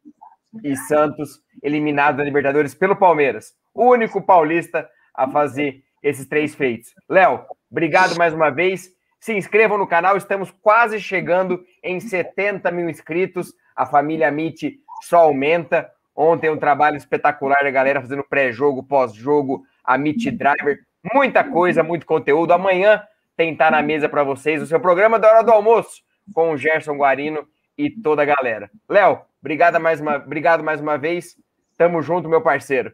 e 0.64 0.76
Santos 0.76 1.40
eliminados 1.62 2.18
da 2.18 2.24
Libertadores 2.24 2.74
pelo 2.74 2.96
Palmeiras. 2.96 3.52
O 3.74 3.90
único 3.90 4.20
paulista 4.20 4.88
a 5.14 5.28
fazer 5.28 5.82
esses 6.02 6.26
três 6.26 6.54
feitos. 6.54 6.94
Léo, 7.08 7.44
obrigado 7.70 8.16
mais 8.16 8.34
uma 8.34 8.50
vez. 8.50 8.90
Se 9.20 9.32
inscrevam 9.34 9.78
no 9.78 9.86
canal, 9.86 10.16
estamos 10.16 10.50
quase 10.50 11.00
chegando 11.00 11.62
em 11.82 12.00
70 12.00 12.70
mil 12.72 12.88
inscritos. 12.88 13.52
A 13.76 13.86
família 13.86 14.30
Mit 14.30 14.80
só 15.02 15.18
aumenta. 15.18 15.90
Ontem 16.14 16.50
um 16.50 16.58
trabalho 16.58 16.96
espetacular 16.96 17.62
da 17.62 17.70
galera 17.70 18.00
fazendo 18.00 18.24
pré-jogo, 18.24 18.82
pós-jogo, 18.82 19.64
a 19.82 19.96
Mit 19.96 20.30
Driver. 20.30 20.80
Muita 21.14 21.42
coisa, 21.44 21.82
muito 21.82 22.04
conteúdo. 22.04 22.52
Amanhã 22.52 23.02
tem 23.36 23.56
na 23.56 23.80
Mesa 23.80 24.08
para 24.08 24.22
vocês, 24.22 24.60
o 24.60 24.66
seu 24.66 24.78
programa 24.78 25.18
da 25.18 25.28
hora 25.28 25.42
do 25.42 25.50
almoço 25.50 26.02
com 26.32 26.52
o 26.52 26.56
Gerson 26.56 26.96
Guarino 26.96 27.46
e 27.76 27.90
toda 27.90 28.22
a 28.22 28.24
galera. 28.24 28.70
Léo, 28.88 29.20
obrigado 29.40 29.80
mais 29.80 30.00
uma, 30.00 30.16
obrigado 30.16 30.62
mais 30.62 30.80
uma 30.80 30.96
vez. 30.96 31.36
Tamo 31.76 32.02
junto, 32.02 32.28
meu 32.28 32.40
parceiro. 32.40 32.92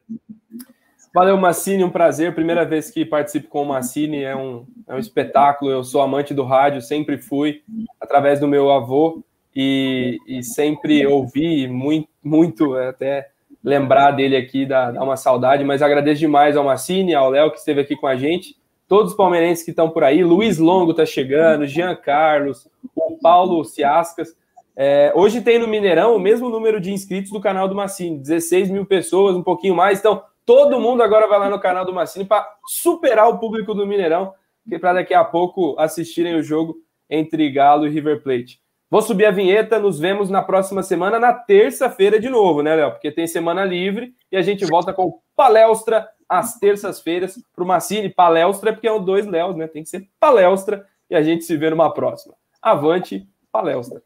Valeu, 1.15 1.37
Massini, 1.37 1.83
um 1.83 1.91
prazer. 1.91 2.35
Primeira 2.35 2.65
vez 2.65 2.91
que 2.91 3.05
participo 3.05 3.49
com 3.49 3.63
o 3.63 3.67
Massini, 3.67 4.23
é 4.23 4.37
um, 4.37 4.67
é 4.87 4.95
um 4.95 4.99
espetáculo. 4.99 5.71
Eu 5.71 5.83
sou 5.83 6.01
amante 6.01 6.35
do 6.35 6.45
rádio, 6.45 6.81
sempre 6.81 7.19
fui, 7.19 7.63
através 8.01 8.39
do 8.39 8.47
meu 8.47 8.71
avô, 8.71 9.23
e, 9.55 10.19
e 10.27 10.43
sempre 10.43 11.07
ouvi 11.07 11.67
muito, 11.67 12.09
muito, 12.23 12.75
até 12.77 13.31
lembrar 13.65 14.13
dele 14.13 14.37
aqui 14.37 14.65
dá, 14.65 14.93
dá 14.93 15.03
uma 15.03 15.17
saudade, 15.17 15.65
mas 15.65 15.83
agradeço 15.83 16.21
demais 16.21 16.57
ao 16.57 16.65
Massini, 16.65 17.15
ao 17.15 17.31
Léo 17.31 17.51
que 17.51 17.59
esteve 17.59 17.81
aqui 17.81 17.97
com 17.97 18.07
a 18.07 18.15
gente 18.15 18.57
todos 18.89 19.13
os 19.13 19.17
palmeirenses 19.17 19.63
que 19.63 19.71
estão 19.71 19.91
por 19.91 20.03
aí. 20.03 20.25
Luiz 20.25 20.59
Longo 20.59 20.93
está 20.93 21.05
chegando, 21.05 21.67
Jean 21.67 21.95
Carlos, 21.95 22.67
o 22.97 23.19
Paulo 23.19 23.63
Ciascas. 23.63 24.35
É, 24.75 25.13
hoje 25.15 25.43
tem 25.43 25.59
no 25.59 25.69
Mineirão 25.69 26.17
o 26.17 26.21
mesmo 26.21 26.49
número 26.49 26.81
de 26.81 26.93
inscritos 26.93 27.31
do 27.31 27.41
canal 27.41 27.69
do 27.69 27.75
Massini, 27.75 28.19
16 28.19 28.71
mil 28.71 28.87
pessoas, 28.87 29.37
um 29.37 29.43
pouquinho 29.43 29.75
mais. 29.75 29.99
Então, 29.99 30.23
todo 30.47 30.81
mundo 30.81 31.03
agora 31.03 31.29
vai 31.29 31.39
lá 31.39 31.51
no 31.51 31.61
canal 31.61 31.85
do 31.85 31.93
Massini 31.93 32.25
para 32.25 32.49
superar 32.67 33.29
o 33.29 33.39
público 33.39 33.75
do 33.75 33.87
Mineirão, 33.87 34.33
para 34.81 34.95
daqui 34.95 35.13
a 35.13 35.25
pouco 35.25 35.75
assistirem 35.79 36.37
o 36.37 36.43
jogo 36.43 36.77
entre 37.11 37.51
Galo 37.51 37.87
e 37.87 37.91
River 37.91 38.23
Plate. 38.23 38.61
Vou 38.91 39.03
subir 39.03 39.27
a 39.27 39.31
vinheta, 39.31 39.79
nos 39.79 39.99
vemos 39.99 40.31
na 40.31 40.41
próxima 40.41 40.83
semana, 40.83 41.19
na 41.19 41.35
terça-feira 41.35 42.19
de 42.19 42.31
novo, 42.31 42.63
né, 42.63 42.75
Léo? 42.75 42.93
Porque 42.93 43.11
tem 43.11 43.27
semana 43.27 43.63
livre 43.63 44.15
e 44.33 44.37
a 44.37 44.41
gente 44.41 44.65
volta 44.65 44.95
com 44.95 45.21
palestra 45.37 46.09
às 46.29 46.59
terças-feiras 46.59 47.39
para 47.55 47.65
o 47.65 47.67
Massini. 47.67 48.09
Palestra, 48.09 48.73
porque 48.73 48.87
é 48.87 48.93
o 48.93 48.99
dois 48.99 49.27
Léos, 49.27 49.57
né? 49.57 49.67
Tem 49.67 49.83
que 49.83 49.89
ser 49.89 50.09
palestra 50.21 50.87
e 51.09 51.17
a 51.17 51.23
gente 51.23 51.45
se 51.45 51.57
vê 51.57 51.71
numa 51.71 51.93
próxima. 51.93 52.35
Avante, 52.61 53.27
palestra. 53.51 54.03